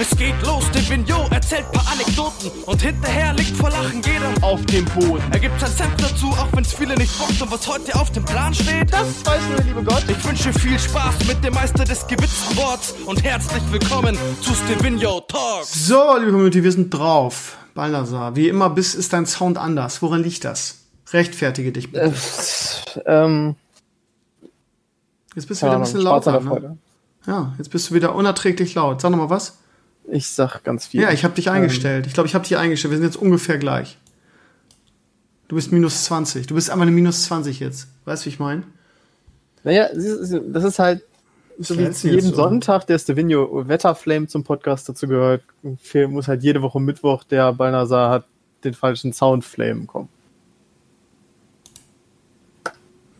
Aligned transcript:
Es 0.00 0.16
geht 0.16 0.34
los, 0.46 0.64
der 0.70 0.88
Vignot 0.88 1.30
erzählt 1.30 1.70
paar 1.72 1.86
Anekdoten 1.92 2.50
und 2.64 2.80
hinterher 2.80 3.34
liegt 3.34 3.54
vor 3.54 3.68
Lachen 3.68 4.00
jeder 4.00 4.32
auf 4.40 4.64
dem 4.64 4.86
Boden. 4.86 5.22
Er 5.30 5.38
gibt 5.38 5.60
sein 5.60 5.70
Senf 5.70 5.94
dazu, 5.98 6.28
auch 6.28 6.48
wenn's 6.54 6.72
viele 6.72 6.94
nicht 6.94 7.18
bockt 7.18 7.42
und 7.42 7.52
was 7.52 7.68
heute 7.68 7.94
auf 7.96 8.10
dem 8.10 8.24
Plan 8.24 8.54
steht, 8.54 8.90
das 8.90 9.26
weiß 9.26 9.42
nur 9.48 9.56
der 9.56 9.64
liebe 9.66 9.84
Gott. 9.84 10.02
Ich 10.08 10.26
wünsche 10.26 10.54
viel 10.54 10.78
Spaß 10.78 11.26
mit 11.26 11.44
dem 11.44 11.52
Meister 11.52 11.84
des 11.84 12.06
gewitzten 12.06 12.56
Worts 12.56 12.94
und 13.04 13.22
herzlich 13.22 13.62
willkommen 13.70 14.16
zu 14.40 14.54
Stevino 14.54 15.20
Talks. 15.20 15.86
So, 15.86 16.16
liebe 16.16 16.30
Community, 16.30 16.64
wir 16.64 16.72
sind 16.72 16.88
drauf. 16.88 17.58
Balthasar, 17.74 18.36
wie 18.36 18.48
immer 18.48 18.70
bis 18.70 18.94
ist 18.94 19.12
dein 19.12 19.26
Sound 19.26 19.58
anders. 19.58 20.00
Woran 20.00 20.22
liegt 20.22 20.46
das? 20.46 20.78
Rechtfertige 21.12 21.72
dich 21.72 21.92
bitte. 21.92 22.14
Äh, 22.94 23.00
ähm, 23.04 23.54
jetzt 25.34 25.46
bist 25.46 25.60
du 25.60 25.66
wieder 25.66 25.76
ein 25.76 25.82
bisschen 25.82 26.00
lauter. 26.00 26.40
Ne? 26.40 26.78
Ja, 27.26 27.52
jetzt 27.58 27.68
bist 27.68 27.90
du 27.90 27.94
wieder 27.94 28.14
unerträglich 28.14 28.74
laut. 28.74 29.02
Sag 29.02 29.10
noch 29.10 29.18
mal 29.18 29.28
was. 29.28 29.59
Ich 30.10 30.28
sag 30.28 30.62
ganz 30.64 30.86
viel. 30.86 31.02
Ja, 31.02 31.10
ich 31.10 31.24
habe 31.24 31.34
dich 31.34 31.46
ähm, 31.46 31.54
eingestellt. 31.54 32.06
Ich 32.06 32.14
glaube, 32.14 32.26
ich 32.26 32.34
habe 32.34 32.44
dich 32.44 32.56
eingestellt. 32.56 32.90
Wir 32.90 32.98
sind 32.98 33.06
jetzt 33.06 33.16
ungefähr 33.16 33.58
gleich. 33.58 33.96
Du 35.48 35.56
bist 35.56 35.72
minus 35.72 36.04
20. 36.04 36.46
Du 36.46 36.54
bist 36.54 36.70
einfach 36.70 36.82
eine 36.82 36.90
minus 36.90 37.24
20 37.24 37.60
jetzt. 37.60 37.88
Weißt 38.04 38.22
du, 38.22 38.26
wie 38.26 38.30
ich 38.30 38.38
meine? 38.38 38.62
Naja, 39.64 39.88
das 39.92 40.64
ist 40.64 40.78
halt 40.78 41.02
so 41.58 41.76
wie 41.76 41.82
jeden 41.82 42.30
so. 42.30 42.34
Sonntag 42.34 42.86
der 42.86 42.98
Stevino 42.98 43.68
Wetterflame 43.68 44.26
zum 44.26 44.44
Podcast 44.44 44.88
dazu 44.88 45.06
gehört, 45.06 45.42
muss 46.08 46.28
halt 46.28 46.42
jede 46.42 46.62
Woche 46.62 46.80
Mittwoch 46.80 47.24
der 47.24 47.52
Balnasar 47.52 48.10
hat 48.10 48.24
den 48.64 48.74
falschen 48.74 49.12
Soundflame 49.12 49.84
kommen. 49.86 50.08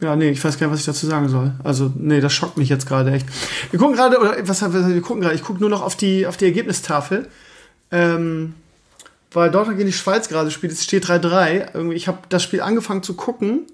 Ja, 0.00 0.16
nee, 0.16 0.30
ich 0.30 0.42
weiß 0.42 0.58
gar 0.58 0.66
nicht, 0.66 0.72
was 0.72 0.80
ich 0.80 0.86
dazu 0.86 1.06
sagen 1.06 1.28
soll. 1.28 1.52
Also, 1.62 1.92
nee, 1.94 2.20
das 2.20 2.32
schockt 2.32 2.56
mich 2.56 2.70
jetzt 2.70 2.86
gerade 2.86 3.12
echt. 3.12 3.26
Wir 3.70 3.78
gucken 3.78 3.96
gerade, 3.96 4.18
oder 4.18 4.36
was, 4.48 4.62
was 4.62 4.88
wir 4.88 5.00
gucken 5.02 5.20
gerade, 5.20 5.34
ich 5.34 5.42
gucke 5.42 5.60
nur 5.60 5.68
noch 5.68 5.82
auf 5.82 5.94
die, 5.94 6.26
auf 6.26 6.38
die 6.38 6.46
Ergebnistafel. 6.46 7.28
Ähm, 7.90 8.54
weil 9.32 9.50
Deutschland 9.50 9.78
gegen 9.78 9.90
die 9.90 9.96
Schweiz 9.96 10.28
gerade 10.28 10.50
spielt, 10.50 10.72
es 10.72 10.84
steht 10.84 11.04
3-3. 11.06 11.92
Ich 11.92 12.08
habe 12.08 12.18
das 12.30 12.42
Spiel 12.42 12.62
angefangen 12.62 13.02
zu 13.02 13.14
gucken. 13.14 13.66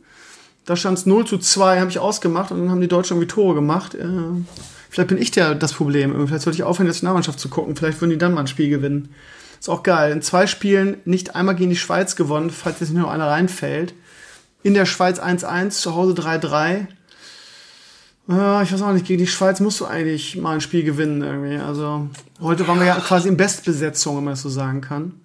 Da 0.65 0.75
stand 0.75 0.99
es 0.99 1.07
0 1.07 1.27
zu 1.27 1.39
2, 1.39 1.79
habe 1.79 1.91
ich 1.91 2.01
ausgemacht 2.01 2.51
und 2.51 2.59
dann 2.59 2.71
haben 2.71 2.81
die 2.81 2.89
Deutschen 2.89 3.17
irgendwie 3.17 3.33
Tore 3.33 3.55
gemacht. 3.55 3.95
Äh, 3.95 4.09
vielleicht 4.91 5.09
bin 5.09 5.19
ich 5.19 5.31
der 5.31 5.55
das 5.55 5.75
Problem. 5.75 6.13
Vielleicht 6.27 6.43
sollte 6.43 6.57
ich 6.57 6.65
aufhören, 6.65 6.89
jetzt 6.89 6.97
Nationalmannschaft 6.97 7.39
zu 7.39 7.49
gucken. 7.49 7.77
Vielleicht 7.77 8.01
würden 8.01 8.11
die 8.11 8.19
dann 8.19 8.35
mal 8.35 8.41
ein 8.41 8.47
Spiel 8.49 8.69
gewinnen. 8.69 9.11
Ist 9.61 9.69
auch 9.69 9.85
geil. 9.85 10.11
In 10.11 10.23
zwei 10.23 10.49
Spielen 10.49 10.97
nicht 11.05 11.37
einmal 11.37 11.55
gegen 11.55 11.71
die 11.71 11.77
Schweiz 11.77 12.17
gewonnen, 12.17 12.51
falls 12.51 12.81
jetzt 12.81 12.93
nur 12.93 13.11
einer 13.11 13.29
reinfällt 13.29 13.95
in 14.67 14.75
der 14.75 14.85
Schweiz 14.85 15.21
1-1, 15.21 15.71
zu 15.71 15.95
Hause 15.95 16.21
3-3. 16.21 16.89
Ja, 18.27 18.63
ich 18.63 18.73
weiß 18.73 18.83
auch 18.83 18.93
nicht, 18.93 19.07
gegen 19.07 19.21
die 19.21 19.29
Schweiz 19.29 19.61
musst 19.61 19.79
du 19.79 19.85
eigentlich 19.85 20.35
mal 20.35 20.55
ein 20.55 20.61
Spiel 20.61 20.83
gewinnen 20.83 21.23
irgendwie. 21.23 21.59
Also 21.59 22.09
heute 22.41 22.67
waren 22.67 22.81
wir 22.81 22.87
ja 22.87 22.97
quasi 22.99 23.29
in 23.29 23.37
Bestbesetzung, 23.37 24.17
wenn 24.17 24.25
man 24.25 24.33
das 24.33 24.43
so 24.43 24.49
sagen 24.49 24.81
kann. 24.81 25.21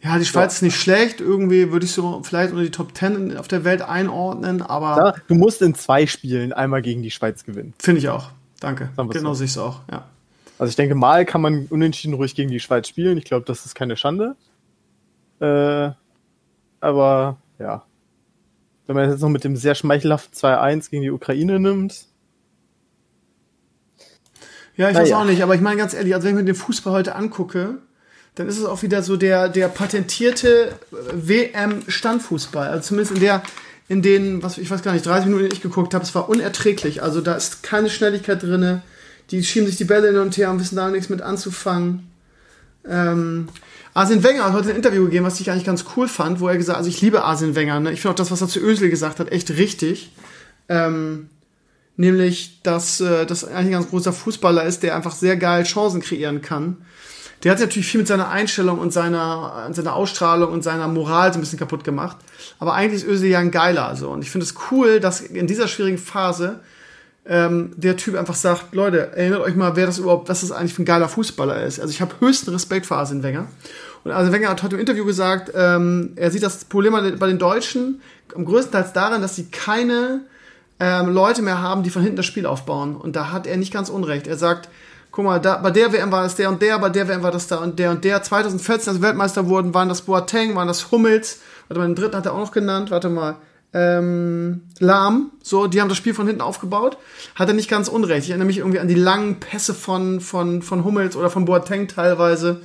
Ja, 0.00 0.16
die 0.16 0.24
Schweiz 0.24 0.52
ja. 0.52 0.56
ist 0.58 0.62
nicht 0.62 0.76
schlecht. 0.76 1.20
Irgendwie 1.20 1.72
würde 1.72 1.86
ich 1.86 1.92
so 1.92 2.22
vielleicht 2.22 2.52
unter 2.52 2.62
die 2.62 2.70
Top 2.70 2.96
10 2.96 3.36
auf 3.36 3.48
der 3.48 3.64
Welt 3.64 3.82
einordnen, 3.82 4.62
aber. 4.62 4.96
Ja, 4.96 5.14
du 5.26 5.34
musst 5.34 5.60
in 5.60 5.74
zwei 5.74 6.06
Spielen 6.06 6.52
einmal 6.52 6.82
gegen 6.82 7.02
die 7.02 7.10
Schweiz 7.10 7.42
gewinnen. 7.42 7.74
Finde 7.80 7.98
ich 7.98 8.08
auch. 8.08 8.30
Danke. 8.60 8.90
Genau 8.96 9.30
so. 9.30 9.34
sehe 9.34 9.46
ich 9.46 9.50
es 9.50 9.58
auch, 9.58 9.80
ja. 9.90 10.04
Also 10.60 10.70
ich 10.70 10.76
denke, 10.76 10.94
mal 10.94 11.24
kann 11.24 11.40
man 11.40 11.66
unentschieden 11.66 12.14
ruhig 12.14 12.36
gegen 12.36 12.52
die 12.52 12.60
Schweiz 12.60 12.86
spielen. 12.86 13.18
Ich 13.18 13.24
glaube, 13.24 13.44
das 13.44 13.66
ist 13.66 13.74
keine 13.74 13.96
Schande. 13.96 14.36
Äh, 15.40 15.90
aber 16.80 17.38
ja, 17.58 17.82
wenn 18.86 18.96
man 18.96 19.10
jetzt 19.10 19.20
noch 19.20 19.28
mit 19.28 19.44
dem 19.44 19.56
sehr 19.56 19.74
schmeichelhaften 19.74 20.34
2-1 20.34 20.90
gegen 20.90 21.02
die 21.02 21.10
Ukraine 21.10 21.58
nimmt. 21.58 22.06
Ja, 24.76 24.88
ich 24.88 24.94
Na 24.94 25.00
weiß 25.00 25.12
auch 25.12 25.24
nicht, 25.24 25.42
aber 25.42 25.54
ich 25.54 25.60
meine 25.60 25.76
ganz 25.76 25.94
ehrlich, 25.94 26.14
also 26.14 26.26
wenn 26.26 26.34
ich 26.34 26.40
mir 26.40 26.44
den 26.44 26.54
Fußball 26.54 26.92
heute 26.92 27.14
angucke, 27.14 27.78
dann 28.34 28.48
ist 28.48 28.58
es 28.58 28.64
auch 28.64 28.82
wieder 28.82 29.02
so 29.02 29.16
der, 29.16 29.48
der 29.48 29.68
patentierte 29.68 30.78
WM-Standfußball. 30.90 32.68
Also 32.68 32.88
zumindest 32.88 33.14
in 33.14 33.20
der, 33.20 33.42
in 33.88 34.02
den, 34.02 34.42
was 34.42 34.58
ich 34.58 34.70
weiß 34.70 34.82
gar 34.82 34.92
nicht, 34.92 35.06
30 35.06 35.26
Minuten, 35.26 35.48
die 35.48 35.56
ich 35.56 35.62
geguckt 35.62 35.94
habe, 35.94 36.04
es 36.04 36.14
war 36.14 36.28
unerträglich. 36.28 37.02
Also 37.02 37.22
da 37.22 37.34
ist 37.34 37.62
keine 37.62 37.88
Schnelligkeit 37.88 38.42
drin. 38.42 38.82
Die 39.30 39.42
schieben 39.42 39.66
sich 39.66 39.76
die 39.76 39.84
Bälle 39.84 40.08
hin 40.08 40.18
und 40.18 40.36
her 40.36 40.50
und 40.50 40.60
wissen 40.60 40.76
da 40.76 40.90
nichts 40.90 41.08
mit 41.08 41.22
anzufangen. 41.22 42.10
Ähm, 42.88 43.48
Arsene 43.94 44.22
Wenger 44.22 44.44
hat 44.44 44.52
heute 44.52 44.70
ein 44.70 44.76
Interview 44.76 45.04
gegeben, 45.04 45.24
was 45.24 45.40
ich 45.40 45.50
eigentlich 45.50 45.64
ganz 45.64 45.84
cool 45.96 46.06
fand, 46.06 46.40
wo 46.40 46.48
er 46.48 46.56
gesagt 46.56 46.76
hat, 46.76 46.84
also 46.84 46.90
ich 46.90 47.00
liebe 47.00 47.24
Arsene 47.24 47.54
Wenger, 47.54 47.80
ne? 47.80 47.92
ich 47.92 48.02
finde 48.02 48.12
auch 48.12 48.16
das, 48.16 48.30
was 48.30 48.42
er 48.42 48.48
zu 48.48 48.60
Özil 48.60 48.90
gesagt 48.90 49.20
hat, 49.20 49.32
echt 49.32 49.50
richtig. 49.50 50.12
Ähm, 50.68 51.30
nämlich, 51.96 52.60
dass 52.62 53.00
äh, 53.00 53.24
das 53.24 53.44
eigentlich 53.44 53.66
ein 53.66 53.70
ganz 53.72 53.88
großer 53.88 54.12
Fußballer 54.12 54.64
ist, 54.64 54.82
der 54.82 54.94
einfach 54.96 55.14
sehr 55.14 55.36
geil 55.36 55.64
Chancen 55.64 56.02
kreieren 56.02 56.42
kann. 56.42 56.78
Der 57.42 57.52
hat 57.52 57.60
natürlich 57.60 57.86
viel 57.86 57.98
mit 57.98 58.08
seiner 58.08 58.28
Einstellung 58.28 58.78
und 58.78 58.92
seiner, 58.92 59.68
seiner 59.72 59.94
Ausstrahlung 59.94 60.52
und 60.52 60.62
seiner 60.62 60.88
Moral 60.88 61.32
so 61.32 61.38
ein 61.38 61.40
bisschen 61.40 61.58
kaputt 61.58 61.84
gemacht. 61.84 62.16
Aber 62.58 62.74
eigentlich 62.74 63.02
ist 63.02 63.08
Özil 63.08 63.30
ja 63.30 63.38
ein 63.38 63.50
geiler. 63.50 63.94
So. 63.94 64.10
Und 64.10 64.22
ich 64.22 64.30
finde 64.30 64.44
es 64.44 64.54
cool, 64.70 65.00
dass 65.00 65.20
in 65.20 65.46
dieser 65.46 65.68
schwierigen 65.68 65.98
Phase 65.98 66.60
ähm, 67.28 67.72
der 67.76 67.96
Typ 67.96 68.16
einfach 68.16 68.34
sagt, 68.34 68.74
Leute, 68.74 69.16
erinnert 69.16 69.40
euch 69.40 69.56
mal, 69.56 69.76
wer 69.76 69.86
das 69.86 69.98
überhaupt, 69.98 70.28
was 70.28 70.42
das 70.42 70.52
eigentlich 70.52 70.74
für 70.74 70.82
ein 70.82 70.86
geiler 70.86 71.08
Fußballer 71.08 71.62
ist. 71.64 71.80
Also 71.80 71.90
ich 71.90 72.00
habe 72.00 72.14
höchsten 72.20 72.50
Respekt 72.50 72.86
für 72.86 72.96
Arsene 72.96 73.22
Wenger. 73.22 73.48
Und 74.04 74.12
Arsene 74.12 74.32
Wenger 74.32 74.50
hat 74.50 74.62
heute 74.62 74.76
im 74.76 74.80
Interview 74.80 75.04
gesagt, 75.04 75.50
ähm, 75.54 76.12
er 76.16 76.30
sieht 76.30 76.42
das 76.42 76.64
Problem 76.64 76.92
bei 77.18 77.26
den 77.26 77.38
Deutschen 77.38 78.00
am 78.34 78.44
größtenteils 78.44 78.92
daran, 78.92 79.22
dass 79.22 79.34
sie 79.34 79.46
keine 79.46 80.20
ähm, 80.78 81.08
Leute 81.08 81.42
mehr 81.42 81.60
haben, 81.60 81.82
die 81.82 81.90
von 81.90 82.02
hinten 82.02 82.16
das 82.16 82.26
Spiel 82.26 82.46
aufbauen. 82.46 82.96
Und 82.96 83.16
da 83.16 83.32
hat 83.32 83.46
er 83.46 83.56
nicht 83.56 83.72
ganz 83.72 83.88
unrecht. 83.88 84.26
Er 84.26 84.36
sagt, 84.36 84.68
guck 85.10 85.24
mal, 85.24 85.40
da, 85.40 85.56
bei 85.56 85.70
der 85.70 85.92
WM 85.92 86.12
war 86.12 86.22
das 86.22 86.36
der 86.36 86.48
und 86.50 86.60
der, 86.62 86.78
bei 86.78 86.90
der 86.90 87.08
WM 87.08 87.22
war 87.22 87.32
das 87.32 87.48
da 87.48 87.56
und 87.56 87.78
der 87.78 87.90
und 87.90 88.04
der. 88.04 88.22
2014, 88.22 88.92
als 88.92 89.02
Weltmeister 89.02 89.48
wurden, 89.48 89.74
waren 89.74 89.88
das 89.88 90.02
Boateng, 90.02 90.54
waren 90.54 90.68
das 90.68 90.90
Hummels. 90.90 91.40
Warte 91.68 91.80
mal, 91.80 91.86
den 91.86 91.96
dritten 91.96 92.16
hat 92.16 92.26
er 92.26 92.34
auch 92.34 92.38
noch 92.38 92.52
genannt. 92.52 92.90
Warte 92.90 93.08
mal. 93.08 93.36
Ähm, 93.78 94.62
Lahm, 94.78 95.32
so, 95.42 95.66
die 95.66 95.82
haben 95.82 95.90
das 95.90 95.98
Spiel 95.98 96.14
von 96.14 96.26
hinten 96.26 96.40
aufgebaut. 96.40 96.96
Hat 97.34 97.48
er 97.48 97.52
nicht 97.52 97.68
ganz 97.68 97.88
unrecht. 97.88 98.24
Ich 98.24 98.30
erinnere 98.30 98.46
mich 98.46 98.56
irgendwie 98.56 98.78
an 98.78 98.88
die 98.88 98.94
langen 98.94 99.38
Pässe 99.38 99.74
von, 99.74 100.20
von, 100.20 100.62
von 100.62 100.82
Hummels 100.82 101.14
oder 101.14 101.28
von 101.28 101.44
Boateng 101.44 101.86
teilweise. 101.86 102.62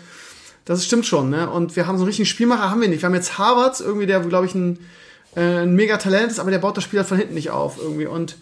Das 0.64 0.86
stimmt 0.86 1.06
schon, 1.06 1.30
ne? 1.30 1.50
Und 1.50 1.76
wir 1.76 1.86
haben 1.86 1.98
so 1.98 2.04
einen 2.04 2.08
richtigen 2.08 2.28
Spielmacher, 2.28 2.70
haben 2.70 2.80
wir 2.80 2.88
nicht. 2.88 3.02
Wir 3.02 3.08
haben 3.08 3.16
jetzt 3.16 3.38
Harvards, 3.38 3.82
irgendwie, 3.82 4.06
der, 4.06 4.22
glaube 4.22 4.46
ich, 4.46 4.56
ein, 4.56 4.80
äh, 5.36 5.64
ein 5.64 5.76
mega 5.76 5.98
Talent 5.98 6.32
ist, 6.32 6.40
aber 6.40 6.50
der 6.50 6.60
baut 6.60 6.78
das 6.78 6.86
Spiel 6.86 7.00
halt 7.00 7.10
von 7.10 7.18
hinten 7.18 7.34
nicht 7.34 7.50
auf, 7.50 7.78
irgendwie. 7.78 8.06
Und 8.06 8.38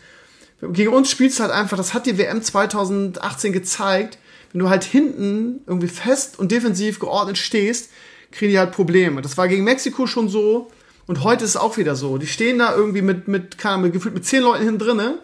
gegen 0.62 0.94
uns 0.94 1.09
spielst 1.09 1.40
du 1.40 1.44
halt 1.44 1.53
einfach, 1.53 1.75
das 1.75 1.96
hat 1.96 2.06
die 2.06 2.19
WM 2.19 2.44
2018 2.44 3.52
gezeigt, 3.52 4.19
wenn 4.52 4.59
du 4.59 4.69
halt 4.69 4.84
hinten 4.84 5.62
irgendwie 5.66 5.88
fest 5.88 6.38
und 6.38 6.52
defensiv 6.52 7.00
geordnet 7.00 7.40
stehst, 7.40 7.90
kriegen 8.31 8.52
die 8.52 8.59
halt 8.59 8.74
Probleme. 8.74 9.24
Das 9.24 9.38
war 9.38 9.47
gegen 9.47 9.63
Mexiko 9.63 10.06
schon 10.06 10.29
so 10.29 10.69
und 11.09 11.24
heute 11.24 11.44
ist 11.44 11.50
es 11.50 11.58
auch 11.58 11.78
wieder 11.78 11.96
so. 11.96 12.20
Die 12.20 12.28
stehen 12.28 12.59
da 12.59 12.75
irgendwie 12.75 13.02
mit, 13.02 13.28
mit, 13.28 13.58
keine 13.58 13.78
Ahnung, 13.78 13.92
gefühlt 13.92 14.14
mit 14.14 14.28
zehn 14.28 14.44
Leuten 14.44 14.64
hinten 14.64 14.78
drinne 14.78 15.18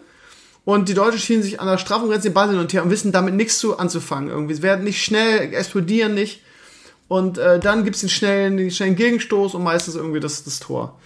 und 0.64 0.88
die 0.88 0.94
Deutschen 0.94 1.20
schienen 1.20 1.44
sich 1.44 1.60
an 1.60 1.68
der 1.68 1.78
Strafen 1.78 2.08
Grenze 2.08 2.28
den 2.28 2.34
Ball 2.34 2.48
hin 2.48 2.58
und 2.58 2.72
her 2.72 2.82
und 2.82 2.90
wissen 2.90 3.12
damit 3.12 3.34
nichts 3.34 3.60
zu 3.60 3.78
anzufangen. 3.78 4.28
Irgendwie. 4.28 4.54
Sie 4.54 4.64
werden 4.64 4.82
nicht 4.82 5.00
schnell, 5.00 5.54
explodieren 5.54 6.12
nicht. 6.12 6.42
Und 7.06 7.38
äh, 7.38 7.60
dann 7.60 7.84
gibt's 7.84 8.00
den 8.00 8.08
schnellen, 8.08 8.56
den 8.56 8.72
schnellen 8.72 8.96
Gegenstoß 8.96 9.54
und 9.54 9.62
meistens 9.62 9.94
irgendwie 9.94 10.18
das, 10.18 10.42
das 10.42 10.58
Tor. 10.58 10.98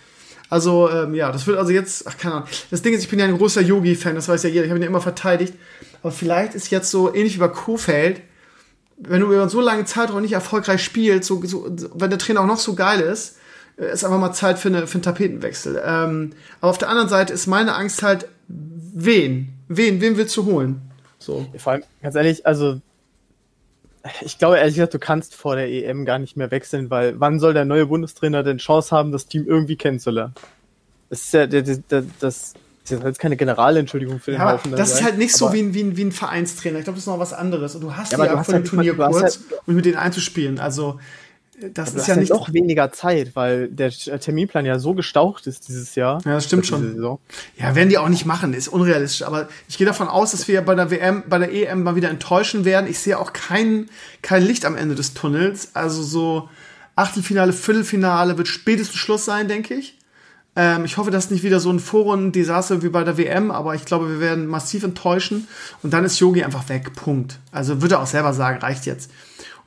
Also, 0.49 0.89
ähm, 0.89 1.15
ja, 1.15 1.31
das 1.31 1.47
wird 1.47 1.59
also 1.59 1.73
jetzt, 1.73 2.07
ach, 2.07 2.17
keine 2.17 2.37
Ahnung. 2.37 2.49
Das 2.71 2.81
Ding 2.81 2.95
ist, 2.95 3.03
ich 3.03 3.11
bin 3.11 3.19
ja 3.19 3.27
ein 3.27 3.37
großer 3.37 3.61
Yogi-Fan, 3.61 4.15
das 4.15 4.29
weiß 4.29 4.45
ja 4.45 4.49
jeder, 4.49 4.65
ich 4.65 4.71
habe 4.71 4.79
ihn 4.79 4.85
ja 4.85 4.89
immer 4.89 5.03
verteidigt. 5.03 5.53
Aber 6.03 6.11
vielleicht 6.11 6.55
ist 6.55 6.71
jetzt 6.71 6.91
so 6.91 7.15
ähnlich 7.15 7.35
wie 7.35 7.41
bei 7.41 7.49
Kofeld, 7.49 8.23
wenn 8.97 9.21
du 9.21 9.27
über 9.27 9.47
so 9.51 9.61
lange 9.61 9.85
Zeitraum 9.85 10.23
nicht 10.23 10.33
erfolgreich 10.33 10.83
spielst, 10.83 11.29
so, 11.29 11.43
so, 11.45 11.71
wenn 11.95 12.09
der 12.09 12.19
Trainer 12.19 12.41
auch 12.41 12.47
noch 12.47 12.57
so 12.57 12.75
geil 12.75 13.01
ist, 13.01 13.37
ist 13.81 14.05
einfach 14.05 14.19
mal 14.19 14.33
Zeit 14.33 14.59
für, 14.59 14.69
eine, 14.69 14.87
für 14.87 14.95
einen 14.95 15.03
Tapetenwechsel. 15.03 15.81
Ähm, 15.85 16.33
aber 16.61 16.71
auf 16.71 16.79
der 16.79 16.89
anderen 16.89 17.09
Seite 17.09 17.33
ist 17.33 17.47
meine 17.47 17.75
Angst 17.75 18.03
halt, 18.03 18.29
wen? 18.49 19.55
Wen? 19.69 20.01
Wen 20.01 20.17
willst 20.17 20.37
du 20.37 20.45
holen? 20.45 20.83
So. 21.19 21.47
Vor 21.57 21.73
allem, 21.73 21.83
ganz 22.03 22.15
ehrlich, 22.15 22.47
also 22.47 22.81
ich 24.23 24.39
glaube 24.39 24.59
ehrlich 24.59 24.75
gesagt, 24.75 24.95
du 24.95 24.99
kannst 24.99 25.35
vor 25.35 25.57
der 25.57 25.69
EM 25.69 26.05
gar 26.05 26.19
nicht 26.19 26.37
mehr 26.37 26.51
wechseln, 26.51 26.91
weil 26.91 27.21
wann 27.21 27.39
soll 27.39 27.53
der 27.53 27.65
neue 27.65 27.87
Bundestrainer 27.87 28.43
denn 28.43 28.59
Chance 28.59 28.95
haben, 28.95 29.13
das 29.13 29.27
Team 29.27 29.45
irgendwie 29.47 29.77
kennenzulernen? 29.77 30.35
Das 31.11 31.23
ist 31.23 31.35
ja 31.35 31.47
der, 31.47 31.63
das, 31.63 31.81
das 32.21 32.55
ist 32.85 33.03
jetzt 33.05 33.19
keine 33.19 33.37
Generalentschuldigung 33.37 34.21
für 34.21 34.31
den 34.31 34.41
ja, 34.41 34.53
Haufen. 34.53 34.73
Das 34.73 34.93
ist 34.93 35.03
halt 35.03 35.19
nicht 35.19 35.35
so 35.35 35.53
wie 35.53 35.61
ein, 35.61 35.75
wie, 35.75 35.83
ein, 35.83 35.97
wie 35.97 36.05
ein 36.05 36.13
Vereinstrainer. 36.13 36.79
Ich 36.79 36.85
glaube, 36.85 36.97
das 36.97 37.05
ist 37.05 37.09
noch 37.09 37.19
was 37.19 37.33
anderes. 37.33 37.75
Und 37.75 37.83
du 37.83 37.95
hast 37.95 38.13
ja, 38.13 38.25
ja 38.25 38.43
vor 38.43 38.55
dem 38.55 38.63
halt, 38.63 38.67
Turnier 38.67 38.95
kurz, 38.97 39.23
halt, 39.23 39.39
um 39.67 39.75
mit 39.75 39.85
denen 39.85 39.97
einzuspielen. 39.97 40.59
Also 40.59 40.99
das 41.75 41.95
ist 41.95 42.07
ja 42.09 42.17
nicht 42.17 42.33
auch 42.33 42.53
weniger 42.53 42.93
Zeit, 42.93 43.35
weil 43.35 43.69
der 43.69 43.91
Terminplan 43.91 44.67
ja 44.67 44.79
so 44.79 44.95
gestaucht 44.95 45.47
ist 45.47 45.69
dieses 45.69 45.95
Jahr. 45.95 46.21
Ja, 46.25 46.33
das 46.35 46.45
stimmt 46.47 46.67
schon. 46.67 47.19
Ja, 47.57 47.75
werden 47.75 47.89
die 47.89 47.99
auch 47.99 48.09
nicht 48.09 48.27
machen, 48.27 48.55
ist 48.55 48.69
unrealistisch. 48.69 49.27
Aber 49.27 49.49
ich 49.69 49.79
gehe 49.79 49.87
davon 49.87 50.09
aus, 50.09 50.33
dass 50.33 50.49
wir 50.49 50.63
bei 50.63 50.75
der 50.75 50.91
WM, 50.91 51.25
bei 51.29 51.39
der 51.39 51.53
EM 51.53 51.83
mal 51.83 51.97
wieder 51.97 52.11
enttäuschen 52.11 52.65
werden. 52.65 52.89
Ich 52.89 52.99
sehe 52.99 53.19
auch 53.19 53.33
kein, 53.33 53.89
kein 54.23 54.43
Licht 54.43 54.65
am 54.65 54.77
Ende 54.77 54.95
des 54.95 55.15
Tunnels. 55.15 55.71
Also 55.75 56.03
so 56.03 56.49
Achtelfinale, 56.97 57.53
Viertelfinale 57.53 58.37
wird 58.37 58.49
spätestens 58.49 58.97
Schluss 58.97 59.25
sein, 59.25 59.49
denke 59.49 59.75
ich. 59.75 59.99
Ähm, 60.57 60.85
ich 60.85 60.97
hoffe, 60.97 61.11
das 61.11 61.25
ist 61.25 61.31
nicht 61.31 61.45
wieder 61.45 61.61
so 61.61 61.71
ein 61.71 61.79
Foren-Desaster 61.79 62.83
wie 62.83 62.89
bei 62.89 63.05
der 63.05 63.17
WM, 63.17 63.51
aber 63.51 63.75
ich 63.75 63.85
glaube, 63.85 64.09
wir 64.09 64.21
werden 64.21 64.47
massiv 64.47 64.83
enttäuschen. 64.83 65.49
Und 65.83 65.93
dann 65.93 66.05
ist 66.05 66.19
Yogi 66.19 66.43
einfach 66.43 66.69
weg. 66.69 66.93
Punkt. 66.95 67.39
Also 67.53 67.81
würde 67.81 67.97
er 67.97 68.03
auch 68.03 68.07
selber 68.07 68.33
sagen, 68.33 68.59
reicht 68.59 68.87
jetzt. 68.87 69.11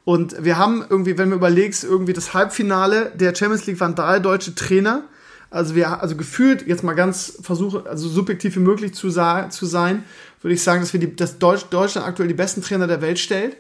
Und 0.05 0.44
wir 0.44 0.57
haben 0.57 0.83
irgendwie, 0.89 1.17
wenn 1.17 1.29
du 1.29 1.35
überlegst, 1.35 1.83
irgendwie 1.83 2.13
das 2.13 2.33
Halbfinale 2.33 3.11
der 3.15 3.33
Champions 3.35 3.65
League 3.65 3.79
waren 3.79 3.95
drei 3.95 4.19
deutsche 4.19 4.53
Trainer. 4.53 5.03
Also 5.50 5.75
wir, 5.75 6.01
also 6.01 6.15
gefühlt, 6.15 6.67
jetzt 6.67 6.83
mal 6.83 6.94
ganz 6.94 7.38
versuche, 7.41 7.85
also 7.88 8.09
subjektiv 8.09 8.55
wie 8.55 8.61
möglich 8.61 8.94
zu, 8.94 9.09
zu 9.09 9.65
sein, 9.65 10.03
würde 10.41 10.55
ich 10.55 10.63
sagen, 10.63 10.81
dass 10.81 10.94
wir 10.94 11.00
die, 11.00 11.15
dass 11.15 11.38
Deutsch, 11.39 11.65
Deutschland 11.69 12.07
aktuell 12.07 12.27
die 12.27 12.33
besten 12.33 12.61
Trainer 12.61 12.88
der 12.88 13.01
Welt 13.01 13.19
stellt. 13.19 13.55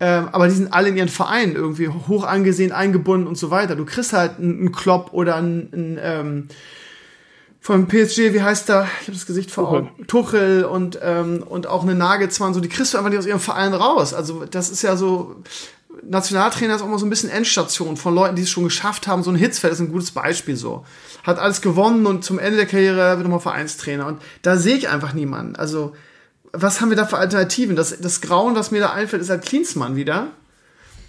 Ähm, 0.00 0.28
aber 0.32 0.46
die 0.46 0.54
sind 0.54 0.72
alle 0.72 0.88
in 0.88 0.96
ihren 0.96 1.08
Vereinen 1.08 1.54
irgendwie 1.54 1.88
hoch 1.88 2.24
angesehen, 2.24 2.72
eingebunden 2.72 3.26
und 3.26 3.36
so 3.36 3.50
weiter. 3.50 3.76
Du 3.76 3.84
kriegst 3.84 4.12
halt 4.12 4.38
einen, 4.38 4.72
Klopp 4.72 5.12
oder 5.12 5.36
einen, 5.36 5.72
einen 5.72 5.98
ähm, 6.00 6.48
vom 7.60 7.88
PSG, 7.88 8.32
wie 8.32 8.42
heißt 8.42 8.68
der? 8.68 8.88
Ich 9.00 9.08
habe 9.08 9.16
das 9.16 9.26
Gesicht 9.26 9.50
vor 9.50 9.68
Augen. 9.68 9.90
Tuchel 10.06 10.64
und, 10.64 10.98
ähm, 11.02 11.42
und 11.42 11.66
auch 11.66 11.82
eine 11.82 11.94
Nagelsmann, 11.94 12.54
so, 12.54 12.60
die 12.60 12.68
kriegst 12.68 12.94
du 12.94 12.98
einfach 12.98 13.10
nicht 13.10 13.18
aus 13.18 13.26
ihrem 13.26 13.40
Verein 13.40 13.74
raus. 13.74 14.14
Also, 14.14 14.44
das 14.44 14.70
ist 14.70 14.82
ja 14.82 14.96
so, 14.96 15.36
Nationaltrainer 16.02 16.76
ist 16.76 16.82
auch 16.82 16.88
mal 16.88 16.98
so 16.98 17.06
ein 17.06 17.10
bisschen 17.10 17.30
Endstation 17.30 17.96
von 17.96 18.14
Leuten, 18.14 18.36
die 18.36 18.42
es 18.42 18.50
schon 18.50 18.64
geschafft 18.64 19.06
haben. 19.06 19.22
So 19.22 19.30
ein 19.30 19.36
Hitzfeld 19.36 19.72
ist 19.72 19.80
ein 19.80 19.92
gutes 19.92 20.12
Beispiel 20.12 20.56
so. 20.56 20.84
Hat 21.24 21.38
alles 21.38 21.60
gewonnen 21.60 22.06
und 22.06 22.24
zum 22.24 22.38
Ende 22.38 22.56
der 22.56 22.66
Karriere 22.66 23.16
wird 23.16 23.22
nochmal 23.22 23.40
Vereinstrainer. 23.40 24.06
Und 24.06 24.22
da 24.42 24.56
sehe 24.56 24.76
ich 24.76 24.88
einfach 24.88 25.12
niemanden. 25.12 25.56
Also, 25.56 25.94
was 26.52 26.80
haben 26.80 26.90
wir 26.90 26.96
da 26.96 27.06
für 27.06 27.18
Alternativen? 27.18 27.76
Das, 27.76 27.98
das 28.00 28.20
Grauen, 28.20 28.54
was 28.54 28.70
mir 28.70 28.80
da 28.80 28.92
einfällt, 28.92 29.22
ist 29.22 29.30
halt 29.30 29.44
Klinsmann 29.44 29.96
wieder. 29.96 30.28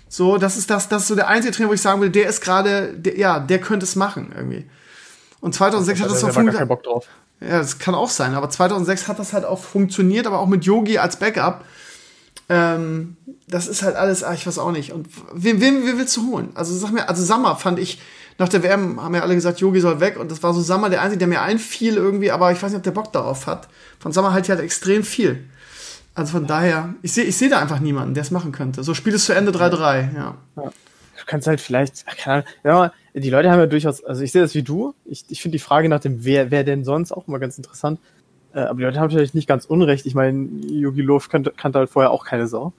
So, 0.09 0.37
das 0.37 0.57
ist 0.57 0.69
das, 0.69 0.89
das 0.89 1.03
ist 1.03 1.07
so 1.07 1.15
der 1.15 1.27
einzige 1.27 1.53
Trainer, 1.53 1.69
wo 1.69 1.73
ich 1.73 1.81
sagen 1.81 2.01
will, 2.01 2.09
der 2.09 2.27
ist 2.27 2.41
gerade, 2.41 2.99
ja, 3.15 3.39
der 3.39 3.61
könnte 3.61 3.85
es 3.85 3.95
machen 3.95 4.33
irgendwie. 4.35 4.65
Und 5.41 5.53
2006 5.53 6.01
hat 6.01 6.11
das 6.11 6.23
auch 6.23 6.31
funktioniert. 6.31 7.07
Ja, 7.41 7.59
das 7.59 7.79
kann 7.79 7.95
auch 7.95 8.09
sein, 8.09 8.33
aber 8.33 8.49
2006 8.49 9.07
hat 9.07 9.19
das 9.19 9.31
halt 9.31 9.45
auch 9.45 9.59
funktioniert, 9.59 10.27
aber 10.27 10.39
auch 10.39 10.47
mit 10.47 10.65
Yogi 10.65 10.97
als 10.97 11.17
Backup. 11.17 11.63
Ähm, 12.49 13.15
das 13.47 13.67
ist 13.67 13.81
halt 13.81 13.95
alles, 13.95 14.23
ach, 14.23 14.33
ich 14.33 14.45
weiß 14.45 14.57
auch 14.59 14.71
nicht. 14.71 14.91
Und 14.91 15.07
wem, 15.33 15.61
wem, 15.61 15.85
wem 15.85 15.97
willst 15.97 16.17
du 16.17 16.31
holen? 16.31 16.49
Also 16.55 16.75
sag 16.75 16.91
mir, 16.91 17.07
also 17.07 17.23
Sammer 17.23 17.55
fand 17.55 17.79
ich, 17.79 18.01
nach 18.37 18.49
der 18.49 18.63
WM 18.63 19.01
haben 19.01 19.15
ja 19.15 19.21
alle 19.21 19.35
gesagt, 19.35 19.59
Yogi 19.59 19.79
soll 19.79 19.99
weg 19.99 20.17
und 20.19 20.31
das 20.31 20.41
war 20.43 20.53
so 20.53 20.61
Sammer 20.61 20.89
der 20.89 21.01
Einzige, 21.01 21.19
der 21.19 21.27
mir 21.27 21.41
einfiel 21.41 21.95
irgendwie, 21.95 22.31
aber 22.31 22.51
ich 22.51 22.61
weiß 22.61 22.71
nicht, 22.71 22.77
ob 22.77 22.83
der 22.83 22.91
Bock 22.91 23.13
darauf 23.13 23.47
hat. 23.47 23.67
Von 23.99 24.11
Sammer 24.11 24.33
halt 24.33 24.49
halt 24.49 24.59
extrem 24.59 25.03
viel. 25.03 25.45
Also 26.15 26.31
von 26.33 26.47
daher, 26.47 26.93
ich 27.01 27.13
sehe 27.13 27.25
ich 27.25 27.37
seh 27.37 27.49
da 27.49 27.59
einfach 27.59 27.79
niemanden, 27.79 28.13
der 28.13 28.23
es 28.23 28.31
machen 28.31 28.51
könnte. 28.51 28.83
So, 28.83 28.93
Spiel 28.93 29.13
ist 29.13 29.25
zu 29.25 29.33
Ende 29.33 29.51
3-3, 29.51 30.15
ja. 30.15 30.35
ja. 30.55 30.63
Du 30.63 31.25
kannst 31.25 31.47
halt 31.47 31.61
vielleicht, 31.61 32.05
keine 32.17 32.35
Ahnung, 32.35 32.47
ja, 32.63 32.91
die 33.13 33.29
Leute 33.29 33.51
haben 33.51 33.59
ja 33.59 33.65
durchaus, 33.65 34.03
also 34.03 34.21
ich 34.21 34.31
sehe 34.31 34.41
das 34.41 34.55
wie 34.55 34.63
du. 34.63 34.93
Ich, 35.05 35.25
ich 35.29 35.41
finde 35.41 35.57
die 35.57 35.63
Frage 35.63 35.89
nach 35.89 35.99
dem, 35.99 36.23
wer, 36.25 36.51
wer 36.51 36.63
denn 36.63 36.83
sonst 36.83 37.11
auch 37.11 37.27
immer 37.27 37.39
ganz 37.39 37.57
interessant. 37.57 37.99
Äh, 38.53 38.61
aber 38.61 38.77
die 38.77 38.83
Leute 38.83 38.99
haben 38.99 39.07
natürlich 39.07 39.33
nicht 39.33 39.47
ganz 39.47 39.65
unrecht. 39.65 40.05
Ich 40.05 40.15
meine, 40.15 40.47
Yogi 40.67 41.01
Löw 41.01 41.27
kannte, 41.27 41.53
kannte 41.55 41.79
halt 41.79 41.89
vorher 41.89 42.11
auch 42.11 42.25
keine 42.25 42.47
Sau. 42.47 42.73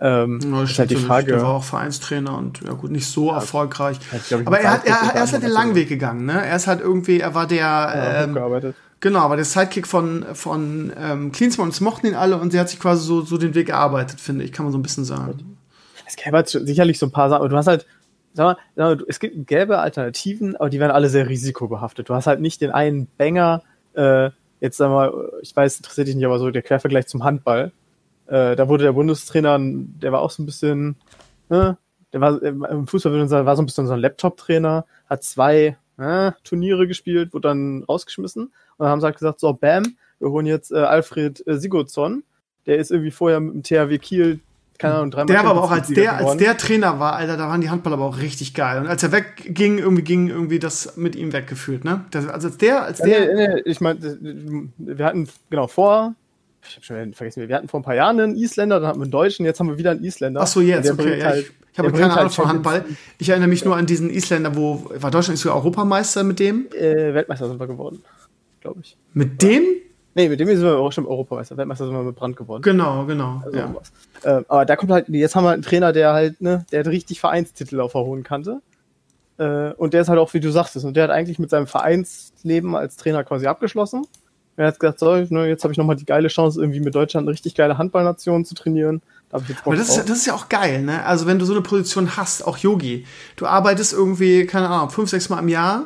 Ähm, 0.00 0.38
ja, 0.52 0.62
ist 0.62 0.78
halt 0.78 0.90
die 0.90 0.96
Frage. 0.96 1.32
Der 1.32 1.42
war 1.42 1.54
auch 1.54 1.64
Vereinstrainer 1.64 2.36
und 2.38 2.60
ja 2.62 2.72
gut, 2.72 2.90
nicht 2.90 3.06
so 3.06 3.28
ja, 3.28 3.36
erfolgreich. 3.36 3.98
Aber 4.44 4.60
er, 4.60 4.72
hat, 4.72 4.86
er, 4.86 5.14
er 5.14 5.24
ist 5.24 5.32
halt 5.32 5.42
den 5.42 5.50
langen 5.50 5.74
Weg 5.74 5.88
gegangen, 5.88 6.24
ne? 6.24 6.44
Er 6.46 6.54
ist 6.54 6.68
halt 6.68 6.80
irgendwie, 6.80 7.18
er 7.18 7.34
war 7.34 7.48
der. 7.48 7.58
Ja, 7.58 8.22
ähm, 8.22 8.34
gearbeitet. 8.34 8.76
Genau, 9.00 9.20
aber 9.20 9.36
der 9.36 9.44
Sidekick 9.44 9.86
von, 9.86 10.24
von 10.34 10.92
ähm, 11.00 11.30
Klinsmann, 11.30 11.68
das 11.68 11.80
mochten 11.80 12.08
ihn 12.08 12.14
alle 12.14 12.36
und 12.36 12.50
sie 12.50 12.58
hat 12.58 12.68
sich 12.68 12.80
quasi 12.80 13.06
so, 13.06 13.22
so 13.22 13.38
den 13.38 13.54
Weg 13.54 13.68
erarbeitet, 13.68 14.20
finde 14.20 14.44
ich, 14.44 14.52
kann 14.52 14.64
man 14.64 14.72
so 14.72 14.78
ein 14.78 14.82
bisschen 14.82 15.04
sagen. 15.04 15.56
Es 16.04 16.16
gäbe 16.16 16.36
halt 16.36 16.48
sicherlich 16.48 16.98
so 16.98 17.06
ein 17.06 17.12
paar 17.12 17.28
Sachen, 17.28 17.40
aber 17.40 17.48
du 17.48 17.56
hast 17.56 17.68
halt, 17.68 17.86
sag 18.32 18.56
mal, 18.76 19.04
es 19.08 19.20
gibt 19.20 19.46
gelbe 19.46 19.78
Alternativen, 19.78 20.56
aber 20.56 20.70
die 20.70 20.80
werden 20.80 20.92
alle 20.92 21.08
sehr 21.08 21.28
risikobehaftet. 21.28 22.08
Du 22.08 22.14
hast 22.14 22.26
halt 22.26 22.40
nicht 22.40 22.60
den 22.60 22.70
einen 22.70 23.08
Banger, 23.16 23.62
äh, 23.94 24.30
jetzt 24.60 24.76
sag 24.76 24.90
mal, 24.90 25.12
ich 25.42 25.54
weiß, 25.54 25.78
interessiert 25.78 26.08
dich 26.08 26.16
nicht, 26.16 26.26
aber 26.26 26.38
so 26.38 26.50
der 26.50 26.62
Quervergleich 26.62 27.06
zum 27.06 27.24
Handball. 27.24 27.72
Äh, 28.26 28.56
da 28.56 28.68
wurde 28.68 28.84
der 28.84 28.92
Bundestrainer, 28.92 29.58
der 29.60 30.12
war 30.12 30.20
auch 30.20 30.30
so 30.30 30.42
ein 30.42 30.46
bisschen, 30.46 30.96
äh, 31.48 31.74
der 32.12 32.20
war 32.20 32.42
im 32.42 32.86
Fußball 32.86 33.30
war 33.30 33.56
so 33.56 33.62
ein 33.62 33.66
bisschen 33.66 33.86
so 33.86 33.92
ein 33.92 34.00
Laptop-Trainer, 34.00 34.86
hat 35.08 35.24
zwei 35.24 35.76
äh, 35.98 36.32
Turniere 36.44 36.86
gespielt, 36.86 37.32
wurde 37.32 37.48
dann 37.48 37.84
rausgeschmissen 37.84 38.44
und 38.44 38.52
dann 38.78 38.88
haben 38.88 39.00
sie 39.00 39.06
halt 39.06 39.16
gesagt, 39.16 39.40
so, 39.40 39.52
bam, 39.52 39.96
wir 40.18 40.30
holen 40.30 40.46
jetzt 40.46 40.72
äh, 40.72 40.76
Alfred 40.76 41.46
äh, 41.46 41.58
Sigurdsson, 41.58 42.24
der 42.66 42.76
ist 42.76 42.90
irgendwie 42.90 43.10
vorher 43.10 43.40
mit 43.40 43.54
dem 43.54 43.62
THW 43.62 43.98
Kiel 43.98 44.40
keine 44.78 44.94
Ahnung, 44.94 45.10
dreimal. 45.10 45.26
Der 45.26 45.44
war 45.44 45.50
aber 45.50 45.64
auch 45.64 45.72
als 45.72 45.88
der, 45.88 46.16
als 46.16 46.36
der 46.36 46.56
Trainer 46.56 47.00
war, 47.00 47.14
Alter, 47.14 47.36
da 47.36 47.48
waren 47.48 47.60
die 47.60 47.68
Handballer 47.68 47.96
aber 47.96 48.06
auch 48.06 48.18
richtig 48.18 48.54
geil. 48.54 48.80
Und 48.80 48.86
als 48.86 49.02
er 49.02 49.10
wegging, 49.10 49.78
irgendwie 49.78 50.02
ging 50.02 50.28
irgendwie 50.28 50.60
das 50.60 50.96
mit 50.96 51.16
ihm 51.16 51.32
weggefühlt, 51.32 51.84
ne? 51.84 52.04
Das, 52.12 52.28
also 52.28 52.46
als 52.46 52.58
der, 52.58 52.84
als 52.84 52.98
der. 52.98 53.34
Nee, 53.34 53.48
nee, 53.48 53.62
ich 53.64 53.80
meine, 53.80 53.98
wir 54.78 55.04
hatten, 55.04 55.28
genau, 55.50 55.66
vor, 55.66 56.14
ich 56.62 56.76
hab 56.76 56.84
schon 56.84 57.12
vergessen, 57.12 57.48
wir 57.48 57.56
hatten 57.56 57.66
vor 57.66 57.80
ein 57.80 57.82
paar 57.82 57.96
Jahren 57.96 58.20
einen 58.20 58.36
Isländer, 58.36 58.78
dann 58.78 58.88
hatten 58.88 59.00
wir 59.00 59.04
einen 59.04 59.10
Deutschen, 59.10 59.44
jetzt 59.44 59.58
haben 59.58 59.68
wir 59.68 59.78
wieder 59.78 59.90
einen 59.90 60.04
Isländer. 60.04 60.42
Ach 60.42 60.46
so, 60.46 60.60
jetzt, 60.60 60.90
okay. 60.92 61.18
Ja, 61.18 61.26
halt, 61.26 61.46
ich, 61.46 61.52
ich 61.72 61.78
habe 61.80 61.90
keine 61.90 62.04
Ahnung 62.04 62.16
halt 62.16 62.32
von 62.32 62.48
Handball. 62.48 62.84
Ich 63.18 63.28
erinnere 63.28 63.48
mich 63.48 63.64
nur 63.64 63.76
an 63.76 63.86
diesen 63.86 64.10
Isländer, 64.10 64.54
wo, 64.54 64.88
war 64.94 65.10
Deutschland 65.10 65.40
sogar 65.40 65.56
Europameister 65.56 66.22
mit 66.22 66.38
dem? 66.38 66.68
Äh, 66.72 67.14
Weltmeister 67.14 67.48
sind 67.48 67.58
wir 67.58 67.66
geworden, 67.66 68.04
glaube 68.60 68.80
ich. 68.82 68.96
Mit 69.12 69.42
dem? 69.42 69.64
Nee, 70.18 70.28
mit 70.28 70.40
dem 70.40 70.48
sind 70.48 70.62
wir 70.62 70.78
auch 70.78 70.90
schon 70.90 71.06
Europameister. 71.06 71.56
Weltmeister 71.56 71.84
sind 71.84 71.94
wir 71.94 72.02
mit 72.02 72.16
Brand 72.16 72.36
geworden. 72.36 72.60
Genau, 72.60 73.06
genau. 73.06 73.40
Also 73.44 73.56
ja. 73.56 73.72
äh, 74.24 74.42
aber 74.48 74.64
da 74.64 74.74
kommt 74.74 74.90
halt, 74.90 75.08
jetzt 75.10 75.36
haben 75.36 75.44
wir 75.44 75.52
einen 75.52 75.62
Trainer, 75.62 75.92
der 75.92 76.12
halt, 76.12 76.40
ne, 76.40 76.66
der 76.72 76.80
hat 76.80 76.88
richtig 76.88 77.20
Vereinstitel 77.20 77.80
auf 77.80 77.92
der 77.92 78.00
hohen 78.00 78.24
Kante. 78.24 78.60
Äh, 79.38 79.74
und 79.74 79.94
der 79.94 80.00
ist 80.00 80.08
halt 80.08 80.18
auch, 80.18 80.34
wie 80.34 80.40
du 80.40 80.50
sagtest, 80.50 80.84
und 80.84 80.96
der 80.96 81.04
hat 81.04 81.10
eigentlich 81.12 81.38
mit 81.38 81.50
seinem 81.50 81.68
Vereinsleben 81.68 82.74
als 82.74 82.96
Trainer 82.96 83.22
quasi 83.22 83.46
abgeschlossen. 83.46 84.08
Er 84.56 84.66
hat 84.66 84.80
gesagt, 84.80 84.98
so, 84.98 85.14
ne, 85.14 85.46
jetzt 85.46 85.62
habe 85.62 85.70
ich 85.70 85.78
nochmal 85.78 85.94
die 85.94 86.04
geile 86.04 86.26
Chance, 86.26 86.60
irgendwie 86.60 86.80
mit 86.80 86.96
Deutschland 86.96 87.28
eine 87.28 87.32
richtig 87.32 87.54
geile 87.54 87.78
Handballnation 87.78 88.44
zu 88.44 88.56
trainieren. 88.56 89.02
Da 89.30 89.38
Aber 89.64 89.76
das 89.76 89.96
ist, 89.96 90.08
das 90.08 90.18
ist 90.18 90.26
ja 90.26 90.34
auch 90.34 90.48
geil, 90.48 90.82
ne? 90.82 91.04
Also 91.04 91.26
wenn 91.26 91.38
du 91.38 91.44
so 91.44 91.52
eine 91.52 91.62
Position 91.62 92.16
hast, 92.16 92.44
auch 92.44 92.56
Yogi, 92.56 93.06
du 93.36 93.46
arbeitest 93.46 93.92
irgendwie, 93.92 94.46
keine 94.46 94.68
Ahnung, 94.68 94.90
fünf, 94.90 95.10
sechs 95.10 95.28
Mal 95.28 95.38
im 95.38 95.48
Jahr 95.48 95.84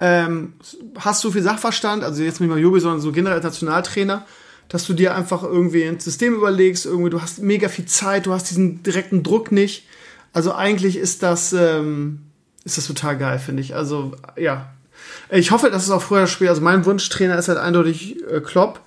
ähm, 0.00 0.54
hast 0.98 1.20
so 1.20 1.30
viel 1.30 1.42
Sachverstand, 1.42 2.04
also 2.04 2.22
jetzt 2.22 2.40
nicht 2.40 2.50
mal 2.50 2.58
Jobi, 2.58 2.80
sondern 2.80 3.00
so 3.00 3.12
generell 3.12 3.36
als 3.36 3.44
Nationaltrainer, 3.44 4.26
dass 4.68 4.86
du 4.86 4.92
dir 4.92 5.14
einfach 5.14 5.42
irgendwie 5.42 5.84
ein 5.84 6.00
System 6.00 6.34
überlegst, 6.34 6.86
irgendwie 6.86 7.10
du 7.10 7.22
hast 7.22 7.40
mega 7.40 7.68
viel 7.68 7.86
Zeit, 7.86 8.26
du 8.26 8.32
hast 8.32 8.50
diesen 8.50 8.82
direkten 8.82 9.22
Druck 9.22 9.52
nicht. 9.52 9.86
Also 10.32 10.52
eigentlich 10.54 10.96
ist 10.96 11.22
das, 11.22 11.52
ähm, 11.52 12.20
ist 12.64 12.76
das 12.76 12.86
total 12.86 13.16
geil, 13.16 13.38
finde 13.38 13.62
ich. 13.62 13.74
Also 13.76 14.12
ja, 14.36 14.72
ich 15.30 15.50
hoffe, 15.50 15.70
dass 15.70 15.84
es 15.84 15.90
auch 15.90 16.02
früher 16.02 16.26
spielt. 16.26 16.50
Also 16.50 16.62
mein 16.62 16.84
Wunschtrainer 16.84 17.38
ist 17.38 17.48
halt 17.48 17.58
eindeutig 17.58 18.16
äh, 18.28 18.40
Klopp. 18.40 18.80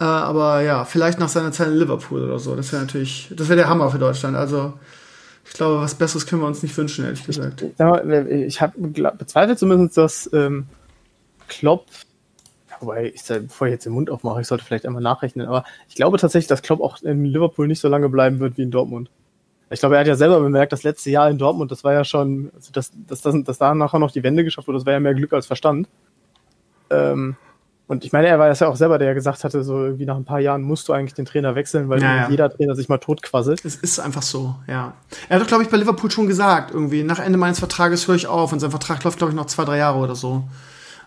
Äh, 0.00 0.04
aber 0.04 0.62
ja, 0.62 0.84
vielleicht 0.84 1.18
nach 1.18 1.28
seiner 1.28 1.52
Zeit 1.52 1.68
in 1.68 1.76
Liverpool 1.76 2.22
oder 2.22 2.38
so. 2.38 2.56
Das 2.56 2.72
wäre 2.72 2.82
natürlich, 2.82 3.28
das 3.36 3.48
wäre 3.48 3.58
der 3.58 3.68
Hammer 3.68 3.90
für 3.90 3.98
Deutschland. 3.98 4.36
Also 4.36 4.74
ich 5.44 5.52
glaube, 5.54 5.80
was 5.80 5.94
Besseres 5.94 6.26
können 6.26 6.42
wir 6.42 6.46
uns 6.46 6.62
nicht 6.62 6.76
wünschen, 6.76 7.04
ehrlich 7.04 7.24
gesagt. 7.24 7.62
Ich, 7.62 7.78
mal, 7.78 8.28
ich 8.28 8.60
habe 8.60 8.78
bezweifelt 8.78 9.58
zumindest, 9.58 9.96
dass 9.96 10.30
ähm, 10.32 10.66
Klopp, 11.48 11.86
wobei 12.80 13.12
ich, 13.14 13.22
bevor 13.24 13.66
ich 13.66 13.72
jetzt 13.72 13.86
den 13.86 13.92
Mund 13.92 14.10
aufmache, 14.10 14.40
ich 14.40 14.46
sollte 14.46 14.64
vielleicht 14.64 14.86
einmal 14.86 15.02
nachrechnen, 15.02 15.46
aber 15.46 15.64
ich 15.88 15.94
glaube 15.94 16.18
tatsächlich, 16.18 16.48
dass 16.48 16.62
Klopp 16.62 16.80
auch 16.80 17.02
in 17.02 17.24
Liverpool 17.24 17.66
nicht 17.66 17.80
so 17.80 17.88
lange 17.88 18.08
bleiben 18.08 18.40
wird 18.40 18.56
wie 18.56 18.62
in 18.62 18.70
Dortmund. 18.70 19.10
Ich 19.70 19.80
glaube, 19.80 19.96
er 19.96 20.00
hat 20.00 20.06
ja 20.06 20.16
selber 20.16 20.40
bemerkt, 20.40 20.72
das 20.72 20.82
letzte 20.82 21.10
Jahr 21.10 21.30
in 21.30 21.38
Dortmund, 21.38 21.70
das 21.70 21.82
war 21.82 21.94
ja 21.94 22.04
schon, 22.04 22.50
also 22.54 22.72
dass, 22.72 22.92
dass, 23.06 23.22
dass, 23.22 23.44
dass 23.44 23.58
da 23.58 23.74
nachher 23.74 23.98
noch 23.98 24.10
die 24.10 24.22
Wende 24.22 24.44
geschafft 24.44 24.68
wurde, 24.68 24.78
das 24.78 24.86
war 24.86 24.92
ja 24.92 25.00
mehr 25.00 25.14
Glück 25.14 25.32
als 25.32 25.46
Verstand. 25.46 25.88
Ähm, 26.90 27.36
und 27.92 28.06
ich 28.06 28.12
meine, 28.12 28.26
er 28.26 28.38
war 28.38 28.50
ja 28.50 28.68
auch 28.68 28.76
selber, 28.76 28.96
der 28.98 29.08
ja 29.08 29.12
gesagt 29.12 29.44
hatte, 29.44 29.62
so 29.62 29.84
irgendwie 29.84 30.06
nach 30.06 30.16
ein 30.16 30.24
paar 30.24 30.40
Jahren 30.40 30.62
musst 30.62 30.88
du 30.88 30.94
eigentlich 30.94 31.12
den 31.12 31.26
Trainer 31.26 31.54
wechseln, 31.54 31.90
weil 31.90 32.00
ja, 32.00 32.16
ja. 32.16 32.30
jeder 32.30 32.48
Trainer 32.48 32.74
sich 32.74 32.88
mal 32.88 32.96
totquasselt. 32.96 33.62
Es 33.66 33.76
ist 33.76 34.00
einfach 34.00 34.22
so, 34.22 34.54
ja. 34.66 34.94
Er 35.28 35.36
hat 35.36 35.42
doch, 35.42 35.46
glaube 35.46 35.62
ich, 35.62 35.68
bei 35.68 35.76
Liverpool 35.76 36.10
schon 36.10 36.26
gesagt, 36.26 36.72
irgendwie, 36.72 37.02
nach 37.04 37.18
Ende 37.18 37.36
meines 37.36 37.58
Vertrages 37.58 38.08
höre 38.08 38.14
ich 38.14 38.26
auf 38.26 38.50
und 38.50 38.60
sein 38.60 38.70
Vertrag 38.70 39.04
läuft, 39.04 39.18
glaube 39.18 39.32
ich, 39.32 39.36
noch 39.36 39.44
zwei, 39.44 39.66
drei 39.66 39.76
Jahre 39.76 39.98
oder 39.98 40.14
so. 40.14 40.44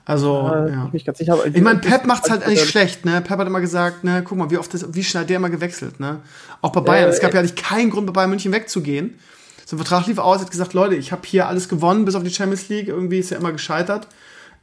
Also, 0.06 0.44
ja. 0.44 0.68
ja. 0.68 0.90
Ich, 0.94 1.06
ganz 1.06 1.18
sicher, 1.18 1.44
ich 1.52 1.62
meine, 1.64 1.80
Pep 1.80 2.06
macht 2.06 2.26
es 2.26 2.30
halt 2.30 2.48
nicht 2.48 2.68
schlecht, 2.70 3.04
ne? 3.04 3.20
Pep 3.22 3.40
hat 3.40 3.48
immer 3.48 3.62
gesagt, 3.62 4.04
ne, 4.04 4.22
guck 4.24 4.38
mal, 4.38 4.52
wie 4.52 4.60
oft 4.60 4.72
das, 4.72 4.94
wie 4.94 5.04
schnell 5.04 5.24
hat 5.24 5.30
der 5.32 5.38
immer 5.38 5.50
gewechselt, 5.50 6.00
ne? 6.00 6.20
Auch 6.62 6.72
bei 6.72 6.82
Bayern. 6.82 7.10
Äh, 7.10 7.14
es 7.14 7.20
gab 7.20 7.34
ja 7.34 7.40
eigentlich 7.40 7.56
keinen 7.56 7.90
Grund, 7.90 8.06
bei 8.06 8.14
Bayern 8.14 8.30
München 8.30 8.52
wegzugehen. 8.52 9.18
Sein 9.66 9.80
Vertrag 9.80 10.06
lief 10.06 10.20
aus, 10.20 10.42
hat 10.42 10.52
gesagt, 10.52 10.74
Leute, 10.74 10.94
ich 10.94 11.12
habe 11.12 11.24
hier 11.26 11.48
alles 11.48 11.68
gewonnen, 11.68 12.06
bis 12.06 12.14
auf 12.14 12.22
die 12.22 12.30
Champions 12.30 12.70
League. 12.70 12.90
Irgendwie 12.90 13.18
ist 13.18 13.32
er 13.32 13.40
immer 13.40 13.52
gescheitert. 13.52 14.08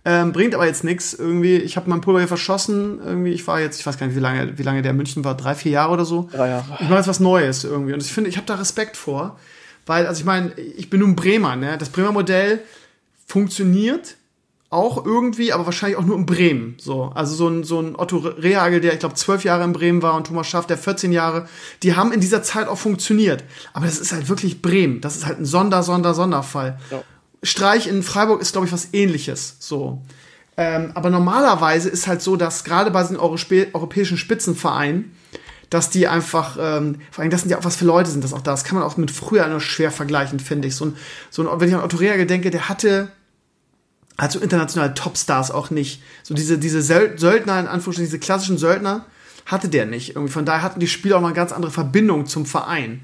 Ähm, 0.04 0.32
bringt 0.32 0.54
aber 0.54 0.66
jetzt 0.66 0.82
nichts. 0.82 1.14
Irgendwie, 1.14 1.56
ich 1.56 1.76
habe 1.76 1.88
mein 1.88 2.00
Pulver 2.00 2.18
hier 2.18 2.28
verschossen. 2.28 3.00
Irgendwie, 3.04 3.30
ich 3.30 3.47
war 3.47 3.61
jetzt, 3.61 3.78
ich 3.78 3.87
weiß 3.87 3.99
gar 3.99 4.06
nicht, 4.06 4.16
wie 4.16 4.21
lange, 4.21 4.59
wie 4.59 4.62
lange 4.62 4.82
der 4.82 4.90
in 4.90 4.97
München 4.97 5.25
war, 5.25 5.37
drei, 5.37 5.54
vier 5.54 5.73
Jahre 5.73 5.92
oder 5.92 6.04
so. 6.04 6.28
Drei 6.32 6.49
Jahre. 6.49 6.64
Ich 6.80 6.88
mache 6.88 6.99
jetzt 6.99 7.09
was 7.09 7.21
Neues 7.21 7.64
irgendwie. 7.64 7.92
Und 7.92 8.02
ich 8.02 8.12
finde, 8.12 8.28
ich 8.28 8.37
habe 8.37 8.47
da 8.47 8.56
Respekt 8.56 8.97
vor. 8.97 9.38
Weil, 9.87 10.06
also 10.06 10.21
ich 10.21 10.25
meine, 10.25 10.52
ich 10.54 10.90
bin 10.90 11.00
nun 11.00 11.16
Bremer, 11.16 11.56
ne? 11.56 11.78
Das 11.78 11.88
Bremer 11.88 12.12
Modell 12.12 12.61
funktioniert 13.26 14.16
auch 14.73 15.04
irgendwie, 15.04 15.52
aber 15.52 15.66
wahrscheinlich 15.66 15.99
auch 15.99 16.04
nur 16.04 16.16
in 16.16 16.25
Bremen. 16.25 16.76
So, 16.78 17.12
also 17.14 17.35
so 17.35 17.47
ein, 17.49 17.62
so 17.62 17.78
ein 17.78 17.94
Otto 17.94 18.16
Rehagel, 18.16 18.80
der 18.80 18.94
ich 18.94 19.00
glaube 19.00 19.14
zwölf 19.14 19.44
Jahre 19.44 19.64
in 19.64 19.73
Bremen 19.73 20.00
war 20.00 20.14
und 20.14 20.26
Thomas 20.26 20.49
Schaff, 20.49 20.66
der 20.66 20.78
14 20.78 21.12
Jahre, 21.12 21.47
die 21.82 21.94
haben 21.94 22.11
in 22.11 22.21
dieser 22.21 22.42
Zeit 22.42 22.68
auch 22.68 22.78
funktioniert. 22.78 23.44
Aber 23.75 23.85
das 23.85 23.99
ist 23.99 24.12
halt 24.12 24.30
wirklich 24.30 24.62
Bremen. 24.62 25.02
Das 25.02 25.14
ist 25.14 25.26
halt 25.26 25.38
ein 25.38 25.44
Sonder, 25.44 25.82
Sonder, 25.82 26.14
Sonderfall. 26.14 26.78
Ja. 26.90 27.02
Streich 27.43 27.87
in 27.87 28.03
Freiburg 28.03 28.41
ist, 28.41 28.53
glaube 28.53 28.67
ich, 28.67 28.73
was 28.73 28.89
ähnliches. 28.93 29.57
So. 29.59 30.01
Ähm, 30.57 30.93
aber 30.95 31.11
normalerweise 31.11 31.89
ist 31.89 32.07
halt 32.07 32.23
so, 32.23 32.37
dass 32.37 32.65
gerade 32.65 32.91
bei 32.91 33.03
den 33.03 33.17
europäischen 33.17 34.17
Spitzenvereinen, 34.17 35.13
dass 35.71 35.89
die 35.89 36.07
einfach, 36.07 36.59
ähm, 36.61 36.97
vor 37.11 37.23
allem 37.23 37.31
das 37.31 37.41
sind 37.41 37.51
ja 37.51 37.59
auch 37.59 37.65
was 37.65 37.77
für 37.77 37.87
Leute 37.87 38.11
sind 38.11 38.23
das 38.23 38.35
auch 38.35 38.43
da. 38.43 38.51
Das 38.51 38.65
kann 38.65 38.79
man 38.79 38.87
auch 38.87 38.99
mit 38.99 39.11
früher 39.11 39.47
nur 39.49 39.61
schwer 39.61 39.91
vergleichen, 39.91 40.39
finde 40.39 40.69
ich. 40.69 40.77
So 40.77 40.87
ein, 40.87 40.97
so 41.31 41.49
ein, 41.49 41.61
wenn 41.61 41.69
ich 41.69 41.75
an 41.75 41.83
Otto 41.83 41.97
Rehagel 41.97 42.27
denke, 42.27 42.51
der 42.51 42.69
hatte 42.69 43.11
also 44.19 44.39
internationale 44.39 44.95
Topstars 44.95 45.51
auch 45.51 45.71
nicht. 45.71 46.03
So 46.23 46.35
diese, 46.35 46.59
diese 46.59 46.83
Söldner, 46.83 47.59
in 47.59 47.67
Anführungsstrichen, 47.67 48.05
diese 48.05 48.19
klassischen 48.19 48.59
Söldner, 48.59 49.07
hatte 49.47 49.69
der 49.69 49.87
nicht. 49.87 50.11
Irgendwie 50.11 50.33
von 50.33 50.45
daher 50.45 50.63
hatten 50.63 50.81
die 50.81 50.87
Spieler 50.87 51.17
auch 51.17 51.21
noch 51.21 51.29
eine 51.29 51.37
ganz 51.37 51.53
andere 51.53 51.73
Verbindung 51.73 52.27
zum 52.27 52.47
Verein. 52.47 53.03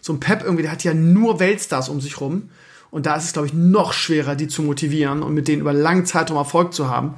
So 0.00 0.12
ein 0.12 0.20
Pep 0.20 0.42
irgendwie, 0.44 0.62
der 0.62 0.72
hat 0.72 0.84
ja 0.84 0.94
nur 0.94 1.40
Weltstars 1.40 1.88
um 1.88 2.00
sich 2.00 2.20
rum. 2.20 2.50
Und 2.90 3.06
da 3.06 3.16
ist 3.16 3.24
es, 3.24 3.32
glaube 3.32 3.46
ich, 3.46 3.54
noch 3.54 3.92
schwerer, 3.92 4.34
die 4.34 4.48
zu 4.48 4.62
motivieren 4.62 5.22
und 5.22 5.34
mit 5.34 5.48
denen 5.48 5.60
über 5.60 5.72
lange 5.72 6.04
Zeitraum 6.04 6.36
Erfolg 6.36 6.74
zu 6.74 6.88
haben. 6.88 7.14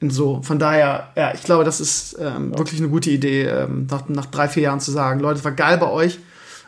Und 0.00 0.10
so, 0.10 0.42
von 0.42 0.58
daher, 0.58 1.12
ja, 1.16 1.32
ich 1.32 1.42
glaube, 1.44 1.64
das 1.64 1.80
ist 1.80 2.18
ähm, 2.20 2.52
ja. 2.52 2.58
wirklich 2.58 2.80
eine 2.80 2.90
gute 2.90 3.10
Idee, 3.10 3.44
ähm, 3.44 3.86
nach, 3.90 4.08
nach 4.08 4.26
drei, 4.26 4.48
vier 4.48 4.64
Jahren 4.64 4.80
zu 4.80 4.90
sagen, 4.90 5.20
Leute, 5.20 5.38
es 5.38 5.44
war 5.44 5.52
geil 5.52 5.78
bei 5.78 5.90
euch, 5.90 6.18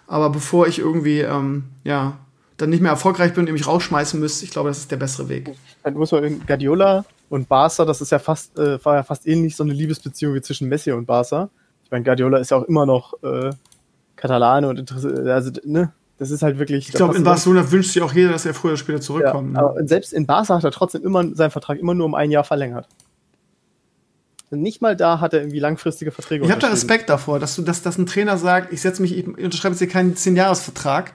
aber 0.06 0.30
bevor 0.30 0.66
ich 0.68 0.78
irgendwie, 0.78 1.20
ähm, 1.20 1.64
ja, 1.84 2.18
dann 2.56 2.70
nicht 2.70 2.80
mehr 2.80 2.92
erfolgreich 2.92 3.34
bin 3.34 3.42
und 3.42 3.48
ihr 3.48 3.52
mich 3.52 3.66
rausschmeißen 3.66 4.18
müsst, 4.18 4.42
ich 4.42 4.50
glaube, 4.50 4.70
das 4.70 4.78
ist 4.78 4.90
der 4.90 4.96
bessere 4.96 5.28
Weg. 5.28 5.54
Dann 5.82 5.94
muss 5.94 6.12
man 6.12 6.40
Guardiola 6.46 7.04
und 7.28 7.48
Barca, 7.48 7.84
das 7.84 8.00
ist 8.00 8.12
ja 8.12 8.18
fast, 8.18 8.58
äh, 8.58 8.82
war 8.84 8.94
ja 8.94 9.02
fast 9.02 9.26
ähnlich 9.26 9.56
so 9.56 9.64
eine 9.64 9.72
Liebesbeziehung 9.72 10.34
wie 10.34 10.40
zwischen 10.40 10.68
Messi 10.68 10.92
und 10.92 11.04
Barca. 11.04 11.50
Ich 11.84 11.90
meine, 11.90 12.04
Guardiola 12.04 12.38
ist 12.38 12.50
ja 12.50 12.56
auch 12.56 12.64
immer 12.64 12.86
noch 12.86 13.22
äh, 13.22 13.50
Katalane 14.14 14.68
und 14.68 14.78
interessiert, 14.78 15.18
also, 15.26 15.50
ne, 15.64 15.92
das 16.18 16.30
ist 16.30 16.42
halt 16.42 16.58
wirklich. 16.58 16.88
Ich 16.88 16.94
glaube, 16.94 17.16
in 17.16 17.24
Barcelona 17.24 17.70
wünscht 17.70 17.92
sich 17.92 18.02
auch 18.02 18.12
jeder, 18.12 18.30
dass 18.30 18.46
er 18.46 18.54
früher 18.54 18.72
oder 18.72 18.78
später 18.78 19.00
zurückkommt. 19.00 19.54
Ja, 19.54 19.62
ne? 19.62 19.68
aber 19.68 19.86
selbst 19.86 20.12
in 20.12 20.26
Barca 20.26 20.54
hat 20.54 20.64
er 20.64 20.70
trotzdem 20.70 21.04
immer 21.04 21.24
seinen 21.34 21.50
Vertrag 21.50 21.78
immer 21.78 21.94
nur 21.94 22.06
um 22.06 22.14
ein 22.14 22.30
Jahr 22.30 22.44
verlängert. 22.44 22.88
Nicht 24.50 24.80
mal 24.80 24.96
da 24.96 25.20
hat 25.20 25.34
er 25.34 25.40
irgendwie 25.40 25.58
langfristige 25.58 26.12
Verträge. 26.12 26.44
Ich 26.44 26.50
habe 26.50 26.60
da 26.60 26.68
Respekt 26.68 27.10
davor, 27.10 27.40
dass 27.40 27.56
du, 27.56 27.62
dass, 27.62 27.82
dass 27.82 27.98
ein 27.98 28.06
Trainer 28.06 28.38
sagt, 28.38 28.72
ich 28.72 28.80
setze 28.80 29.02
mich, 29.02 29.16
ich 29.16 29.26
unterschreibe 29.26 29.72
jetzt 29.72 29.80
hier 29.80 29.88
keinen 29.88 30.14
10-Jahres-Vertrag 30.14 31.12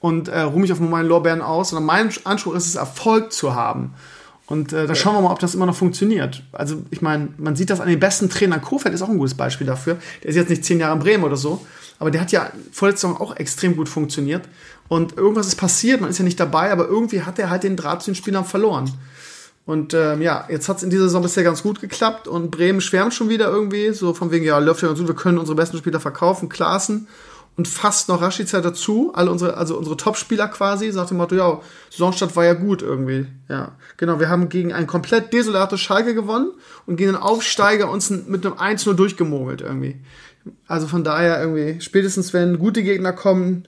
und 0.00 0.28
äh, 0.28 0.40
ruhe 0.40 0.60
mich 0.60 0.72
auf 0.72 0.80
meinen 0.80 1.06
Lorbeeren 1.06 1.42
aus, 1.42 1.70
sondern 1.70 1.84
mein 1.84 2.10
Anspruch 2.24 2.54
ist 2.54 2.66
es, 2.66 2.76
Erfolg 2.76 3.32
zu 3.32 3.54
haben. 3.54 3.94
Und 4.50 4.72
äh, 4.72 4.88
da 4.88 4.96
schauen 4.96 5.14
wir 5.14 5.20
mal, 5.20 5.30
ob 5.30 5.38
das 5.38 5.54
immer 5.54 5.64
noch 5.64 5.76
funktioniert. 5.76 6.42
Also, 6.50 6.82
ich 6.90 7.00
meine, 7.00 7.28
man 7.38 7.54
sieht 7.54 7.70
das 7.70 7.78
an 7.78 7.88
den 7.88 8.00
besten 8.00 8.28
Trainern. 8.28 8.60
Kofeld 8.60 8.92
ist 8.92 9.00
auch 9.00 9.08
ein 9.08 9.16
gutes 9.16 9.34
Beispiel 9.34 9.64
dafür. 9.64 9.96
Der 10.24 10.30
ist 10.30 10.34
jetzt 10.34 10.48
nicht 10.48 10.64
zehn 10.64 10.80
Jahre 10.80 10.94
in 10.94 10.98
Bremen 10.98 11.22
oder 11.22 11.36
so, 11.36 11.64
aber 12.00 12.10
der 12.10 12.20
hat 12.20 12.32
ja 12.32 12.50
vorletzte 12.72 13.06
Saison 13.06 13.20
auch 13.20 13.36
extrem 13.36 13.76
gut 13.76 13.88
funktioniert. 13.88 14.48
Und 14.88 15.16
irgendwas 15.16 15.46
ist 15.46 15.54
passiert, 15.54 16.00
man 16.00 16.10
ist 16.10 16.18
ja 16.18 16.24
nicht 16.24 16.40
dabei, 16.40 16.72
aber 16.72 16.88
irgendwie 16.88 17.22
hat 17.22 17.38
er 17.38 17.48
halt 17.48 17.62
den 17.62 17.76
Draht 17.76 18.02
zu 18.02 18.10
den 18.10 18.16
Spielern 18.16 18.44
verloren. 18.44 18.92
Und 19.66 19.94
ähm, 19.94 20.20
ja, 20.20 20.48
jetzt 20.48 20.68
hat 20.68 20.78
es 20.78 20.82
in 20.82 20.90
dieser 20.90 21.04
Saison 21.04 21.22
bisher 21.22 21.44
ganz 21.44 21.62
gut 21.62 21.80
geklappt 21.80 22.26
und 22.26 22.50
Bremen 22.50 22.80
schwärmt 22.80 23.14
schon 23.14 23.28
wieder 23.28 23.48
irgendwie, 23.48 23.92
so 23.92 24.14
von 24.14 24.32
wegen, 24.32 24.44
ja, 24.44 24.58
läuft 24.58 24.82
ja 24.82 24.88
ganz 24.88 24.98
gut, 24.98 25.06
wir 25.06 25.14
können 25.14 25.38
unsere 25.38 25.54
besten 25.54 25.78
Spieler 25.78 26.00
verkaufen, 26.00 26.48
Klaassen 26.48 27.06
und 27.60 27.68
fast 27.68 28.08
noch 28.08 28.22
Rashica 28.22 28.62
dazu, 28.62 29.12
alle 29.14 29.30
unsere, 29.30 29.58
also 29.58 29.76
unsere 29.76 29.94
Top-Spieler 29.98 30.48
quasi, 30.48 30.90
sagt 30.90 31.10
dem 31.10 31.18
Motto, 31.18 31.34
ja, 31.34 31.60
Saisonstart 31.90 32.34
war 32.34 32.46
ja 32.46 32.54
gut 32.54 32.80
irgendwie. 32.80 33.26
Ja, 33.50 33.72
genau, 33.98 34.18
wir 34.18 34.30
haben 34.30 34.48
gegen 34.48 34.72
ein 34.72 34.86
komplett 34.86 35.34
desolates 35.34 35.78
Schalke 35.78 36.14
gewonnen 36.14 36.52
und 36.86 36.96
gegen 36.96 37.10
einen 37.10 37.22
Aufsteiger 37.22 37.90
uns 37.90 38.08
mit 38.08 38.46
einem 38.46 38.54
1-0 38.54 38.94
durchgemogelt 38.94 39.60
irgendwie. 39.60 40.00
Also 40.68 40.86
von 40.86 41.04
daher 41.04 41.38
irgendwie, 41.38 41.82
spätestens 41.82 42.32
wenn 42.32 42.58
gute 42.58 42.82
Gegner 42.82 43.12
kommen, 43.12 43.64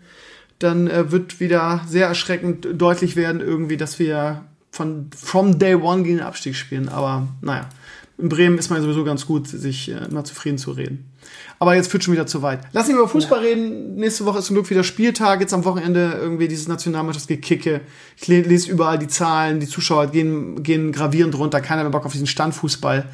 dann 0.58 0.86
äh, 0.86 1.12
wird 1.12 1.38
wieder 1.38 1.82
sehr 1.86 2.06
erschreckend 2.06 2.66
deutlich 2.72 3.14
werden 3.14 3.42
irgendwie, 3.42 3.76
dass 3.76 3.98
wir 3.98 4.46
von 4.70 5.10
from 5.14 5.58
day 5.58 5.74
one 5.74 6.02
gegen 6.02 6.16
den 6.16 6.26
Abstieg 6.26 6.56
spielen. 6.56 6.88
Aber 6.88 7.28
naja, 7.42 7.68
in 8.16 8.30
Bremen 8.30 8.56
ist 8.56 8.70
man 8.70 8.80
sowieso 8.80 9.04
ganz 9.04 9.26
gut, 9.26 9.48
sich 9.48 9.90
äh, 9.90 10.06
immer 10.08 10.24
zufrieden 10.24 10.56
zu 10.56 10.70
reden. 10.70 11.11
Aber 11.58 11.74
jetzt 11.74 11.90
führt 11.90 12.02
schon 12.02 12.14
wieder 12.14 12.26
zu 12.26 12.42
weit. 12.42 12.60
Lass 12.72 12.88
uns 12.88 12.96
über 12.96 13.08
Fußball 13.08 13.42
ja. 13.42 13.50
reden. 13.50 13.94
Nächste 13.94 14.24
Woche 14.24 14.40
ist 14.40 14.46
zum 14.46 14.54
Glück 14.54 14.68
wieder 14.70 14.84
Spieltag. 14.84 15.40
Jetzt 15.40 15.54
am 15.54 15.64
Wochenende 15.64 16.18
irgendwie 16.20 16.48
dieses 16.48 16.68
Nationalmannschaftsgekicke. 16.68 17.82
Ich 18.16 18.26
lese 18.26 18.70
überall 18.70 18.98
die 18.98 19.08
Zahlen, 19.08 19.60
die 19.60 19.68
Zuschauer 19.68 20.08
gehen, 20.08 20.62
gehen 20.62 20.92
gravierend 20.92 21.36
runter. 21.38 21.60
Keiner 21.60 21.82
mehr 21.82 21.90
Bock 21.90 22.04
auf 22.04 22.12
diesen 22.12 22.26
Standfußball. 22.26 23.08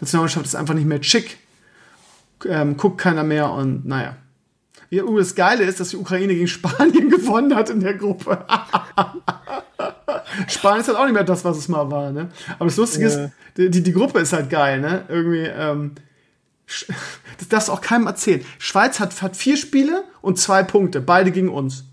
Nationalmannschaft 0.00 0.46
ist 0.46 0.54
einfach 0.54 0.74
nicht 0.74 0.86
mehr 0.86 1.02
schick. 1.02 1.38
Ähm, 2.46 2.76
guckt 2.76 2.98
keiner 2.98 3.24
mehr 3.24 3.50
und 3.50 3.86
naja. 3.86 4.16
Ja, 4.90 5.04
uh, 5.04 5.18
das 5.18 5.34
Geile 5.34 5.64
ist, 5.64 5.80
dass 5.80 5.88
die 5.88 5.96
Ukraine 5.96 6.34
gegen 6.34 6.46
Spanien 6.46 7.08
gewonnen 7.10 7.54
hat 7.54 7.70
in 7.70 7.80
der 7.80 7.94
Gruppe. 7.94 8.44
Spanien 10.48 10.80
ist 10.80 10.88
halt 10.88 10.98
auch 10.98 11.04
nicht 11.04 11.14
mehr 11.14 11.24
das, 11.24 11.44
was 11.44 11.56
es 11.56 11.68
mal 11.68 11.90
war, 11.90 12.12
ne? 12.12 12.28
Aber 12.58 12.66
das 12.66 12.76
Lustige 12.76 13.08
ja. 13.08 13.24
ist, 13.24 13.32
die, 13.56 13.82
die 13.82 13.92
Gruppe 13.92 14.20
ist 14.20 14.32
halt 14.32 14.50
geil, 14.50 14.80
ne? 14.80 15.04
Irgendwie, 15.08 15.46
ähm, 15.46 15.92
das 17.38 17.48
darfst 17.48 17.68
du 17.68 17.72
auch 17.72 17.80
keinem 17.80 18.06
erzählen. 18.06 18.44
Schweiz 18.58 19.00
hat, 19.00 19.20
hat 19.22 19.36
vier 19.36 19.56
Spiele 19.56 20.04
und 20.22 20.38
zwei 20.38 20.62
Punkte, 20.62 21.00
beide 21.00 21.30
gegen 21.30 21.48
uns. 21.48 21.84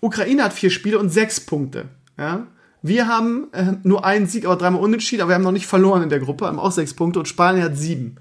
Ukraine 0.00 0.44
hat 0.44 0.52
vier 0.52 0.70
Spiele 0.70 0.98
und 0.98 1.10
sechs 1.10 1.40
Punkte. 1.40 1.86
Ja? 2.16 2.46
Wir 2.82 3.08
haben 3.08 3.48
äh, 3.52 3.74
nur 3.82 4.04
einen 4.04 4.26
Sieg, 4.26 4.44
aber 4.44 4.56
dreimal 4.56 4.80
unentschieden, 4.80 5.22
aber 5.22 5.30
wir 5.30 5.34
haben 5.34 5.42
noch 5.42 5.52
nicht 5.52 5.66
verloren 5.66 6.02
in 6.02 6.08
der 6.08 6.20
Gruppe, 6.20 6.46
haben 6.46 6.58
auch 6.58 6.72
sechs 6.72 6.94
Punkte 6.94 7.18
und 7.18 7.26
Spanien 7.26 7.64
hat 7.64 7.76
sieben. 7.76 8.16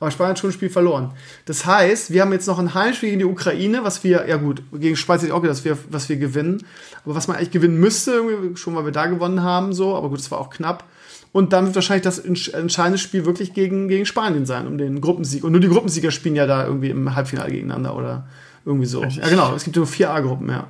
Aber 0.00 0.10
Spanien 0.10 0.30
hat 0.30 0.38
schon 0.38 0.50
ein 0.50 0.54
Spiel 0.54 0.70
verloren. 0.70 1.12
Das 1.44 1.66
heißt, 1.66 2.12
wir 2.12 2.22
haben 2.22 2.32
jetzt 2.32 2.46
noch 2.46 2.58
ein 2.58 2.72
Heimspiel 2.72 3.10
gegen 3.10 3.18
die 3.18 3.24
Ukraine, 3.24 3.82
was 3.82 4.04
wir, 4.04 4.26
ja 4.28 4.36
gut, 4.36 4.62
gegen 4.72 4.96
Schweiz 4.96 5.20
hätte 5.20 5.28
ich 5.28 5.32
auch 5.32 5.42
gedacht, 5.42 5.58
dass 5.58 5.64
wir, 5.64 5.76
was 5.90 6.08
wir 6.08 6.16
gewinnen. 6.16 6.64
Aber 7.04 7.14
was 7.14 7.26
man 7.26 7.36
eigentlich 7.36 7.50
gewinnen 7.50 7.78
müsste, 7.78 8.22
schon 8.54 8.76
weil 8.76 8.84
wir 8.84 8.92
da 8.92 9.06
gewonnen 9.06 9.42
haben, 9.42 9.72
so, 9.72 9.96
aber 9.96 10.08
gut, 10.08 10.20
es 10.20 10.30
war 10.30 10.38
auch 10.38 10.50
knapp. 10.50 10.84
Und 11.32 11.52
dann 11.52 11.66
wird 11.66 11.74
wahrscheinlich 11.74 12.04
das 12.04 12.18
entscheidende 12.18 12.98
Spiel 12.98 13.26
wirklich 13.26 13.52
gegen, 13.52 13.88
gegen 13.88 14.06
Spanien 14.06 14.46
sein, 14.46 14.66
um 14.66 14.78
den 14.78 15.00
Gruppensieg. 15.00 15.44
Und 15.44 15.52
nur 15.52 15.60
die 15.60 15.68
Gruppensieger 15.68 16.10
spielen 16.10 16.36
ja 16.36 16.46
da 16.46 16.64
irgendwie 16.64 16.90
im 16.90 17.14
Halbfinale 17.14 17.50
gegeneinander 17.50 17.96
oder 17.96 18.26
irgendwie 18.64 18.86
so. 18.86 19.04
Ja, 19.04 19.28
genau. 19.28 19.54
Es 19.54 19.64
gibt 19.64 19.76
nur 19.76 19.86
vier 19.86 20.10
A-Gruppen, 20.10 20.48
ja. 20.48 20.68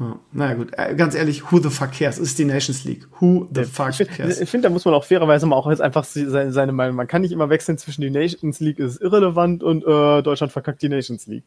ja. 0.00 0.16
Naja, 0.32 0.54
gut. 0.54 0.72
Äh, 0.76 0.94
ganz 0.94 1.14
ehrlich, 1.14 1.52
who 1.52 1.58
the 1.58 1.68
fuck 1.68 1.92
cares? 1.92 2.16
Es 2.16 2.28
ist 2.28 2.38
die 2.38 2.46
Nations 2.46 2.84
League. 2.84 3.06
Who 3.20 3.48
the 3.54 3.64
fuck 3.64 3.92
cares? 4.08 4.40
Ich 4.40 4.48
finde, 4.48 4.68
da 4.68 4.72
muss 4.72 4.84
man 4.84 4.94
auch 4.94 5.04
fairerweise 5.04 5.46
mal 5.46 5.56
auch 5.56 5.68
jetzt 5.68 5.82
einfach 5.82 6.04
seine, 6.04 6.52
seine 6.52 6.72
Meinung. 6.72 6.96
Man 6.96 7.06
kann 7.06 7.22
nicht 7.22 7.32
immer 7.32 7.50
wechseln 7.50 7.76
zwischen 7.76 8.00
die 8.00 8.10
Nations 8.10 8.60
League 8.60 8.78
ist 8.78 9.00
irrelevant 9.00 9.62
und 9.62 9.84
äh, 9.84 10.22
Deutschland 10.22 10.52
verkackt 10.52 10.80
die 10.82 10.88
Nations 10.88 11.26
League. 11.26 11.44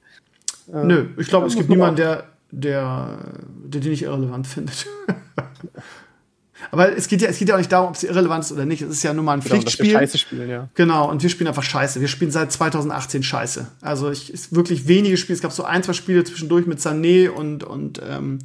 Äh, 0.71 0.83
Nö, 0.83 1.05
ich 1.17 1.27
glaube, 1.27 1.47
es 1.47 1.55
gibt 1.55 1.69
niemanden, 1.69 1.97
der, 1.97 2.25
der, 2.51 3.17
der 3.65 3.81
die 3.81 3.89
nicht 3.89 4.03
irrelevant 4.03 4.45
findet. 4.47 4.85
Aber 6.71 6.95
es 6.95 7.07
geht 7.07 7.21
ja, 7.21 7.29
es 7.29 7.37
geht 7.37 7.49
ja 7.49 7.55
auch 7.55 7.59
nicht 7.59 7.71
darum, 7.71 7.89
ob 7.89 7.97
sie 7.97 8.07
irrelevant 8.07 8.43
ist 8.43 8.51
oder 8.51 8.65
nicht. 8.65 8.81
Es 8.81 8.89
ist 8.89 9.03
ja 9.03 9.13
nur 9.13 9.23
mal 9.23 9.33
ein 9.33 9.39
genau, 9.39 9.55
Pflichtspiel. 9.55 9.93
Dass 9.93 10.01
wir 10.01 10.07
scheiße 10.07 10.17
spielen, 10.17 10.49
ja. 10.49 10.69
Genau, 10.75 11.09
und 11.09 11.23
wir 11.23 11.29
spielen 11.29 11.47
einfach 11.47 11.63
scheiße. 11.63 12.01
Wir 12.01 12.07
spielen 12.07 12.31
seit 12.31 12.51
2018 12.51 13.23
scheiße. 13.23 13.67
Also 13.81 14.11
ich 14.11 14.33
ist 14.33 14.55
wirklich 14.55 14.87
wenige 14.87 15.17
Spiele. 15.17 15.35
Es 15.35 15.41
gab 15.41 15.51
so 15.51 15.63
ein, 15.63 15.83
zwei 15.83 15.93
Spiele 15.93 16.23
zwischendurch 16.23 16.65
mit 16.65 16.79
Sané 16.79 17.29
und, 17.29 17.63
und, 17.63 18.01
ähm, 18.07 18.39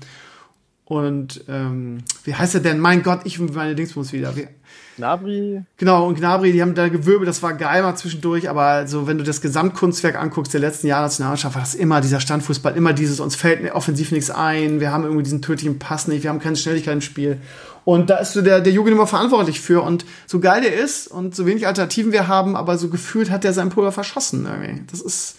und 0.91 1.45
ähm, 1.49 1.99
wie 2.25 2.35
heißt 2.35 2.57
er 2.57 2.61
denn? 2.63 2.81
Mein 2.81 3.05
Gott, 3.05 3.21
ich 3.23 3.39
meine 3.39 3.77
Dingsbums 3.77 4.13
wieder. 4.13 4.35
Wie, 4.35 4.49
Gnabry. 4.97 5.63
Genau, 5.77 6.09
und 6.09 6.17
Gnabry, 6.17 6.51
die 6.51 6.61
haben 6.61 6.75
da 6.75 6.89
gewirbelt, 6.89 7.29
das 7.29 7.45
war 7.45 7.55
geil 7.55 7.85
mal 7.85 7.95
zwischendurch, 7.95 8.51
aber 8.51 8.63
also, 8.63 9.07
wenn 9.07 9.17
du 9.17 9.23
das 9.23 9.41
Gesamtkunstwerk 9.41 10.17
anguckst 10.17 10.53
der 10.53 10.61
letzten 10.61 10.89
Jahre 10.89 11.05
Nationalmannschaft, 11.05 11.55
war 11.55 11.63
das 11.63 11.77
immer 11.77 12.01
dieser 12.01 12.19
Standfußball, 12.19 12.77
immer 12.77 12.93
dieses, 12.93 13.21
uns 13.21 13.37
fällt 13.37 13.71
offensiv 13.73 14.11
nichts 14.11 14.33
ein, 14.33 14.81
wir 14.81 14.91
haben 14.91 15.05
irgendwie 15.05 15.23
diesen 15.23 15.43
tödlichen 15.43 15.79
Pass 15.79 16.09
nicht, 16.09 16.25
wir 16.25 16.31
haben 16.31 16.41
keine 16.41 16.57
Schnelligkeit 16.57 16.95
im 16.95 17.03
Spiel. 17.03 17.41
Und 17.85 18.11
da 18.11 18.17
ist 18.17 18.33
so 18.33 18.43
der, 18.43 18.61
der 18.61 18.73
Jugend 18.73 18.93
immer 18.93 19.07
verantwortlich 19.07 19.61
für. 19.61 19.83
Und 19.83 20.05
so 20.27 20.41
geil 20.41 20.61
der 20.61 20.75
ist 20.75 21.07
und 21.07 21.37
so 21.37 21.47
wenig 21.47 21.69
Alternativen 21.69 22.11
wir 22.11 22.27
haben, 22.27 22.57
aber 22.57 22.77
so 22.79 22.89
gefühlt 22.89 23.31
hat 23.31 23.45
der 23.45 23.53
sein 23.53 23.69
Pulver 23.69 23.93
verschossen 23.93 24.45
irgendwie. 24.45 24.83
Das 24.91 25.01
ist, 25.01 25.37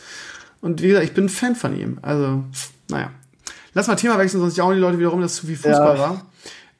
und 0.61 0.81
wie 0.81 0.87
gesagt, 0.87 1.05
ich 1.05 1.13
bin 1.13 1.25
ein 1.25 1.29
Fan 1.29 1.57
von 1.57 1.77
ihm. 1.77 1.97
Also, 2.01 2.45
naja. 2.89 3.11
Lass 3.73 3.87
mal 3.87 3.95
Thema 3.95 4.17
wechseln, 4.17 4.41
sonst 4.41 4.57
jaulen 4.57 4.77
die 4.77 4.81
Leute 4.81 4.99
wiederum, 4.99 5.21
dass 5.21 5.31
es 5.31 5.37
zu 5.37 5.47
viel 5.47 5.55
Fußball 5.55 5.95
ja. 5.95 5.99
war. 5.99 6.25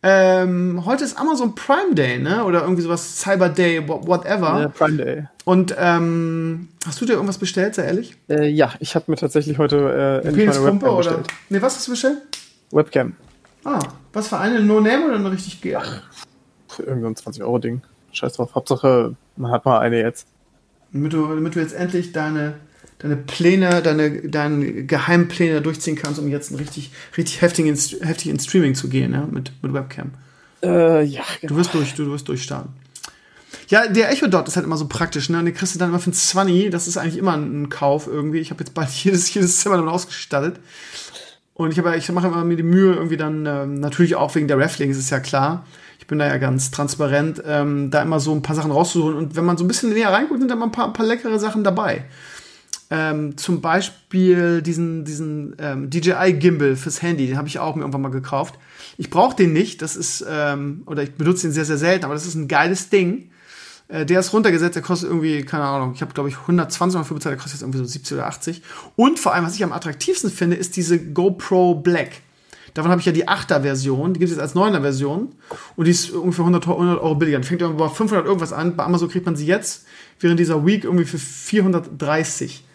Ähm, 0.03 0.83
heute 0.85 1.03
ist 1.03 1.17
Amazon 1.17 1.53
Prime 1.53 1.93
Day, 1.93 2.17
ne? 2.17 2.43
Oder 2.43 2.63
irgendwie 2.63 2.81
sowas, 2.81 3.19
Cyber 3.19 3.49
Day, 3.49 3.87
whatever. 3.87 4.61
Ja, 4.61 4.67
Prime 4.67 4.97
Day. 4.97 5.23
Und 5.45 5.75
ähm, 5.77 6.69
hast 6.87 6.99
du 6.99 7.05
dir 7.05 7.13
irgendwas 7.13 7.37
bestellt, 7.37 7.75
sehr 7.75 7.85
ehrlich? 7.85 8.15
Äh, 8.27 8.47
ja, 8.47 8.73
ich 8.79 8.95
habe 8.95 9.05
mir 9.11 9.17
tatsächlich 9.17 9.59
heute 9.59 10.21
äh, 10.25 10.31
meine 10.31 10.47
Webcam 10.47 10.81
oder? 10.81 10.97
bestellt. 10.97 11.27
Ne, 11.49 11.61
was 11.61 11.75
hast 11.75 11.87
du 11.87 11.91
bestellt? 11.91 12.17
Webcam. 12.71 13.13
Ah, 13.63 13.79
was 14.11 14.27
für 14.27 14.39
eine? 14.39 14.59
No-Name 14.59 15.05
oder 15.05 15.15
eine 15.15 15.31
richtig 15.31 15.61
geil? 15.61 16.01
Irgend 16.79 17.19
so 17.19 17.29
ein 17.29 17.33
20-Euro-Ding. 17.33 17.81
Scheiß 18.11 18.33
drauf. 18.33 18.55
Hauptsache, 18.55 19.15
man 19.37 19.51
hat 19.51 19.65
mal 19.65 19.79
eine 19.79 19.99
jetzt. 19.99 20.27
Damit 20.91 21.13
du, 21.13 21.27
damit 21.27 21.55
du 21.55 21.59
jetzt 21.59 21.73
endlich 21.73 22.11
deine 22.11 22.55
deine 23.01 23.17
Pläne, 23.17 23.81
deine, 23.81 24.21
deine 24.21 24.85
Geheimpläne 24.85 25.61
durchziehen 25.61 25.95
kannst, 25.95 26.19
um 26.19 26.27
jetzt 26.27 26.57
richtig, 26.57 26.91
richtig 27.17 27.41
heftig 27.41 27.65
ins, 27.65 27.95
heftig 28.01 28.27
ins 28.29 28.45
Streaming 28.45 28.75
zu 28.75 28.89
gehen, 28.89 29.13
ja, 29.13 29.27
mit, 29.29 29.51
mit 29.61 29.73
Webcam. 29.73 30.11
Äh, 30.63 31.03
ja, 31.03 31.23
genau. 31.41 31.53
Du 31.53 31.59
wirst 31.59 31.73
durch, 31.73 31.93
du, 31.95 32.05
du 32.05 32.11
wirst 32.11 32.27
durchstarten. 32.27 32.71
Ja, 33.67 33.87
der 33.87 34.11
Echo 34.11 34.27
Dot 34.27 34.47
ist 34.47 34.55
halt 34.55 34.65
immer 34.65 34.77
so 34.77 34.87
praktisch, 34.87 35.29
ne? 35.29 35.43
Den 35.43 35.53
kriegst 35.53 35.73
du 35.73 35.79
dann 35.79 35.89
immer 35.89 35.99
für 35.99 36.11
ein 36.11 36.13
20, 36.13 36.69
das 36.69 36.87
ist 36.87 36.97
eigentlich 36.97 37.17
immer 37.17 37.35
ein 37.35 37.69
Kauf 37.69 38.07
irgendwie. 38.07 38.39
Ich 38.39 38.51
habe 38.51 38.63
jetzt 38.63 38.73
bald 38.73 38.89
jedes, 39.03 39.33
jedes 39.33 39.59
Zimmer 39.59 39.77
damit 39.77 39.91
ausgestattet. 39.91 40.59
Und 41.53 41.71
ich, 41.71 41.77
habe, 41.77 41.95
ich 41.95 42.11
mache 42.11 42.27
immer 42.27 42.43
mir 42.43 42.57
die 42.57 42.63
Mühe, 42.63 42.93
irgendwie 42.93 43.17
dann, 43.17 43.45
ähm, 43.45 43.75
natürlich 43.75 44.15
auch 44.15 44.33
wegen 44.35 44.47
der 44.47 44.57
Rafflings, 44.57 44.97
ist 44.97 45.09
ja 45.09 45.19
klar. 45.19 45.65
Ich 45.99 46.07
bin 46.07 46.17
da 46.19 46.27
ja 46.27 46.37
ganz 46.37 46.71
transparent, 46.71 47.41
ähm, 47.45 47.91
da 47.91 48.01
immer 48.01 48.19
so 48.19 48.33
ein 48.33 48.41
paar 48.41 48.55
Sachen 48.55 48.71
rauszuholen. 48.71 49.17
Und 49.17 49.35
wenn 49.35 49.45
man 49.45 49.57
so 49.57 49.63
ein 49.63 49.67
bisschen 49.67 49.93
näher 49.93 50.11
reinguckt, 50.11 50.39
sind 50.39 50.49
da 50.49 50.55
immer 50.55 50.65
ein 50.65 50.71
paar, 50.71 50.87
ein 50.87 50.93
paar 50.93 51.05
leckere 51.05 51.39
Sachen 51.39 51.63
dabei. 51.63 52.05
Ähm, 52.91 53.37
zum 53.37 53.61
Beispiel 53.61 54.61
diesen, 54.61 55.05
diesen 55.05 55.55
ähm, 55.59 55.89
DJI-Gimbal 55.89 56.75
fürs 56.75 57.01
Handy, 57.01 57.25
den 57.25 57.37
habe 57.37 57.47
ich 57.47 57.57
auch 57.57 57.75
mir 57.75 57.83
irgendwann 57.83 58.01
mal 58.01 58.11
gekauft. 58.11 58.55
Ich 58.97 59.09
brauche 59.09 59.33
den 59.33 59.53
nicht, 59.53 59.81
das 59.81 59.95
ist, 59.95 60.25
ähm, 60.29 60.83
oder 60.85 61.01
ich 61.01 61.13
benutze 61.13 61.47
den 61.47 61.53
sehr, 61.53 61.63
sehr 61.63 61.77
selten, 61.77 62.03
aber 62.03 62.13
das 62.13 62.25
ist 62.25 62.35
ein 62.35 62.49
geiles 62.49 62.89
Ding. 62.89 63.31
Äh, 63.87 64.05
der 64.05 64.19
ist 64.19 64.33
runtergesetzt, 64.33 64.75
der 64.75 64.83
kostet 64.83 65.09
irgendwie, 65.09 65.43
keine 65.43 65.63
Ahnung, 65.63 65.93
ich 65.95 66.01
habe 66.01 66.13
glaube 66.13 66.27
ich 66.27 66.37
120 66.37 66.97
Euro 66.97 67.05
für 67.05 67.13
bezahlt, 67.13 67.31
der 67.31 67.41
kostet 67.41 67.59
jetzt 67.59 67.61
irgendwie 67.61 67.79
so 67.79 67.85
70 67.85 68.17
oder 68.17 68.27
80. 68.27 68.61
Und 68.97 69.19
vor 69.19 69.33
allem, 69.33 69.45
was 69.45 69.55
ich 69.55 69.63
am 69.63 69.71
attraktivsten 69.71 70.29
finde, 70.29 70.57
ist 70.57 70.75
diese 70.75 70.99
GoPro 70.99 71.75
Black. 71.75 72.09
Davon 72.73 72.91
habe 72.91 72.99
ich 72.99 73.05
ja 73.05 73.13
die 73.13 73.27
8er 73.27 73.61
Version, 73.61 74.13
die 74.13 74.19
gibt 74.19 74.31
es 74.31 74.37
jetzt 74.37 74.41
als 74.41 74.55
9er 74.55 74.81
Version 74.81 75.29
und 75.77 75.85
die 75.85 75.91
ist 75.91 76.11
ungefähr 76.11 76.43
100, 76.43 76.67
100 76.67 77.01
Euro 77.01 77.15
billiger. 77.15 77.39
Die 77.39 77.47
fängt 77.47 77.61
irgendwo 77.61 77.85
bei 77.85 77.89
500 77.89 78.25
irgendwas 78.25 78.51
an. 78.51 78.75
Bei 78.75 78.83
Amazon 78.83 79.09
kriegt 79.09 79.25
man 79.25 79.37
sie 79.37 79.45
jetzt 79.45 79.85
während 80.19 80.39
dieser 80.41 80.65
Week 80.65 80.83
irgendwie 80.83 81.05
für 81.05 81.17
430. 81.19 82.65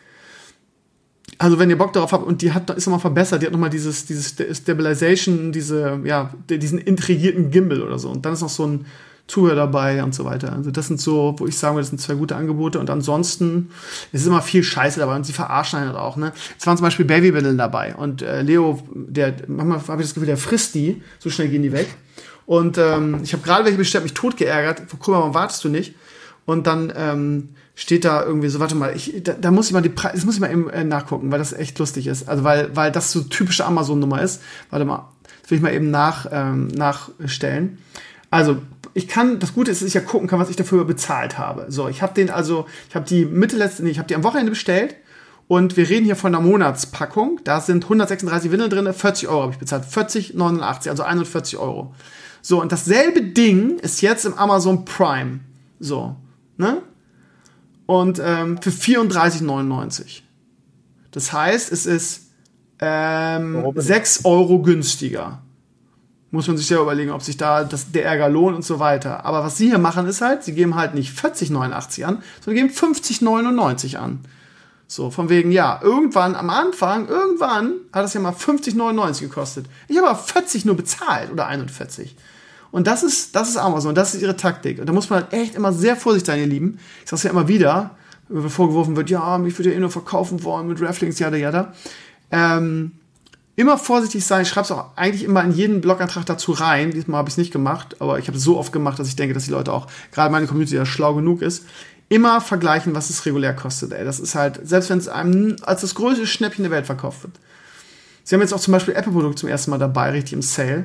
Also 1.38 1.58
wenn 1.58 1.68
ihr 1.68 1.78
Bock 1.78 1.92
darauf 1.92 2.12
habt 2.12 2.26
und 2.26 2.42
die 2.42 2.52
hat 2.52 2.70
ist 2.70 2.86
nochmal 2.86 3.00
verbessert, 3.00 3.42
die 3.42 3.46
hat 3.46 3.52
nochmal 3.52 3.70
dieses 3.70 4.06
dieses 4.06 4.34
Stabilization, 4.52 5.52
diese 5.52 6.00
ja 6.04 6.30
diesen 6.48 6.78
intrigierten 6.78 7.50
Gimbal 7.50 7.82
oder 7.82 7.98
so 7.98 8.08
und 8.08 8.24
dann 8.24 8.32
ist 8.32 8.40
noch 8.40 8.48
so 8.48 8.66
ein 8.66 8.86
Zuhörer 9.26 9.56
dabei 9.56 10.04
und 10.04 10.14
so 10.14 10.24
weiter. 10.24 10.52
Also 10.52 10.70
das 10.70 10.86
sind 10.86 11.00
so, 11.00 11.34
wo 11.38 11.46
ich 11.46 11.58
sagen 11.58 11.74
würde, 11.74 11.82
das 11.82 11.90
sind 11.90 12.00
zwei 12.00 12.14
gute 12.14 12.36
Angebote. 12.36 12.78
Und 12.78 12.90
ansonsten 12.90 13.70
es 14.12 14.20
ist 14.20 14.26
immer 14.28 14.40
viel 14.40 14.62
Scheiße 14.62 15.00
dabei 15.00 15.16
und 15.16 15.26
sie 15.26 15.32
verarschen 15.32 15.80
halt 15.80 15.96
auch. 15.96 16.16
Ne? 16.16 16.32
Es 16.58 16.66
waren 16.66 16.76
zum 16.76 16.84
Beispiel 16.84 17.06
Babywindeln 17.06 17.58
dabei 17.58 17.96
und 17.96 18.22
äh, 18.22 18.42
Leo, 18.42 18.80
der 18.94 19.34
manchmal 19.48 19.80
habe 19.88 20.02
ich 20.02 20.08
das 20.08 20.14
Gefühl, 20.14 20.28
der 20.28 20.36
frisst 20.36 20.74
die, 20.76 21.02
so 21.18 21.28
schnell 21.28 21.48
gehen 21.48 21.62
die 21.62 21.72
weg. 21.72 21.88
Und 22.46 22.78
ähm, 22.78 23.20
ich 23.24 23.32
habe 23.32 23.42
gerade 23.42 23.64
welche 23.64 23.78
bestellt, 23.78 24.04
mich 24.04 24.14
tot 24.14 24.36
geärgert. 24.36 24.82
Guck 24.88 25.08
mal, 25.08 25.18
warum 25.18 25.34
wartest 25.34 25.64
du 25.64 25.68
nicht? 25.68 25.96
Und 26.44 26.68
dann 26.68 26.92
ähm, 26.96 27.48
steht 27.76 28.06
da 28.06 28.24
irgendwie 28.24 28.48
so, 28.48 28.58
warte 28.58 28.74
mal, 28.74 28.96
ich, 28.96 29.22
da, 29.22 29.34
da 29.34 29.50
muss 29.50 29.66
ich 29.66 29.72
mal 29.72 29.82
die 29.82 29.90
Preise, 29.90 30.16
das 30.16 30.24
muss 30.24 30.34
ich 30.34 30.40
mal 30.40 30.50
eben 30.50 30.68
äh, 30.70 30.82
nachgucken, 30.82 31.30
weil 31.30 31.38
das 31.38 31.52
echt 31.52 31.78
lustig 31.78 32.06
ist. 32.06 32.28
Also 32.28 32.42
weil, 32.42 32.74
weil 32.74 32.90
das 32.90 33.12
so 33.12 33.20
typische 33.20 33.66
Amazon-Nummer 33.66 34.22
ist. 34.22 34.42
Warte 34.70 34.86
mal, 34.86 35.10
das 35.42 35.50
will 35.50 35.58
ich 35.58 35.62
mal 35.62 35.74
eben 35.74 35.90
nach, 35.90 36.26
ähm, 36.32 36.68
nachstellen. 36.68 37.78
Also 38.30 38.56
ich 38.94 39.08
kann, 39.08 39.38
das 39.38 39.52
Gute 39.52 39.70
ist, 39.70 39.82
dass 39.82 39.88
ich 39.88 39.94
ja 39.94 40.00
gucken 40.00 40.26
kann, 40.26 40.38
was 40.38 40.48
ich 40.48 40.56
dafür 40.56 40.86
bezahlt 40.86 41.36
habe. 41.36 41.66
So, 41.68 41.86
ich 41.88 42.00
habe 42.00 42.14
den 42.14 42.30
also, 42.30 42.66
ich 42.88 42.94
habe 42.94 43.04
die 43.04 43.26
Mitte 43.26 43.56
letzte, 43.56 43.84
nee, 43.84 43.90
ich 43.90 43.98
habe 43.98 44.08
die 44.08 44.14
am 44.14 44.24
Wochenende 44.24 44.50
bestellt 44.50 44.96
und 45.46 45.76
wir 45.76 45.86
reden 45.88 46.06
hier 46.06 46.16
von 46.16 46.34
einer 46.34 46.42
Monatspackung. 46.42 47.40
Da 47.44 47.60
sind 47.60 47.84
136 47.84 48.50
Windeln 48.50 48.70
drin, 48.70 48.90
40 48.90 49.28
Euro 49.28 49.42
habe 49.42 49.52
ich 49.52 49.58
bezahlt. 49.58 49.84
40,89, 49.84 50.88
also 50.88 51.02
41 51.02 51.58
Euro. 51.58 51.94
So, 52.40 52.62
und 52.62 52.72
dasselbe 52.72 53.20
Ding 53.20 53.78
ist 53.80 54.00
jetzt 54.00 54.24
im 54.24 54.32
Amazon 54.32 54.86
Prime. 54.86 55.40
So, 55.78 56.16
ne? 56.56 56.80
Und 57.86 58.20
ähm, 58.22 58.60
für 58.60 58.70
34,99. 58.70 60.22
Das 61.12 61.32
heißt, 61.32 61.72
es 61.72 61.86
ist 61.86 62.30
ähm, 62.80 63.72
6 63.74 64.24
Euro 64.24 64.60
günstiger 64.60 65.40
muss 66.30 66.48
man 66.48 66.56
sich 66.56 66.68
ja 66.68 66.80
überlegen, 66.80 67.10
ob 67.10 67.22
sich 67.22 67.36
da 67.36 67.64
das, 67.64 67.92
der 67.92 68.04
Ärger 68.04 68.28
lohnt 68.28 68.56
und 68.56 68.64
so 68.64 68.78
weiter. 68.78 69.24
Aber 69.24 69.44
was 69.44 69.56
sie 69.56 69.68
hier 69.68 69.78
machen, 69.78 70.06
ist 70.06 70.20
halt, 70.20 70.44
sie 70.44 70.52
geben 70.52 70.74
halt 70.74 70.94
nicht 70.94 71.16
40,89 71.18 72.04
an, 72.04 72.22
sondern 72.44 72.68
geben 72.68 72.74
50,99 72.74 73.96
an. 73.96 74.20
So, 74.88 75.10
von 75.10 75.28
wegen, 75.28 75.50
ja, 75.50 75.80
irgendwann 75.82 76.36
am 76.36 76.48
Anfang, 76.48 77.08
irgendwann 77.08 77.72
hat 77.92 78.04
es 78.04 78.14
ja 78.14 78.20
mal 78.20 78.32
50,99 78.32 79.20
gekostet. 79.22 79.66
Ich 79.88 79.96
habe 79.96 80.10
aber 80.10 80.18
40 80.18 80.64
nur 80.64 80.76
bezahlt 80.76 81.32
oder 81.32 81.46
41. 81.46 82.14
Und 82.70 82.86
das 82.86 83.02
ist, 83.02 83.34
das 83.34 83.48
ist 83.48 83.56
Amazon, 83.56 83.94
das 83.94 84.14
ist 84.14 84.22
ihre 84.22 84.36
Taktik. 84.36 84.80
Und 84.80 84.86
da 84.86 84.92
muss 84.92 85.08
man 85.08 85.22
halt 85.22 85.32
echt 85.32 85.54
immer 85.54 85.72
sehr 85.72 85.96
vorsichtig 85.96 86.26
sein, 86.26 86.40
ihr 86.40 86.46
Lieben. 86.46 86.78
Ich 87.04 87.10
sag's 87.10 87.22
ja 87.22 87.30
immer 87.30 87.48
wieder, 87.48 87.96
wenn 88.28 88.48
vorgeworfen 88.50 88.96
wird, 88.96 89.10
ja, 89.10 89.38
mich 89.38 89.56
würde 89.58 89.70
ja 89.70 89.76
eh 89.76 89.80
nur 89.80 89.90
verkaufen 89.90 90.42
wollen 90.42 90.66
mit 90.68 90.80
Rafflings, 90.80 91.18
jada, 91.18 91.36
jada. 91.36 91.72
Ähm, 92.30 92.92
immer 93.54 93.78
vorsichtig 93.78 94.24
sein. 94.24 94.42
Ich 94.42 94.48
schreibe 94.48 94.64
es 94.64 94.70
auch 94.70 94.96
eigentlich 94.96 95.24
immer 95.24 95.42
in 95.42 95.52
jeden 95.52 95.80
Blogantrag 95.80 96.26
dazu 96.26 96.52
rein. 96.52 96.90
Diesmal 96.90 97.18
habe 97.18 97.28
ich 97.28 97.34
es 97.34 97.38
nicht 97.38 97.52
gemacht, 97.52 97.96
aber 98.00 98.18
ich 98.18 98.28
habe 98.28 98.36
es 98.36 98.44
so 98.44 98.58
oft 98.58 98.72
gemacht, 98.72 98.98
dass 98.98 99.08
ich 99.08 99.16
denke, 99.16 99.34
dass 99.34 99.44
die 99.44 99.50
Leute 99.50 99.72
auch, 99.72 99.86
gerade 100.12 100.30
meine 100.30 100.46
Community, 100.46 100.76
ja 100.76 100.86
schlau 100.86 101.14
genug 101.14 101.42
ist. 101.42 101.64
Immer 102.08 102.40
vergleichen, 102.40 102.94
was 102.94 103.10
es 103.10 103.26
regulär 103.26 103.54
kostet. 103.54 103.92
Ey. 103.92 104.04
Das 104.04 104.20
ist 104.20 104.34
halt, 104.34 104.60
selbst 104.62 104.90
wenn 104.90 104.98
es 104.98 105.08
einem 105.08 105.56
als 105.62 105.80
das 105.80 105.94
größte 105.94 106.26
Schnäppchen 106.26 106.62
der 106.62 106.70
Welt 106.70 106.86
verkauft 106.86 107.24
wird. 107.24 107.34
Sie 108.22 108.34
haben 108.34 108.42
jetzt 108.42 108.52
auch 108.52 108.60
zum 108.60 108.72
Beispiel 108.72 108.94
Apple-Produkte 108.94 109.40
zum 109.40 109.48
ersten 109.48 109.70
Mal 109.70 109.78
dabei, 109.78 110.10
richtig 110.10 110.32
im 110.34 110.42
Sale. 110.42 110.84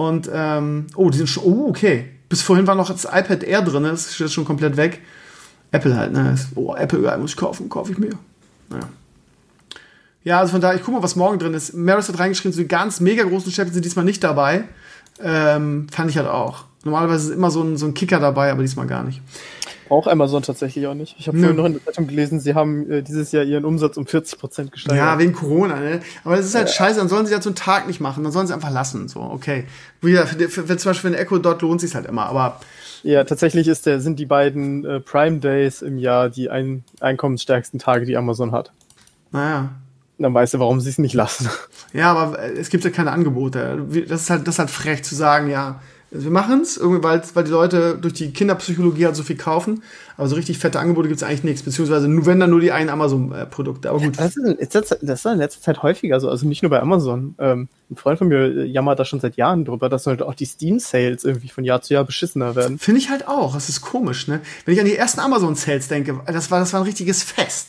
Und, 0.00 0.30
ähm, 0.32 0.86
oh, 0.96 1.10
die 1.10 1.18
sind 1.18 1.26
schon, 1.26 1.42
oh, 1.44 1.68
okay. 1.68 2.08
Bis 2.30 2.40
vorhin 2.40 2.66
war 2.66 2.74
noch 2.74 2.88
das 2.88 3.04
iPad 3.04 3.42
Air 3.44 3.60
drin, 3.60 3.82
das 3.82 4.06
ist 4.06 4.18
jetzt 4.18 4.32
schon 4.32 4.46
komplett 4.46 4.78
weg. 4.78 5.02
Apple 5.72 5.94
halt, 5.94 6.14
ne? 6.14 6.36
Oh, 6.54 6.74
Apple, 6.74 7.02
ja, 7.02 7.18
muss 7.18 7.32
ich 7.32 7.36
kaufen, 7.36 7.68
kaufe 7.68 7.92
ich 7.92 7.98
mir. 7.98 8.12
Naja. 8.70 8.88
Ja, 10.24 10.40
also 10.40 10.52
von 10.52 10.62
daher, 10.62 10.76
ich 10.76 10.82
gucke 10.82 10.96
mal, 10.96 11.02
was 11.02 11.16
morgen 11.16 11.38
drin 11.38 11.52
ist. 11.52 11.74
Maris 11.74 12.08
hat 12.08 12.18
reingeschrieben, 12.18 12.54
so 12.54 12.62
die 12.62 12.68
ganz 12.68 13.00
mega 13.00 13.24
großen 13.24 13.52
Städte 13.52 13.74
sind 13.74 13.84
diesmal 13.84 14.06
nicht 14.06 14.24
dabei. 14.24 14.64
Ähm, 15.22 15.86
fand 15.92 16.08
ich 16.08 16.16
halt 16.16 16.28
auch. 16.28 16.64
Normalerweise 16.84 17.30
ist 17.30 17.36
immer 17.36 17.50
so 17.50 17.62
ein, 17.62 17.76
so 17.76 17.86
ein 17.86 17.94
Kicker 17.94 18.20
dabei, 18.20 18.50
aber 18.50 18.62
diesmal 18.62 18.86
gar 18.86 19.02
nicht. 19.02 19.20
Auch 19.90 20.06
Amazon 20.06 20.42
tatsächlich 20.42 20.86
auch 20.86 20.94
nicht. 20.94 21.16
Ich 21.18 21.26
habe 21.26 21.36
vorhin 21.38 21.56
noch 21.56 21.64
in 21.64 21.72
der 21.72 21.84
Zeitung 21.84 22.06
gelesen, 22.06 22.38
sie 22.38 22.54
haben 22.54 22.88
äh, 22.88 23.02
dieses 23.02 23.32
Jahr 23.32 23.42
ihren 23.42 23.64
Umsatz 23.64 23.96
um 23.96 24.06
40 24.06 24.38
Prozent 24.38 24.72
gesteigert. 24.72 25.04
Ja, 25.04 25.18
wegen 25.18 25.32
Corona, 25.32 25.80
ne? 25.80 26.00
Aber 26.24 26.36
das 26.36 26.46
ist 26.46 26.54
halt 26.54 26.68
ja. 26.68 26.74
scheiße, 26.74 27.00
dann 27.00 27.08
sollen 27.08 27.26
sie 27.26 27.34
das 27.34 27.42
so 27.42 27.50
einen 27.50 27.56
Tag 27.56 27.88
nicht 27.88 28.00
machen, 28.00 28.22
dann 28.22 28.32
sollen 28.32 28.46
sie 28.46 28.54
einfach 28.54 28.70
lassen. 28.70 29.08
So, 29.08 29.20
okay. 29.20 29.64
Wie 30.00 30.12
gesagt, 30.12 30.28
für, 30.30 30.48
für, 30.48 30.66
für, 30.66 30.76
zum 30.76 30.90
Beispiel 30.90 31.10
für 31.10 31.16
ein 31.16 31.20
Echo 31.20 31.38
dort 31.38 31.60
lohnt 31.62 31.80
sich 31.80 31.94
halt 31.94 32.06
immer, 32.06 32.26
aber. 32.26 32.60
Ja, 33.02 33.24
tatsächlich 33.24 33.66
ist 33.66 33.86
der, 33.86 34.00
sind 34.00 34.20
die 34.20 34.26
beiden 34.26 34.84
äh, 34.84 35.00
Prime 35.00 35.38
Days 35.38 35.82
im 35.82 35.98
Jahr 35.98 36.28
die 36.28 36.50
ein, 36.50 36.84
einkommensstärksten 37.00 37.80
Tage, 37.80 38.06
die 38.06 38.16
Amazon 38.16 38.52
hat. 38.52 38.72
Naja 39.32 39.70
dann 40.22 40.34
weißt 40.34 40.54
du, 40.54 40.58
warum 40.58 40.80
sie 40.80 40.90
es 40.90 40.98
nicht 40.98 41.14
lassen. 41.14 41.48
Ja, 41.92 42.12
aber 42.12 42.38
es 42.38 42.68
gibt 42.68 42.84
ja 42.84 42.90
keine 42.90 43.10
Angebote. 43.10 43.84
Das 44.06 44.22
ist 44.22 44.30
halt, 44.30 44.46
das 44.46 44.56
ist 44.56 44.58
halt 44.58 44.70
frech 44.70 45.02
zu 45.02 45.14
sagen, 45.14 45.50
ja, 45.50 45.80
wir 46.10 46.30
machen 46.30 46.62
es, 46.62 46.80
weil, 46.82 47.22
weil 47.34 47.44
die 47.44 47.50
Leute 47.50 47.96
durch 48.00 48.14
die 48.14 48.32
Kinderpsychologie 48.32 49.06
halt 49.06 49.16
so 49.16 49.22
viel 49.22 49.36
kaufen, 49.36 49.82
aber 50.16 50.26
so 50.28 50.34
richtig 50.34 50.58
fette 50.58 50.80
Angebote 50.80 51.08
gibt 51.08 51.20
es 51.20 51.22
eigentlich 51.22 51.44
nichts, 51.44 51.62
beziehungsweise 51.62 52.08
nur 52.08 52.26
wenn 52.26 52.40
dann 52.40 52.50
nur 52.50 52.60
die 52.60 52.72
einen 52.72 52.90
Amazon-Produkte. 52.90 53.90
Aber 53.90 54.00
gut. 54.00 54.18
Das 54.18 54.36
ist, 54.36 54.74
das 54.74 55.20
ist 55.20 55.26
in 55.26 55.38
letzter 55.38 55.60
Zeit 55.60 55.82
häufiger 55.82 56.18
so, 56.18 56.28
also 56.28 56.46
nicht 56.46 56.62
nur 56.62 56.70
bei 56.70 56.80
Amazon. 56.80 57.34
Ähm, 57.38 57.68
ein 57.90 57.96
Freund 57.96 58.18
von 58.18 58.28
mir 58.28 58.66
jammert 58.66 58.98
da 58.98 59.04
schon 59.04 59.20
seit 59.20 59.36
Jahren 59.36 59.64
drüber, 59.64 59.88
dass 59.88 60.06
halt 60.06 60.22
auch 60.22 60.34
die 60.34 60.46
Steam-Sales 60.46 61.24
irgendwie 61.24 61.48
von 61.48 61.64
Jahr 61.64 61.82
zu 61.82 61.94
Jahr 61.94 62.04
beschissener 62.04 62.56
werden. 62.56 62.78
Finde 62.78 63.00
ich 63.00 63.10
halt 63.10 63.28
auch. 63.28 63.54
Das 63.54 63.68
ist 63.68 63.80
komisch, 63.80 64.26
ne? 64.26 64.40
Wenn 64.64 64.74
ich 64.74 64.80
an 64.80 64.86
die 64.86 64.96
ersten 64.96 65.20
Amazon-Sales 65.20 65.88
denke, 65.88 66.20
das 66.26 66.50
war, 66.50 66.58
das 66.58 66.72
war 66.72 66.80
ein 66.80 66.86
richtiges 66.86 67.22
Fest 67.22 67.68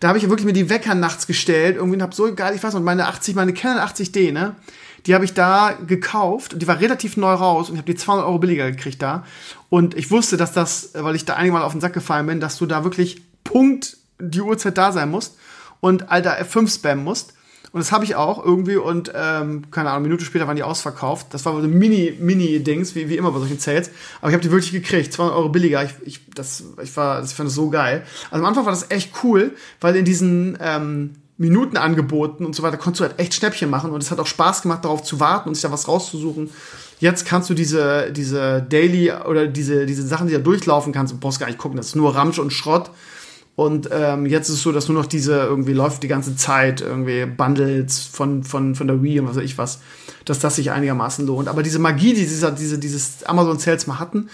da 0.00 0.08
habe 0.08 0.18
ich 0.18 0.28
wirklich 0.28 0.44
mir 0.44 0.52
die 0.52 0.68
Wecker 0.68 0.94
nachts 0.94 1.26
gestellt, 1.26 1.76
irgendwie 1.76 1.96
und 1.96 2.02
habe 2.02 2.14
so 2.14 2.34
geil, 2.34 2.54
ich 2.54 2.62
weiß 2.62 2.74
noch, 2.74 2.82
meine 2.82 3.06
80, 3.06 3.34
meine 3.34 3.54
Canon 3.54 3.82
80D, 3.82 4.32
ne? 4.32 4.54
Die 5.06 5.14
habe 5.14 5.24
ich 5.24 5.34
da 5.34 5.72
gekauft 5.86 6.52
und 6.52 6.60
die 6.60 6.66
war 6.66 6.80
relativ 6.80 7.16
neu 7.16 7.32
raus 7.32 7.68
und 7.68 7.76
ich 7.76 7.80
habe 7.80 7.92
die 7.92 7.98
200 7.98 8.26
Euro 8.26 8.38
billiger 8.38 8.70
gekriegt 8.70 9.00
da. 9.02 9.24
Und 9.68 9.96
ich 9.96 10.10
wusste, 10.10 10.36
dass 10.36 10.52
das, 10.52 10.90
weil 10.94 11.14
ich 11.14 11.24
da 11.24 11.34
einige 11.34 11.52
Mal 11.52 11.62
auf 11.62 11.72
den 11.72 11.80
Sack 11.80 11.92
gefallen 11.92 12.26
bin, 12.26 12.40
dass 12.40 12.58
du 12.58 12.66
da 12.66 12.84
wirklich 12.84 13.22
Punkt 13.44 13.96
die 14.18 14.40
Uhrzeit 14.40 14.78
da 14.78 14.92
sein 14.92 15.10
musst 15.10 15.36
und 15.80 16.10
alter 16.10 16.40
F5 16.40 16.74
spammen 16.74 17.04
musst. 17.04 17.34
Und 17.72 17.80
das 17.80 17.92
habe 17.92 18.04
ich 18.04 18.14
auch 18.14 18.42
irgendwie 18.42 18.76
und 18.76 19.12
ähm, 19.14 19.70
keine 19.70 19.90
Ahnung, 19.90 20.04
eine 20.04 20.08
Minute 20.08 20.24
später 20.24 20.46
waren 20.46 20.56
die 20.56 20.62
ausverkauft. 20.62 21.26
Das 21.30 21.44
war 21.44 21.60
so 21.60 21.68
Mini, 21.68 22.16
Mini-Dings, 22.18 22.94
wie, 22.94 23.08
wie 23.10 23.16
immer 23.16 23.32
bei 23.32 23.38
solchen 23.38 23.58
Sales. 23.58 23.90
Aber 24.20 24.30
ich 24.30 24.34
habe 24.34 24.42
die 24.42 24.50
wirklich 24.50 24.72
gekriegt, 24.72 25.12
200 25.12 25.36
Euro 25.36 25.48
billiger. 25.50 25.84
Ich, 25.84 25.90
ich, 26.04 26.30
das, 26.30 26.64
ich, 26.82 26.96
war, 26.96 27.22
ich 27.22 27.30
fand 27.30 27.48
das 27.48 27.54
so 27.54 27.68
geil. 27.68 28.02
Also 28.30 28.42
am 28.42 28.48
Anfang 28.48 28.64
war 28.64 28.72
das 28.72 28.90
echt 28.90 29.12
cool, 29.22 29.54
weil 29.80 29.94
in 29.96 30.06
diesen 30.06 30.56
ähm, 30.60 31.16
Minutenangeboten 31.38 32.46
und 32.46 32.54
so 32.54 32.62
weiter 32.62 32.78
konntest 32.78 33.00
du 33.00 33.04
halt 33.04 33.18
echt 33.18 33.34
Schnäppchen 33.34 33.68
machen 33.68 33.90
und 33.90 34.02
es 34.02 34.10
hat 34.10 34.18
auch 34.18 34.26
Spaß 34.26 34.62
gemacht, 34.62 34.84
darauf 34.84 35.02
zu 35.02 35.20
warten 35.20 35.48
und 35.48 35.54
sich 35.54 35.62
da 35.62 35.70
was 35.70 35.86
rauszusuchen. 35.86 36.50
Jetzt 36.98 37.26
kannst 37.26 37.50
du 37.50 37.54
diese, 37.54 38.10
diese 38.10 38.62
Daily 38.62 39.12
oder 39.12 39.46
diese, 39.46 39.84
diese 39.84 40.06
Sachen, 40.06 40.28
die 40.28 40.32
da 40.32 40.38
durchlaufen 40.38 40.92
kannst, 40.92 41.12
du 41.12 41.18
brauchst 41.18 41.38
gar 41.38 41.46
nicht 41.46 41.58
gucken, 41.58 41.76
das 41.76 41.88
ist 41.88 41.96
nur 41.96 42.14
Ramsch 42.14 42.38
und 42.38 42.52
Schrott. 42.52 42.90
Und 43.54 43.88
ähm, 43.90 44.26
jetzt 44.26 44.50
ist 44.50 44.56
es 44.56 44.62
so, 44.62 44.70
dass 44.70 44.88
nur 44.88 45.00
noch 45.00 45.06
diese 45.06 45.32
irgendwie 45.32 45.72
läuft 45.72 46.02
die 46.02 46.08
ganze 46.08 46.36
Zeit, 46.36 46.82
irgendwie 46.82 47.24
Bundles 47.24 48.00
von, 48.00 48.44
von, 48.44 48.74
von 48.74 48.86
der 48.86 49.02
Wii 49.02 49.20
und 49.20 49.28
was 49.28 49.36
weiß 49.36 49.44
ich 49.44 49.56
was, 49.56 49.80
dass 50.26 50.38
das 50.40 50.56
sich 50.56 50.70
einigermaßen 50.70 51.26
lohnt. 51.26 51.48
Aber 51.48 51.62
diese 51.62 51.78
Magie, 51.78 52.12
die 52.12 52.20
dieser, 52.20 52.50
diese, 52.50 52.78
dieses 52.78 53.24
Amazon 53.24 53.58
Sales 53.58 53.86
mal 53.86 53.98
hatten, 53.98 54.28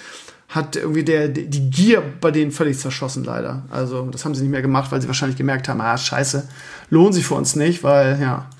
hat 0.52 0.76
irgendwie 0.76 1.02
der, 1.02 1.28
die 1.28 1.70
Gier 1.70 2.02
bei 2.20 2.30
denen 2.30 2.52
völlig 2.52 2.78
zerschossen, 2.78 3.24
leider. 3.24 3.62
Also, 3.70 4.06
das 4.10 4.24
haben 4.24 4.34
sie 4.34 4.42
nicht 4.42 4.50
mehr 4.50 4.60
gemacht, 4.60 4.92
weil 4.92 5.00
sie 5.00 5.08
wahrscheinlich 5.08 5.38
gemerkt 5.38 5.68
haben, 5.68 5.80
ah, 5.80 5.96
scheiße, 5.96 6.46
lohnt 6.90 7.14
sich 7.14 7.26
für 7.26 7.34
uns 7.34 7.56
nicht, 7.56 7.82
weil, 7.82 8.20
ja, 8.20 8.50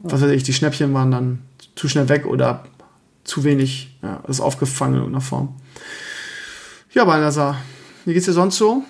was 0.00 0.20
weiß 0.20 0.30
ich, 0.30 0.42
die 0.42 0.52
Schnäppchen 0.52 0.92
waren 0.92 1.10
dann 1.10 1.38
zu 1.74 1.88
schnell 1.88 2.10
weg 2.10 2.26
oder 2.26 2.64
zu 3.24 3.44
wenig, 3.44 3.96
ja, 4.02 4.22
ist 4.28 4.40
aufgefangen 4.40 4.94
in 4.94 5.00
irgendeiner 5.00 5.24
Form. 5.24 5.56
Ja, 6.92 7.06
Balnasar, 7.06 7.56
wie 8.04 8.12
geht's 8.12 8.26
dir 8.26 8.32
sonst 8.32 8.58
so? 8.58 8.82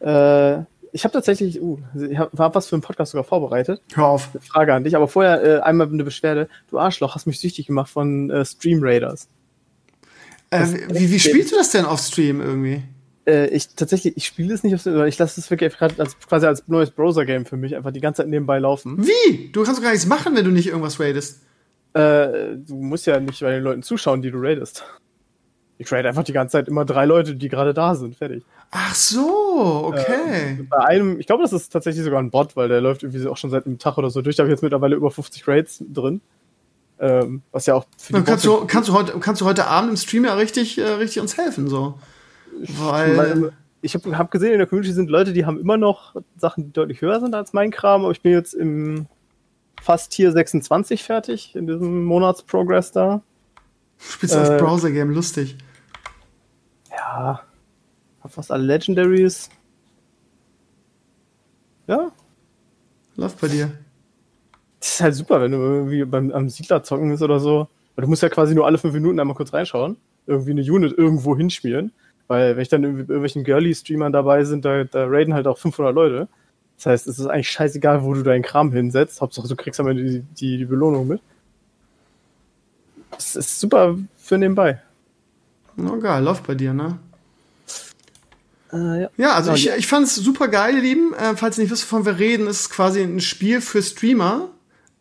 Äh, 0.00 0.60
ich 0.92 1.04
habe 1.04 1.12
tatsächlich, 1.12 1.60
uh, 1.60 1.78
ich 2.08 2.16
hab, 2.16 2.36
hab 2.38 2.54
was 2.54 2.68
für 2.68 2.76
einen 2.76 2.82
Podcast 2.82 3.12
sogar 3.12 3.24
vorbereitet. 3.24 3.82
Hör 3.92 4.06
auf. 4.06 4.30
Frage 4.40 4.72
an 4.72 4.84
dich, 4.84 4.96
aber 4.96 5.06
vorher 5.06 5.44
äh, 5.44 5.60
einmal 5.60 5.88
eine 5.88 6.04
Beschwerde. 6.04 6.48
Du 6.70 6.78
Arschloch, 6.78 7.14
hast 7.14 7.26
mich 7.26 7.40
süchtig 7.40 7.66
gemacht 7.66 7.90
von 7.90 8.30
äh, 8.30 8.44
Stream 8.44 8.78
Raiders. 8.80 9.28
Äh, 10.50 10.66
wie, 10.90 11.10
wie 11.10 11.20
spielst 11.20 11.52
du 11.52 11.56
das 11.56 11.70
denn 11.70 11.84
auf 11.84 12.00
Stream 12.00 12.40
irgendwie? 12.40 12.82
Äh, 13.26 13.48
ich 13.48 13.68
tatsächlich, 13.68 14.16
ich 14.16 14.26
spiele 14.26 14.54
es 14.54 14.62
nicht 14.62 14.74
auf 14.74 14.80
Steam, 14.80 15.04
ich 15.04 15.18
lasse 15.18 15.40
es 15.40 15.50
wirklich 15.50 15.76
gerade 15.76 15.94
als, 15.98 16.18
quasi 16.18 16.46
als 16.46 16.66
neues 16.66 16.90
Browser-Game 16.90 17.44
für 17.44 17.56
mich 17.56 17.76
einfach 17.76 17.92
die 17.92 18.00
ganze 18.00 18.22
Zeit 18.22 18.30
nebenbei 18.30 18.58
laufen. 18.58 19.06
Wie? 19.06 19.50
Du 19.52 19.62
kannst 19.62 19.78
doch 19.78 19.84
gar 19.84 19.92
nichts 19.92 20.06
machen, 20.06 20.34
wenn 20.34 20.44
du 20.44 20.50
nicht 20.50 20.68
irgendwas 20.68 20.98
raidest. 20.98 21.42
Äh, 21.92 22.56
du 22.56 22.76
musst 22.76 23.06
ja 23.06 23.20
nicht 23.20 23.40
bei 23.40 23.50
den 23.50 23.62
Leuten 23.62 23.82
zuschauen, 23.82 24.22
die 24.22 24.30
du 24.30 24.38
raidest. 24.38 24.84
Ich 25.76 25.92
raid 25.92 26.06
einfach 26.06 26.24
die 26.24 26.32
ganze 26.32 26.52
Zeit 26.52 26.68
immer 26.68 26.84
drei 26.84 27.04
Leute, 27.04 27.36
die 27.36 27.48
gerade 27.48 27.72
da 27.72 27.94
sind. 27.94 28.16
Fertig. 28.16 28.44
Ach 28.70 28.94
so, 28.94 29.84
okay. 29.84 30.56
Äh, 30.58 30.62
bei 30.62 30.78
einem, 30.78 31.20
ich 31.20 31.26
glaube, 31.26 31.42
das 31.42 31.52
ist 31.52 31.68
tatsächlich 31.68 32.04
sogar 32.04 32.20
ein 32.20 32.30
Bot, 32.30 32.56
weil 32.56 32.68
der 32.68 32.80
läuft 32.80 33.02
irgendwie 33.02 33.26
auch 33.28 33.36
schon 33.36 33.50
seit 33.50 33.66
einem 33.66 33.78
Tag 33.78 33.96
oder 33.98 34.10
so 34.10 34.22
durch. 34.22 34.36
Da 34.36 34.42
habe 34.42 34.48
ich 34.50 34.54
jetzt 34.54 34.62
mittlerweile 34.62 34.96
über 34.96 35.10
50 35.10 35.46
Raids 35.46 35.84
drin. 35.88 36.20
Ähm, 37.00 37.42
was 37.52 37.66
ja 37.66 37.74
auch 37.74 37.86
für 37.96 38.12
die 38.14 38.22
kannst, 38.22 38.44
du, 38.44 38.66
kannst, 38.66 38.88
du 38.88 38.92
heute, 38.92 39.18
kannst 39.20 39.40
du 39.40 39.44
heute 39.44 39.66
Abend 39.66 39.90
im 39.90 39.96
Stream 39.96 40.24
ja 40.24 40.34
richtig, 40.34 40.78
äh, 40.78 40.84
richtig 40.84 41.20
uns 41.22 41.36
helfen, 41.36 41.68
so. 41.68 41.98
Weil. 42.78 43.52
Ich 43.80 43.94
habe 43.94 44.18
hab 44.18 44.32
gesehen, 44.32 44.52
in 44.54 44.58
der 44.58 44.66
Community 44.66 44.92
sind 44.92 45.08
Leute, 45.08 45.32
die 45.32 45.46
haben 45.46 45.60
immer 45.60 45.76
noch 45.76 46.16
Sachen, 46.36 46.64
die 46.64 46.72
deutlich 46.72 47.00
höher 47.00 47.20
sind 47.20 47.32
als 47.36 47.52
mein 47.52 47.70
Kram, 47.70 48.02
aber 48.02 48.10
ich 48.10 48.22
bin 48.22 48.32
jetzt 48.32 48.52
im 48.52 49.06
fast 49.80 50.10
Tier 50.10 50.32
26 50.32 51.04
fertig, 51.04 51.54
in 51.54 51.68
diesem 51.68 52.04
Monatsprogress 52.04 52.90
da. 52.90 53.22
Spielst 53.98 54.34
du 54.34 54.40
äh, 54.40 54.44
das 54.44 54.60
Browser-Game, 54.60 55.10
lustig. 55.10 55.56
Ja. 56.90 57.42
Hab 58.20 58.32
fast 58.32 58.50
alle 58.50 58.64
Legendaries. 58.64 59.48
Ja. 61.86 62.10
Läuft 63.16 63.40
bei 63.40 63.48
dir. 63.48 63.70
Das 64.80 64.90
ist 64.90 65.00
halt 65.00 65.14
super, 65.14 65.40
wenn 65.40 65.52
du 65.52 65.58
irgendwie 65.58 66.04
beim, 66.04 66.30
am 66.30 66.48
Siedler 66.48 66.82
zocken 66.82 67.10
bist 67.10 67.22
oder 67.22 67.40
so. 67.40 67.68
Weil 67.96 68.04
du 68.04 68.08
musst 68.08 68.22
ja 68.22 68.28
quasi 68.28 68.54
nur 68.54 68.66
alle 68.66 68.78
fünf 68.78 68.94
Minuten 68.94 69.18
einmal 69.18 69.36
kurz 69.36 69.52
reinschauen. 69.52 69.96
Irgendwie 70.26 70.52
eine 70.52 70.62
Unit 70.62 70.96
irgendwo 70.96 71.36
hinspielen. 71.36 71.92
Weil 72.28 72.56
wenn 72.56 72.62
ich 72.62 72.68
dann 72.68 72.84
irgendwie 72.84 73.02
irgendwelchen 73.02 73.42
Girly-Streamern 73.42 74.12
dabei 74.12 74.44
sind, 74.44 74.64
da, 74.64 74.84
da 74.84 75.06
raiden 75.06 75.34
halt 75.34 75.46
auch 75.46 75.58
500 75.58 75.94
Leute. 75.94 76.28
Das 76.76 76.86
heißt, 76.86 77.06
es 77.08 77.18
ist 77.18 77.26
eigentlich 77.26 77.50
scheißegal, 77.50 78.04
wo 78.04 78.14
du 78.14 78.22
deinen 78.22 78.42
Kram 78.42 78.70
hinsetzt. 78.70 79.20
Hauptsache, 79.20 79.48
du 79.48 79.56
kriegst 79.56 79.80
am 79.80 79.88
Ende 79.88 80.04
die, 80.04 80.20
die, 80.20 80.58
die 80.58 80.64
Belohnung 80.64 81.08
mit. 81.08 81.20
Das 83.10 83.34
ist 83.34 83.58
super 83.58 83.96
für 84.16 84.38
nebenbei. 84.38 84.80
Na 85.74 85.92
oh, 85.92 85.98
geil, 85.98 86.22
läuft 86.22 86.46
bei 86.46 86.54
dir, 86.54 86.72
ne? 86.72 86.98
Äh, 88.72 89.02
ja. 89.02 89.10
ja. 89.16 89.32
also 89.34 89.54
ich, 89.54 89.70
ich 89.70 89.86
fand 89.86 90.06
es 90.06 90.14
super 90.14 90.48
geil, 90.48 90.76
ihr 90.76 90.82
Lieben. 90.82 91.14
Äh, 91.14 91.34
falls 91.36 91.58
ihr 91.58 91.62
nicht 91.62 91.70
wisst, 91.72 91.90
wovon 91.90 92.04
wir 92.04 92.18
reden, 92.18 92.46
ist 92.46 92.60
es 92.60 92.70
quasi 92.70 93.02
ein 93.02 93.20
Spiel 93.20 93.60
für 93.60 93.82
Streamer, 93.82 94.50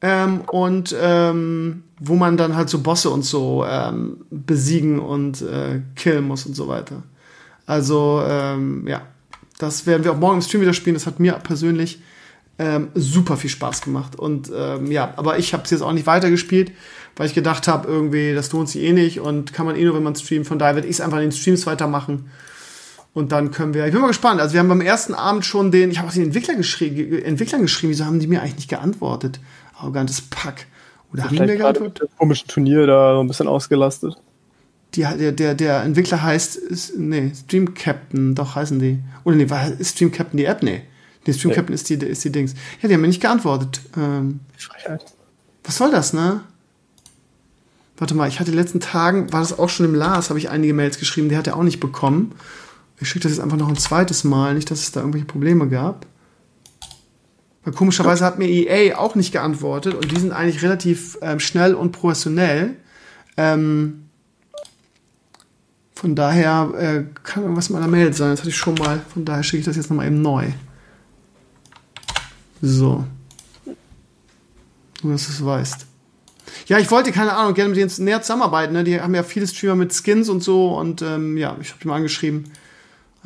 ähm, 0.01 0.41
und 0.41 0.95
ähm, 0.99 1.83
wo 1.99 2.15
man 2.15 2.37
dann 2.37 2.55
halt 2.55 2.69
so 2.69 2.79
Bosse 2.79 3.09
und 3.09 3.23
so 3.23 3.65
ähm, 3.67 4.17
besiegen 4.29 4.99
und 4.99 5.41
äh, 5.41 5.81
killen 5.95 6.27
muss 6.27 6.45
und 6.45 6.55
so 6.55 6.67
weiter. 6.67 7.03
Also 7.65 8.21
ähm, 8.25 8.87
ja, 8.87 9.01
das 9.57 9.85
werden 9.85 10.03
wir 10.03 10.11
auch 10.11 10.17
morgen 10.17 10.35
im 10.37 10.41
Stream 10.41 10.61
wieder 10.61 10.73
spielen. 10.73 10.93
Das 10.93 11.07
hat 11.07 11.19
mir 11.19 11.33
persönlich 11.33 11.99
ähm, 12.59 12.89
super 12.93 13.37
viel 13.37 13.49
Spaß 13.49 13.81
gemacht. 13.81 14.17
Und 14.17 14.51
ähm, 14.55 14.91
ja, 14.91 15.13
aber 15.17 15.39
ich 15.39 15.53
habe 15.53 15.63
es 15.63 15.71
jetzt 15.71 15.81
auch 15.81 15.93
nicht 15.93 16.07
weitergespielt, 16.07 16.71
weil 17.15 17.27
ich 17.27 17.33
gedacht 17.33 17.67
habe, 17.67 17.87
irgendwie, 17.87 18.33
das 18.33 18.51
lohnt 18.51 18.69
sich 18.69 18.83
eh 18.83 18.93
nicht 18.93 19.19
und 19.19 19.53
kann 19.53 19.65
man 19.65 19.75
eh 19.75 19.83
nur, 19.83 19.95
wenn 19.95 20.03
man 20.03 20.15
streamt. 20.15 20.47
Von 20.47 20.59
daher 20.59 20.75
werde 20.75 20.87
ich 20.87 20.95
es 20.95 21.01
einfach 21.01 21.17
in 21.17 21.25
den 21.25 21.31
Streams 21.31 21.65
weitermachen. 21.65 22.29
Und 23.13 23.31
dann 23.31 23.49
können 23.49 23.73
wir, 23.73 23.85
ich 23.87 23.91
bin 23.91 24.01
mal 24.01 24.07
gespannt. 24.07 24.39
Also 24.39 24.53
wir 24.53 24.59
haben 24.59 24.69
beim 24.69 24.81
ersten 24.81 25.15
Abend 25.15 25.43
schon 25.43 25.71
den, 25.71 25.89
ich 25.89 25.97
habe 25.97 26.07
auch 26.07 26.13
den 26.13 26.23
Entwickler 26.23 26.53
geschrieben, 26.53 27.23
Entwicklern 27.23 27.63
geschrieben, 27.63 27.89
wieso 27.91 28.05
haben 28.05 28.19
die 28.19 28.27
mir 28.27 28.41
eigentlich 28.41 28.57
nicht 28.57 28.69
geantwortet? 28.69 29.39
Arrogantes 29.77 30.21
Pack. 30.21 30.67
Oder 31.13 31.23
haben 31.23 31.35
die 31.35 31.41
mir 31.41 31.57
geantwortet? 31.57 32.09
Komischen 32.17 32.47
Turnier 32.47 32.85
da 32.87 33.15
so 33.15 33.21
ein 33.21 33.27
bisschen 33.27 33.47
ausgelastet. 33.47 34.15
Die, 34.93 35.01
der, 35.01 35.31
der, 35.31 35.53
der 35.53 35.83
Entwickler 35.83 36.21
heißt, 36.21 36.55
ist, 36.55 36.97
nee, 36.97 37.31
Stream 37.35 37.73
Captain, 37.73 38.35
doch 38.35 38.55
heißen 38.55 38.79
die. 38.79 38.99
Oder 39.23 39.35
nee, 39.35 39.49
war 39.49 39.69
ist 39.71 39.95
Stream 39.95 40.11
Captain 40.11 40.37
die 40.37 40.45
App? 40.45 40.63
Nee. 40.63 40.81
Nee, 41.25 41.33
Stream 41.33 41.53
Captain 41.53 41.73
ist 41.73 41.89
die, 41.89 41.95
ist 41.95 42.23
die 42.23 42.31
Dings. 42.31 42.53
Ja, 42.81 42.87
die 42.87 42.93
haben 42.93 43.01
mir 43.01 43.07
nicht 43.07 43.21
geantwortet. 43.21 43.81
Ähm, 43.97 44.39
Frechheit. 44.57 45.03
Was 45.63 45.77
soll 45.77 45.91
das, 45.91 46.13
ne? 46.13 46.41
Warte 47.97 48.15
mal, 48.15 48.29
ich 48.29 48.39
hatte 48.39 48.51
in 48.51 48.55
den 48.55 48.63
letzten 48.63 48.79
Tagen, 48.79 49.33
war 49.33 49.41
das 49.41 49.57
auch 49.57 49.69
schon 49.69 49.85
im 49.85 49.95
Lars, 49.95 50.29
habe 50.29 50.39
ich 50.39 50.49
einige 50.49 50.73
Mails 50.73 50.99
geschrieben, 50.99 51.29
die 51.29 51.37
hat 51.37 51.47
er 51.47 51.57
auch 51.57 51.63
nicht 51.63 51.79
bekommen. 51.79 52.33
Ich 52.99 53.09
schicke 53.09 53.23
das 53.23 53.33
jetzt 53.33 53.41
einfach 53.41 53.57
noch 53.57 53.67
ein 53.67 53.75
zweites 53.75 54.23
Mal, 54.23 54.53
nicht, 54.53 54.71
dass 54.71 54.79
es 54.79 54.91
da 54.91 55.01
irgendwelche 55.01 55.25
Probleme 55.25 55.67
gab. 55.67 56.05
Komischerweise 57.75 58.23
hat 58.23 58.39
mir 58.39 58.47
EA 58.47 58.97
auch 58.97 59.15
nicht 59.15 59.31
geantwortet 59.31 59.93
und 59.93 60.11
die 60.11 60.19
sind 60.19 60.31
eigentlich 60.31 60.61
relativ 60.63 61.17
ähm, 61.21 61.39
schnell 61.39 61.73
und 61.75 61.91
professionell. 61.91 62.75
Ähm, 63.35 64.05
von 65.93 66.15
daher 66.15 66.71
äh, 66.77 67.03
kann 67.23 67.43
irgendwas 67.43 67.69
meiner 67.69 67.87
Mail 67.87 68.13
sein. 68.13 68.29
Das 68.31 68.39
hatte 68.39 68.49
ich 68.49 68.57
schon 68.57 68.75
mal. 68.75 69.01
Von 69.13 69.25
daher 69.25 69.43
schicke 69.43 69.59
ich 69.59 69.65
das 69.65 69.75
jetzt 69.75 69.89
nochmal 69.89 70.07
eben 70.07 70.21
neu. 70.21 70.45
So. 72.61 73.03
Nur, 75.03 75.13
dass 75.13 75.25
du 75.25 75.31
es 75.31 75.43
weißt. 75.43 75.85
Ja, 76.67 76.79
ich 76.79 76.89
wollte, 76.89 77.11
keine 77.11 77.33
Ahnung, 77.33 77.53
gerne 77.53 77.73
mit 77.73 77.77
denen 77.77 78.05
näher 78.05 78.21
zusammenarbeiten. 78.21 78.73
Ne? 78.73 78.83
Die 78.83 79.01
haben 79.01 79.15
ja 79.15 79.23
viele 79.23 79.47
Streamer 79.47 79.75
mit 79.75 79.93
Skins 79.93 80.29
und 80.29 80.41
so. 80.41 80.75
Und 80.75 81.01
ähm, 81.01 81.37
ja, 81.37 81.55
ich 81.59 81.69
habe 81.69 81.79
die 81.81 81.87
mal 81.87 81.95
angeschrieben 81.95 82.45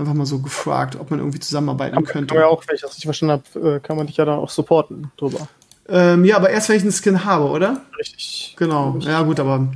einfach 0.01 0.13
mal 0.13 0.25
so 0.25 0.39
gefragt, 0.39 0.97
ob 0.99 1.11
man 1.11 1.19
irgendwie 1.19 1.39
zusammenarbeiten 1.39 1.97
aber 1.97 2.05
könnte. 2.05 2.35
Ja, 2.35 2.47
auch, 2.47 2.63
wenn 2.67 2.75
ich 2.75 2.81
das 2.81 2.91
richtig 2.91 3.05
verstanden 3.05 3.43
habe, 3.55 3.75
äh, 3.75 3.79
kann 3.79 3.97
man 3.97 4.07
dich 4.07 4.17
ja 4.17 4.25
dann 4.25 4.39
auch 4.39 4.49
supporten 4.49 5.11
drüber. 5.17 5.47
Ähm, 5.87 6.25
ja, 6.25 6.37
aber 6.37 6.49
erst 6.49 6.69
wenn 6.69 6.77
ich 6.77 6.83
einen 6.83 6.91
Skin 6.91 7.25
habe, 7.25 7.45
oder? 7.45 7.81
Richtig. 7.99 8.55
Genau. 8.57 8.97
Ja, 9.01 9.23
gut, 9.23 9.39
aber 9.39 9.67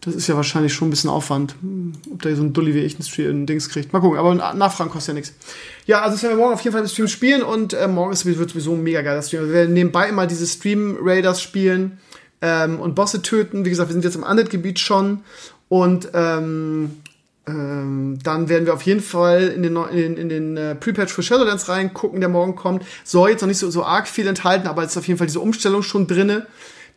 das 0.00 0.14
ist 0.14 0.28
ja 0.28 0.36
wahrscheinlich 0.36 0.72
schon 0.72 0.88
ein 0.88 0.90
bisschen 0.90 1.10
Aufwand. 1.10 1.54
Ob 2.12 2.22
da 2.22 2.34
so 2.34 2.42
ein 2.42 2.52
Dulli 2.52 2.74
wie 2.74 2.80
ich 2.80 2.96
ein 3.18 3.46
Dings 3.46 3.68
kriegt. 3.68 3.92
Mal 3.92 4.00
gucken, 4.00 4.18
aber 4.18 4.34
Nachfragen 4.34 4.90
kostet 4.90 5.08
ja 5.08 5.14
nichts. 5.14 5.34
Ja, 5.86 6.00
also 6.00 6.14
das 6.14 6.22
werden 6.22 6.36
wir 6.36 6.42
morgen 6.42 6.54
auf 6.54 6.60
jeden 6.62 6.72
Fall 6.72 6.82
im 6.82 6.88
Stream 6.88 7.08
spielen 7.08 7.42
und 7.42 7.72
äh, 7.72 7.88
morgen 7.88 8.12
ist, 8.12 8.24
wird 8.24 8.50
sowieso 8.50 8.74
ein 8.74 8.82
mega 8.82 9.02
geiler 9.02 9.22
Stream. 9.22 9.46
Wir 9.46 9.52
werden 9.52 9.74
nebenbei 9.74 10.08
immer 10.08 10.26
diese 10.26 10.46
Stream 10.46 10.98
Raiders 11.00 11.42
spielen 11.42 11.98
ähm, 12.40 12.80
und 12.80 12.94
Bosse 12.94 13.22
töten. 13.22 13.64
Wie 13.64 13.70
gesagt, 13.70 13.88
wir 13.90 13.92
sind 13.92 14.04
jetzt 14.04 14.16
im 14.16 14.22
Undead-Gebiet 14.22 14.78
schon 14.78 15.22
und 15.68 16.08
ähm, 16.14 16.98
ähm, 17.48 18.18
dann 18.22 18.48
werden 18.48 18.66
wir 18.66 18.74
auf 18.74 18.82
jeden 18.82 19.00
Fall 19.00 19.48
in 19.48 19.62
den, 19.62 19.76
in 19.76 19.96
den, 19.96 20.16
in 20.16 20.28
den 20.28 20.56
äh, 20.56 20.74
Pre-Patch 20.74 21.12
für 21.12 21.22
Shadowlands 21.22 21.68
reingucken, 21.68 22.20
der 22.20 22.28
morgen 22.28 22.56
kommt. 22.56 22.84
Soll 23.04 23.30
jetzt 23.30 23.40
noch 23.40 23.48
nicht 23.48 23.58
so, 23.58 23.70
so 23.70 23.84
arg 23.84 24.06
viel 24.06 24.26
enthalten, 24.26 24.68
aber 24.68 24.82
es 24.82 24.90
ist 24.90 24.98
auf 24.98 25.08
jeden 25.08 25.18
Fall 25.18 25.26
diese 25.26 25.40
Umstellung 25.40 25.82
schon 25.82 26.06
drinne, 26.06 26.46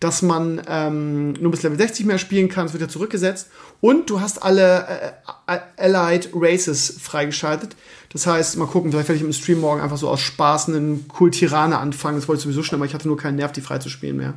dass 0.02 0.22
man 0.22 0.62
ähm, 0.68 1.34
nur 1.34 1.52
bis 1.52 1.64
Level 1.64 1.78
60 1.78 2.06
mehr 2.06 2.18
spielen 2.18 2.50
kann. 2.50 2.66
Es 2.66 2.74
wird 2.74 2.82
ja 2.82 2.90
zurückgesetzt. 2.90 3.48
Und 3.80 4.10
du 4.10 4.20
hast 4.20 4.44
alle 4.44 5.14
äh, 5.48 5.60
Allied 5.78 6.30
Races 6.34 6.98
freigeschaltet. 7.00 7.76
Das 8.12 8.28
heißt, 8.28 8.58
mal 8.58 8.68
gucken, 8.68 8.92
vielleicht 8.92 9.08
werde 9.08 9.18
ich 9.18 9.26
im 9.26 9.32
Stream 9.32 9.62
morgen 9.62 9.80
einfach 9.80 9.98
so 9.98 10.10
aus 10.10 10.20
Spaß 10.20 10.68
einen 10.68 11.06
cool 11.20 11.32
Tirane 11.32 11.78
anfangen. 11.78 12.18
Das 12.18 12.28
wollte 12.28 12.40
ich 12.40 12.44
sowieso 12.44 12.64
schon, 12.64 12.78
aber 12.78 12.86
ich 12.86 12.94
hatte 12.94 13.08
nur 13.08 13.18
keinen 13.18 13.38
Nerv, 13.38 13.54
die 13.54 13.62
frei 13.62 13.78
zu 13.78 13.90
spielen 13.90 14.18
mehr. 14.18 14.34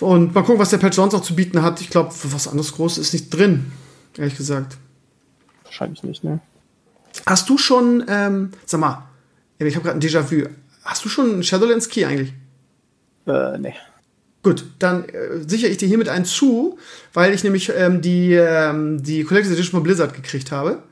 Und 0.00 0.34
mal 0.34 0.42
gucken, 0.42 0.58
was 0.58 0.70
der 0.70 0.78
Patch 0.78 0.96
sonst 0.96 1.12
noch 1.12 1.22
zu 1.22 1.36
bieten 1.36 1.62
hat. 1.62 1.80
Ich 1.80 1.88
glaube, 1.88 2.12
was 2.24 2.48
anderes 2.48 2.72
Großes 2.72 2.98
ist 2.98 3.12
nicht 3.12 3.30
drin 3.30 3.70
ehrlich 4.18 4.36
gesagt. 4.36 4.76
Wahrscheinlich 5.64 6.02
nicht, 6.02 6.24
ne? 6.24 6.40
Hast 7.26 7.48
du 7.48 7.58
schon, 7.58 8.04
ähm, 8.08 8.52
sag 8.66 8.80
mal, 8.80 9.08
ich 9.58 9.74
habe 9.74 9.84
gerade 9.84 9.98
ein 9.98 10.02
Déjà-vu. 10.02 10.48
Hast 10.84 11.04
du 11.04 11.08
schon 11.08 11.42
Shadowlands 11.42 11.88
Key 11.88 12.04
eigentlich? 12.04 12.32
Äh, 13.26 13.58
nee. 13.58 13.74
Gut, 14.42 14.64
dann 14.78 15.04
äh, 15.04 15.38
sichere 15.46 15.70
ich 15.70 15.76
dir 15.76 15.86
hiermit 15.86 16.08
einen 16.08 16.24
zu, 16.24 16.78
weil 17.12 17.32
ich 17.32 17.44
nämlich 17.44 17.70
ähm, 17.76 18.00
die, 18.00 18.32
ähm, 18.32 19.02
die 19.02 19.22
Collector's 19.22 19.52
Edition 19.52 19.78
von 19.78 19.82
Blizzard 19.84 20.14
gekriegt 20.14 20.50
habe. 20.50 20.82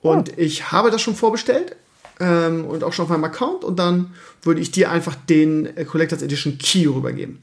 Und 0.00 0.30
oh. 0.30 0.34
ich 0.36 0.72
habe 0.72 0.90
das 0.90 1.02
schon 1.02 1.14
vorbestellt 1.14 1.76
ähm, 2.18 2.64
und 2.64 2.82
auch 2.82 2.92
schon 2.92 3.04
auf 3.04 3.10
meinem 3.10 3.24
Account 3.24 3.62
und 3.62 3.78
dann 3.78 4.14
würde 4.42 4.60
ich 4.60 4.70
dir 4.70 4.90
einfach 4.90 5.14
den 5.14 5.76
äh, 5.76 5.84
Collector's 5.84 6.22
Edition 6.22 6.56
Key 6.56 6.86
rübergeben. 6.86 7.40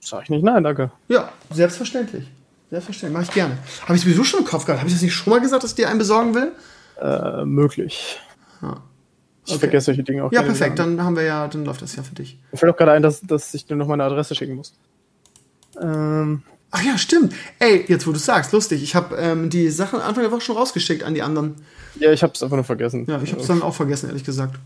Sag 0.00 0.24
ich 0.24 0.30
nicht 0.30 0.44
nein, 0.44 0.62
danke. 0.62 0.90
Ja, 1.08 1.32
selbstverständlich. 1.50 2.24
Selbstverständlich, 2.70 3.12
mache 3.12 3.30
ich 3.30 3.34
gerne. 3.34 3.58
Habe 3.82 3.94
ich 3.94 4.02
sowieso 4.02 4.24
schon 4.24 4.40
im 4.40 4.46
Kopf 4.46 4.66
gehabt. 4.66 4.80
Habe 4.80 4.88
ich 4.88 4.94
das 4.94 5.02
nicht 5.02 5.14
schon 5.14 5.32
mal 5.32 5.40
gesagt, 5.40 5.62
dass 5.62 5.70
ich 5.70 5.76
dir 5.76 5.88
einen 5.88 5.98
besorgen 5.98 6.34
will? 6.34 6.52
Äh, 7.00 7.44
möglich. 7.44 8.20
Ja. 8.60 8.82
Ich 9.46 9.52
okay. 9.52 9.60
vergesse 9.60 9.86
solche 9.86 10.02
Dinge 10.02 10.24
auch. 10.24 10.32
Ja, 10.32 10.42
perfekt. 10.42 10.78
Dann 10.78 11.02
haben 11.02 11.16
wir 11.16 11.22
ja, 11.22 11.48
dann 11.48 11.64
läuft 11.64 11.80
das 11.80 11.96
ja 11.96 12.02
für 12.02 12.14
dich. 12.14 12.38
Mir 12.52 12.58
fällt 12.58 12.72
auch 12.72 12.76
gerade 12.76 12.92
ein, 12.92 13.02
dass, 13.02 13.22
dass 13.22 13.54
ich 13.54 13.64
dir 13.64 13.76
noch 13.76 13.86
meine 13.86 14.04
Adresse 14.04 14.34
schicken 14.34 14.54
muss. 14.54 14.74
Ähm. 15.80 16.42
Ach 16.70 16.82
ja, 16.82 16.98
stimmt. 16.98 17.34
Ey, 17.58 17.86
jetzt 17.88 18.06
wo 18.06 18.12
du 18.12 18.18
sagst, 18.18 18.52
lustig. 18.52 18.82
Ich 18.82 18.94
habe 18.94 19.16
ähm, 19.16 19.48
die 19.48 19.70
Sachen 19.70 20.00
Anfang 20.00 20.22
der 20.22 20.30
Woche 20.30 20.42
schon 20.42 20.56
rausgeschickt 20.56 21.02
an 21.02 21.14
die 21.14 21.22
anderen. 21.22 21.54
Ja, 21.98 22.12
ich 22.12 22.22
habe 22.22 22.34
es 22.34 22.42
einfach 22.42 22.56
nur 22.56 22.64
vergessen. 22.64 23.06
Ja, 23.08 23.20
ich 23.22 23.32
habe 23.32 23.40
es 23.40 23.48
dann 23.48 23.62
auch 23.62 23.74
vergessen, 23.74 24.08
ehrlich 24.08 24.24
gesagt. 24.24 24.56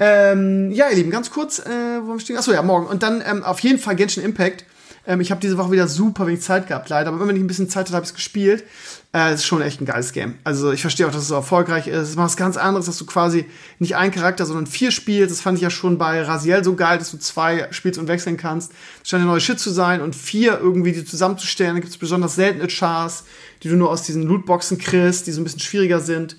Ähm, 0.00 0.72
ja, 0.72 0.88
ihr 0.90 0.96
Lieben, 0.96 1.10
ganz 1.10 1.30
kurz, 1.30 1.60
äh, 1.60 2.00
wo 2.02 2.14
wir 2.14 2.20
stehen. 2.20 2.36
Achso, 2.36 2.52
ja, 2.52 2.62
morgen. 2.62 2.86
Und 2.88 3.04
dann 3.04 3.22
ähm, 3.24 3.44
auf 3.44 3.60
jeden 3.60 3.78
Fall 3.78 3.94
Genshin 3.94 4.24
Impact 4.24 4.64
Ähm, 5.06 5.20
ich 5.20 5.30
habe 5.30 5.40
diese 5.40 5.58
Woche 5.58 5.70
wieder 5.70 5.86
super 5.86 6.26
wenig 6.26 6.40
Zeit 6.40 6.66
gehabt, 6.66 6.88
leider. 6.88 7.10
Aber 7.10 7.26
wenn 7.26 7.36
ich 7.36 7.42
ein 7.42 7.46
bisschen 7.46 7.68
Zeit 7.68 7.86
hatte, 7.86 7.94
habe 7.94 8.04
ich 8.04 8.10
es 8.10 8.14
gespielt. 8.14 8.64
Äh, 9.12 9.32
es 9.32 9.40
ist 9.40 9.46
schon 9.46 9.62
echt 9.62 9.80
ein 9.80 9.84
geiles 9.84 10.12
Game. 10.12 10.34
Also 10.44 10.72
ich 10.72 10.80
verstehe 10.80 11.06
auch, 11.06 11.10
dass 11.10 11.22
es 11.22 11.28
so 11.28 11.34
erfolgreich 11.34 11.86
ist. 11.86 12.08
Es 12.08 12.16
macht 12.16 12.26
was 12.26 12.36
ganz 12.36 12.56
anderes, 12.56 12.86
dass 12.86 12.98
du 12.98 13.06
quasi 13.06 13.46
nicht 13.78 13.96
einen 13.96 14.12
Charakter, 14.12 14.46
sondern 14.46 14.66
vier 14.66 14.90
spielst. 14.90 15.30
Das 15.30 15.40
fand 15.40 15.58
ich 15.58 15.62
ja 15.62 15.70
schon 15.70 15.98
bei 15.98 16.22
Raziel 16.22 16.64
so 16.64 16.74
geil, 16.74 16.98
dass 16.98 17.10
du 17.10 17.18
zwei 17.18 17.68
spielst 17.70 17.98
und 17.98 18.08
wechseln 18.08 18.36
kannst. 18.36 18.72
Das 19.00 19.10
scheint 19.10 19.22
eine 19.22 19.30
neue 19.30 19.40
Shit 19.40 19.60
zu 19.60 19.70
sein. 19.70 20.00
Und 20.00 20.16
vier 20.16 20.58
irgendwie 20.58 20.92
die 20.92 21.04
zusammenzustellen. 21.04 21.74
Da 21.74 21.80
gibt 21.80 21.92
es 21.92 21.98
besonders 21.98 22.34
seltene 22.34 22.68
Chars, 22.68 23.24
die 23.62 23.68
du 23.68 23.76
nur 23.76 23.90
aus 23.90 24.02
diesen 24.02 24.22
Lootboxen 24.22 24.78
kriegst, 24.78 25.26
die 25.26 25.32
so 25.32 25.40
ein 25.40 25.44
bisschen 25.44 25.60
schwieriger 25.60 26.00
sind. 26.00 26.36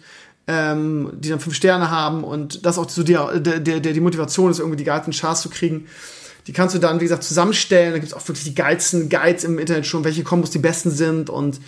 Ähm, 0.48 1.12
die 1.16 1.30
dann 1.30 1.40
fünf 1.40 1.56
Sterne 1.56 1.90
haben 1.90 2.24
und 2.24 2.68
das 2.68 2.78
auch 2.78 2.88
so 2.88 3.02
die, 3.02 3.14
der, 3.14 3.60
der, 3.60 3.80
die 3.80 4.00
Motivation 4.00 4.52
ist, 4.52 4.60
irgendwie 4.60 4.78
die 4.78 4.84
geilsten 4.84 5.12
Chars 5.12 5.42
zu 5.42 5.50
kriegen. 5.50 5.88
Die 6.48 6.54
kannst 6.54 6.76
du 6.76 6.80
dann, 6.80 7.00
wie 7.00 7.06
gesagt, 7.06 7.24
zusammenstellen. 7.24 7.92
Da 7.92 8.00
gibt 8.00 8.12
es 8.12 8.14
auch 8.14 8.28
wirklich 8.28 8.46
die 8.46 8.56
geilsten 8.56 9.10
Guides 9.10 9.44
im 9.44 9.58
Internet 9.58 9.86
schon, 9.86 10.04
welche 10.04 10.24
Kombos 10.24 10.52
die 10.52 10.60
besten 10.60 10.92
sind. 10.92 11.30
Und 11.30 11.60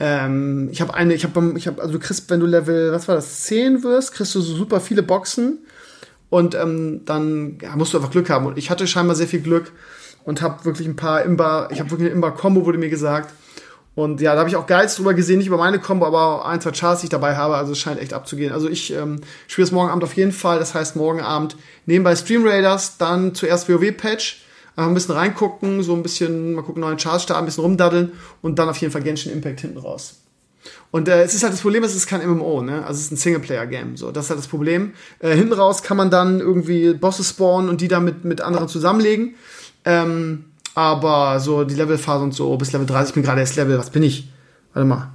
ähm, 0.00 0.68
ich 0.72 0.80
habe 0.80 0.94
eine, 0.94 1.14
ich 1.14 1.24
habe, 1.24 1.54
ich 1.56 1.66
hab, 1.66 1.80
also 1.80 1.92
du 1.92 1.98
kriegst, 1.98 2.28
wenn 2.28 2.40
du 2.40 2.46
Level, 2.46 2.92
was 2.92 3.06
war 3.08 3.14
das, 3.14 3.42
10 3.44 3.82
wirst, 3.82 4.12
kriegst 4.12 4.34
du 4.34 4.40
so 4.40 4.54
super 4.56 4.80
viele 4.80 5.02
Boxen. 5.02 5.58
Und 6.28 6.54
ähm, 6.56 7.02
dann 7.04 7.58
ja, 7.62 7.76
musst 7.76 7.92
du 7.92 7.98
einfach 7.98 8.10
Glück 8.10 8.28
haben. 8.30 8.46
Und 8.46 8.58
ich 8.58 8.70
hatte 8.70 8.86
scheinbar 8.86 9.14
sehr 9.14 9.28
viel 9.28 9.40
Glück 9.40 9.72
und 10.24 10.42
habe 10.42 10.64
wirklich 10.64 10.88
ein 10.88 10.96
paar 10.96 11.22
Imba, 11.22 11.68
ich 11.70 11.78
habe 11.78 11.90
wirklich 11.90 12.06
eine 12.06 12.16
Imba-Kombo, 12.16 12.66
wurde 12.66 12.78
mir 12.78 12.90
gesagt. 12.90 13.32
Und 13.96 14.20
ja, 14.20 14.34
da 14.34 14.40
habe 14.40 14.50
ich 14.50 14.56
auch 14.56 14.66
Guides 14.66 14.94
drüber 14.96 15.14
gesehen, 15.14 15.38
nicht 15.38 15.46
über 15.46 15.56
meine 15.56 15.78
Combo, 15.78 16.06
aber 16.06 16.44
ein, 16.44 16.60
zwei 16.60 16.70
Charts, 16.70 17.00
die 17.00 17.06
ich 17.06 17.10
dabei 17.10 17.34
habe. 17.34 17.56
Also 17.56 17.72
es 17.72 17.78
scheint 17.78 17.98
echt 17.98 18.12
abzugehen. 18.12 18.52
Also 18.52 18.68
ich 18.68 18.92
ähm, 18.92 19.22
spiele 19.48 19.64
es 19.64 19.72
morgen 19.72 19.90
Abend 19.90 20.04
auf 20.04 20.12
jeden 20.12 20.32
Fall. 20.32 20.58
Das 20.58 20.74
heißt, 20.74 20.96
morgen 20.96 21.22
Abend 21.22 21.56
nebenbei 21.86 22.14
Stream 22.14 22.46
Raiders, 22.46 22.98
dann 22.98 23.34
zuerst 23.34 23.70
WoW-Patch, 23.70 24.42
ein 24.76 24.92
bisschen 24.92 25.14
reingucken, 25.14 25.82
so 25.82 25.94
ein 25.94 26.02
bisschen, 26.02 26.52
mal 26.52 26.62
gucken, 26.62 26.82
neuen 26.82 26.98
Charts 26.98 27.22
starten, 27.22 27.44
ein 27.44 27.46
bisschen 27.46 27.64
rumdaddeln 27.64 28.12
und 28.42 28.58
dann 28.58 28.68
auf 28.68 28.76
jeden 28.76 28.92
Fall 28.92 29.02
Genshin 29.02 29.32
Impact 29.32 29.62
hinten 29.62 29.78
raus. 29.78 30.16
Und 30.90 31.08
äh, 31.08 31.22
es 31.22 31.34
ist 31.34 31.42
halt 31.42 31.54
das 31.54 31.62
Problem, 31.62 31.82
es 31.82 31.96
ist 31.96 32.06
kein 32.06 32.26
MMO, 32.28 32.60
ne? 32.60 32.84
Also 32.84 32.98
es 32.98 33.06
ist 33.06 33.12
ein 33.12 33.16
Singleplayer-Game. 33.16 33.96
So, 33.96 34.10
das 34.10 34.26
ist 34.26 34.30
halt 34.30 34.40
das 34.40 34.48
Problem. 34.48 34.92
Äh, 35.20 35.34
hinten 35.34 35.54
raus 35.54 35.82
kann 35.82 35.96
man 35.96 36.10
dann 36.10 36.40
irgendwie 36.40 36.92
Bosse 36.92 37.24
spawnen 37.24 37.70
und 37.70 37.80
die 37.80 37.88
dann 37.88 38.04
mit, 38.04 38.26
mit 38.26 38.42
anderen 38.42 38.68
zusammenlegen. 38.68 39.36
Ähm, 39.86 40.44
aber 40.76 41.40
so 41.40 41.64
die 41.64 41.74
Levelphase 41.74 42.22
und 42.22 42.32
so 42.32 42.54
bis 42.58 42.72
Level 42.72 42.86
30, 42.86 43.08
ich 43.08 43.14
bin 43.14 43.22
gerade 43.22 43.40
erst 43.40 43.56
Level, 43.56 43.78
was 43.78 43.88
bin 43.88 44.02
ich? 44.02 44.28
Warte 44.74 44.86
mal. 44.86 45.10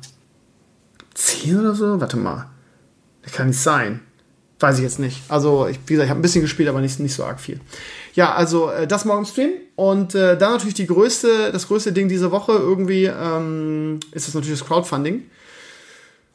10 1.14 1.60
oder 1.60 1.76
so? 1.76 2.02
Warte 2.02 2.18
mal. 2.18 2.48
Das 3.22 3.34
kann 3.34 3.48
nicht 3.48 3.60
sein. 3.60 4.00
Weiß 4.60 4.78
ich 4.78 4.84
jetzt 4.84 4.98
nicht. 4.98 5.22
Also, 5.30 5.68
ich, 5.68 5.80
wie 5.86 5.94
gesagt, 5.94 6.06
ich 6.06 6.10
habe 6.10 6.20
ein 6.20 6.24
bisschen 6.24 6.42
gespielt, 6.42 6.68
aber 6.68 6.82
nicht, 6.82 7.00
nicht 7.00 7.14
so 7.14 7.24
arg 7.24 7.40
viel. 7.40 7.60
Ja, 8.16 8.34
also 8.34 8.72
äh, 8.72 8.88
das 8.88 9.06
morgen 9.06 9.24
Stream. 9.26 9.52
Und 9.76 10.16
äh, 10.16 10.36
dann 10.36 10.54
natürlich 10.54 10.74
die 10.74 10.88
größte, 10.88 11.52
das 11.52 11.68
größte 11.68 11.94
Ding 11.94 12.10
diese 12.10 12.32
Woche 12.32 12.54
irgendwie 12.54 13.06
ähm, 13.06 14.00
ist 14.14 14.28
das 14.28 14.34
natürlich 14.34 14.60
das 14.60 14.68
Crowdfunding. 14.68 15.24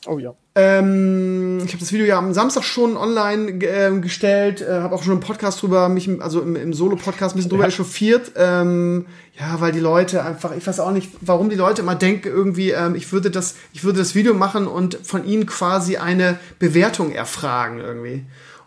Oh 0.06 0.18
ja. 0.18 0.34
Ähm, 0.54 1.58
ich 1.64 1.72
habe 1.72 1.80
das 1.80 1.92
Video 1.92 2.06
ja 2.06 2.18
am 2.18 2.32
Samstag 2.32 2.62
schon 2.62 2.96
online 2.96 3.52
äh, 3.64 3.98
gestellt, 4.00 4.62
äh, 4.62 4.80
habe 4.80 4.94
auch 4.94 5.02
schon 5.02 5.14
im 5.14 5.20
Podcast 5.20 5.60
drüber, 5.60 5.88
mich, 5.88 6.08
also 6.20 6.40
im, 6.40 6.56
im 6.56 6.72
Solo-Podcast 6.72 7.34
ein 7.34 7.38
bisschen 7.38 7.50
drüber 7.50 7.64
ja. 7.64 7.68
echauffiert. 7.68 8.32
Ähm, 8.36 9.06
ja, 9.38 9.60
weil 9.60 9.72
die 9.72 9.80
Leute 9.80 10.24
einfach, 10.24 10.56
ich 10.56 10.66
weiß 10.66 10.80
auch 10.80 10.92
nicht, 10.92 11.10
warum 11.20 11.50
die 11.50 11.56
Leute 11.56 11.82
immer 11.82 11.94
denken, 11.94 12.28
irgendwie, 12.28 12.70
ähm, 12.70 12.94
ich 12.94 13.12
würde 13.12 13.30
das, 13.30 13.56
ich 13.72 13.84
würde 13.84 13.98
das 13.98 14.14
Video 14.14 14.32
machen 14.32 14.66
und 14.66 14.98
von 15.02 15.26
ihnen 15.26 15.44
quasi 15.46 15.96
eine 15.96 16.38
Bewertung 16.58 17.12
erfragen 17.12 17.80
irgendwie. 17.80 18.24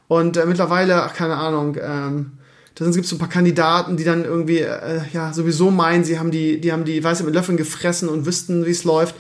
Und 0.08 0.38
äh, 0.38 0.46
mittlerweile, 0.46 1.04
ach, 1.04 1.14
keine 1.14 1.38
Ahnung, 1.38 1.78
ähm, 1.82 2.34
da 2.76 2.86
gibt 2.86 3.04
es 3.04 3.10
so 3.10 3.16
ein 3.16 3.20
paar 3.20 3.30
Kandidaten, 3.30 3.98
die 3.98 4.04
dann 4.04 4.24
irgendwie, 4.24 4.60
äh, 4.60 5.02
ja, 5.12 5.34
sowieso 5.34 5.72
meinen, 5.72 6.04
sie 6.04 6.20
haben 6.20 6.32
die, 6.32 6.62
die 6.62 6.72
haben 6.72 6.86
die 6.86 7.04
Weiße 7.04 7.24
mit 7.24 7.34
Löffeln 7.34 7.58
gefressen 7.58 8.10
und 8.10 8.26
wüssten, 8.26 8.66
wie 8.66 8.72
es 8.72 8.84
läuft. 8.84 9.16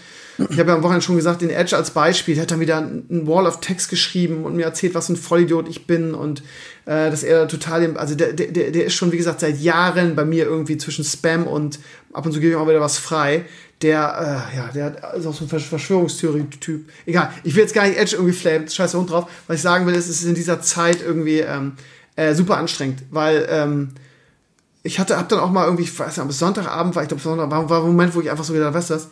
Ich 0.49 0.59
habe 0.59 0.69
ja 0.69 0.75
am 0.75 0.83
Wochenende 0.83 1.05
schon 1.05 1.15
gesagt, 1.15 1.41
den 1.41 1.49
Edge 1.49 1.75
als 1.75 1.91
Beispiel, 1.91 2.35
der 2.35 2.43
hat 2.43 2.51
dann 2.51 2.59
wieder 2.59 2.77
ein 2.77 3.27
Wall 3.27 3.45
of 3.45 3.59
Text 3.59 3.89
geschrieben 3.89 4.45
und 4.45 4.55
mir 4.55 4.65
erzählt, 4.65 4.95
was 4.95 5.09
ein 5.09 5.15
Vollidiot 5.15 5.67
ich 5.67 5.85
bin 5.85 6.13
und 6.13 6.41
äh, 6.85 7.09
dass 7.09 7.23
er 7.23 7.47
total, 7.47 7.97
also 7.97 8.15
der, 8.15 8.33
der, 8.33 8.71
der 8.71 8.85
ist 8.85 8.93
schon, 8.93 9.11
wie 9.11 9.17
gesagt, 9.17 9.41
seit 9.41 9.59
Jahren 9.59 10.15
bei 10.15 10.25
mir 10.25 10.45
irgendwie 10.45 10.77
zwischen 10.77 11.03
Spam 11.03 11.45
und 11.45 11.79
ab 12.13 12.25
und 12.25 12.31
zu 12.31 12.39
gebe 12.39 12.51
ich 12.51 12.57
auch 12.57 12.67
wieder 12.67 12.81
was 12.81 12.97
frei. 12.97 13.45
Der, 13.81 14.51
äh, 14.53 14.57
ja, 14.57 14.67
der 14.73 15.13
ist 15.13 15.25
auch 15.25 15.33
so 15.33 15.45
ein 15.45 15.47
Verschwörungstheorie-Typ. 15.47 16.89
Egal, 17.05 17.31
ich 17.43 17.55
will 17.55 17.63
jetzt 17.63 17.73
gar 17.73 17.87
nicht 17.87 17.97
Edge 17.97 18.15
irgendwie 18.15 18.33
flamen, 18.33 18.67
scheiße 18.67 18.97
Hund 18.97 19.09
drauf. 19.09 19.29
Was 19.47 19.57
ich 19.57 19.61
sagen 19.61 19.85
will, 19.87 19.93
ist, 19.93 20.09
es 20.09 20.21
ist 20.21 20.27
in 20.27 20.35
dieser 20.35 20.61
Zeit 20.61 21.01
irgendwie 21.01 21.39
ähm, 21.39 21.73
äh, 22.15 22.33
super 22.35 22.57
anstrengend, 22.57 23.03
weil 23.11 23.47
ähm, 23.49 23.89
ich 24.83 24.99
hatte, 24.99 25.17
hab 25.17 25.29
dann 25.29 25.39
auch 25.39 25.51
mal 25.51 25.65
irgendwie, 25.65 25.83
ich 25.83 25.97
weiß 25.97 26.17
nicht, 26.17 26.27
bis 26.27 26.39
Sonntagabend 26.39 26.95
war, 26.95 27.03
ich 27.03 27.09
glaube, 27.09 27.21
Sonntag 27.21 27.49
war, 27.49 27.69
war 27.69 27.81
ein 27.81 27.87
Moment, 27.87 28.15
wo 28.15 28.21
ich 28.21 28.31
einfach 28.31 28.43
so 28.43 28.53
gedacht, 28.53 28.73
weißt 28.73 28.89
du 28.89 28.93
was, 28.95 29.09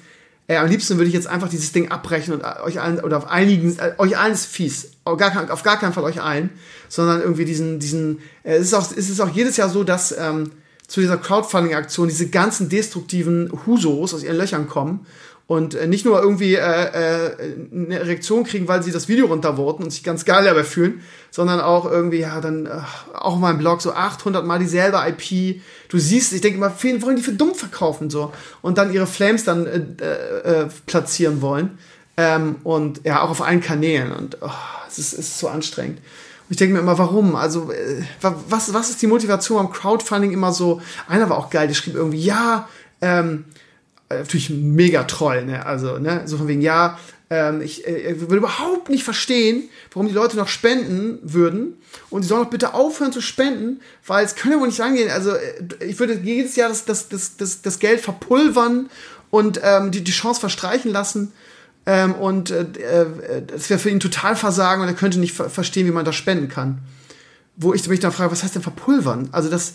Ey, 0.49 0.57
am 0.57 0.67
liebsten 0.67 0.97
würde 0.97 1.09
ich 1.09 1.13
jetzt 1.13 1.27
einfach 1.27 1.49
dieses 1.49 1.73
Ding 1.73 1.91
abbrechen 1.91 2.33
und 2.33 2.41
äh, 2.41 2.61
euch 2.63 2.79
allen, 2.79 3.01
oder 3.01 3.17
auf 3.17 3.27
einigen, 3.27 3.77
äh, 3.79 3.93
euch 3.97 4.17
allen 4.17 4.33
ist 4.33 4.45
fies. 4.45 4.91
Auf 5.03 5.17
gar, 5.17 5.51
auf 5.51 5.63
gar 5.63 5.77
keinen 5.77 5.91
Fall 5.91 6.05
euch 6.05 6.21
allen, 6.21 6.51
sondern 6.87 7.21
irgendwie 7.21 7.43
diesen, 7.43 7.79
diesen, 7.79 8.19
äh, 8.43 8.55
es 8.55 8.67
ist 8.67 8.73
auch, 8.73 8.89
es 8.91 9.09
ist 9.09 9.19
auch 9.19 9.29
jedes 9.29 9.57
Jahr 9.57 9.69
so, 9.69 9.83
dass, 9.83 10.17
ähm, 10.17 10.51
zu 10.87 11.01
dieser 11.01 11.17
Crowdfunding-Aktion 11.17 12.07
diese 12.07 12.29
ganzen 12.29 12.69
destruktiven 12.69 13.51
Husos 13.65 14.13
aus 14.13 14.23
ihren 14.23 14.37
Löchern 14.37 14.69
kommen 14.69 15.05
und 15.47 15.75
äh, 15.75 15.87
nicht 15.87 16.05
nur 16.05 16.21
irgendwie 16.21 16.55
äh, 16.55 16.59
äh, 16.59 17.31
eine 17.73 18.05
Reaktion 18.05 18.43
kriegen, 18.43 18.67
weil 18.67 18.83
sie 18.83 18.91
das 18.91 19.07
Video 19.07 19.27
runterworten 19.27 19.83
und 19.83 19.91
sich 19.91 20.03
ganz 20.03 20.25
geil 20.25 20.43
dabei 20.43 20.65
fühlen, 20.65 21.01
sondern 21.31 21.61
auch 21.61 21.89
irgendwie, 21.89 22.19
ja, 22.19 22.41
dann 22.41 22.65
äh, 22.65 22.69
auch 23.13 23.35
auf 23.35 23.39
meinem 23.39 23.57
Blog 23.57 23.81
so 23.81 23.93
800 23.93 24.45
Mal 24.45 24.59
dieselbe 24.59 25.01
IP. 25.07 25.61
Du 25.87 25.97
siehst, 25.97 26.33
ich 26.33 26.41
denke 26.41 26.57
immer, 26.57 26.73
wen 26.81 27.01
wollen 27.01 27.15
die 27.15 27.21
für 27.21 27.31
dumm 27.31 27.55
verkaufen 27.55 28.09
so 28.09 28.33
und 28.61 28.77
dann 28.77 28.93
ihre 28.93 29.07
Flames 29.07 29.45
dann 29.45 29.65
äh, 29.65 29.81
äh, 30.01 30.63
äh, 30.63 30.67
platzieren 30.85 31.41
wollen 31.41 31.77
ähm, 32.17 32.57
und 32.65 33.01
ja, 33.05 33.21
auch 33.21 33.29
auf 33.29 33.41
allen 33.41 33.61
Kanälen 33.61 34.11
und 34.11 34.37
oh, 34.41 34.49
es, 34.89 34.99
ist, 34.99 35.13
es 35.13 35.19
ist 35.19 35.39
so 35.39 35.47
anstrengend. 35.47 35.99
Ich 36.49 36.57
denke 36.57 36.75
mir 36.75 36.79
immer, 36.79 36.97
warum? 36.97 37.35
Also, 37.35 37.71
äh, 37.71 38.03
was, 38.21 38.73
was 38.73 38.89
ist 38.89 39.01
die 39.01 39.07
Motivation 39.07 39.59
am 39.59 39.71
Crowdfunding 39.71 40.31
immer 40.31 40.53
so? 40.53 40.81
Einer 41.07 41.29
war 41.29 41.37
auch 41.37 41.49
geil, 41.49 41.67
der 41.67 41.75
schrieb 41.75 41.95
irgendwie, 41.95 42.21
ja, 42.21 42.69
ähm, 43.01 43.45
äh, 43.49 43.66
natürlich 44.09 44.49
mega 44.49 45.03
Troll, 45.03 45.45
ne? 45.45 45.65
Also, 45.65 45.97
ne, 45.99 46.23
so 46.25 46.37
von 46.37 46.47
wegen, 46.47 46.61
ja, 46.61 46.97
ähm, 47.29 47.61
ich, 47.61 47.85
äh, 47.85 48.19
würde 48.21 48.37
überhaupt 48.37 48.89
nicht 48.89 49.03
verstehen, 49.03 49.69
warum 49.91 50.07
die 50.07 50.13
Leute 50.13 50.37
noch 50.37 50.47
spenden 50.47 51.19
würden. 51.23 51.73
Und 52.09 52.21
sie 52.21 52.29
sollen 52.29 52.43
doch 52.43 52.49
bitte 52.49 52.73
aufhören 52.73 53.11
zu 53.11 53.21
spenden, 53.21 53.81
weil 54.05 54.23
es 54.23 54.35
kann 54.35 54.51
ja 54.51 54.59
wohl 54.59 54.67
nicht 54.67 54.81
angehen. 54.81 55.09
Also, 55.11 55.31
äh, 55.31 55.85
ich 55.85 55.99
würde 55.99 56.19
jedes 56.23 56.55
Jahr 56.55 56.69
das, 56.69 56.85
das, 56.85 57.09
das, 57.09 57.35
das, 57.37 57.61
das 57.61 57.79
Geld 57.79 57.99
verpulvern 57.99 58.89
und 59.29 59.59
ähm, 59.63 59.91
die, 59.91 60.03
die 60.03 60.11
Chance 60.11 60.39
verstreichen 60.39 60.91
lassen. 60.91 61.33
Ähm, 61.85 62.15
und 62.15 62.51
äh, 62.51 62.61
äh, 62.61 63.43
das 63.45 63.69
wäre 63.69 63.79
für 63.79 63.89
ihn 63.89 63.99
total 63.99 64.35
Versagen 64.35 64.81
und 64.81 64.87
er 64.87 64.93
könnte 64.93 65.19
nicht 65.19 65.33
ver 65.33 65.49
verstehen, 65.49 65.85
wie 65.85 65.91
man 65.91 66.05
das 66.05 66.15
spenden 66.15 66.47
kann. 66.47 66.79
Wo 67.57 67.73
ich 67.73 67.87
mich 67.87 67.99
dann 67.99 68.11
frage, 68.11 68.31
was 68.31 68.43
heißt 68.43 68.55
denn 68.55 68.61
verpulvern? 68.61 69.29
Also, 69.33 69.49
das, 69.49 69.73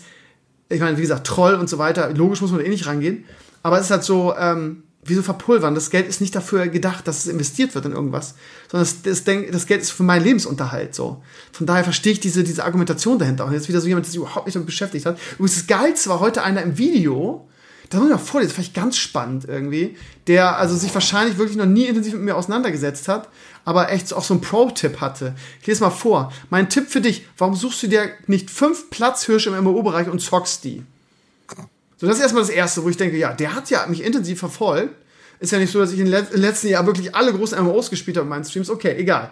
ich 0.69 0.79
meine, 0.79 0.97
wie 0.97 1.01
gesagt, 1.01 1.27
Troll 1.27 1.53
und 1.53 1.69
so 1.69 1.77
weiter, 1.77 2.11
logisch 2.15 2.41
muss 2.41 2.51
man 2.51 2.61
eh 2.61 2.69
nicht 2.69 2.87
rangehen. 2.87 3.25
Aber 3.63 3.79
es 3.79 3.85
ist 3.85 3.91
halt 3.91 4.03
so, 4.03 4.35
ähm, 4.37 4.83
wieso 5.05 5.21
verpulvern? 5.21 5.75
Das 5.75 5.89
Geld 5.89 6.07
ist 6.07 6.21
nicht 6.21 6.35
dafür 6.35 6.67
gedacht, 6.67 7.07
dass 7.07 7.19
es 7.19 7.27
investiert 7.27 7.75
wird 7.75 7.85
in 7.85 7.93
irgendwas, 7.93 8.35
sondern 8.71 8.87
das, 8.87 9.23
das, 9.23 9.23
das 9.51 9.65
Geld 9.65 9.81
ist 9.81 9.91
für 9.91 10.03
meinen 10.03 10.23
Lebensunterhalt 10.23 10.95
so. 10.95 11.23
Von 11.51 11.65
daher 11.65 11.83
verstehe 11.83 12.13
ich 12.13 12.19
diese, 12.19 12.43
diese 12.43 12.63
Argumentation 12.63 13.19
dahinter. 13.19 13.45
Und 13.45 13.53
jetzt 13.53 13.69
wieder 13.69 13.81
so 13.81 13.87
jemand, 13.87 14.05
der 14.05 14.11
sich 14.11 14.19
überhaupt 14.19 14.45
nicht 14.45 14.55
damit 14.55 14.67
beschäftigt 14.67 15.05
hat. 15.05 15.17
Übrigens, 15.33 15.55
das 15.55 15.67
Geilste 15.67 16.09
war 16.09 16.19
heute 16.19 16.43
einer 16.43 16.61
im 16.61 16.77
Video, 16.77 17.47
da 17.89 17.99
muss 17.99 18.07
ich 18.07 18.13
mal 18.13 18.19
vorlesen, 18.19 18.49
das 18.49 18.55
fand 18.55 18.67
ich 18.67 18.73
ganz 18.73 18.97
spannend 18.97 19.45
irgendwie, 19.47 19.97
der 20.27 20.57
also 20.57 20.75
sich 20.75 20.93
wahrscheinlich 20.93 21.37
wirklich 21.37 21.57
noch 21.57 21.65
nie 21.65 21.85
intensiv 21.85 22.13
mit 22.13 22.23
mir 22.23 22.35
auseinandergesetzt 22.35 23.07
hat, 23.07 23.29
aber 23.65 23.91
echt 23.91 24.13
auch 24.13 24.23
so 24.23 24.33
einen 24.33 24.41
Pro-Tipp 24.41 24.99
hatte. 24.99 25.35
Ich 25.61 25.67
lese 25.67 25.83
mal 25.83 25.91
vor. 25.91 26.31
Mein 26.49 26.69
Tipp 26.69 26.89
für 26.89 27.01
dich, 27.01 27.25
warum 27.37 27.55
suchst 27.55 27.83
du 27.83 27.87
dir 27.87 28.09
nicht 28.25 28.49
fünf 28.49 28.89
Platzhirsche 28.89 29.49
im 29.49 29.63
MMO-Bereich 29.63 30.09
und 30.09 30.19
zockst 30.19 30.63
die? 30.63 30.83
So, 31.97 32.07
das 32.07 32.17
ist 32.17 32.21
erstmal 32.21 32.43
das 32.43 32.49
Erste, 32.49 32.83
wo 32.83 32.89
ich 32.89 32.97
denke, 32.97 33.17
ja, 33.17 33.33
der 33.33 33.55
hat 33.55 33.69
ja 33.69 33.85
mich 33.87 34.03
intensiv 34.03 34.39
verfolgt. 34.39 34.95
Ist 35.39 35.51
ja 35.51 35.59
nicht 35.59 35.71
so, 35.71 35.79
dass 35.79 35.91
ich 35.91 35.99
im 35.99 36.07
letzten 36.07 36.67
Jahr 36.69 36.85
wirklich 36.85 37.15
alle 37.15 37.33
großen 37.33 37.61
MMOs 37.61 37.89
gespielt 37.89 38.17
habe 38.17 38.25
in 38.25 38.29
meinen 38.29 38.45
Streams. 38.45 38.69
Okay, 38.69 38.95
egal. 38.97 39.31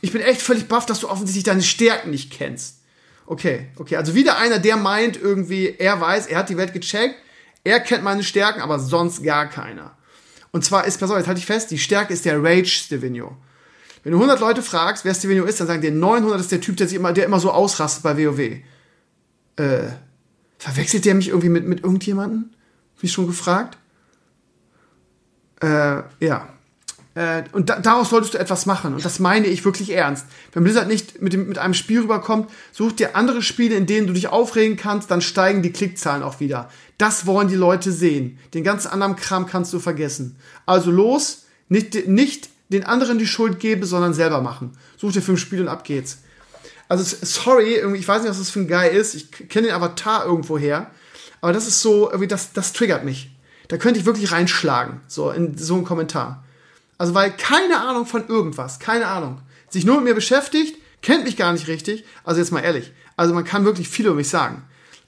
Ich 0.00 0.12
bin 0.12 0.20
echt 0.20 0.42
völlig 0.42 0.68
baff, 0.68 0.86
dass 0.86 1.00
du 1.00 1.08
offensichtlich 1.08 1.44
deine 1.44 1.62
Stärken 1.62 2.10
nicht 2.10 2.30
kennst. 2.30 2.76
Okay, 3.26 3.68
okay. 3.76 3.96
Also 3.96 4.14
wieder 4.14 4.38
einer, 4.38 4.58
der 4.58 4.76
meint 4.76 5.20
irgendwie, 5.20 5.74
er 5.78 6.00
weiß, 6.00 6.26
er 6.26 6.38
hat 6.38 6.48
die 6.48 6.56
Welt 6.56 6.72
gecheckt, 6.72 7.16
er 7.64 7.80
kennt 7.80 8.04
meine 8.04 8.22
Stärken, 8.22 8.60
aber 8.60 8.78
sonst 8.78 9.22
gar 9.22 9.48
keiner. 9.48 9.96
Und 10.52 10.64
zwar 10.64 10.86
ist, 10.86 11.00
pass 11.00 11.10
auf, 11.10 11.16
jetzt 11.16 11.26
halte 11.26 11.40
ich 11.40 11.46
fest, 11.46 11.70
die 11.70 11.78
Stärke 11.78 12.12
ist 12.12 12.24
der 12.24 12.42
Rage 12.42 12.66
Stevenio. 12.66 13.36
Wenn 14.04 14.12
du 14.12 14.18
100 14.18 14.38
Leute 14.38 14.62
fragst, 14.62 15.04
wer 15.04 15.14
Stevenio 15.14 15.44
ist, 15.44 15.58
dann 15.58 15.66
sagen 15.66 15.80
dir 15.80 15.90
900 15.90 16.38
ist 16.38 16.52
der 16.52 16.60
Typ, 16.60 16.76
der 16.76 16.86
sich 16.86 16.96
immer, 16.96 17.12
der 17.12 17.24
immer 17.24 17.40
so 17.40 17.50
ausrastet 17.50 18.04
bei 18.04 18.16
WoW. 18.16 18.38
Äh, 19.56 19.88
Verwechselt 20.66 21.04
der 21.04 21.14
mich 21.14 21.28
irgendwie 21.28 21.48
mit, 21.48 21.64
mit 21.64 21.84
irgendjemandem? 21.84 22.46
Wie 22.98 23.06
schon 23.06 23.28
gefragt? 23.28 23.78
Äh, 25.62 26.02
ja. 26.18 26.48
äh, 27.14 27.44
und 27.52 27.70
da, 27.70 27.78
daraus 27.78 28.10
solltest 28.10 28.34
du 28.34 28.38
etwas 28.38 28.66
machen. 28.66 28.92
Und 28.94 29.04
das 29.04 29.20
meine 29.20 29.46
ich 29.46 29.64
wirklich 29.64 29.92
ernst. 29.92 30.26
Wenn 30.52 30.64
Blizzard 30.64 30.88
nicht 30.88 31.22
mit, 31.22 31.34
dem, 31.34 31.46
mit 31.46 31.58
einem 31.58 31.72
Spiel 31.72 32.00
rüberkommt, 32.00 32.50
such 32.72 32.90
dir 32.90 33.14
andere 33.14 33.42
Spiele, 33.42 33.76
in 33.76 33.86
denen 33.86 34.08
du 34.08 34.12
dich 34.12 34.26
aufregen 34.26 34.76
kannst, 34.76 35.08
dann 35.08 35.20
steigen 35.20 35.62
die 35.62 35.70
Klickzahlen 35.70 36.24
auch 36.24 36.40
wieder. 36.40 36.68
Das 36.98 37.26
wollen 37.26 37.46
die 37.46 37.54
Leute 37.54 37.92
sehen. 37.92 38.40
Den 38.52 38.64
ganzen 38.64 38.88
anderen 38.88 39.14
Kram 39.14 39.46
kannst 39.46 39.72
du 39.72 39.78
vergessen. 39.78 40.34
Also 40.66 40.90
los, 40.90 41.46
nicht, 41.68 42.08
nicht 42.08 42.48
den 42.70 42.82
anderen 42.82 43.20
die 43.20 43.28
Schuld 43.28 43.60
geben, 43.60 43.84
sondern 43.84 44.14
selber 44.14 44.40
machen. 44.40 44.72
Such 44.96 45.12
dir 45.12 45.22
fünf 45.22 45.38
Spiele 45.38 45.62
und 45.62 45.68
ab 45.68 45.84
geht's. 45.84 46.18
Also 46.88 47.16
sorry, 47.22 47.74
irgendwie, 47.74 48.00
ich 48.00 48.08
weiß 48.08 48.22
nicht, 48.22 48.30
was 48.30 48.38
das 48.38 48.50
für 48.50 48.60
ein 48.60 48.68
Guy 48.68 48.88
ist. 48.88 49.14
Ich 49.14 49.30
kenne 49.48 49.68
den 49.68 49.76
Avatar 49.76 50.24
irgendwo 50.24 50.58
her. 50.58 50.90
Aber 51.40 51.52
das 51.52 51.66
ist 51.66 51.82
so, 51.82 52.08
irgendwie, 52.08 52.28
das, 52.28 52.52
das 52.52 52.72
triggert 52.72 53.04
mich. 53.04 53.30
Da 53.68 53.76
könnte 53.76 53.98
ich 53.98 54.06
wirklich 54.06 54.30
reinschlagen, 54.30 55.00
so 55.08 55.30
in 55.30 55.58
so 55.58 55.74
einen 55.74 55.84
Kommentar. 55.84 56.44
Also, 56.98 57.14
weil 57.14 57.32
keine 57.32 57.80
Ahnung 57.80 58.06
von 58.06 58.26
irgendwas, 58.28 58.78
keine 58.78 59.06
Ahnung. 59.06 59.40
Sich 59.68 59.84
nur 59.84 59.96
mit 59.96 60.04
mir 60.04 60.14
beschäftigt, 60.14 60.78
kennt 61.02 61.24
mich 61.24 61.36
gar 61.36 61.52
nicht 61.52 61.68
richtig. 61.68 62.04
Also 62.24 62.40
jetzt 62.40 62.52
mal 62.52 62.60
ehrlich. 62.60 62.92
Also 63.16 63.34
man 63.34 63.44
kann 63.44 63.64
wirklich 63.64 63.88
viel 63.88 64.06
über 64.06 64.14
mich 64.14 64.28
sagen. 64.28 64.62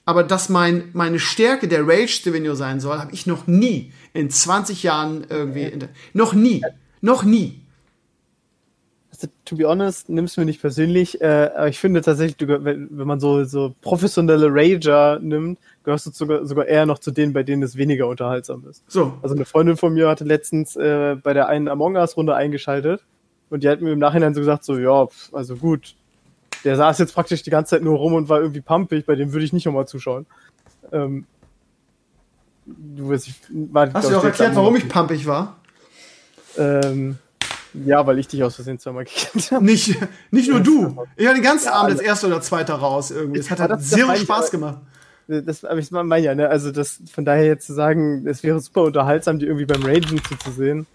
Aber 0.05 0.23
dass 0.23 0.49
mein, 0.49 0.89
meine 0.93 1.19
Stärke 1.19 1.67
der 1.67 1.87
Rage 1.87 2.07
Stevenio 2.07 2.55
sein 2.55 2.79
soll, 2.79 2.97
habe 2.97 3.13
ich 3.13 3.27
noch 3.27 3.47
nie 3.47 3.93
in 4.13 4.29
20 4.29 4.83
Jahren 4.83 5.25
irgendwie. 5.29 5.63
In 5.63 5.79
der, 5.79 5.89
noch 6.13 6.33
nie. 6.33 6.63
Noch 7.01 7.23
nie. 7.23 7.61
Also, 9.19 9.33
to 9.43 9.57
be 9.57 9.67
honest, 9.67 10.07
nimmst 10.07 10.37
du 10.37 10.41
mir 10.41 10.45
nicht 10.45 10.61
persönlich, 10.61 11.19
äh, 11.19 11.49
aber 11.53 11.67
ich 11.67 11.77
finde 11.77 12.01
tatsächlich, 12.01 12.47
wenn, 12.47 12.87
wenn 12.89 13.07
man 13.07 13.19
so, 13.19 13.43
so 13.43 13.75
professionelle 13.81 14.47
Rager 14.49 15.19
nimmt, 15.19 15.59
gehörst 15.83 16.05
du 16.05 16.11
sogar, 16.11 16.45
sogar 16.45 16.67
eher 16.67 16.85
noch 16.85 16.99
zu 16.99 17.11
denen, 17.11 17.33
bei 17.33 17.43
denen 17.43 17.61
es 17.61 17.75
weniger 17.75 18.07
unterhaltsam 18.07 18.63
ist. 18.69 18.83
So. 18.87 19.17
Also 19.21 19.35
eine 19.35 19.43
Freundin 19.43 19.75
von 19.75 19.93
mir 19.93 20.07
hatte 20.07 20.23
letztens 20.23 20.77
äh, 20.77 21.17
bei 21.21 21.33
der 21.33 21.49
einen 21.49 21.67
Among 21.67 21.97
Us-Runde 21.97 22.33
eingeschaltet 22.33 23.01
und 23.49 23.63
die 23.63 23.69
hat 23.69 23.81
mir 23.81 23.91
im 23.91 23.99
Nachhinein 23.99 24.33
so 24.33 24.39
gesagt, 24.39 24.63
so, 24.63 24.77
ja, 24.77 25.07
also 25.33 25.55
gut, 25.57 25.95
der 26.63 26.77
saß 26.77 26.97
jetzt 26.99 27.13
praktisch 27.13 27.43
die 27.43 27.49
ganze 27.49 27.71
Zeit 27.71 27.83
nur 27.83 27.97
rum 27.97 28.13
und 28.13 28.29
war 28.29 28.39
irgendwie 28.39 28.61
pumpig, 28.61 29.05
bei 29.05 29.15
dem 29.15 29.33
würde 29.33 29.43
ich 29.43 29.51
nicht 29.51 29.65
nochmal 29.65 29.87
zuschauen. 29.87 30.27
Ähm, 30.93 31.25
du 32.65 33.09
wirst, 33.09 33.31
war, 33.49 33.91
Hast 33.93 34.09
du 34.09 34.17
auch 34.17 34.23
erklärt, 34.23 34.55
warum 34.55 34.75
ich 34.77 34.87
pumpig 34.87 35.25
war? 35.27 35.57
Ähm, 36.57 37.17
ja, 37.73 38.05
weil 38.05 38.19
ich 38.19 38.27
dich 38.27 38.43
aus 38.43 38.55
Versehen 38.55 38.79
zweimal 38.79 39.05
gekillt 39.05 39.51
habe. 39.51 39.63
Nicht, 39.63 39.97
nicht 40.31 40.49
nur 40.49 40.59
du. 40.59 41.05
Ich 41.15 41.25
hatte 41.25 41.35
den 41.35 41.43
ganzen 41.43 41.67
ja, 41.67 41.73
Abend 41.73 41.91
als 41.91 42.01
erster 42.01 42.27
oder 42.27 42.41
zweiter 42.41 42.75
raus 42.75 43.11
irgendwie. 43.11 43.39
Es 43.39 43.51
hat 43.51 43.59
halt 43.59 43.81
sehr 43.81 44.15
Spaß 44.15 44.51
gemacht 44.51 44.79
das 45.29 45.63
aber 45.63 45.79
ich 45.79 45.91
meine 45.91 46.17
ja, 46.19 46.33
ne? 46.33 46.49
Also 46.49 46.71
das 46.71 47.01
von 47.11 47.23
daher 47.23 47.45
jetzt 47.45 47.67
zu 47.67 47.73
sagen, 47.73 48.25
es 48.27 48.43
wäre 48.43 48.59
super 48.59 48.83
unterhaltsam, 48.83 49.39
die 49.39 49.45
irgendwie 49.45 49.65
beim 49.65 49.83
Ragen 49.83 50.21
zuzusehen. 50.23 50.87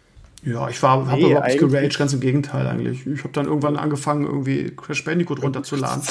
Ja, 0.44 0.68
ich 0.68 0.82
war, 0.82 1.06
habe 1.06 1.20
überhaupt 1.20 1.46
nicht 1.46 1.58
geraged, 1.58 1.98
ganz 1.98 2.12
im 2.12 2.20
Gegenteil 2.20 2.66
eigentlich. 2.66 3.06
Ich 3.06 3.20
habe 3.20 3.32
dann 3.32 3.46
irgendwann 3.46 3.76
angefangen, 3.76 4.26
irgendwie 4.26 4.72
Crash 4.76 5.02
Bandicoot 5.02 5.42
runterzuladen, 5.42 6.02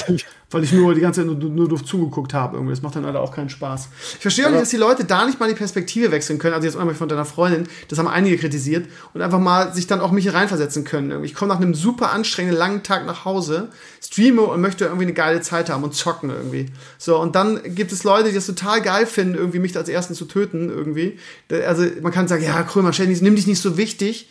weil 0.50 0.64
ich 0.64 0.74
nur 0.74 0.96
die 0.96 1.02
ganze 1.02 1.22
Zeit 1.22 1.40
nur, 1.40 1.50
nur 1.50 1.70
doof 1.70 1.86
zugeguckt 1.86 2.34
habe. 2.34 2.58
Irgendwie. 2.58 2.74
Das 2.74 2.82
macht 2.82 2.96
dann 2.96 3.04
leider 3.04 3.22
auch 3.22 3.32
keinen 3.32 3.50
Spaß. 3.50 3.90
Ich 4.16 4.22
verstehe 4.22 4.48
auch 4.48 4.50
nicht, 4.50 4.62
dass 4.62 4.70
die 4.70 4.78
Leute 4.78 5.06
da 5.06 5.26
nicht 5.28 5.40
mal 5.40 5.50
die 5.50 5.56
Perspektive 5.56 6.12
wechseln 6.12 6.40
können. 6.40 6.56
Also 6.56 6.66
jetzt 6.66 6.78
einmal 6.78 6.96
von 6.96 7.08
deiner 7.08 7.26
Freundin, 7.26 7.68
das 7.90 8.00
haben 8.00 8.08
einige 8.08 8.38
kritisiert 8.38 8.88
und 9.14 9.22
einfach 9.22 9.40
mal 9.40 9.72
sich 9.72 9.86
dann 9.86 10.02
auch 10.02 10.12
mich 10.12 10.24
hier 10.24 10.34
reinversetzen 10.34 10.84
können. 10.84 11.24
Ich 11.24 11.36
komme 11.36 11.54
nach 11.54 11.62
einem 11.62 11.76
super 11.76 12.12
anstrengenden 12.12 12.58
langen 12.58 12.82
Tag 12.82 13.06
nach 13.06 13.26
Hause, 13.26 13.70
streame 14.02 14.42
und 14.42 14.62
möchte 14.62 14.86
irgendwie 14.86 15.06
eine 15.06 15.14
geile 15.14 15.42
Zeit 15.42 15.70
haben 15.70 15.84
und 15.84 15.94
zocken 15.94 16.32
irgendwie. 16.32 16.68
So, 16.98 17.20
und 17.20 17.36
dann 17.36 17.60
gibt 17.76 17.92
es 17.92 18.04
Leute, 18.04 18.30
die 18.30 18.36
das 18.36 18.48
total 18.48 18.82
geil 18.82 19.06
finden, 19.06 19.36
irgendwie 19.36 19.60
mich 19.60 19.78
als 19.78 19.90
Ersten 19.90 20.16
zu 20.16 20.26
töten 20.26 20.70
irgendwie. 20.70 21.20
Also 21.68 21.86
man 22.02 22.12
kann 22.12 22.28
sagen, 22.28 22.44
ja, 22.44 22.64
Krömer, 22.64 22.92
nimm 22.98 23.36
dich 23.36 23.46
nicht 23.46 23.62
so 23.62 23.78
wichtig 23.78 24.23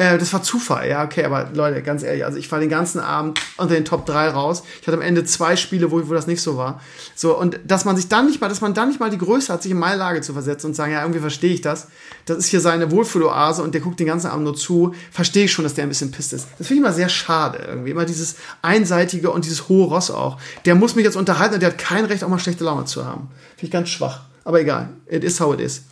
äh, 0.00 0.16
das 0.16 0.32
war 0.32 0.42
Zufall, 0.42 0.88
ja, 0.88 1.04
okay, 1.04 1.24
aber 1.24 1.50
Leute, 1.52 1.82
ganz 1.82 2.02
ehrlich, 2.02 2.24
also 2.24 2.38
ich 2.38 2.50
war 2.50 2.58
den 2.58 2.70
ganzen 2.70 3.00
Abend 3.00 3.38
unter 3.58 3.74
den 3.74 3.84
Top 3.84 4.06
3 4.06 4.30
raus. 4.30 4.62
Ich 4.80 4.86
hatte 4.86 4.96
am 4.96 5.02
Ende 5.02 5.24
zwei 5.24 5.56
Spiele, 5.56 5.90
wo, 5.90 6.08
wo 6.08 6.14
das 6.14 6.26
nicht 6.26 6.40
so 6.40 6.56
war. 6.56 6.80
So, 7.14 7.36
und 7.38 7.60
dass 7.66 7.84
man 7.84 7.96
sich 7.96 8.08
dann 8.08 8.24
nicht 8.24 8.40
mal, 8.40 8.48
dass 8.48 8.62
man 8.62 8.72
dann 8.72 8.88
nicht 8.88 8.98
mal 8.98 9.10
die 9.10 9.18
Größe 9.18 9.52
hat, 9.52 9.62
sich 9.62 9.72
in 9.72 9.78
meine 9.78 9.96
Lage 9.96 10.22
zu 10.22 10.32
versetzen 10.32 10.68
und 10.68 10.74
sagen, 10.74 10.92
ja, 10.92 11.02
irgendwie 11.02 11.20
verstehe 11.20 11.52
ich 11.52 11.60
das. 11.60 11.88
Das 12.24 12.38
ist 12.38 12.46
hier 12.46 12.62
seine 12.62 12.90
Wohlfühloase 12.90 13.62
und 13.62 13.74
der 13.74 13.82
guckt 13.82 14.00
den 14.00 14.06
ganzen 14.06 14.28
Abend 14.28 14.44
nur 14.44 14.56
zu, 14.56 14.94
verstehe 15.12 15.44
ich 15.44 15.52
schon, 15.52 15.64
dass 15.64 15.74
der 15.74 15.84
ein 15.84 15.90
bisschen 15.90 16.12
pisst 16.12 16.32
ist. 16.32 16.46
Das 16.56 16.66
finde 16.66 16.80
ich 16.80 16.86
immer 16.86 16.94
sehr 16.94 17.10
schade, 17.10 17.58
irgendwie. 17.68 17.90
Immer 17.90 18.06
dieses 18.06 18.36
einseitige 18.62 19.30
und 19.30 19.44
dieses 19.44 19.68
hohe 19.68 19.86
Ross 19.86 20.10
auch. 20.10 20.38
Der 20.64 20.76
muss 20.76 20.94
mich 20.94 21.04
jetzt 21.04 21.16
unterhalten 21.16 21.54
und 21.54 21.60
der 21.60 21.72
hat 21.72 21.78
kein 21.78 22.06
Recht, 22.06 22.24
auch 22.24 22.28
mal 22.30 22.38
schlechte 22.38 22.64
Laune 22.64 22.86
zu 22.86 23.04
haben. 23.04 23.28
Finde 23.56 23.64
ich 23.66 23.70
ganz 23.70 23.90
schwach. 23.90 24.22
Aber 24.44 24.62
egal. 24.62 24.88
It 25.10 25.24
is 25.24 25.38
how 25.40 25.52
it 25.52 25.60
is. 25.60 25.82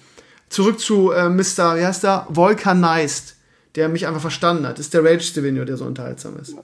Zurück 0.49 0.81
zu 0.81 1.11
äh, 1.11 1.29
Mr. 1.29 1.77
Wie 1.77 1.85
heißt 1.85 2.05
der? 2.05 2.27
Volkanized 2.31 3.35
der 3.79 3.88
mich 3.88 4.09
einfach 4.09 4.21
verstanden 4.21 4.67
hat. 4.67 4.79
Das 4.79 4.87
ist 4.87 4.95
der 4.95 5.05
Rage 5.05 5.21
Stevenio, 5.21 5.64
der 5.64 5.77
so 5.77 5.85
unterhaltsam 5.85 6.37
ist. 6.38 6.57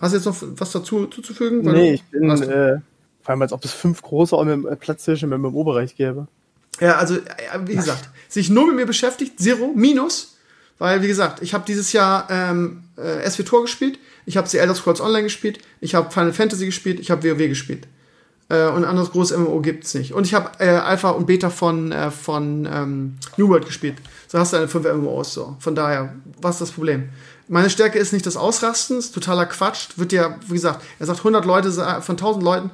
Hast 0.00 0.12
du 0.12 0.16
jetzt 0.16 0.26
noch 0.26 0.36
was 0.40 0.72
dazu 0.72 1.06
zuzufügen? 1.06 1.60
Nee, 1.62 1.94
ich 1.94 2.04
bin, 2.04 2.28
äh, 2.28 2.80
vor 3.22 3.30
allem 3.30 3.42
als 3.42 3.52
ob 3.52 3.64
es 3.64 3.72
fünf 3.72 4.02
große 4.02 4.36
Platztische 4.80 5.28
mit 5.28 5.38
dem 5.38 5.44
Oberbereich 5.44 5.94
gäbe. 5.94 6.26
Ja, 6.80 6.96
also, 6.96 7.14
äh, 7.14 7.20
wie 7.66 7.76
gesagt, 7.76 8.08
sich 8.28 8.50
nur 8.50 8.66
mit 8.66 8.74
mir 8.74 8.86
beschäftigt, 8.86 9.38
Zero, 9.38 9.72
Minus, 9.72 10.36
weil, 10.78 11.00
wie 11.00 11.06
gesagt, 11.06 11.40
ich 11.42 11.54
habe 11.54 11.64
dieses 11.64 11.92
Jahr 11.92 12.26
ähm, 12.28 12.82
äh, 12.96 13.30
SW 13.30 13.44
Tor 13.44 13.62
gespielt, 13.62 14.00
ich 14.26 14.36
habe 14.36 14.48
The 14.48 14.58
Elder 14.58 14.74
Scrolls 14.74 15.00
Online 15.00 15.22
gespielt, 15.22 15.60
ich 15.80 15.94
habe 15.94 16.10
Final 16.10 16.32
Fantasy 16.32 16.66
gespielt, 16.66 16.98
ich 16.98 17.12
habe 17.12 17.22
WoW 17.22 17.48
gespielt. 17.48 17.86
Äh, 18.48 18.66
und 18.66 18.78
ein 18.78 18.84
anderes 18.84 19.12
großes 19.12 19.38
MMO 19.38 19.60
gibt's 19.60 19.94
nicht. 19.94 20.12
Und 20.12 20.26
ich 20.26 20.34
habe 20.34 20.50
äh, 20.58 20.68
Alpha 20.68 21.10
und 21.10 21.26
Beta 21.26 21.50
von, 21.50 21.92
äh, 21.92 22.10
von 22.10 22.68
ähm, 22.70 23.14
New 23.36 23.48
World 23.48 23.66
gespielt. 23.66 23.96
So 24.34 24.40
hast 24.40 24.52
du 24.52 24.56
eine 24.56 24.66
5 24.66 24.84
MMOs 24.94 25.32
so. 25.32 25.56
Von 25.60 25.76
daher, 25.76 26.12
was 26.42 26.56
ist 26.56 26.62
das 26.62 26.70
Problem? 26.72 27.10
Meine 27.46 27.70
Stärke 27.70 28.00
ist 28.00 28.12
nicht 28.12 28.26
das 28.26 28.36
Ausrasten, 28.36 28.98
ist 28.98 29.14
totaler 29.14 29.46
Quatsch. 29.46 29.90
Wird 29.94 30.10
ja, 30.10 30.40
wie 30.48 30.54
gesagt, 30.54 30.82
er 30.98 31.06
sagt 31.06 31.20
100 31.20 31.44
Leute, 31.44 31.70
von 31.70 32.16
1000 32.16 32.42
Leuten 32.42 32.72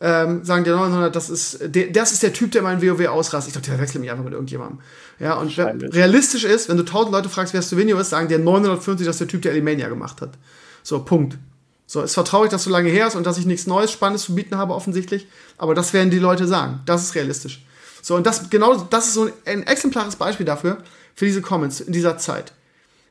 ähm, 0.00 0.44
sagen 0.44 0.62
dir 0.62 0.76
900, 0.76 1.16
das 1.16 1.28
ist, 1.28 1.58
der, 1.60 1.88
das 1.88 2.12
ist 2.12 2.22
der 2.22 2.32
Typ, 2.32 2.52
der 2.52 2.62
meinen 2.62 2.80
WoW 2.80 3.04
ausrastet. 3.08 3.48
Ich 3.48 3.54
dachte, 3.54 3.72
der 3.72 3.80
wechselt 3.80 4.00
mich 4.00 4.12
einfach 4.12 4.22
mit 4.22 4.32
irgendjemandem. 4.32 4.78
Ja, 5.18 5.34
und 5.34 5.58
realistisch 5.58 6.44
ist, 6.44 6.68
wenn 6.68 6.76
du 6.76 6.84
1000 6.84 7.10
Leute 7.10 7.28
fragst, 7.28 7.52
wer 7.52 7.62
Stevenio 7.62 7.98
ist, 7.98 8.10
sagen 8.10 8.28
dir 8.28 8.38
950, 8.38 9.04
dass 9.04 9.18
der 9.18 9.26
Typ, 9.26 9.42
der 9.42 9.50
Elimania 9.50 9.88
gemacht 9.88 10.20
hat. 10.20 10.38
So, 10.84 11.02
Punkt. 11.04 11.36
So, 11.84 12.00
es 12.02 12.16
war 12.16 12.24
traurig, 12.24 12.52
dass 12.52 12.62
so 12.62 12.70
lange 12.70 12.90
her 12.90 13.08
ist 13.08 13.16
und 13.16 13.26
dass 13.26 13.38
ich 13.38 13.46
nichts 13.46 13.66
Neues, 13.66 13.90
Spannendes 13.90 14.22
zu 14.22 14.36
bieten 14.36 14.56
habe, 14.56 14.72
offensichtlich. 14.72 15.26
Aber 15.58 15.74
das 15.74 15.92
werden 15.92 16.10
die 16.10 16.20
Leute 16.20 16.46
sagen. 16.46 16.78
Das 16.86 17.02
ist 17.02 17.16
realistisch. 17.16 17.64
So, 18.02 18.16
und 18.16 18.26
das, 18.26 18.50
genau, 18.50 18.76
das 18.76 19.06
ist 19.06 19.14
so 19.14 19.30
ein 19.46 19.66
exemplares 19.66 20.16
Beispiel 20.16 20.44
dafür, 20.44 20.78
für 21.14 21.24
diese 21.24 21.40
Comments 21.40 21.80
in 21.80 21.92
dieser 21.92 22.18
Zeit. 22.18 22.52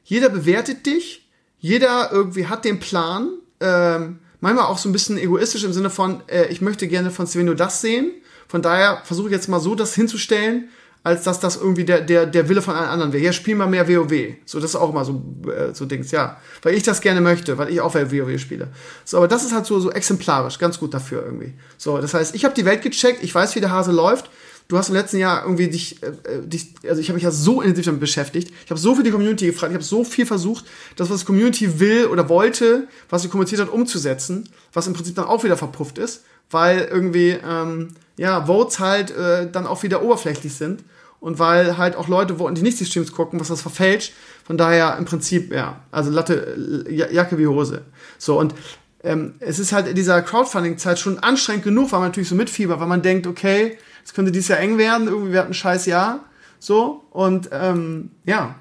Jeder 0.04 0.30
bewertet 0.30 0.86
dich, 0.86 1.28
jeder 1.60 2.12
irgendwie 2.12 2.48
hat 2.48 2.66
den 2.66 2.80
Plan, 2.80 3.30
ähm, 3.60 4.20
manchmal 4.42 4.66
auch 4.66 4.78
so 4.78 4.90
ein 4.90 4.92
bisschen 4.92 5.18
egoistisch 5.18 5.64
im 5.64 5.74
Sinne 5.74 5.90
von, 5.90 6.22
äh, 6.28 6.48
ich 6.48 6.62
möchte 6.62 6.88
gerne 6.88 7.10
von 7.10 7.26
Svenio 7.26 7.54
das 7.54 7.82
sehen. 7.82 8.12
Von 8.48 8.62
daher 8.62 9.02
versuche 9.06 9.28
ich 9.28 9.34
jetzt 9.34 9.48
mal 9.48 9.62
so 9.62 9.76
das 9.76 9.96
hinzustellen, 9.96 10.70
als 11.04 11.24
dass 11.24 11.40
das 11.40 11.56
irgendwie 11.56 11.86
der, 11.86 12.02
der, 12.02 12.26
der 12.26 12.50
Wille 12.50 12.62
von 12.62 12.76
allen 12.76 12.90
anderen 12.90 13.14
wäre. 13.14 13.24
Ja, 13.24 13.34
spiel 13.34 13.56
mal 13.56 13.68
mehr 13.68 13.88
WoW. 13.88 14.36
So, 14.46 14.60
das 14.60 14.72
ist 14.72 14.76
auch 14.76 14.90
immer 14.90 15.06
so, 15.06 15.24
äh, 15.48 15.74
so 15.74 15.86
Dings, 15.86 16.12
ja. 16.12 16.38
Weil 16.62 16.76
ich 16.76 16.84
das 16.84 17.02
gerne 17.02 17.22
möchte, 17.22 17.58
weil 17.58 17.70
ich 17.70 17.82
auch 17.82 17.96
WoW 17.96 18.40
spiele. 18.40 18.68
So, 19.06 19.18
aber 19.18 19.28
das 19.28 19.44
ist 19.44 19.54
halt 19.54 19.66
so, 19.66 19.80
so 19.80 19.92
exemplarisch, 19.92 20.60
ganz 20.60 20.80
gut 20.80 20.94
dafür 20.94 21.24
irgendwie. 21.24 21.54
So, 21.78 21.98
das 22.00 22.14
heißt, 22.14 22.36
ich 22.36 22.44
habe 22.44 22.54
die 22.54 22.66
Welt 22.66 22.82
gecheckt, 22.82 23.24
ich 23.24 23.34
weiß, 23.34 23.56
wie 23.56 23.62
der 23.62 23.72
Hase 23.72 23.92
läuft. 23.92 24.30
Du 24.72 24.78
hast 24.78 24.88
im 24.88 24.96
letzten 24.96 25.18
Jahr 25.18 25.44
irgendwie 25.44 25.68
dich, 25.68 26.02
äh, 26.02 26.08
äh 26.08 26.48
dich 26.48 26.76
also 26.88 27.02
ich 27.02 27.10
habe 27.10 27.16
mich 27.16 27.26
ja 27.26 27.32
so 27.32 27.60
intensiv 27.60 27.88
damit 27.88 28.00
beschäftigt. 28.00 28.54
Ich 28.64 28.72
habe 28.72 28.80
so 28.80 28.96
viel 28.96 29.04
die 29.04 29.12
Community 29.12 29.48
gefragt, 29.48 29.72
ich 29.72 29.76
habe 29.76 29.84
so 29.84 30.06
viel 30.06 30.26
versucht, 30.26 30.64
das, 30.96 31.10
was 31.10 31.20
die 31.20 31.26
Community 31.26 31.82
will 31.82 32.06
oder 32.06 32.30
wollte, 32.30 32.88
was 33.10 33.24
sie 33.24 33.28
kommuniziert 33.28 33.60
hat, 33.60 33.68
umzusetzen, 33.68 34.48
was 34.72 34.88
im 34.88 34.94
Prinzip 34.94 35.16
dann 35.16 35.26
auch 35.26 35.44
wieder 35.44 35.58
verpufft 35.58 35.98
ist, 35.98 36.24
weil 36.50 36.88
irgendwie, 36.90 37.38
ähm, 37.46 37.90
ja, 38.16 38.46
Votes 38.46 38.80
halt 38.80 39.12
äh, 39.12 39.52
dann 39.52 39.68
auch 39.68 39.84
wieder 39.84 40.04
oberflächlich 40.04 40.54
sind 40.54 40.86
und 41.20 41.38
weil 41.38 41.78
halt 41.78 41.98
auch 41.98 42.08
Leute 42.08 42.40
wollten, 42.40 42.56
die 42.56 42.62
nicht 42.62 42.80
die 42.80 42.86
Streams 42.86 43.12
gucken, 43.12 43.42
was 43.42 43.50
das 43.50 43.62
verfälscht. 43.62 44.14
Von 44.46 44.58
daher 44.58 44.96
im 44.98 45.04
Prinzip, 45.04 45.52
ja, 45.52 45.82
also 45.92 46.12
Latte, 46.12 46.88
Jacke 46.90 47.38
wie 47.38 47.48
Hose. 47.48 47.82
So, 48.18 48.40
und 48.40 48.56
ähm, 49.04 49.34
es 49.40 49.60
ist 49.60 49.74
halt 49.74 49.88
in 49.88 49.96
dieser 49.96 50.22
Crowdfunding-Zeit 50.22 50.98
schon 50.98 51.20
anstrengend 51.20 51.66
genug, 51.66 51.92
weil 51.92 52.00
man 52.00 52.08
natürlich 52.08 52.30
so 52.30 52.36
mitfiebert, 52.36 52.80
weil 52.80 52.88
man 52.88 53.02
denkt, 53.02 53.28
okay, 53.28 53.78
es 54.04 54.14
könnte 54.14 54.32
dieses 54.32 54.50
Jahr 54.50 54.60
eng 54.60 54.78
werden, 54.78 55.08
irgendwie, 55.08 55.34
wir 55.34 55.40
hatten 55.40 55.52
ein 55.52 55.56
scheiß 55.56 55.86
Jahr. 55.86 56.26
So, 56.60 57.04
und 57.12 57.50
ähm, 57.52 58.12
ja. 58.26 58.56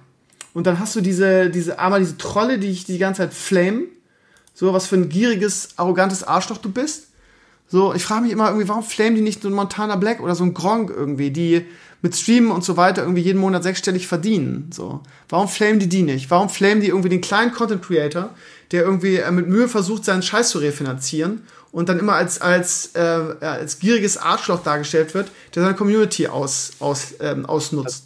Und 0.53 0.67
dann 0.67 0.81
hast 0.81 0.97
du 0.97 1.01
diese, 1.01 1.51
diese, 1.51 1.79
einmal 1.79 2.01
diese 2.01 2.19
Trolle, 2.19 2.59
die 2.59 2.71
ich 2.71 2.85
die 2.85 2.99
ganze 2.99 3.23
Zeit 3.23 3.35
flame. 3.35 3.85
So, 4.55 4.73
was 4.73 4.87
für 4.87 4.97
ein 4.97 5.09
gieriges, 5.09 5.71
arrogantes 5.77 6.25
Arschloch 6.25 6.59
du 6.59 6.71
bist. 6.71 7.09
So, 7.69 7.95
ich 7.95 8.03
frage 8.03 8.23
mich 8.23 8.33
immer 8.33 8.49
irgendwie, 8.49 8.69
warum 8.69 8.83
flamen 8.83 9.15
die 9.15 9.23
nicht 9.23 9.43
so 9.43 9.49
ein 9.49 9.55
Montana 9.55 9.95
Black 9.95 10.21
oder 10.21 10.35
so 10.35 10.43
ein 10.43 10.55
Gronk 10.55 10.91
irgendwie, 10.91 11.31
die 11.31 11.67
mit 12.03 12.17
Streamen 12.17 12.51
und 12.51 12.65
so 12.65 12.77
weiter 12.77 13.03
irgendwie 13.03 13.21
jeden 13.21 13.39
Monat 13.39 13.63
sechsstellig 13.63 14.07
verdienen. 14.09 14.71
So, 14.73 15.03
warum 15.29 15.47
flamen 15.47 15.79
die 15.79 15.89
die 15.89 16.03
nicht? 16.03 16.31
Warum 16.31 16.49
flamen 16.49 16.81
die 16.81 16.89
irgendwie 16.89 17.11
den 17.11 17.21
kleinen 17.21 17.53
Content 17.53 17.83
Creator, 17.83 18.31
der 18.73 18.83
irgendwie 18.83 19.17
äh, 19.17 19.31
mit 19.31 19.47
Mühe 19.49 19.69
versucht, 19.69 20.05
seinen 20.05 20.23
Scheiß 20.23 20.51
zu 20.51 20.59
refinanzieren 20.59 21.43
und 21.73 21.89
dann 21.89 21.99
immer 21.99 22.15
als 22.15 22.41
als 22.41 22.91
äh, 22.95 23.01
als 23.41 23.79
gieriges 23.79 24.17
Arschloch 24.17 24.63
dargestellt 24.63 25.15
wird, 25.15 25.31
der 25.55 25.63
seine 25.63 25.75
Community 25.75 26.27
aus, 26.27 26.73
aus 26.81 27.15
ähm, 27.21 27.47
ausnutzt? 27.47 28.05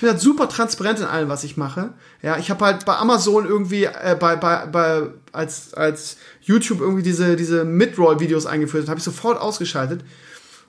ich 0.00 0.02
bin 0.02 0.12
halt 0.12 0.20
super 0.22 0.48
transparent 0.48 0.98
in 0.98 1.04
allem, 1.04 1.28
was 1.28 1.44
ich 1.44 1.58
mache. 1.58 1.90
Ja, 2.22 2.38
ich 2.38 2.48
habe 2.48 2.64
halt 2.64 2.86
bei 2.86 2.96
Amazon 2.96 3.44
irgendwie 3.44 3.84
äh, 3.84 4.16
bei, 4.18 4.34
bei, 4.34 4.64
bei 4.64 5.02
als 5.30 5.74
als 5.74 6.16
YouTube 6.40 6.80
irgendwie 6.80 7.02
diese 7.02 7.36
diese 7.36 7.66
Midroll-Videos 7.66 8.46
eingeführt, 8.46 8.88
habe 8.88 8.96
ich 8.96 9.04
sofort 9.04 9.38
ausgeschaltet. 9.38 10.00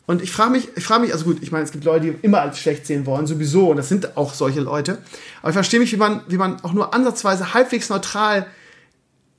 Und 0.06 0.22
ich 0.22 0.34
frage 0.34 0.52
mich, 0.52 0.68
ich 0.76 0.84
frage 0.84 1.04
mich, 1.04 1.14
also 1.14 1.24
gut, 1.24 1.38
ich 1.40 1.54
meine, 1.54 1.64
es 1.64 1.72
gibt 1.72 1.86
Leute, 1.86 2.08
die 2.08 2.16
immer 2.24 2.42
als 2.42 2.60
schlecht 2.60 2.86
sehen 2.86 3.06
wollen, 3.06 3.26
sowieso, 3.26 3.70
und 3.70 3.78
das 3.78 3.88
sind 3.88 4.18
auch 4.18 4.34
solche 4.34 4.60
Leute. 4.60 4.98
Aber 5.42 5.52
ich 5.52 5.54
verstehe 5.54 5.80
mich, 5.80 5.94
wie 5.94 5.98
man, 5.98 6.20
wie 6.28 6.38
man 6.38 6.62
auch 6.66 6.74
nur 6.74 6.94
ansatzweise 6.94 7.54
halbwegs 7.54 7.88
neutral 7.88 8.48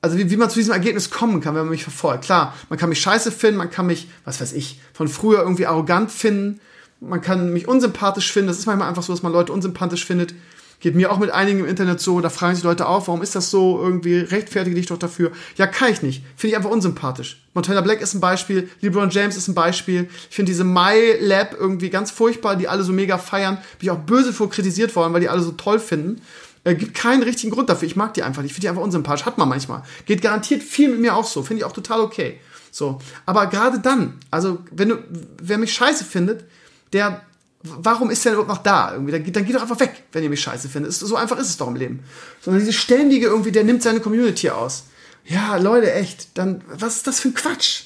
also 0.02 0.18
wie, 0.18 0.30
wie 0.30 0.36
man 0.36 0.50
zu 0.50 0.58
diesem 0.58 0.72
Ergebnis 0.72 1.10
kommen 1.10 1.40
kann, 1.40 1.54
wenn 1.54 1.62
man 1.62 1.70
mich 1.70 1.84
verfolgt. 1.84 2.24
Klar, 2.24 2.54
man 2.68 2.78
kann 2.78 2.88
mich 2.88 3.00
scheiße 3.00 3.30
finden, 3.32 3.56
man 3.56 3.70
kann 3.70 3.86
mich, 3.86 4.08
was 4.24 4.40
weiß 4.40 4.52
ich, 4.52 4.80
von 4.92 5.08
früher 5.08 5.40
irgendwie 5.40 5.66
arrogant 5.66 6.10
finden, 6.10 6.60
man 7.00 7.20
kann 7.20 7.52
mich 7.52 7.68
unsympathisch 7.68 8.32
finden. 8.32 8.48
Das 8.48 8.58
ist 8.58 8.66
manchmal 8.66 8.88
einfach 8.88 9.02
so, 9.02 9.12
dass 9.12 9.22
man 9.22 9.32
Leute 9.32 9.52
unsympathisch 9.52 10.04
findet. 10.04 10.34
Geht 10.80 10.96
mir 10.96 11.12
auch 11.12 11.18
mit 11.18 11.30
einigen 11.30 11.60
im 11.60 11.66
Internet 11.66 12.00
so, 12.00 12.20
da 12.20 12.28
fragen 12.28 12.56
sich 12.56 12.64
Leute 12.64 12.86
auf, 12.86 13.06
warum 13.06 13.22
ist 13.22 13.36
das 13.36 13.50
so? 13.50 13.80
Irgendwie 13.80 14.18
rechtfertige 14.18 14.74
dich 14.74 14.86
doch 14.86 14.98
dafür. 14.98 15.30
Ja, 15.56 15.68
kann 15.68 15.92
ich 15.92 16.02
nicht. 16.02 16.24
Finde 16.34 16.52
ich 16.52 16.56
einfach 16.56 16.70
unsympathisch. 16.70 17.40
Montana 17.54 17.80
Black 17.82 18.00
ist 18.00 18.14
ein 18.14 18.20
Beispiel, 18.20 18.68
LeBron 18.80 19.10
James 19.10 19.36
ist 19.36 19.46
ein 19.46 19.54
Beispiel. 19.54 20.08
Ich 20.28 20.34
finde 20.34 20.50
diese 20.50 20.64
My 20.64 21.16
Lab 21.20 21.54
irgendwie 21.56 21.90
ganz 21.90 22.10
furchtbar, 22.10 22.56
die 22.56 22.66
alle 22.66 22.82
so 22.82 22.92
mega 22.92 23.18
feiern. 23.18 23.58
Bin 23.78 23.86
ich 23.86 23.90
auch 23.92 23.98
böse 23.98 24.32
vor 24.32 24.50
kritisiert 24.50 24.96
worden, 24.96 25.12
weil 25.12 25.20
die 25.20 25.28
alle 25.28 25.42
so 25.42 25.52
toll 25.52 25.78
finden. 25.78 26.20
Äh, 26.64 26.74
gibt 26.74 26.94
keinen 26.94 27.22
richtigen 27.22 27.52
Grund 27.52 27.68
dafür. 27.68 27.86
Ich 27.86 27.96
mag 27.96 28.14
die 28.14 28.22
einfach 28.22 28.42
nicht. 28.42 28.50
Ich 28.50 28.54
finde 28.54 28.66
die 28.66 28.68
einfach 28.68 28.82
unsympathisch. 28.82 29.26
Hat 29.26 29.38
man 29.38 29.48
manchmal. 29.48 29.82
Geht 30.06 30.22
garantiert 30.22 30.62
viel 30.62 30.88
mit 30.88 31.00
mir 31.00 31.16
auch 31.16 31.26
so. 31.26 31.42
Finde 31.42 31.60
ich 31.60 31.64
auch 31.64 31.72
total 31.72 32.00
okay. 32.00 32.38
So. 32.70 33.00
Aber 33.26 33.46
gerade 33.46 33.80
dann, 33.80 34.18
also, 34.30 34.58
wenn 34.70 34.90
du, 34.90 34.98
wer 35.40 35.58
mich 35.58 35.72
scheiße 35.72 36.04
findet, 36.04 36.44
der, 36.92 37.22
warum 37.62 38.10
ist 38.10 38.24
der 38.24 38.32
überhaupt 38.32 38.50
noch 38.50 38.62
da? 38.62 38.92
Irgendwie, 38.92 39.12
dann, 39.12 39.32
dann 39.32 39.44
geht 39.44 39.56
doch 39.56 39.62
einfach 39.62 39.80
weg, 39.80 40.04
wenn 40.12 40.22
ihr 40.22 40.30
mich 40.30 40.40
scheiße 40.40 40.68
findet. 40.68 40.92
So 40.92 41.16
einfach 41.16 41.38
ist 41.38 41.48
es 41.48 41.56
doch 41.56 41.68
im 41.68 41.76
Leben. 41.76 42.04
Sondern 42.40 42.60
diese 42.60 42.72
ständige 42.72 43.26
irgendwie, 43.26 43.52
der 43.52 43.64
nimmt 43.64 43.82
seine 43.82 44.00
Community 44.00 44.50
aus. 44.50 44.84
Ja, 45.24 45.56
Leute, 45.56 45.92
echt, 45.92 46.36
dann, 46.38 46.62
was 46.66 46.96
ist 46.96 47.06
das 47.06 47.20
für 47.20 47.28
ein 47.28 47.34
Quatsch? 47.34 47.84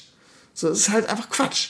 So, 0.53 0.69
das 0.69 0.79
ist 0.79 0.89
halt 0.89 1.07
einfach 1.07 1.29
Quatsch. 1.29 1.69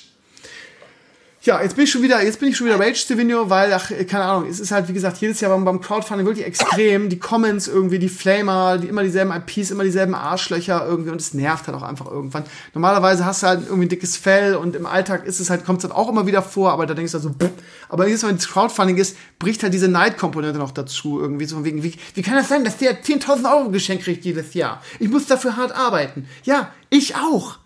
Ja, 1.47 1.61
jetzt 1.61 1.77
bin 1.77 1.85
ich 1.85 1.91
schon 1.91 2.01
wieder, 2.01 2.21
jetzt 2.21 2.41
bin 2.41 2.49
ich 2.49 2.57
schon 2.57 2.67
wieder 2.67 2.77
Rage 2.77 2.95
Stevino, 2.95 3.49
weil, 3.49 3.71
ach, 3.71 3.89
keine 4.09 4.25
Ahnung, 4.25 4.49
es 4.49 4.59
ist 4.59 4.71
halt, 4.71 4.89
wie 4.89 4.93
gesagt, 4.93 5.15
jedes 5.19 5.39
Jahr 5.39 5.49
beim, 5.49 5.63
beim 5.63 5.79
Crowdfunding 5.79 6.27
wirklich 6.27 6.45
extrem. 6.45 7.07
Die 7.07 7.19
Comments 7.19 7.65
irgendwie, 7.69 7.99
die 7.99 8.09
Flamer, 8.09 8.77
die 8.77 8.89
immer 8.89 9.01
dieselben 9.01 9.31
IPs, 9.31 9.71
immer 9.71 9.85
dieselben 9.85 10.13
Arschlöcher 10.13 10.85
irgendwie 10.85 11.09
und 11.09 11.21
es 11.21 11.33
nervt 11.33 11.67
halt 11.67 11.77
auch 11.77 11.83
einfach 11.83 12.11
irgendwann. 12.11 12.43
Normalerweise 12.73 13.23
hast 13.23 13.43
du 13.43 13.47
halt 13.47 13.61
irgendwie 13.61 13.85
ein 13.85 13.89
dickes 13.89 14.17
Fell 14.17 14.55
und 14.55 14.75
im 14.75 14.85
Alltag 14.85 15.25
ist 15.25 15.39
es 15.39 15.49
halt, 15.49 15.63
kommt 15.63 15.77
es 15.77 15.85
halt 15.85 15.95
auch 15.95 16.09
immer 16.09 16.27
wieder 16.27 16.41
vor, 16.41 16.73
aber 16.73 16.85
da 16.85 16.93
denkst 16.93 17.13
du 17.13 17.19
halt 17.19 17.23
so, 17.23 17.29
pff. 17.29 17.53
aber 17.87 18.07
jedes 18.07 18.23
Mal, 18.23 18.27
wenn 18.27 18.35
das 18.35 18.49
Crowdfunding 18.49 18.97
ist, 18.97 19.15
bricht 19.39 19.63
halt 19.63 19.73
diese 19.73 19.87
Neidkomponente 19.87 20.59
noch 20.59 20.71
dazu 20.71 21.21
irgendwie, 21.21 21.45
so 21.45 21.55
von 21.55 21.63
wegen, 21.63 21.81
wie, 21.81 21.95
wie 22.13 22.23
kann 22.23 22.35
das 22.35 22.49
sein, 22.49 22.65
dass 22.65 22.75
der 22.75 23.01
10.000 23.03 23.49
Euro 23.49 23.69
geschenkt 23.69 24.03
kriegt 24.03 24.25
jedes 24.25 24.53
Jahr? 24.53 24.81
Ich 24.99 25.07
muss 25.07 25.27
dafür 25.27 25.55
hart 25.55 25.73
arbeiten. 25.73 26.27
Ja, 26.43 26.73
ich 26.89 27.15
auch. 27.15 27.57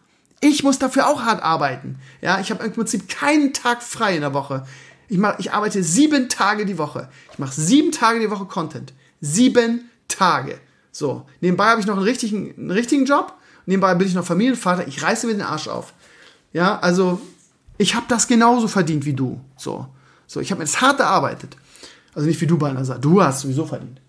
Ich 0.42 0.64
muss 0.64 0.80
dafür 0.80 1.08
auch 1.08 1.22
hart 1.22 1.44
arbeiten. 1.44 2.00
Ja, 2.22 2.40
ich 2.40 2.50
habe 2.52 2.66
im 2.66 2.74
Prinzip 2.74 3.08
keinen 3.08 3.54
Tag 3.54 3.84
frei 3.84 4.16
in 4.16 4.22
der 4.22 4.34
Woche. 4.34 4.66
Ich, 5.08 5.18
mach, 5.18 5.38
ich 5.40 5.54
arbeite 5.54 5.84
sieben 5.84 6.30
Tage 6.30 6.66
die 6.66 6.78
Woche. 6.78 7.10
Ich 7.32 7.40
mache 7.40 7.54
sieben 7.54 7.92
Tage 7.92 8.20
die 8.20 8.32
Woche 8.32 8.46
Content. 8.46 8.94
Sieben 9.22 9.90
Tage. 10.08 10.60
So. 10.92 11.26
Nebenbei 11.42 11.68
habe 11.68 11.80
ich 11.80 11.86
noch 11.86 11.96
einen 11.96 12.04
richtigen, 12.04 12.56
einen 12.58 12.72
richtigen 12.72 13.06
Job. 13.06 13.34
Nebenbei 13.68 13.94
bin 13.96 14.08
ich 14.08 14.16
noch 14.16 14.26
Familienvater. 14.26 14.88
Ich 14.88 15.04
reiße 15.04 15.28
mir 15.28 15.34
den 15.34 15.44
Arsch 15.44 15.68
auf. 15.68 15.94
Ja, 16.54 16.80
also 16.80 17.22
ich 17.78 17.94
habe 17.94 18.08
das 18.10 18.28
genauso 18.28 18.68
verdient 18.68 19.06
wie 19.06 19.14
du. 19.14 19.40
So. 19.58 19.88
So, 20.26 20.40
ich 20.40 20.50
habe 20.52 20.60
mir 20.60 20.66
das 20.66 20.82
hart 20.82 21.00
erarbeitet. 21.00 21.56
Also 22.16 22.28
nicht 22.28 22.42
wie 22.42 22.48
du, 22.48 22.58
Balnasar. 22.58 22.98
Du 22.98 23.22
hast 23.22 23.42
sowieso 23.42 23.66
verdient 23.66 24.02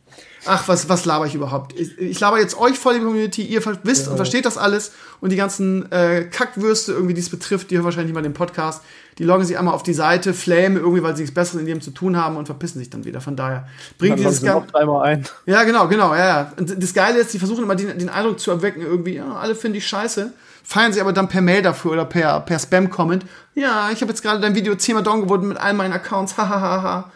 ach, 0.47 0.68
was, 0.68 0.88
was 0.88 1.05
laber 1.05 1.26
ich 1.26 1.34
überhaupt? 1.34 1.78
Ich, 1.78 1.99
ich 1.99 2.20
laber 2.20 2.38
jetzt 2.38 2.59
euch 2.59 2.78
voll, 2.78 2.95
die 2.95 3.01
Community, 3.01 3.43
ihr 3.43 3.64
wisst 3.84 4.03
genau. 4.03 4.12
und 4.12 4.16
versteht 4.16 4.45
das 4.45 4.59
alles 4.59 4.93
und 5.20 5.30
die 5.30 5.36
ganzen 5.36 5.90
äh, 5.93 6.24
Kackwürste 6.24 6.93
irgendwie, 6.93 7.14
die 7.14 7.20
es 7.20 7.30
betrifft, 7.30 7.70
die 7.70 7.76
hören 7.76 7.84
wahrscheinlich 7.84 8.14
mal 8.14 8.22
den 8.22 8.34
Podcast, 8.34 8.82
die 9.18 9.24
loggen 9.24 9.45
sich 9.45 9.59
einmal 9.59 9.74
auf 9.74 9.82
die 9.82 9.95
Seite, 9.95 10.34
flamen 10.34 10.76
irgendwie, 10.76 11.03
weil 11.03 11.14
sie 11.16 11.22
nichts 11.22 11.34
Besseres 11.34 11.61
in 11.61 11.66
dem 11.66 11.80
zu 11.80 11.90
tun 11.90 12.16
haben 12.16 12.36
und 12.36 12.47
verpissen 12.47 12.78
sich 12.78 12.90
dann 12.90 13.05
wieder. 13.05 13.20
Von 13.20 13.36
daher 13.36 13.68
bringt 13.99 14.18
dieses 14.18 14.43
Ganze. 14.43 14.74
ein. 15.03 15.24
Ja, 15.47 15.64
genau, 15.64 15.88
genau, 15.88 16.14
ja, 16.14 16.26
ja. 16.26 16.53
Und 16.57 16.82
das 16.82 16.95
Geile 16.95 17.20
ist, 17.20 17.32
die 17.32 17.38
versuchen 17.38 17.64
immer 17.64 17.76
den, 17.76 17.99
den 17.99 18.09
Eindruck 18.09 18.40
zu 18.40 18.51
erwecken, 18.51 18.82
irgendwie, 18.82 19.16
ja, 19.16 19.34
alle 19.34 19.55
finden 19.55 19.74
die 19.74 19.80
scheiße 19.80 20.32
feiern 20.64 20.93
sie 20.93 21.01
aber 21.01 21.12
dann 21.12 21.28
per 21.28 21.40
Mail 21.43 21.62
dafür 21.62 21.93
oder 21.93 22.05
per, 22.05 22.40
per 22.40 22.59
Spam-Comment. 22.59 23.26
Ja, 23.55 23.90
ich 23.90 24.01
habe 24.01 24.11
jetzt 24.11 24.22
gerade 24.22 24.40
dein 24.40 24.55
Video 24.55 24.74
zehnmal 24.74 25.03
down 25.03 25.22
geworden 25.22 25.49
mit 25.49 25.59
all 25.59 25.74
meinen 25.74 25.93
Accounts. 25.93 26.36
Hahaha. 26.38 27.11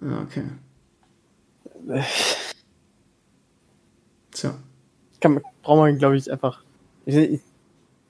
ja, 0.00 0.18
okay. 0.22 0.44
Tja. 4.34 4.54
Kann, 5.20 5.40
braucht 5.62 5.78
man, 5.78 5.98
glaube 5.98 6.16
ich, 6.16 6.30
einfach. 6.30 6.62
Ich, 7.06 7.16
ich, 7.16 7.40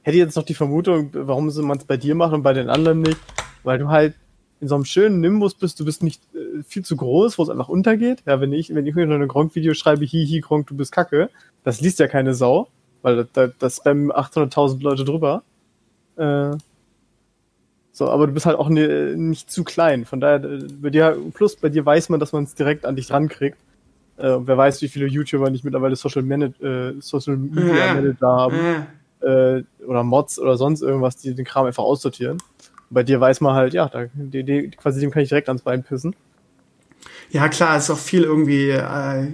hätte 0.02 0.18
jetzt 0.18 0.36
noch 0.36 0.44
die 0.44 0.54
Vermutung, 0.54 1.10
warum 1.12 1.46
man 1.46 1.78
es 1.78 1.84
bei 1.84 1.96
dir 1.96 2.14
macht 2.14 2.34
und 2.34 2.42
bei 2.42 2.52
den 2.52 2.68
anderen 2.68 3.00
nicht, 3.00 3.18
weil 3.62 3.78
du 3.78 3.88
halt 3.88 4.14
in 4.60 4.68
so 4.68 4.74
einem 4.74 4.84
schönen 4.84 5.20
Nimbus 5.20 5.54
bist, 5.54 5.80
du 5.80 5.84
bist 5.84 6.02
nicht 6.02 6.22
äh, 6.34 6.62
viel 6.62 6.84
zu 6.84 6.96
groß, 6.96 7.38
wo 7.38 7.42
es 7.42 7.50
einfach 7.50 7.68
untergeht. 7.68 8.22
Ja, 8.26 8.40
wenn 8.40 8.52
ich, 8.52 8.74
wenn 8.74 8.86
ich 8.86 8.94
mir 8.94 9.02
ein 9.02 9.28
Gronk-Video 9.28 9.74
schreibe, 9.74 10.04
hihi, 10.04 10.40
Gronk, 10.40 10.66
du 10.66 10.76
bist 10.76 10.92
kacke, 10.92 11.30
das 11.64 11.80
liest 11.80 11.98
ja 11.98 12.06
keine 12.06 12.34
Sau, 12.34 12.68
weil 13.02 13.26
da, 13.32 13.48
da 13.48 13.70
spammen 13.70 14.12
800.000 14.12 14.82
Leute 14.82 15.04
drüber. 15.04 15.42
Äh, 16.16 16.56
so, 17.92 18.08
aber 18.08 18.26
du 18.26 18.32
bist 18.32 18.46
halt 18.46 18.58
auch 18.58 18.68
ne, 18.68 19.14
nicht 19.16 19.50
zu 19.50 19.64
klein. 19.64 20.04
Von 20.04 20.20
daher, 20.20 20.42
äh, 20.44 20.66
bei 20.80 20.90
dir, 20.90 21.16
plus 21.32 21.56
bei 21.56 21.68
dir 21.68 21.84
weiß 21.84 22.08
man, 22.08 22.20
dass 22.20 22.32
man 22.32 22.44
es 22.44 22.54
direkt 22.54 22.86
an 22.86 22.96
dich 22.96 23.10
rankriegt. 23.10 23.56
Äh, 24.16 24.36
wer 24.40 24.56
weiß, 24.56 24.80
wie 24.82 24.88
viele 24.88 25.06
YouTuber 25.06 25.50
nicht 25.50 25.64
mittlerweile 25.64 25.96
Social, 25.96 26.22
Manage, 26.22 26.62
äh, 26.62 27.00
Social 27.00 27.36
Media 27.36 27.94
Manager 27.94 28.26
haben. 28.28 28.56
Äh, 29.20 29.62
oder 29.86 30.04
Mods 30.04 30.38
oder 30.38 30.56
sonst 30.56 30.82
irgendwas, 30.82 31.16
die 31.16 31.34
den 31.34 31.44
Kram 31.44 31.66
einfach 31.66 31.82
aussortieren. 31.82 32.38
bei 32.90 33.02
dir 33.02 33.20
weiß 33.20 33.40
man 33.40 33.54
halt, 33.54 33.74
ja, 33.74 33.88
da, 33.88 34.06
die, 34.14 34.44
die, 34.44 34.70
quasi 34.70 35.00
dem 35.00 35.10
kann 35.10 35.22
ich 35.22 35.28
direkt 35.28 35.48
ans 35.48 35.62
Bein 35.62 35.82
pissen. 35.82 36.14
Ja, 37.30 37.48
klar, 37.48 37.76
es 37.76 37.84
ist 37.84 37.90
auch 37.90 37.98
viel 37.98 38.22
irgendwie 38.22 38.70
äh, 38.70 39.22
äh, 39.22 39.28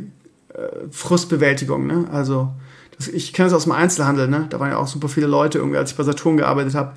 Frustbewältigung, 0.91 1.87
ne? 1.87 2.09
Also, 2.11 2.53
das, 2.97 3.09
ich 3.09 3.33
kenne 3.33 3.49
das 3.49 3.57
aus 3.57 3.65
dem 3.65 3.73
Einzelhandel, 3.73 4.29
ne? 4.29 4.47
Da 4.49 4.61
waren 4.61 4.71
ja 4.71 4.79
auch 4.79 4.87
super 4.87 5.09
viele 5.09 5.27
Leute 5.27 5.59
irgendwie, 5.59 5.79
als 5.79 5.91
ich 5.91 5.97
bei 5.97 6.05
Saturn 6.05 6.37
gearbeitet 6.37 6.75
habe, 6.75 6.97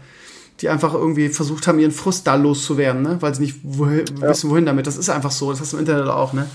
die 0.61 0.69
einfach 0.69 0.93
irgendwie 0.93 1.29
versucht 1.29 1.67
haben, 1.67 1.79
ihren 1.79 1.91
Frust 1.91 2.27
da 2.27 2.36
loszuwerden, 2.36 3.01
ne? 3.01 3.17
Weil 3.19 3.36
sie 3.36 3.41
nicht 3.41 3.59
wohin, 3.63 4.05
ja. 4.21 4.29
wissen, 4.29 4.49
wohin 4.49 4.65
damit. 4.65 4.88
Das 4.88 4.97
ist 4.97 5.09
einfach 5.09 5.31
so, 5.31 5.51
das 5.51 5.59
hast 5.59 5.73
du 5.73 5.77
im 5.77 5.81
Internet 5.81 6.07
auch, 6.07 6.34
ne? 6.34 6.47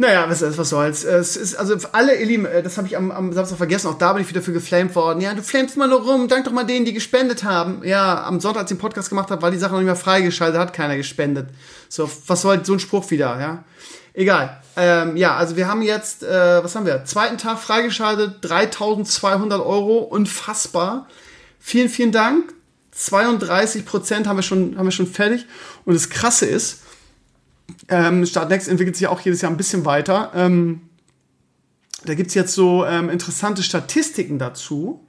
Naja, 0.00 0.30
was, 0.30 0.42
was 0.56 0.68
soll's. 0.68 1.02
Es 1.02 1.36
ist, 1.36 1.56
also 1.56 1.76
alle, 1.90 2.14
ihr 2.14 2.26
Lieben, 2.26 2.46
äh, 2.46 2.62
das 2.62 2.78
habe 2.78 2.86
ich 2.86 2.96
am, 2.96 3.10
am 3.10 3.32
Samstag 3.32 3.58
vergessen, 3.58 3.88
auch 3.88 3.98
da 3.98 4.12
bin 4.12 4.22
ich 4.22 4.28
wieder 4.28 4.42
für 4.42 4.52
geflamed 4.52 4.94
worden. 4.94 5.20
Ja, 5.20 5.34
du 5.34 5.42
flamest 5.42 5.76
mal 5.76 5.88
nur 5.88 6.02
rum, 6.02 6.28
dank 6.28 6.44
doch 6.44 6.52
mal 6.52 6.64
denen, 6.64 6.84
die 6.84 6.92
gespendet 6.92 7.42
haben. 7.42 7.82
Ja, 7.84 8.22
am 8.24 8.38
Sonntag, 8.38 8.62
als 8.62 8.70
ich 8.70 8.76
den 8.76 8.80
Podcast 8.80 9.08
gemacht 9.08 9.30
habe, 9.32 9.42
war 9.42 9.50
die 9.50 9.58
Sache 9.58 9.72
noch 9.72 9.80
nicht 9.80 9.86
mehr 9.86 9.96
freigeschaltet, 9.96 10.60
hat 10.60 10.72
keiner 10.72 10.96
gespendet. 10.96 11.48
So, 11.88 12.08
was 12.28 12.42
soll 12.42 12.64
so 12.64 12.74
ein 12.74 12.80
Spruch 12.80 13.10
wieder, 13.10 13.40
ja? 13.40 13.64
Egal. 14.14 14.62
Ähm, 14.76 15.16
ja, 15.16 15.36
also 15.36 15.56
wir 15.56 15.66
haben 15.66 15.82
jetzt, 15.82 16.22
äh, 16.22 16.62
was 16.62 16.76
haben 16.76 16.86
wir? 16.86 17.04
Zweiten 17.04 17.36
Tag 17.36 17.58
freigeschaltet, 17.58 18.36
3200 18.42 19.60
Euro, 19.60 19.98
unfassbar. 19.98 21.08
Vielen, 21.58 21.88
vielen 21.88 22.12
Dank. 22.12 22.54
32 22.92 23.84
Prozent 23.84 24.26
haben 24.28 24.36
wir 24.36 24.42
schon, 24.42 24.78
haben 24.78 24.86
wir 24.86 24.92
schon 24.92 25.06
fertig. 25.06 25.46
Und 25.84 25.94
das 25.94 26.08
Krasse 26.08 26.46
ist, 26.46 26.82
ähm, 27.88 28.26
Startnext 28.26 28.68
entwickelt 28.68 28.96
sich 28.96 29.06
auch 29.06 29.20
jedes 29.20 29.40
Jahr 29.42 29.50
ein 29.50 29.56
bisschen 29.56 29.84
weiter. 29.84 30.32
Ähm, 30.34 30.82
da 32.04 32.14
gibt's 32.14 32.34
jetzt 32.34 32.54
so 32.54 32.84
ähm, 32.84 33.10
interessante 33.10 33.62
Statistiken 33.62 34.38
dazu, 34.38 35.06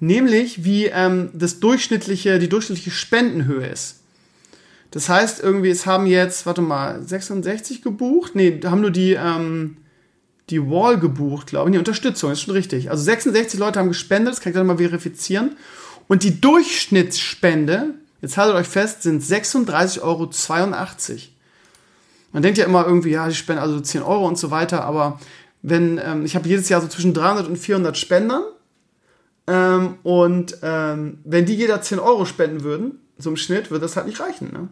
nämlich 0.00 0.64
wie 0.64 0.86
ähm, 0.86 1.30
das 1.32 1.60
durchschnittliche, 1.60 2.38
die 2.38 2.48
durchschnittliche 2.48 2.90
Spendenhöhe 2.90 3.66
ist. 3.66 4.00
Das 4.90 5.08
heißt, 5.08 5.42
irgendwie, 5.42 5.70
es 5.70 5.86
haben 5.86 6.06
jetzt, 6.06 6.46
warte 6.46 6.62
mal, 6.62 7.02
66 7.02 7.82
gebucht? 7.82 8.34
Nee, 8.34 8.60
haben 8.64 8.80
nur 8.80 8.92
die, 8.92 9.14
ähm, 9.14 9.78
die 10.50 10.62
Wall 10.62 10.98
gebucht, 10.98 11.48
glaube 11.48 11.68
ich. 11.68 11.72
Die 11.72 11.78
Unterstützung, 11.78 12.30
ist 12.30 12.42
schon 12.42 12.54
richtig. 12.54 12.90
Also 12.90 13.02
66 13.02 13.58
Leute 13.58 13.80
haben 13.80 13.88
gespendet, 13.88 14.34
das 14.34 14.40
kann 14.40 14.52
ich 14.52 14.56
dann 14.56 14.66
mal 14.66 14.78
verifizieren. 14.78 15.56
Und 16.06 16.22
die 16.22 16.40
Durchschnittsspende, 16.40 17.94
jetzt 18.22 18.36
haltet 18.36 18.54
euch 18.54 18.68
fest, 18.68 19.02
sind 19.02 19.22
36,82 19.22 20.02
Euro. 20.02 20.30
Man 22.34 22.42
denkt 22.42 22.58
ja 22.58 22.64
immer 22.64 22.84
irgendwie, 22.84 23.12
ja, 23.12 23.28
die 23.28 23.34
spenden 23.34 23.62
also 23.62 23.80
10 23.80 24.02
Euro 24.02 24.26
und 24.26 24.36
so 24.36 24.50
weiter, 24.50 24.84
aber 24.84 25.20
wenn, 25.62 26.00
ähm, 26.04 26.24
ich 26.24 26.34
habe 26.34 26.48
jedes 26.48 26.68
Jahr 26.68 26.80
so 26.80 26.88
zwischen 26.88 27.14
300 27.14 27.46
und 27.46 27.56
400 27.56 27.96
Spendern 27.96 28.42
ähm, 29.46 29.94
und 30.02 30.58
ähm, 30.62 31.20
wenn 31.24 31.46
die 31.46 31.54
jeder 31.54 31.80
10 31.80 32.00
Euro 32.00 32.24
spenden 32.24 32.64
würden, 32.64 32.98
so 33.18 33.30
im 33.30 33.36
Schnitt, 33.36 33.70
würde 33.70 33.82
das 33.82 33.94
halt 33.96 34.06
nicht 34.06 34.18
reichen. 34.18 34.52
Ne? 34.52 34.68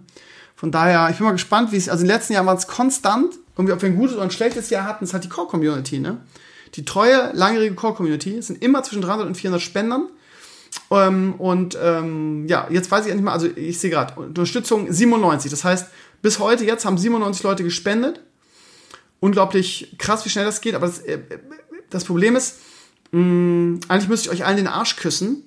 Von 0.57 0.73
daher, 0.73 1.09
ich 1.11 1.19
bin 1.19 1.25
mal 1.25 1.33
gespannt, 1.33 1.71
wie 1.71 1.77
es, 1.77 1.89
also 1.89 2.03
in 2.03 2.09
den 2.09 2.17
letzten 2.17 2.33
Jahren 2.33 2.47
war 2.47 2.57
es 2.57 2.67
konstant, 2.67 3.35
irgendwie, 3.57 3.73
ob 3.73 3.81
wir 3.81 3.89
ein 3.89 3.97
gutes 3.97 4.17
oder 4.17 4.25
ein 4.25 4.33
schlechtes 4.33 4.69
Jahr 4.69 4.85
hatten, 4.85 5.05
ist 5.05 5.13
halt 5.13 5.23
die 5.23 5.29
Core-Community, 5.29 6.01
ne? 6.01 6.19
Die 6.75 6.85
treue, 6.85 7.31
langjährige 7.33 7.77
Core-Community 7.77 8.43
sind 8.43 8.61
immer 8.61 8.83
zwischen 8.83 9.03
300 9.03 9.27
und 9.27 9.35
400 9.37 9.63
Spendern. 9.63 10.09
Ähm, 10.91 11.35
und 11.39 11.79
ähm, 11.81 12.47
ja, 12.49 12.67
jetzt 12.71 12.91
weiß 12.91 13.05
ich 13.05 13.13
endlich 13.13 13.25
mal, 13.25 13.33
also 13.33 13.47
ich 13.55 13.79
sehe 13.79 13.91
gerade, 13.91 14.19
Unterstützung 14.19 14.91
97. 14.91 15.51
Das 15.51 15.65
heißt, 15.65 15.89
bis 16.23 16.39
heute 16.39 16.65
jetzt 16.65 16.85
haben 16.85 16.97
97 16.99 17.43
Leute 17.43 17.65
gespendet. 17.65 18.21
unglaublich 19.21 19.95
krass, 19.99 20.25
wie 20.25 20.31
schnell 20.31 20.45
das 20.45 20.61
geht. 20.61 20.75
Aber 20.75 20.87
das, 20.87 20.99
äh, 21.01 21.19
das 21.91 22.05
Problem 22.05 22.35
ist, 22.35 22.57
mh, 23.13 23.81
eigentlich 23.89 24.09
müsste 24.09 24.29
ich 24.29 24.35
euch 24.35 24.45
allen 24.47 24.57
den 24.57 24.67
Arsch 24.67 24.97
küssen. 24.97 25.45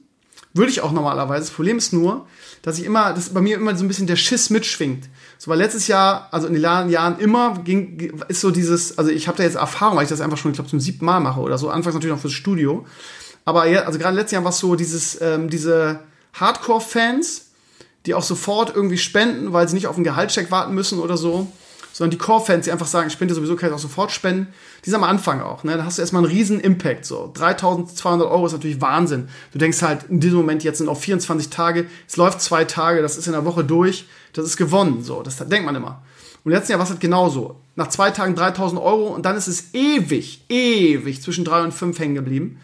Würde 0.53 0.71
ich 0.71 0.79
auch 0.79 0.93
normalerweise. 0.93 1.47
Das 1.47 1.53
Problem 1.53 1.77
ist 1.77 1.91
nur, 1.91 2.27
dass 2.61 2.79
ich 2.79 2.85
immer, 2.85 3.11
dass 3.11 3.33
bei 3.33 3.41
mir 3.41 3.57
immer 3.57 3.75
so 3.75 3.83
ein 3.83 3.89
bisschen 3.89 4.07
der 4.07 4.15
Schiss 4.15 4.49
mitschwingt. 4.49 5.09
So, 5.37 5.51
weil 5.51 5.57
letztes 5.57 5.87
Jahr, 5.87 6.29
also 6.31 6.47
in 6.47 6.53
den 6.53 6.61
Jahren 6.61 7.19
immer 7.19 7.59
ging, 7.65 8.21
ist 8.29 8.39
so 8.39 8.51
dieses, 8.51 8.97
also 8.97 9.11
ich 9.11 9.27
habe 9.27 9.37
da 9.37 9.43
jetzt 9.43 9.55
Erfahrung, 9.55 9.97
weil 9.97 10.03
ich 10.03 10.09
das 10.09 10.21
einfach 10.21 10.37
schon, 10.37 10.51
ich 10.51 10.55
glaube, 10.55 10.69
zum 10.69 10.79
siebten 10.79 11.03
Mal 11.03 11.19
mache 11.19 11.41
oder 11.41 11.57
so. 11.57 11.69
Anfangs 11.69 11.95
natürlich 11.95 12.15
noch 12.15 12.21
fürs 12.21 12.33
Studio. 12.33 12.85
Aber 13.43 13.67
ja, 13.67 13.81
also 13.81 13.99
gerade 13.99 14.15
letztes 14.15 14.31
Jahr 14.31 14.43
war 14.45 14.51
es 14.51 14.59
so 14.59 14.75
dieses, 14.75 15.19
ähm, 15.21 15.49
diese 15.49 15.99
Hardcore-Fans, 16.33 17.44
die 18.05 18.13
auch 18.13 18.23
sofort 18.23 18.75
irgendwie 18.75 18.97
spenden, 18.97 19.53
weil 19.53 19.67
sie 19.67 19.75
nicht 19.75 19.87
auf 19.87 19.95
einen 19.95 20.03
Gehaltscheck 20.03 20.51
warten 20.51 20.73
müssen 20.73 20.99
oder 20.99 21.17
so 21.17 21.47
sondern 21.95 22.11
die 22.11 22.17
Core-Fans, 22.17 22.65
die 22.65 22.73
einfach 22.73 22.87
sagen, 22.87 23.07
ich 23.07 23.13
spende 23.13 23.33
sowieso, 23.33 23.55
kann 23.55 23.69
ich 23.69 23.75
auch 23.75 23.79
sofort 23.79 24.11
spenden. 24.11 24.49
Die 24.83 24.89
sind 24.89 24.97
am 24.97 25.05
Anfang 25.05 25.39
auch, 25.39 25.63
ne? 25.63 25.77
Da 25.77 25.85
hast 25.85 25.97
du 25.97 26.01
erstmal 26.01 26.25
einen 26.25 26.31
riesen 26.33 26.59
Impact, 26.59 27.05
so. 27.05 27.31
3200 27.33 28.29
Euro 28.29 28.45
ist 28.45 28.51
natürlich 28.51 28.81
Wahnsinn. 28.81 29.29
Du 29.53 29.59
denkst 29.59 29.81
halt, 29.81 30.03
in 30.09 30.19
diesem 30.19 30.35
Moment 30.35 30.65
jetzt 30.65 30.79
sind 30.79 30.89
auch 30.89 30.97
24 30.97 31.49
Tage, 31.49 31.85
es 32.05 32.17
läuft 32.17 32.41
zwei 32.41 32.65
Tage, 32.65 33.01
das 33.01 33.15
ist 33.15 33.27
in 33.27 33.31
der 33.31 33.45
Woche 33.45 33.63
durch, 33.63 34.07
das 34.33 34.43
ist 34.43 34.57
gewonnen, 34.57 35.03
so. 35.03 35.23
Das 35.23 35.37
denkt 35.37 35.65
man 35.65 35.73
immer. 35.73 36.01
Und 36.43 36.51
letztes 36.51 36.67
Jahr 36.67 36.79
war 36.79 36.83
es 36.83 36.89
halt 36.89 36.99
genauso. 36.99 37.61
Nach 37.77 37.87
zwei 37.87 38.11
Tagen 38.11 38.35
3000 38.35 38.81
Euro 38.81 39.07
und 39.07 39.25
dann 39.25 39.37
ist 39.37 39.47
es 39.47 39.73
ewig, 39.73 40.43
ewig 40.49 41.21
zwischen 41.21 41.45
drei 41.45 41.61
und 41.61 41.73
fünf 41.73 41.97
hängen 41.97 42.15
geblieben. 42.15 42.59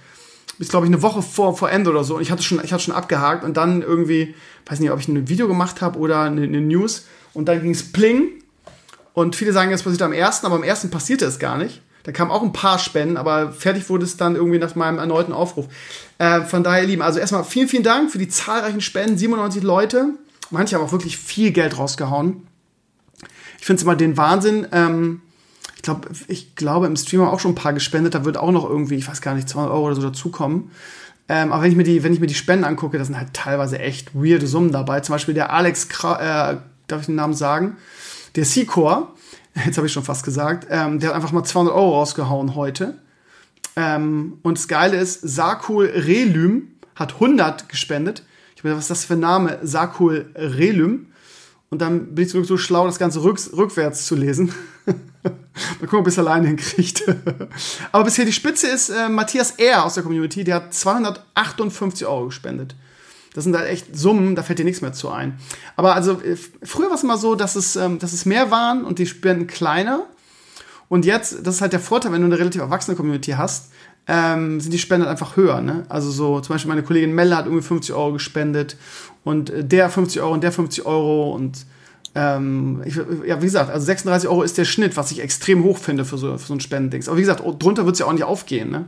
Bis, 0.57 0.67
glaube 0.67 0.85
ich, 0.85 0.91
eine 0.91 1.01
Woche 1.01 1.21
vor, 1.21 1.55
vor 1.55 1.71
Ende 1.71 1.89
oder 1.89 2.03
so. 2.03 2.17
Und 2.17 2.21
ich 2.21 2.31
hatte 2.31 2.43
schon, 2.43 2.59
ich 2.65 2.73
hatte 2.73 2.83
schon 2.83 2.93
abgehakt 2.93 3.45
und 3.45 3.55
dann 3.55 3.81
irgendwie, 3.81 4.35
weiß 4.65 4.79
nicht, 4.79 4.91
ob 4.91 4.99
ich 4.99 5.07
ein 5.07 5.27
Video 5.27 5.47
gemacht 5.47 5.81
habe 5.81 5.99
oder 5.99 6.21
eine, 6.21 6.43
eine 6.43 6.61
News. 6.61 7.05
Und 7.33 7.45
dann 7.45 7.61
ging 7.61 7.71
es 7.71 7.91
pling 7.91 8.29
und 9.13 9.35
viele 9.35 9.53
sagen, 9.53 9.71
es 9.71 9.83
passiert 9.83 10.01
am 10.01 10.13
ersten, 10.13 10.45
aber 10.45 10.55
am 10.55 10.63
ersten 10.63 10.89
passierte 10.89 11.25
es 11.25 11.39
gar 11.39 11.57
nicht. 11.57 11.81
Da 12.03 12.11
kamen 12.11 12.31
auch 12.31 12.41
ein 12.41 12.53
paar 12.53 12.79
Spenden, 12.79 13.17
aber 13.17 13.51
fertig 13.51 13.89
wurde 13.89 14.05
es 14.05 14.17
dann 14.17 14.35
irgendwie 14.35 14.57
nach 14.57 14.73
meinem 14.75 14.97
erneuten 14.97 15.33
Aufruf. 15.33 15.67
Äh, 16.17 16.41
von 16.41 16.63
daher, 16.63 16.81
ihr 16.81 16.87
Lieben, 16.87 17.01
also 17.01 17.19
erstmal 17.19 17.43
vielen, 17.43 17.67
vielen 17.67 17.83
Dank 17.83 18.11
für 18.11 18.17
die 18.17 18.27
zahlreichen 18.27 18.81
Spenden. 18.81 19.17
97 19.17 19.61
Leute. 19.61 20.09
Manche 20.49 20.75
haben 20.75 20.83
auch 20.83 20.91
wirklich 20.91 21.17
viel 21.17 21.51
Geld 21.51 21.77
rausgehauen. 21.77 22.47
Ich 23.59 23.65
finde 23.65 23.77
es 23.77 23.83
immer 23.83 23.95
den 23.95 24.17
Wahnsinn. 24.17 24.67
Ähm, 24.71 25.21
ich 25.75 25.83
glaube, 25.83 26.09
ich 26.27 26.55
glaube, 26.55 26.87
im 26.87 26.95
Stream 26.95 27.21
haben 27.21 27.29
auch 27.29 27.39
schon 27.39 27.51
ein 27.51 27.55
paar 27.55 27.73
gespendet. 27.73 28.15
Da 28.15 28.25
wird 28.25 28.37
auch 28.37 28.51
noch 28.51 28.67
irgendwie, 28.67 28.95
ich 28.95 29.07
weiß 29.07 29.21
gar 29.21 29.35
nicht, 29.35 29.47
200 29.47 29.71
Euro 29.71 29.85
oder 29.85 29.95
so 29.95 30.01
dazukommen. 30.01 30.71
Ähm, 31.29 31.51
aber 31.51 31.63
wenn 31.63 31.71
ich, 31.71 31.77
mir 31.77 31.83
die, 31.83 32.03
wenn 32.03 32.13
ich 32.13 32.19
mir 32.19 32.27
die 32.27 32.33
Spenden 32.33 32.65
angucke, 32.65 32.97
da 32.97 33.05
sind 33.05 33.17
halt 33.17 33.33
teilweise 33.33 33.79
echt 33.79 34.13
weirde 34.13 34.47
Summen 34.47 34.71
dabei. 34.71 34.99
Zum 34.99 35.13
Beispiel 35.13 35.33
der 35.33 35.53
Alex, 35.53 35.87
Kra 35.89 36.51
äh, 36.51 36.57
darf 36.87 37.01
ich 37.01 37.05
den 37.05 37.15
Namen 37.15 37.33
sagen? 37.33 37.77
Der 38.35 38.43
C-Core, 38.43 39.07
jetzt 39.65 39.77
habe 39.77 39.87
ich 39.87 39.93
schon 39.93 40.03
fast 40.03 40.23
gesagt, 40.23 40.67
ähm, 40.69 40.99
der 40.99 41.09
hat 41.09 41.15
einfach 41.15 41.31
mal 41.31 41.43
200 41.43 41.73
Euro 41.73 41.97
rausgehauen 41.97 42.55
heute. 42.55 42.95
Ähm, 43.75 44.39
und 44.43 44.57
das 44.57 44.67
Geile 44.67 44.97
ist, 44.97 45.21
Sarkul 45.21 45.85
Relym 45.85 46.67
hat 46.95 47.13
100 47.13 47.69
gespendet. 47.69 48.23
Ich 48.55 48.63
meine, 48.63 48.75
was 48.75 48.85
ist 48.85 48.91
das 48.91 49.05
für 49.05 49.13
ein 49.13 49.21
Name? 49.21 49.59
Sarkul 49.63 50.31
Relym. 50.35 51.07
Und 51.71 51.81
dann 51.81 52.13
bin 52.15 52.25
ich 52.25 52.31
so 52.31 52.57
schlau, 52.57 52.85
das 52.85 52.99
Ganze 52.99 53.23
rück, 53.23 53.39
rückwärts 53.55 54.05
zu 54.05 54.15
lesen. 54.15 54.53
Mal 54.85 55.33
gucken, 55.79 55.99
ob 55.99 56.07
ich 56.07 56.13
es 56.13 56.19
alleine 56.19 56.47
hinkriegt. 56.47 57.03
Aber 57.93 58.03
bisher 58.03 58.25
die 58.25 58.33
Spitze 58.33 58.67
ist 58.67 58.89
äh, 58.89 59.07
Matthias 59.07 59.51
R. 59.51 59.85
aus 59.85 59.93
der 59.93 60.03
Community. 60.03 60.43
Der 60.43 60.55
hat 60.55 60.73
258 60.73 62.05
Euro 62.05 62.25
gespendet. 62.25 62.75
Das 63.33 63.45
sind 63.45 63.55
halt 63.55 63.69
echt 63.69 63.95
Summen, 63.95 64.35
da 64.35 64.43
fällt 64.43 64.59
dir 64.59 64.65
nichts 64.65 64.81
mehr 64.81 64.91
zu 64.91 65.09
ein. 65.11 65.39
Aber 65.77 65.95
also 65.95 66.21
äh, 66.21 66.35
früher 66.35 66.89
war 66.89 66.95
es 66.95 67.03
immer 67.03 67.17
so, 67.17 67.35
dass 67.35 67.55
es, 67.55 67.77
ähm, 67.77 67.99
dass 67.99 68.11
es 68.11 68.25
mehr 68.25 68.51
waren 68.51 68.83
und 68.83 68.99
die 68.99 69.05
Spenden 69.05 69.47
kleiner. 69.47 70.05
Und 70.89 71.05
jetzt, 71.05 71.47
das 71.47 71.55
ist 71.55 71.61
halt 71.61 71.71
der 71.71 71.79
Vorteil, 71.79 72.11
wenn 72.11 72.19
du 72.19 72.27
eine 72.27 72.37
relativ 72.37 72.59
erwachsene 72.59 72.97
Community 72.97 73.31
hast, 73.31 73.71
ähm, 74.07 74.59
sind 74.59 74.73
die 74.73 74.79
Spenden 74.79 75.05
halt 75.05 75.11
einfach 75.11 75.37
höher. 75.37 75.61
Ne? 75.61 75.83
Also 75.89 76.11
so 76.11 76.39
zum 76.39 76.55
Beispiel 76.55 76.69
meine 76.69 76.83
Kollegin 76.83 77.13
Melle 77.13 77.35
hat 77.37 77.45
irgendwie 77.45 77.63
50 77.63 77.93
Euro 77.93 78.13
gespendet 78.13 78.77
und 79.23 79.49
äh, 79.49 79.63
der 79.63 79.89
50 79.89 80.21
Euro 80.21 80.33
und 80.33 80.43
der 80.43 80.51
50 80.51 80.85
Euro 80.85 81.33
und 81.33 81.65
ähm, 82.13 82.81
ich, 82.85 82.95
ja, 83.25 83.41
wie 83.41 83.45
gesagt, 83.45 83.69
also 83.69 83.85
36 83.85 84.29
Euro 84.29 84.43
ist 84.43 84.57
der 84.57 84.65
Schnitt, 84.65 84.97
was 84.97 85.11
ich 85.11 85.21
extrem 85.21 85.63
hoch 85.63 85.77
finde 85.77 86.03
für 86.03 86.17
so, 86.17 86.37
für 86.37 86.47
so 86.47 86.53
ein 86.53 86.59
Spendendings. 86.59 87.07
Aber 87.07 87.17
wie 87.17 87.21
gesagt, 87.21 87.41
drunter 87.41 87.85
wird 87.85 87.93
es 87.93 87.99
ja 87.99 88.05
auch 88.05 88.13
nicht 88.13 88.25
aufgehen. 88.25 88.69
Ne? 88.69 88.85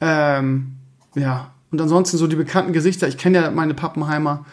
Ähm, 0.00 0.74
ja, 1.16 1.52
und 1.72 1.80
ansonsten 1.80 2.16
so 2.16 2.28
die 2.28 2.36
bekannten 2.36 2.72
Gesichter. 2.72 3.08
Ich 3.08 3.18
kenne 3.18 3.40
ja 3.40 3.50
meine 3.50 3.74
Pappenheimer. 3.74 4.46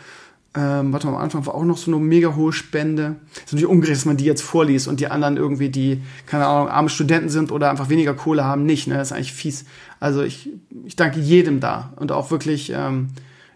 Ähm, 0.54 0.92
warte 0.92 1.08
mal, 1.08 1.16
am 1.16 1.22
Anfang 1.22 1.46
war 1.46 1.56
auch 1.56 1.64
noch 1.64 1.78
so 1.78 1.92
eine 1.92 2.02
mega 2.02 2.36
hohe 2.36 2.52
Spende. 2.52 3.16
ist 3.34 3.54
natürlich 3.54 3.68
ungerecht, 3.68 4.00
dass 4.00 4.06
man 4.06 4.18
die 4.18 4.26
jetzt 4.26 4.42
vorliest 4.42 4.88
und 4.88 5.00
die 5.00 5.08
anderen 5.08 5.38
irgendwie, 5.38 5.70
die, 5.70 6.02
keine 6.26 6.46
Ahnung, 6.46 6.68
arme 6.68 6.90
Studenten 6.90 7.30
sind 7.30 7.52
oder 7.52 7.70
einfach 7.70 7.88
weniger 7.88 8.14
Kohle 8.14 8.44
haben, 8.44 8.66
nicht. 8.66 8.88
Ne? 8.88 8.96
Das 8.96 9.10
ist 9.10 9.14
eigentlich 9.14 9.34
fies. 9.34 9.66
Also 10.00 10.24
ich, 10.24 10.50
ich 10.86 10.96
danke 10.98 11.20
jedem 11.20 11.62
da 11.62 11.94
und 11.96 12.12
auch 12.12 12.32
wirklich, 12.32 12.72
ähm, 12.76 13.10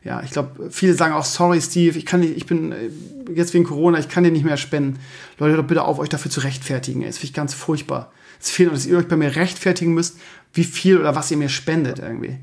ja, 0.04 0.22
ich 0.24 0.32
glaube, 0.32 0.70
viele 0.70 0.94
sagen 0.94 1.14
auch, 1.14 1.26
sorry, 1.26 1.60
Steve, 1.60 1.98
ich 1.98 2.06
kann 2.06 2.22
nicht, 2.22 2.38
ich 2.38 2.46
bin 2.46 2.72
äh, 2.72 2.90
jetzt 3.34 3.54
wegen 3.54 3.66
Corona, 3.66 4.00
ich 4.00 4.08
kann 4.08 4.24
dir 4.24 4.32
nicht 4.32 4.46
mehr 4.46 4.58
spenden. 4.58 5.00
Leute, 5.38 5.58
doch 5.58 5.64
bitte 5.66 5.84
auf, 5.84 6.00
euch 6.00 6.10
dafür 6.10 6.32
zu 6.32 6.40
rechtfertigen. 6.42 7.02
Das 7.02 7.18
finde 7.18 7.28
ich 7.28 7.34
ganz 7.34 7.54
furchtbar. 7.54 8.12
Es 8.40 8.52
fehlt, 8.52 8.72
dass 8.72 8.86
ihr 8.86 8.98
euch 8.98 9.08
bei 9.08 9.18
mir 9.18 9.36
rechtfertigen 9.36 9.94
müsst, 9.94 10.18
wie 10.54 10.64
viel 10.64 10.98
oder 10.98 11.16
was 11.16 11.30
ihr 11.32 11.38
mir 11.38 11.50
spendet 11.50 12.00
irgendwie 12.00 12.40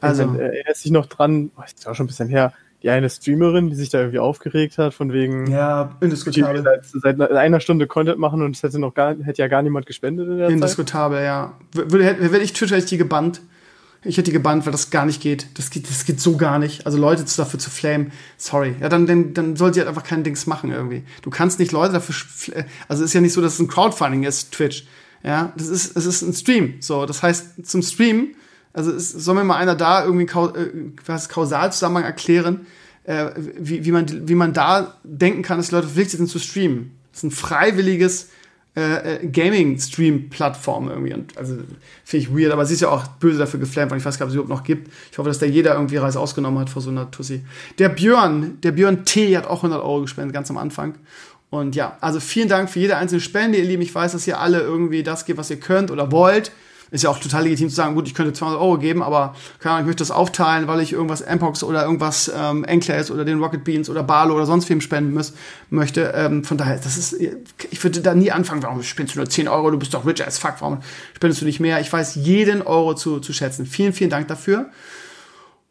also, 0.00 0.22
erinnert 0.22 0.76
sich 0.76 0.90
noch 0.90 1.06
dran, 1.06 1.50
oh, 1.56 1.62
ist 1.62 1.86
auch 1.86 1.94
schon 1.94 2.04
ein 2.04 2.08
bisschen 2.08 2.28
her, 2.28 2.52
die 2.82 2.90
eine 2.90 3.10
Streamerin, 3.10 3.68
die 3.68 3.76
sich 3.76 3.90
da 3.90 3.98
irgendwie 3.98 4.18
aufgeregt 4.18 4.78
hat, 4.78 4.94
von 4.94 5.12
wegen. 5.12 5.50
Ja, 5.50 5.96
indiskutabel. 6.00 6.62
Seit, 6.62 7.18
seit, 7.18 7.20
einer 7.32 7.60
Stunde 7.60 7.86
Content 7.86 8.18
machen 8.18 8.42
und 8.42 8.56
es 8.56 8.62
hätte 8.62 8.78
noch 8.78 8.94
gar, 8.94 9.16
hätte 9.22 9.42
ja 9.42 9.48
gar 9.48 9.62
niemand 9.62 9.86
gespendet 9.86 10.28
in 10.28 10.38
der 10.38 10.48
Indiskutabel, 10.48 11.18
Zeit. 11.18 11.24
ja. 11.24 11.52
Würde, 11.72 12.04
hätte 12.04 12.38
ich 12.38 12.52
Twitter, 12.52 12.76
hätte 12.76 12.84
ich 12.84 12.90
die 12.90 12.98
gebannt. 12.98 13.40
Ich 14.02 14.16
hätte 14.16 14.30
die 14.30 14.32
gebannt, 14.32 14.64
weil 14.64 14.72
das 14.72 14.90
gar 14.90 15.04
nicht 15.04 15.20
geht. 15.20 15.46
Das 15.58 15.68
geht, 15.68 15.90
das 15.90 16.06
geht 16.06 16.20
so 16.20 16.38
gar 16.38 16.58
nicht. 16.58 16.86
Also 16.86 16.96
Leute 16.96 17.22
dafür 17.36 17.60
zu 17.60 17.68
flamen, 17.68 18.12
sorry. 18.38 18.74
Ja, 18.80 18.88
dann, 18.88 19.06
dann, 19.06 19.34
dann 19.34 19.56
soll 19.56 19.74
sie 19.74 19.80
halt 19.80 19.88
einfach 19.88 20.04
kein 20.04 20.24
Dings 20.24 20.46
machen 20.46 20.72
irgendwie. 20.72 21.02
Du 21.20 21.28
kannst 21.28 21.58
nicht 21.58 21.70
Leute 21.70 21.92
dafür, 21.92 22.14
also 22.88 23.04
es 23.04 23.10
ist 23.10 23.14
ja 23.14 23.20
nicht 23.20 23.34
so, 23.34 23.42
dass 23.42 23.54
es 23.54 23.60
ein 23.60 23.68
Crowdfunding 23.68 24.22
ist, 24.22 24.52
Twitch. 24.52 24.86
Ja, 25.22 25.52
das 25.54 25.68
ist, 25.68 25.98
es 25.98 26.06
ist 26.06 26.22
ein 26.22 26.32
Stream. 26.32 26.76
So, 26.80 27.04
das 27.04 27.22
heißt, 27.22 27.66
zum 27.66 27.82
Stream 27.82 28.28
also 28.72 28.92
es, 28.92 29.10
soll 29.10 29.34
mir 29.34 29.44
mal 29.44 29.56
einer 29.56 29.74
da 29.74 30.04
irgendwie 30.04 30.26
äh, 30.26 30.92
was 31.06 31.28
Kausalzusammenhang 31.28 32.04
erklären, 32.04 32.66
äh, 33.04 33.30
wie, 33.36 33.84
wie, 33.84 33.92
man, 33.92 34.28
wie 34.28 34.34
man 34.34 34.52
da 34.52 34.94
denken 35.02 35.42
kann, 35.42 35.58
dass 35.58 35.70
Leute 35.70 35.86
verpflichtet 35.86 36.18
sind 36.18 36.28
zu 36.28 36.38
streamen. 36.38 36.92
Das 37.10 37.20
ist 37.20 37.24
ein 37.24 37.30
freiwilliges 37.30 38.28
äh, 38.76 39.16
äh, 39.16 39.26
Gaming-Stream-Plattform 39.26 40.88
irgendwie. 40.88 41.14
Und 41.14 41.36
also 41.36 41.56
finde 42.04 42.24
ich 42.24 42.32
weird, 42.32 42.52
aber 42.52 42.64
sie 42.64 42.74
ist 42.74 42.80
ja 42.80 42.88
auch 42.88 43.06
böse 43.08 43.38
dafür 43.38 43.58
geflammt, 43.58 43.90
weil 43.90 43.98
ich 43.98 44.04
weiß 44.04 44.16
gar 44.16 44.26
nicht, 44.26 44.36
ob 44.36 44.44
es 44.44 44.44
überhaupt 44.44 44.60
noch 44.60 44.64
gibt. 44.64 44.92
Ich 45.10 45.18
hoffe, 45.18 45.28
dass 45.28 45.40
da 45.40 45.46
jeder 45.46 45.74
irgendwie 45.74 45.96
Reis 45.96 46.16
ausgenommen 46.16 46.60
hat 46.60 46.70
vor 46.70 46.80
so 46.80 46.90
einer 46.90 47.10
Tussi. 47.10 47.44
Der 47.80 47.88
Björn, 47.88 48.60
der 48.62 48.70
Björn 48.70 49.04
T. 49.04 49.36
hat 49.36 49.46
auch 49.46 49.58
100 49.58 49.82
Euro 49.82 50.02
gespendet, 50.02 50.32
ganz 50.32 50.50
am 50.50 50.56
Anfang. 50.56 50.94
Und 51.50 51.74
ja, 51.74 51.96
also 52.00 52.20
vielen 52.20 52.48
Dank 52.48 52.70
für 52.70 52.78
jede 52.78 52.96
einzelne 52.96 53.20
Spende, 53.20 53.58
ihr 53.58 53.64
Lieben. 53.64 53.82
Ich 53.82 53.92
weiß, 53.92 54.12
dass 54.12 54.24
ihr 54.28 54.38
alle 54.38 54.60
irgendwie 54.60 55.02
das 55.02 55.24
gebt, 55.24 55.38
was 55.38 55.50
ihr 55.50 55.58
könnt 55.58 55.90
oder 55.90 56.12
wollt. 56.12 56.52
Ist 56.90 57.04
ja 57.04 57.10
auch 57.10 57.18
total 57.18 57.44
legitim 57.44 57.68
zu 57.68 57.74
sagen, 57.74 57.94
gut, 57.94 58.08
ich 58.08 58.14
könnte 58.14 58.32
200 58.32 58.60
Euro 58.60 58.78
geben, 58.78 59.02
aber 59.02 59.34
keine 59.60 59.74
Ahnung, 59.74 59.84
ich 59.84 59.86
möchte 59.88 60.02
das 60.02 60.10
aufteilen, 60.10 60.66
weil 60.66 60.80
ich 60.80 60.92
irgendwas 60.92 61.24
Mpox 61.24 61.62
oder 61.62 61.84
irgendwas 61.84 62.30
ähm, 62.34 62.64
Enclaves 62.64 63.10
oder 63.10 63.24
den 63.24 63.40
Rocket 63.40 63.62
Beans 63.62 63.88
oder 63.88 64.02
Barlo 64.02 64.34
oder 64.34 64.46
sonst 64.46 64.68
wem 64.68 64.80
spenden 64.80 65.14
muss, 65.14 65.32
möchte. 65.70 66.12
Ähm, 66.16 66.44
von 66.44 66.58
daher, 66.58 66.76
das 66.76 66.96
ist, 66.96 67.16
ich 67.70 67.84
würde 67.84 68.00
da 68.00 68.14
nie 68.14 68.32
anfangen, 68.32 68.62
warum 68.62 68.82
spendest 68.82 69.16
du 69.16 69.20
nur 69.20 69.28
10 69.28 69.48
Euro, 69.48 69.70
du 69.70 69.78
bist 69.78 69.94
doch 69.94 70.04
rich 70.04 70.26
as 70.26 70.38
fuck, 70.38 70.54
warum 70.60 70.78
spendest 71.14 71.42
du 71.42 71.46
nicht 71.46 71.60
mehr? 71.60 71.80
Ich 71.80 71.92
weiß 71.92 72.16
jeden 72.16 72.62
Euro 72.62 72.94
zu, 72.94 73.20
zu 73.20 73.32
schätzen. 73.32 73.66
Vielen, 73.66 73.92
vielen 73.92 74.10
Dank 74.10 74.28
dafür. 74.28 74.70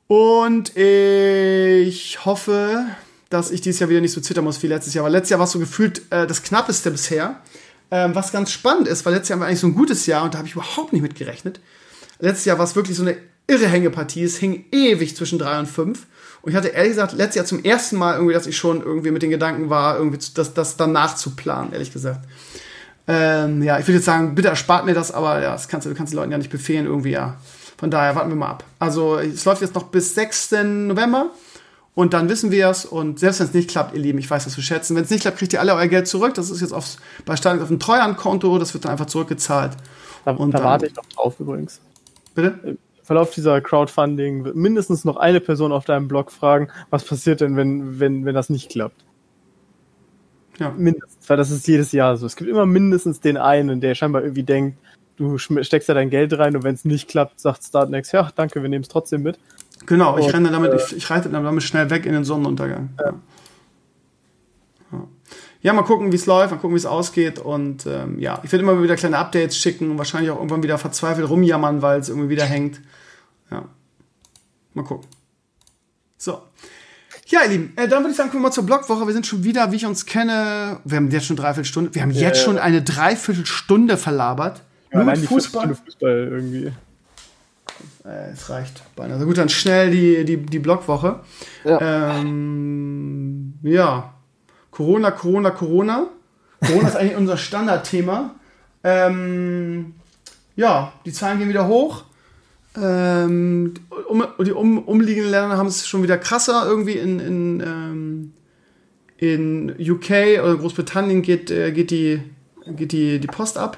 Und 0.08 0.76
ich 0.76 2.26
hoffe, 2.26 2.86
dass 3.30 3.52
ich 3.52 3.62
dieses 3.62 3.80
Jahr 3.80 3.90
wieder 3.90 4.02
nicht 4.02 4.12
so 4.12 4.22
zittern 4.22 4.44
muss 4.44 4.62
wie 4.64 4.68
letztes 4.68 4.94
Jahr. 4.94 5.06
Weil 5.06 5.12
letztes 5.12 5.30
Jahr 5.30 5.40
war 5.40 5.46
es 5.46 5.52
so 5.52 5.60
gefühlt 5.60 6.02
äh, 6.10 6.26
das 6.26 6.42
knappeste 6.44 6.92
bisher. 6.92 7.40
Ähm, 7.92 8.14
was 8.14 8.32
ganz 8.32 8.52
spannend 8.52 8.88
ist, 8.88 9.06
weil 9.06 9.14
letztes 9.14 9.30
Jahr 9.30 9.40
war 9.40 9.48
eigentlich 9.48 9.60
so 9.60 9.68
ein 9.68 9.76
gutes 9.76 10.06
Jahr 10.06 10.24
und 10.24 10.34
da 10.34 10.38
habe 10.38 10.48
ich 10.48 10.54
überhaupt 10.54 10.94
nicht 10.94 11.02
mit 11.02 11.16
gerechnet. 11.16 11.60
Letztes 12.20 12.46
Jahr 12.46 12.58
war 12.58 12.66
es 12.66 12.76
wirklich 12.76 12.96
so 12.96 13.04
eine 13.04 13.18
irre 13.48 13.68
Hängepartie. 13.68 14.24
Es 14.24 14.38
hing 14.38 14.66
ewig 14.72 15.16
zwischen 15.16 15.40
drei 15.40 15.60
und 15.60 15.66
fünf. 15.66 16.06
Und 16.42 16.52
ich 16.52 16.56
hatte 16.56 16.70
ehrlich 16.70 16.92
gesagt 16.92 17.14
letztes 17.14 17.36
Jahr 17.36 17.46
zum 17.46 17.64
ersten 17.64 17.98
Mal 17.98 18.16
irgendwie, 18.16 18.34
dass 18.34 18.48
ich 18.48 18.58
schon 18.58 18.82
irgendwie 18.82 19.12
mit 19.12 19.22
den 19.22 19.30
Gedanken 19.30 19.70
war, 19.70 19.98
irgendwie 19.98 20.20
das, 20.36 20.54
das 20.54 20.78
danach 20.78 21.16
zu 21.16 21.36
planen, 21.36 21.74
ehrlich 21.74 21.92
gesagt. 21.92 22.26
Ähm, 23.08 23.64
ja, 23.64 23.80
ich 23.80 23.88
würde 23.88 23.96
jetzt 23.98 24.06
sagen, 24.06 24.36
bitte 24.36 24.50
erspart 24.50 24.86
mir 24.86 24.94
das, 24.94 25.12
aber 25.12 25.42
ja, 25.42 25.54
das 25.54 25.68
kannst 25.68 25.88
du 25.88 25.94
kannst 25.96 26.14
den 26.14 26.18
Leuten 26.18 26.32
ja 26.32 26.38
nicht 26.38 26.52
befehlen, 26.52 26.86
irgendwie, 26.86 27.12
ja. 27.12 27.38
Von 27.78 27.90
daher 27.90 28.16
warten 28.16 28.30
wir 28.30 28.36
mal 28.36 28.50
ab. 28.50 28.64
Also, 28.78 29.18
es 29.18 29.46
läuft 29.46 29.62
jetzt 29.62 29.74
noch 29.74 29.84
bis 29.84 30.14
6. 30.14 30.52
November. 30.64 31.32
Und 32.00 32.14
dann 32.14 32.30
wissen 32.30 32.50
wir 32.50 32.70
es. 32.70 32.86
Und 32.86 33.20
selbst 33.20 33.42
wenn 33.42 33.48
es 33.48 33.54
nicht 33.54 33.70
klappt, 33.70 33.94
ihr 33.94 34.00
Lieben, 34.00 34.20
ich 34.20 34.32
weiß 34.32 34.46
das 34.46 34.54
zu 34.54 34.62
schätzen. 34.62 34.96
Wenn 34.96 35.04
es 35.04 35.10
nicht 35.10 35.20
klappt, 35.20 35.38
kriegt 35.38 35.52
ihr 35.52 35.60
alle 35.60 35.76
euer 35.76 35.88
Geld 35.88 36.08
zurück. 36.08 36.34
Das 36.34 36.50
ist 36.50 36.62
jetzt 36.62 36.72
aufs, 36.72 36.96
bei 37.26 37.36
Starlink 37.36 37.62
auf 37.62 37.70
ein 37.70 37.78
Treuhandkonto. 37.78 38.58
Das 38.58 38.74
wird 38.74 38.86
dann 38.86 38.94
einfach 38.94 39.08
zurückgezahlt. 39.08 39.74
Da, 40.24 40.32
und 40.32 40.52
da 40.54 40.60
dann, 40.60 40.66
warte 40.66 40.86
ich 40.86 40.96
noch 40.96 41.04
drauf 41.08 41.38
übrigens. 41.42 41.82
Bitte? 42.36 42.58
Im 42.64 42.78
Verlauf 43.04 43.32
dieser 43.32 43.60
Crowdfunding 43.60 44.46
wird 44.46 44.56
mindestens 44.56 45.04
noch 45.04 45.18
eine 45.18 45.42
Person 45.42 45.74
auf 45.74 45.84
deinem 45.84 46.08
Blog 46.08 46.32
fragen, 46.32 46.70
was 46.90 47.04
passiert 47.04 47.42
denn, 47.42 47.58
wenn, 47.58 48.00
wenn, 48.00 48.24
wenn 48.24 48.34
das 48.34 48.50
nicht 48.50 48.72
klappt? 48.72 49.04
Ja. 50.58 50.70
Mindestens, 50.78 51.30
weil 51.30 51.36
das 51.36 51.52
ist 51.52 51.68
jedes 51.68 51.92
Jahr 51.92 52.16
so. 52.16 52.28
Es 52.28 52.38
gibt 52.38 52.50
immer 52.50 52.66
mindestens 52.66 53.20
den 53.20 53.36
einen, 53.36 53.82
der 53.82 53.94
scheinbar 53.94 54.22
irgendwie 54.22 54.44
denkt, 54.44 54.78
du 55.18 55.38
steckst 55.38 55.90
da 55.90 55.94
dein 55.94 56.10
Geld 56.10 56.32
rein 56.38 56.56
und 56.56 56.64
wenn 56.64 56.76
es 56.76 56.86
nicht 56.86 57.10
klappt, 57.10 57.42
sagt 57.42 57.66
Startnext, 57.66 58.14
ja, 58.14 58.32
danke, 58.38 58.62
wir 58.62 58.70
nehmen 58.70 58.84
es 58.84 58.88
trotzdem 58.88 59.22
mit. 59.22 59.38
Genau, 59.86 60.18
ich 60.18 60.26
und, 60.26 60.34
renne 60.34 60.52
damit, 60.52 60.72
äh, 60.72 60.76
ich, 60.76 60.98
ich, 60.98 61.10
reite 61.10 61.30
damit 61.30 61.64
schnell 61.64 61.90
weg 61.90 62.06
in 62.06 62.14
den 62.14 62.24
Sonnenuntergang. 62.24 62.90
Ja. 63.00 63.14
ja. 64.92 65.08
ja 65.62 65.74
mal 65.74 65.84
gucken, 65.84 66.12
wie 66.12 66.16
es 66.16 66.26
läuft, 66.26 66.52
mal 66.52 66.58
gucken, 66.58 66.76
wie 66.76 66.80
es 66.80 66.86
ausgeht. 66.86 67.40
Und 67.40 67.86
ähm, 67.86 68.20
ja, 68.20 68.40
ich 68.44 68.52
werde 68.52 68.64
immer 68.64 68.82
wieder 68.82 68.96
kleine 68.96 69.18
Updates 69.18 69.58
schicken 69.58 69.92
und 69.92 69.98
wahrscheinlich 69.98 70.32
auch 70.32 70.38
irgendwann 70.38 70.64
wieder 70.64 70.78
verzweifelt 70.78 71.30
rumjammern, 71.30 71.82
weil 71.82 72.00
es 72.00 72.10
irgendwie 72.10 72.30
wieder 72.30 72.46
hängt. 72.46 72.82
Ja. 73.50 73.66
Mal 74.74 74.84
gucken. 74.84 75.08
So. 76.18 76.42
Ja, 77.28 77.44
ihr 77.44 77.50
Lieben, 77.50 77.74
äh, 77.76 77.88
dann 77.88 78.02
würde 78.02 78.12
ich 78.12 78.18
sagen, 78.18 78.30
kommen 78.32 78.42
wir 78.42 78.48
mal 78.48 78.54
zur 78.54 78.66
Blogwoche. 78.66 79.06
Wir 79.06 79.14
sind 79.14 79.28
schon 79.28 79.44
wieder, 79.44 79.72
wie 79.72 79.76
ich 79.76 79.86
uns 79.86 80.06
kenne, 80.06 80.80
wir 80.84 80.98
haben 80.98 81.12
jetzt 81.12 81.28
schon 81.28 81.36
dreiviertel 81.36 81.66
Stunde, 81.66 81.94
wir 81.94 82.02
haben 82.02 82.12
ja, 82.12 82.22
jetzt 82.22 82.42
schon 82.42 82.58
eine 82.58 82.82
Dreiviertelstunde 82.82 83.98
verlabert. 83.98 84.64
Ja, 84.92 85.04
Nur 85.04 85.14
mit 85.14 85.26
Fußball. 85.26 85.76
Fußball 85.76 86.30
irgendwie. 86.32 86.72
Äh, 88.10 88.32
es 88.32 88.50
reicht. 88.50 88.82
Also 88.98 89.26
gut, 89.26 89.38
dann 89.38 89.50
schnell 89.50 89.92
die, 89.92 90.26
die, 90.26 90.38
die 90.38 90.60
Blogwoche. 90.60 91.20
Ja. 91.64 91.80
Ähm, 92.20 93.54
ja. 93.62 94.14
Corona, 94.72 95.12
Corona, 95.12 95.52
Corona. 95.52 96.08
Corona 96.66 96.88
ist 96.88 96.96
eigentlich 96.96 97.18
unser 97.18 97.38
Standardthema. 97.38 98.36
Ähm, 98.84 99.94
ja, 100.56 100.94
die 101.06 101.12
Zahlen 101.12 101.40
gehen 101.40 101.50
wieder 101.50 101.68
hoch. 101.68 102.06
Ähm, 102.76 103.74
um, 104.08 104.24
die 104.46 104.52
um, 104.52 104.80
umliegenden 104.80 105.32
Länder 105.32 105.58
haben 105.58 105.68
es 105.68 105.88
schon 105.88 106.04
wieder 106.04 106.18
krasser. 106.18 106.66
Irgendwie 106.66 106.94
in, 106.94 107.20
in, 107.20 107.60
ähm, 107.60 108.34
in 109.18 109.76
UK 109.80 110.42
oder 110.42 110.56
Großbritannien 110.56 111.22
geht, 111.22 111.52
äh, 111.52 111.72
geht, 111.72 111.92
die, 111.92 112.22
geht 112.68 112.92
die, 112.92 113.20
die 113.20 113.28
Post 113.28 113.58
ab. 113.58 113.78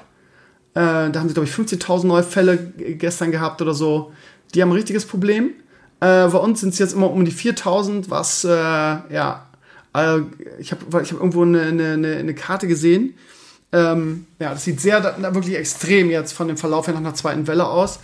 Äh, 0.74 1.10
da 1.10 1.20
haben 1.20 1.28
sie, 1.28 1.34
glaube 1.34 1.48
ich, 1.48 1.54
15.000 1.54 2.06
neue 2.06 2.22
Fälle 2.22 2.56
gestern 2.76 3.30
gehabt 3.30 3.60
oder 3.60 3.74
so. 3.74 4.12
Die 4.54 4.62
haben 4.62 4.70
ein 4.70 4.76
richtiges 4.76 5.06
Problem. 5.06 5.50
Äh, 6.00 6.28
bei 6.28 6.38
uns 6.38 6.60
sind 6.60 6.70
es 6.70 6.78
jetzt 6.78 6.94
immer 6.94 7.10
um 7.10 7.24
die 7.24 7.32
4.000, 7.32 8.08
was, 8.08 8.44
äh, 8.44 8.48
ja, 8.50 9.46
äh, 9.94 10.20
ich 10.58 10.72
habe 10.72 11.02
ich 11.02 11.12
hab 11.12 11.18
irgendwo 11.18 11.42
eine, 11.42 11.62
eine, 11.62 12.16
eine 12.16 12.34
Karte 12.34 12.66
gesehen. 12.66 13.14
Ähm, 13.72 14.26
ja, 14.38 14.50
das 14.50 14.64
sieht 14.64 14.80
sehr, 14.80 15.00
da, 15.00 15.34
wirklich 15.34 15.56
extrem 15.56 16.10
jetzt 16.10 16.32
von 16.32 16.48
dem 16.48 16.56
Verlauf 16.56 16.86
her 16.86 16.94
nach 16.94 17.00
einer 17.00 17.14
zweiten 17.14 17.46
Welle 17.46 17.66
aus. 17.66 18.00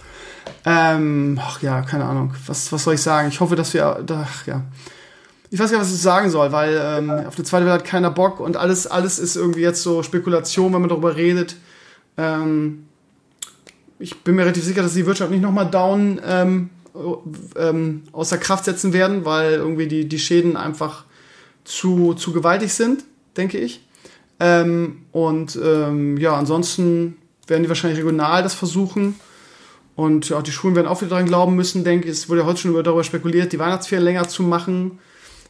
Ähm, 0.65 1.39
ach 1.43 1.61
ja, 1.61 1.83
keine 1.83 2.05
Ahnung. 2.05 2.35
Was, 2.47 2.73
was 2.73 2.85
soll 2.85 2.95
ich 2.95 3.03
sagen? 3.03 3.29
Ich 3.29 3.41
hoffe, 3.41 3.57
dass 3.57 3.75
wir, 3.75 4.05
ach 4.11 4.47
ja. 4.47 4.63
Ich 5.51 5.59
weiß 5.59 5.71
gar 5.71 5.79
nicht, 5.79 5.89
was 5.89 5.95
ich 5.95 6.03
sagen 6.03 6.31
soll, 6.31 6.53
weil 6.53 6.79
ähm, 6.81 7.11
auf 7.11 7.37
eine 7.37 7.45
zweite 7.45 7.65
Welle 7.65 7.75
hat 7.75 7.85
keiner 7.85 8.11
Bock 8.11 8.39
und 8.39 8.57
alles, 8.57 8.87
alles 8.87 9.19
ist 9.19 9.35
irgendwie 9.35 9.61
jetzt 9.61 9.83
so 9.83 10.03
Spekulation, 10.03 10.73
wenn 10.73 10.81
man 10.81 10.91
darüber 10.91 11.17
redet. 11.17 11.57
Ähm, 12.19 12.85
ich 13.99 14.17
bin 14.23 14.35
mir 14.35 14.43
relativ 14.43 14.65
sicher, 14.65 14.83
dass 14.83 14.95
die 14.95 15.07
Wirtschaft 15.07 15.31
nicht 15.31 15.43
nochmal 15.43 15.71
down 15.71 16.21
ähm, 16.25 16.71
ähm, 17.57 18.03
außer 18.13 18.39
Kraft 18.39 18.65
setzen 18.65 18.93
werden, 18.93 19.25
weil 19.25 19.55
irgendwie 19.55 19.87
die, 19.87 20.09
die 20.09 20.19
Schäden 20.19 20.57
einfach 20.57 21.05
zu, 21.65 22.15
zu 22.15 22.33
gewaltig 22.33 22.73
sind, 22.73 23.05
denke 23.37 23.59
ich. 23.59 23.81
Ähm, 24.41 25.03
und 25.13 25.59
ähm, 25.63 26.17
ja, 26.17 26.37
ansonsten 26.37 27.17
werden 27.47 27.63
die 27.63 27.69
wahrscheinlich 27.69 27.99
regional 27.99 28.43
das 28.43 28.55
versuchen. 28.55 29.19
Und 29.97 30.29
ja, 30.29 30.41
die 30.43 30.53
Schulen 30.53 30.77
werden 30.77 30.87
auch 30.87 31.01
wieder 31.01 31.11
daran 31.11 31.27
glauben 31.27 31.57
müssen, 31.57 31.83
denke 31.83 32.07
ich. 32.07 32.13
Es 32.13 32.29
wurde 32.29 32.43
ja 32.43 32.47
heute 32.47 32.61
schon 32.61 32.85
darüber 32.85 33.03
spekuliert, 33.03 33.53
die 33.53 33.59
Weihnachtsferien 33.59 34.05
länger 34.05 34.29
zu 34.29 34.45
machen. 34.45 34.99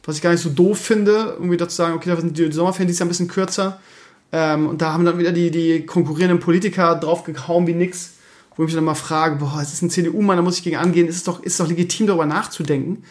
Was 0.05 0.15
ich 0.15 0.21
gar 0.23 0.31
nicht 0.31 0.41
so 0.41 0.49
doof 0.49 0.79
finde, 0.79 1.35
irgendwie 1.37 1.57
dazu 1.57 1.75
sagen, 1.75 1.93
okay, 1.93 2.09
da 2.09 2.19
sind 2.19 2.37
die 2.37 2.51
Sommerferien 2.51 2.87
dieses 2.87 2.99
Jahr 2.99 3.05
ein 3.05 3.09
bisschen 3.09 3.27
kürzer. 3.27 3.79
Ähm, 4.31 4.67
und 4.67 4.81
da 4.81 4.93
haben 4.93 5.05
dann 5.05 5.17
wieder 5.17 5.31
die, 5.31 5.51
die 5.51 5.85
konkurrierenden 5.85 6.39
Politiker 6.39 6.95
draufgehauen 6.95 7.67
wie 7.67 7.73
nix, 7.73 8.13
wo 8.55 8.63
ich 8.63 8.67
mich 8.67 8.75
dann 8.75 8.83
mal 8.83 8.95
frage, 8.95 9.37
boah, 9.37 9.59
es 9.61 9.73
ist 9.73 9.81
ein 9.81 9.89
CDU-Mann, 9.89 10.37
da 10.37 10.43
muss 10.43 10.57
ich 10.57 10.63
gegen 10.63 10.77
angehen, 10.77 11.07
ist 11.07 11.15
es 11.15 11.23
doch, 11.23 11.41
ist 11.41 11.53
es 11.53 11.57
doch 11.57 11.67
legitim, 11.67 12.07
darüber 12.07 12.25
nachzudenken. 12.25 13.03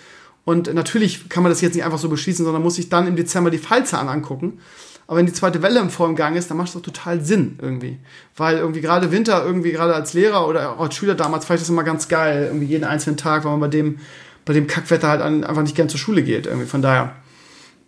Und 0.45 0.73
natürlich 0.73 1.29
kann 1.29 1.43
man 1.43 1.51
das 1.53 1.61
jetzt 1.61 1.75
nicht 1.75 1.85
einfach 1.85 1.99
so 1.99 2.09
beschließen, 2.09 2.45
sondern 2.45 2.63
muss 2.63 2.77
sich 2.77 2.89
dann 2.89 3.07
im 3.07 3.17
Dezember 3.17 3.51
die 3.51 3.59
Fallzahlen 3.59 4.09
angucken. 4.09 4.61
Aber 5.07 5.19
wenn 5.19 5.27
die 5.27 5.33
zweite 5.33 5.63
Welle 5.63 5.81
im 5.81 5.91
vollen 5.91 6.17
Gang 6.17 6.37
ist, 6.37 6.51
dann 6.51 6.59
macht 6.59 6.69
es 6.69 6.75
doch 6.75 6.83
total 6.83 7.25
Sinn 7.25 7.59
irgendwie. 7.61 7.99
Weil 8.37 8.59
irgendwie 8.59 8.83
gerade 8.83 9.11
Winter, 9.11 9.45
irgendwie 9.45 9.73
gerade 9.73 9.95
als 9.95 10.13
Lehrer 10.13 10.47
oder 10.47 10.73
auch 10.73 10.81
als 10.81 10.95
Schüler 10.95 11.15
damals, 11.15 11.47
fand 11.47 11.59
ich 11.59 11.63
das 11.63 11.71
immer 11.71 11.85
ganz 11.85 12.09
geil, 12.09 12.45
irgendwie 12.47 12.67
jeden 12.67 12.85
einzelnen 12.85 13.17
Tag, 13.17 13.45
weil 13.45 13.53
man 13.53 13.61
bei 13.61 13.69
dem, 13.69 13.99
bei 14.45 14.53
dem 14.53 14.67
Kackwetter 14.67 15.09
halt 15.09 15.23
einfach 15.23 15.63
nicht 15.63 15.75
gern 15.75 15.89
zur 15.89 15.99
Schule 15.99 16.23
geht. 16.23 16.47
Irgendwie. 16.47 16.67
Von 16.67 16.83
daher 16.83 17.17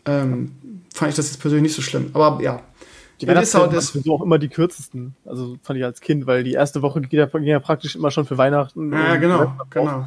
ähm, 0.06 0.52
fand 0.94 1.10
ich 1.10 1.16
das 1.16 1.28
jetzt 1.28 1.40
persönlich 1.40 1.64
nicht 1.64 1.76
so 1.76 1.82
schlimm. 1.82 2.10
Aber 2.14 2.42
ja, 2.42 2.62
die 3.20 3.26
Weihnachtsferien 3.26 3.72
waren 3.72 3.80
sowieso 3.80 4.14
auch 4.14 4.22
immer 4.22 4.38
die 4.38 4.48
kürzesten. 4.48 5.14
Also 5.24 5.56
fand 5.62 5.78
ich 5.78 5.84
als 5.84 6.00
Kind, 6.00 6.26
weil 6.26 6.42
die 6.44 6.52
erste 6.52 6.82
Woche 6.82 7.00
ging 7.00 7.18
ja, 7.18 7.26
ging 7.26 7.44
ja 7.44 7.60
praktisch 7.60 7.96
immer 7.96 8.10
schon 8.10 8.24
für 8.24 8.38
Weihnachten. 8.38 8.92
Ja, 8.92 9.16
genau, 9.16 9.52
genau. 9.70 10.06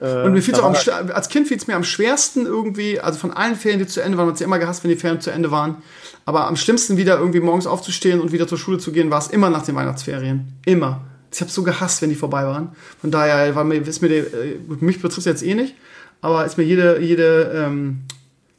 Äh, 0.00 0.24
und 0.24 0.32
mir 0.32 0.42
fiel's 0.42 0.58
auch 0.58 0.64
am, 0.64 1.10
als 1.12 1.28
Kind 1.28 1.48
fiel 1.48 1.56
es 1.56 1.66
mir 1.66 1.76
am 1.76 1.84
schwersten 1.84 2.46
irgendwie, 2.46 3.00
also 3.00 3.18
von 3.18 3.32
allen 3.32 3.54
Ferien, 3.54 3.78
die 3.78 3.86
zu 3.86 4.00
Ende 4.00 4.18
waren, 4.18 4.26
man 4.26 4.34
hat 4.34 4.40
ja 4.40 4.46
immer 4.46 4.58
gehasst, 4.58 4.82
wenn 4.82 4.90
die 4.90 4.96
Ferien 4.96 5.20
zu 5.20 5.30
Ende 5.30 5.50
waren. 5.50 5.76
Aber 6.24 6.46
am 6.46 6.56
schlimmsten 6.56 6.96
wieder 6.96 7.18
irgendwie 7.18 7.40
morgens 7.40 7.66
aufzustehen 7.66 8.20
und 8.20 8.32
wieder 8.32 8.46
zur 8.48 8.58
Schule 8.58 8.78
zu 8.78 8.92
gehen, 8.92 9.10
war 9.10 9.18
es 9.18 9.28
immer 9.28 9.50
nach 9.50 9.64
den 9.64 9.74
Weihnachtsferien. 9.74 10.52
Immer. 10.66 11.02
Ich 11.32 11.40
habe 11.40 11.50
so 11.50 11.62
gehasst, 11.62 12.02
wenn 12.02 12.10
die 12.10 12.16
vorbei 12.16 12.44
waren. 12.44 12.72
Von 13.00 13.10
daher 13.10 13.54
war 13.54 13.64
mir, 13.64 13.76
ist 13.76 14.02
mir, 14.02 14.08
die, 14.08 14.14
äh, 14.16 14.58
mich 14.80 15.00
betrifft 15.00 15.18
es 15.18 15.24
jetzt 15.24 15.42
eh 15.42 15.54
nicht, 15.54 15.74
aber 16.20 16.44
ist 16.44 16.58
mir 16.58 16.64
jede, 16.64 17.00
jede 17.00 17.52
ähm, 17.54 18.02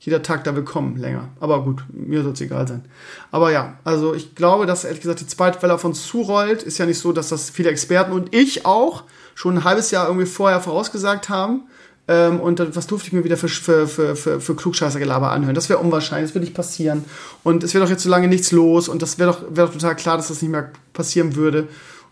jeder 0.03 0.21
Tag 0.21 0.43
da 0.43 0.53
willkommen 0.53 0.97
länger. 0.97 1.29
Aber 1.39 1.63
gut, 1.63 1.81
mir 1.89 2.23
soll 2.23 2.33
es 2.33 2.41
egal 2.41 2.67
sein. 2.67 2.83
Aber 3.31 3.53
ja, 3.53 3.77
also 3.85 4.13
ich 4.13 4.35
glaube, 4.35 4.65
dass 4.65 4.83
ehrlich 4.83 4.99
gesagt 4.99 5.21
die 5.21 5.27
zweite 5.27 5.61
Welle 5.61 5.73
auf 5.73 5.85
uns 5.85 6.05
zurollt. 6.05 6.61
Ist 6.61 6.77
ja 6.77 6.85
nicht 6.85 6.99
so, 6.99 7.13
dass 7.13 7.29
das 7.29 7.49
viele 7.49 7.69
Experten 7.69 8.11
und 8.11 8.35
ich 8.35 8.65
auch 8.65 9.03
schon 9.33 9.59
ein 9.59 9.63
halbes 9.63 9.91
Jahr 9.91 10.07
irgendwie 10.07 10.25
vorher 10.25 10.59
vorausgesagt 10.59 11.29
haben. 11.29 11.61
Ähm, 12.09 12.41
und 12.41 12.59
dann, 12.59 12.75
was 12.75 12.85
durfte 12.85 13.07
ich 13.07 13.13
mir 13.13 13.23
wieder 13.23 13.37
für, 13.37 13.47
für, 13.47 13.87
für, 13.87 14.17
für, 14.17 14.41
für 14.41 14.55
Klugscheißergelaber 14.55 15.31
anhören? 15.31 15.55
Das 15.55 15.69
wäre 15.69 15.79
unwahrscheinlich, 15.79 16.31
das 16.31 16.35
würde 16.35 16.47
nicht 16.47 16.55
passieren. 16.55 17.05
Und 17.43 17.63
es 17.63 17.73
wäre 17.73 17.85
doch 17.85 17.89
jetzt 17.89 18.03
so 18.03 18.09
lange 18.09 18.27
nichts 18.27 18.51
los 18.51 18.89
und 18.89 19.01
das 19.01 19.19
wäre 19.19 19.31
doch, 19.31 19.41
wär 19.51 19.67
doch 19.67 19.73
total 19.73 19.95
klar, 19.95 20.17
dass 20.17 20.27
das 20.27 20.41
nicht 20.41 20.51
mehr 20.51 20.69
passieren 20.91 21.37
würde. 21.37 21.69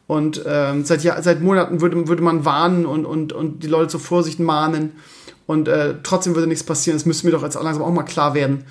Und 0.08 0.44
ähm, 0.46 0.86
seit, 0.86 1.04
Jahr, 1.04 1.22
seit 1.22 1.42
Monaten 1.42 1.82
würde, 1.82 2.08
würde 2.08 2.24
man 2.24 2.46
warnen 2.46 2.86
und, 2.86 3.06
und, 3.06 3.34
und 3.34 3.64
die 3.64 3.68
Leute 3.68 3.90
zur 3.90 4.00
Vorsicht 4.00 4.40
mahnen. 4.40 4.94
Und 5.52 5.68
äh, 5.68 5.96
trotzdem 6.02 6.34
würde 6.34 6.48
nichts 6.48 6.64
passieren. 6.64 6.98
Das 6.98 7.06
müsste 7.06 7.26
mir 7.26 7.34
doch 7.34 7.44
jetzt 7.44 7.62
langsam 7.62 7.84
auch 7.84 7.92
mal 7.92 8.04
klar 8.04 8.34
werden. 8.34 8.64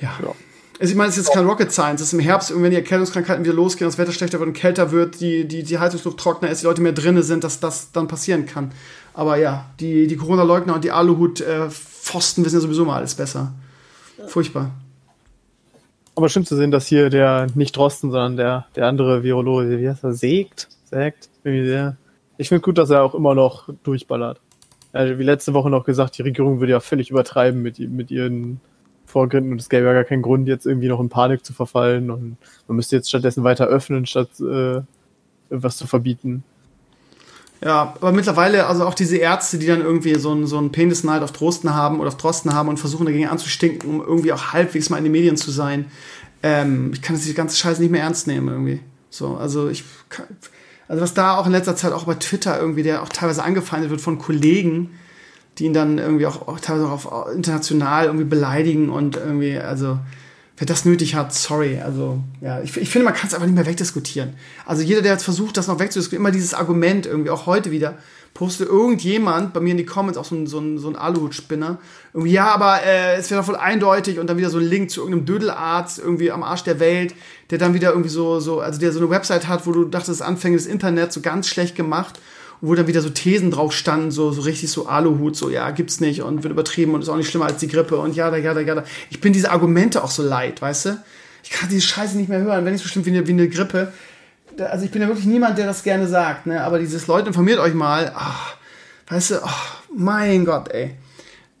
Ja. 0.00 0.14
ja. 0.22 0.32
Also 0.80 0.90
ich 0.90 0.96
meine, 0.96 1.10
es 1.10 1.18
ist 1.18 1.26
jetzt 1.26 1.34
kein 1.34 1.46
Rocket 1.46 1.70
Science. 1.70 2.00
Es 2.00 2.08
ist 2.08 2.12
im 2.14 2.20
Herbst, 2.20 2.52
wenn 2.54 2.70
die 2.70 2.76
Erkältungskrankheiten 2.76 3.44
wieder 3.44 3.54
losgehen, 3.54 3.86
das 3.86 3.98
Wetter 3.98 4.12
schlechter 4.12 4.38
wird 4.38 4.48
und 4.48 4.54
kälter 4.54 4.92
wird, 4.92 5.20
die, 5.20 5.46
die, 5.46 5.62
die 5.62 5.78
Heizungsluft 5.78 6.18
trockener 6.18 6.50
ist, 6.50 6.62
die 6.62 6.66
Leute 6.66 6.80
mehr 6.80 6.92
drinnen 6.92 7.22
sind, 7.22 7.44
dass 7.44 7.60
das 7.60 7.92
dann 7.92 8.08
passieren 8.08 8.46
kann. 8.46 8.72
Aber 9.12 9.36
ja, 9.36 9.66
die, 9.78 10.06
die 10.06 10.16
Corona-Leugner 10.16 10.74
und 10.74 10.84
die 10.84 10.90
Aluhut-Pfosten 10.90 12.44
wissen 12.44 12.56
ja 12.56 12.60
sowieso 12.60 12.86
mal 12.86 12.96
alles 12.96 13.14
besser. 13.14 13.52
Furchtbar. 14.26 14.70
Aber 16.14 16.30
schön 16.30 16.46
zu 16.46 16.56
sehen, 16.56 16.70
dass 16.70 16.86
hier 16.86 17.10
der 17.10 17.46
nicht 17.54 17.76
Drosten, 17.76 18.10
sondern 18.10 18.38
der, 18.38 18.66
der 18.74 18.86
andere 18.86 19.22
Virologe, 19.22 19.78
wie 19.78 19.88
heißt 19.88 20.02
er, 20.02 20.14
sägt? 20.14 20.68
Sägt? 20.84 21.28
Ich 22.38 22.48
finde 22.48 22.62
gut, 22.62 22.78
dass 22.78 22.88
er 22.88 23.02
auch 23.02 23.14
immer 23.14 23.34
noch 23.34 23.68
durchballert 23.82 24.38
äh, 24.38 24.45
wie 24.96 25.22
letzte 25.22 25.54
Woche 25.54 25.70
noch 25.70 25.84
gesagt, 25.84 26.18
die 26.18 26.22
Regierung 26.22 26.60
würde 26.60 26.72
ja 26.72 26.80
völlig 26.80 27.10
übertreiben 27.10 27.62
mit, 27.62 27.78
mit 27.78 28.10
ihren 28.10 28.60
Vorgrinden 29.06 29.52
und 29.52 29.60
es 29.60 29.68
gäbe 29.68 29.86
ja 29.86 29.92
gar 29.92 30.04
keinen 30.04 30.22
Grund, 30.22 30.48
jetzt 30.48 30.66
irgendwie 30.66 30.88
noch 30.88 31.00
in 31.00 31.08
Panik 31.08 31.44
zu 31.44 31.52
verfallen 31.52 32.10
und 32.10 32.36
man 32.66 32.76
müsste 32.76 32.96
jetzt 32.96 33.08
stattdessen 33.08 33.44
weiter 33.44 33.66
öffnen, 33.66 34.06
statt 34.06 34.30
äh, 34.40 34.82
irgendwas 35.48 35.76
zu 35.76 35.86
verbieten. 35.86 36.42
Ja, 37.64 37.94
aber 38.00 38.12
mittlerweile, 38.12 38.66
also 38.66 38.84
auch 38.84 38.94
diese 38.94 39.16
Ärzte, 39.16 39.58
die 39.58 39.66
dann 39.66 39.80
irgendwie 39.80 40.14
so 40.16 40.30
einen 40.30 40.46
so 40.46 40.58
einen 40.58 40.72
Penisneid 40.72 41.22
auf 41.22 41.32
Drosten 41.32 41.74
haben 41.74 42.00
oder 42.00 42.08
auf 42.08 42.16
Drosten 42.16 42.52
haben 42.52 42.68
und 42.68 42.78
versuchen 42.78 43.06
dagegen 43.06 43.28
anzustinken, 43.28 43.88
um 43.88 44.00
irgendwie 44.00 44.32
auch 44.32 44.52
halbwegs 44.52 44.90
mal 44.90 44.98
in 44.98 45.04
den 45.04 45.12
Medien 45.12 45.36
zu 45.36 45.50
sein. 45.50 45.86
Ähm, 46.42 46.90
ich 46.92 47.00
kann 47.00 47.16
das 47.16 47.24
die 47.24 47.34
ganze 47.34 47.56
Scheiße 47.56 47.80
nicht 47.80 47.90
mehr 47.90 48.02
ernst 48.02 48.26
nehmen 48.26 48.48
irgendwie. 48.48 48.80
So, 49.08 49.36
also 49.36 49.68
ich 49.68 49.84
kann, 50.10 50.26
also 50.88 51.02
was 51.02 51.14
da 51.14 51.36
auch 51.36 51.46
in 51.46 51.52
letzter 51.52 51.76
Zeit 51.76 51.92
auch 51.92 52.04
bei 52.04 52.14
Twitter 52.14 52.58
irgendwie, 52.58 52.82
der 52.82 53.02
auch 53.02 53.08
teilweise 53.08 53.42
angefeindet 53.42 53.90
wird 53.90 54.00
von 54.00 54.18
Kollegen, 54.18 54.90
die 55.58 55.64
ihn 55.64 55.74
dann 55.74 55.98
irgendwie 55.98 56.26
auch, 56.26 56.46
auch 56.48 56.60
teilweise 56.60 56.86
auch 56.86 57.06
auf, 57.06 57.34
international 57.34 58.06
irgendwie 58.06 58.24
beleidigen 58.24 58.90
und 58.90 59.16
irgendwie, 59.16 59.58
also 59.58 59.98
wer 60.56 60.66
das 60.66 60.84
nötig 60.84 61.14
hat, 61.14 61.34
sorry. 61.34 61.80
Also, 61.80 62.20
ja, 62.40 62.60
ich, 62.60 62.76
ich 62.76 62.88
finde, 62.88 63.06
man 63.06 63.14
kann 63.14 63.28
es 63.28 63.34
einfach 63.34 63.46
nicht 63.46 63.56
mehr 63.56 63.66
wegdiskutieren. 63.66 64.34
Also 64.64 64.82
jeder, 64.82 65.02
der 65.02 65.12
jetzt 65.12 65.24
versucht, 65.24 65.56
das 65.56 65.66
noch 65.66 65.78
wegzudiskutieren, 65.78 66.24
immer 66.24 66.32
dieses 66.32 66.54
Argument 66.54 67.06
irgendwie, 67.06 67.30
auch 67.30 67.46
heute 67.46 67.70
wieder, 67.70 67.98
postet 68.36 68.68
irgendjemand 68.68 69.54
bei 69.54 69.60
mir 69.60 69.70
in 69.70 69.78
die 69.78 69.86
Comments, 69.86 70.18
auch 70.18 70.26
so 70.26 70.34
ein, 70.34 70.46
so 70.46 70.58
ein, 70.58 70.76
so 70.76 70.88
ein 70.88 70.96
Aluhutspinner, 70.96 71.78
irgendwie, 72.12 72.32
ja, 72.32 72.48
aber 72.48 72.82
äh, 72.82 73.16
es 73.16 73.30
wäre 73.30 73.40
doch 73.40 73.46
voll 73.46 73.56
eindeutig 73.56 74.18
und 74.18 74.28
dann 74.28 74.36
wieder 74.36 74.50
so 74.50 74.58
ein 74.58 74.64
Link 74.64 74.90
zu 74.90 75.00
irgendeinem 75.00 75.24
Dödelarzt 75.24 75.98
irgendwie 75.98 76.30
am 76.30 76.42
Arsch 76.42 76.62
der 76.62 76.78
Welt, 76.78 77.14
der 77.48 77.56
dann 77.56 77.72
wieder 77.72 77.90
irgendwie 77.90 78.10
so, 78.10 78.38
so, 78.38 78.60
also 78.60 78.78
der 78.78 78.92
so 78.92 78.98
eine 79.00 79.08
Website 79.08 79.48
hat, 79.48 79.66
wo 79.66 79.72
du 79.72 79.86
dachtest, 79.86 80.20
Anfänge 80.20 80.58
des 80.58 80.66
Internets 80.66 81.14
so 81.14 81.22
ganz 81.22 81.48
schlecht 81.48 81.74
gemacht 81.74 82.20
wo 82.62 82.74
dann 82.74 82.86
wieder 82.86 83.02
so 83.02 83.10
Thesen 83.10 83.50
drauf 83.50 83.74
standen, 83.74 84.10
so, 84.10 84.32
so 84.32 84.40
richtig 84.40 84.70
so 84.70 84.86
Aluhut, 84.86 85.36
so 85.36 85.50
ja, 85.50 85.70
gibt's 85.72 86.00
nicht 86.00 86.22
und 86.22 86.42
wird 86.42 86.52
übertrieben 86.52 86.94
und 86.94 87.02
ist 87.02 87.08
auch 87.10 87.16
nicht 87.16 87.28
schlimmer 87.28 87.44
als 87.44 87.58
die 87.58 87.68
Grippe 87.68 87.98
und 87.98 88.16
ja, 88.16 88.30
da, 88.30 88.38
ja, 88.38 88.54
da, 88.54 88.60
ja, 88.60 88.74
da. 88.74 88.84
Ich 89.10 89.20
bin 89.20 89.34
diese 89.34 89.50
Argumente 89.50 90.02
auch 90.02 90.10
so 90.10 90.22
leid, 90.22 90.62
weißt 90.62 90.86
du? 90.86 91.04
Ich 91.44 91.50
kann 91.50 91.68
diese 91.68 91.82
Scheiße 91.82 92.16
nicht 92.16 92.30
mehr 92.30 92.40
hören, 92.40 92.64
wenn 92.64 92.72
nicht 92.72 92.82
so 92.82 92.88
stimmt 92.88 93.04
wie 93.04 93.10
eine, 93.10 93.26
wie 93.26 93.32
eine 93.32 93.48
Grippe. 93.48 93.92
Also 94.60 94.84
ich 94.84 94.90
bin 94.90 95.02
ja 95.02 95.08
wirklich 95.08 95.26
niemand, 95.26 95.58
der 95.58 95.66
das 95.66 95.82
gerne 95.82 96.06
sagt, 96.06 96.46
ne? 96.46 96.62
Aber 96.62 96.78
dieses 96.78 97.06
Leute 97.06 97.28
informiert 97.28 97.58
euch 97.58 97.74
mal, 97.74 98.12
ach, 98.14 98.56
weißt 99.08 99.30
du, 99.32 99.34
ach, 99.42 99.82
mein 99.94 100.44
Gott, 100.44 100.72
ey. 100.72 100.96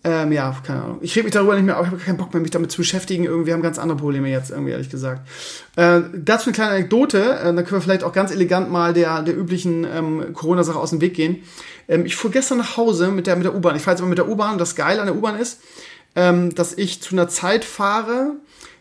Ähm, 0.06 0.30
ja, 0.30 0.54
keine 0.64 0.82
Ahnung. 0.84 0.98
Ich 1.00 1.16
rede 1.16 1.24
mich 1.24 1.34
darüber 1.34 1.56
nicht 1.56 1.64
mehr, 1.64 1.76
aber 1.76 1.86
ich 1.86 1.92
habe 1.92 2.00
keinen 2.00 2.16
Bock 2.16 2.32
mehr, 2.32 2.40
mich 2.40 2.52
damit 2.52 2.70
zu 2.70 2.78
beschäftigen. 2.78 3.24
Irgendwie 3.24 3.52
haben 3.52 3.60
ganz 3.60 3.76
andere 3.76 3.98
Probleme 3.98 4.28
jetzt, 4.28 4.50
irgendwie, 4.52 4.70
ehrlich 4.70 4.88
gesagt. 4.88 5.26
Äh, 5.74 6.02
dazu 6.14 6.46
eine 6.46 6.54
kleine 6.54 6.70
Anekdote, 6.70 7.18
äh, 7.18 7.44
dann 7.44 7.56
können 7.56 7.72
wir 7.72 7.80
vielleicht 7.80 8.04
auch 8.04 8.12
ganz 8.12 8.30
elegant 8.30 8.70
mal 8.70 8.92
der, 8.94 9.22
der 9.22 9.36
üblichen 9.36 9.84
ähm, 9.84 10.32
Corona-Sache 10.32 10.78
aus 10.78 10.90
dem 10.90 11.00
Weg 11.00 11.14
gehen. 11.14 11.42
Ähm, 11.88 12.06
ich 12.06 12.14
fuhr 12.14 12.30
gestern 12.30 12.58
nach 12.58 12.76
Hause 12.76 13.08
mit 13.08 13.26
der, 13.26 13.34
mit 13.34 13.46
der 13.46 13.56
U-Bahn. 13.56 13.74
Ich 13.74 13.82
fahre 13.82 13.94
jetzt 13.94 14.00
immer 14.00 14.10
mit 14.10 14.18
der 14.18 14.28
U-Bahn. 14.28 14.58
Das 14.58 14.76
Geile 14.76 15.00
an 15.00 15.06
der 15.06 15.16
U-Bahn 15.16 15.40
ist, 15.40 15.60
ähm, 16.14 16.54
dass 16.54 16.72
ich 16.74 17.02
zu 17.02 17.16
einer 17.16 17.26
Zeit 17.26 17.64
fahre, 17.64 18.34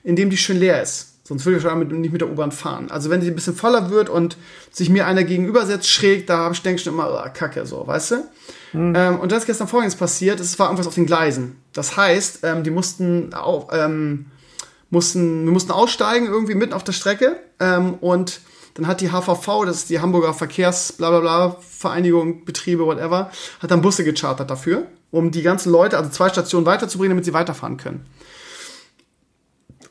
in 0.04 0.16
dem 0.16 0.30
die 0.30 0.38
schön 0.38 0.60
leer 0.60 0.84
ist. 0.84 1.15
Sonst 1.28 1.44
würde 1.44 1.58
ich 1.58 1.64
schon 1.64 1.80
mit, 1.80 1.92
nicht 1.92 2.12
mit 2.12 2.22
der 2.22 2.30
U-Bahn 2.30 2.52
fahren. 2.52 2.92
Also 2.92 3.10
wenn 3.10 3.20
die 3.20 3.28
ein 3.28 3.36
bisschen 3.36 3.56
voller 3.56 3.90
wird 3.90 4.10
und 4.10 4.38
sich 4.72 4.92
mir 4.92 5.08
einer 5.08 5.24
gegenübersetzt 5.24 5.90
schräg, 5.90 6.28
da 6.28 6.48
denke 6.50 6.76
ich 6.76 6.84
schon 6.84 6.94
immer, 6.94 7.10
oh, 7.26 7.30
Kacke, 7.34 7.66
so, 7.66 7.88
weißt 7.88 8.12
du? 8.12 8.16
Mhm. 8.74 8.94
Ähm, 8.96 9.20
und 9.20 9.32
das 9.32 9.40
ist 9.40 9.46
gestern 9.48 9.68
folgendes 9.68 9.96
passiert, 9.96 10.40
es 10.40 10.60
war 10.60 10.68
irgendwas 10.68 10.86
auf 10.86 10.94
den 10.94 11.08
Gleisen. 11.08 11.60
Das 11.74 11.98
heißt, 11.98 12.42
ähm, 12.44 12.64
die 12.64 12.70
mussten 12.70 13.34
auch, 13.34 13.70
ähm, 13.72 14.28
mussten, 14.92 15.46
wir 15.46 15.52
mussten 15.52 15.72
aussteigen 15.72 16.28
irgendwie 16.28 16.54
mitten 16.54 16.74
auf 16.74 16.84
der 16.84 16.94
Strecke 16.94 17.38
ähm, 17.60 17.96
und 17.96 18.42
dann 18.76 18.86
hat 18.86 19.02
die 19.02 19.10
HVV, 19.10 19.66
das 19.66 19.78
ist 19.78 19.90
die 19.90 20.02
Hamburger 20.02 20.34
Verkehrs, 20.34 20.92
bla 20.92 21.10
bla 21.10 21.22
bla, 21.22 21.58
Vereinigung, 21.60 22.46
Betriebe, 22.46 22.86
whatever, 22.86 23.32
hat 23.62 23.72
dann 23.72 23.82
Busse 23.82 24.04
gechartert 24.04 24.52
dafür, 24.52 24.86
um 25.10 25.32
die 25.32 25.42
ganzen 25.42 25.72
Leute, 25.72 25.98
also 25.98 26.12
zwei 26.12 26.30
Stationen 26.30 26.68
weiterzubringen, 26.68 27.16
damit 27.16 27.26
sie 27.26 27.34
weiterfahren 27.34 27.78
können. 27.78 28.06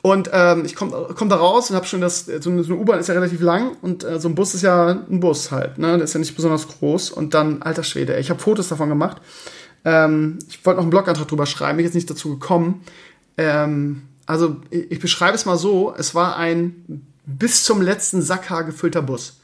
Und 0.05 0.29
ähm, 0.35 0.67
ich 0.67 0.77
komme 0.77 1.15
komm 1.17 1.31
da 1.31 1.37
raus 1.37 1.71
und 1.71 1.77
habe 1.77 1.87
schon 1.87 2.03
das, 2.03 2.27
so 2.27 2.51
eine, 2.51 2.63
U-Bahn 2.63 3.01
ist 3.01 3.09
ja 3.09 3.15
relativ 3.15 3.41
lang 3.41 3.75
und 3.81 4.05
äh, 4.05 4.21
so 4.21 4.29
ein 4.29 4.35
Bus 4.35 4.53
ist 4.53 4.61
ja 4.61 4.91
ein 4.91 5.19
Bus 5.19 5.51
halt, 5.51 5.79
ne? 5.79 5.97
Der 5.97 6.05
ist 6.05 6.13
ja 6.13 6.21
nicht 6.21 6.37
besonders 6.37 6.69
groß. 6.69 7.11
Und 7.11 7.33
dann, 7.33 7.63
alter 7.63 7.85
Schwede, 7.85 8.19
ich 8.19 8.29
habe 8.29 8.39
Fotos 8.39 8.69
davon 8.69 8.91
gemacht. 8.91 9.23
Ähm, 9.83 10.41
ich 10.47 10.63
wollte 10.67 10.77
noch 10.77 10.83
einen 10.83 10.91
Blogantrag 10.91 11.27
drüber 11.27 11.47
schreiben, 11.47 11.79
bin 11.79 11.87
jetzt 11.87 11.95
nicht 11.95 12.11
dazu 12.11 12.33
gekommen. 12.33 12.85
Ähm, 13.39 14.03
also 14.27 14.57
ich, 14.69 14.93
ich 14.93 15.01
beschreibe 15.01 15.37
es 15.37 15.47
mal 15.47 15.57
so, 15.57 15.95
es 15.97 16.15
war 16.15 16.37
ein 16.37 17.07
bis 17.25 17.65
zum 17.65 17.81
letzten 17.81 18.21
Sackhaar 18.21 18.65
gefüllter 18.65 19.01
Bus. 19.01 19.41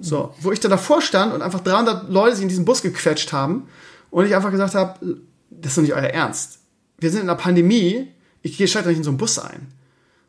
So, 0.00 0.34
wo 0.40 0.50
ich 0.50 0.58
dann 0.58 0.72
davor 0.72 1.02
stand 1.02 1.32
und 1.32 1.40
einfach 1.40 1.60
300 1.60 2.10
Leute 2.10 2.34
sich 2.34 2.42
in 2.42 2.48
diesen 2.48 2.64
Bus 2.64 2.82
gequetscht 2.82 3.32
haben 3.32 3.68
und 4.10 4.26
ich 4.26 4.34
einfach 4.34 4.50
gesagt 4.50 4.74
habe, 4.74 5.18
das 5.50 5.70
ist 5.70 5.78
doch 5.78 5.82
nicht 5.82 5.94
euer 5.94 6.02
Ernst. 6.02 6.58
Wir 6.98 7.12
sind 7.12 7.20
in 7.20 7.30
einer 7.30 7.38
Pandemie, 7.38 8.08
ich 8.42 8.58
gehe 8.58 8.66
doch 8.66 8.84
nicht 8.86 8.96
in 8.96 9.04
so 9.04 9.10
einen 9.10 9.18
Bus 9.18 9.38
ein. 9.38 9.68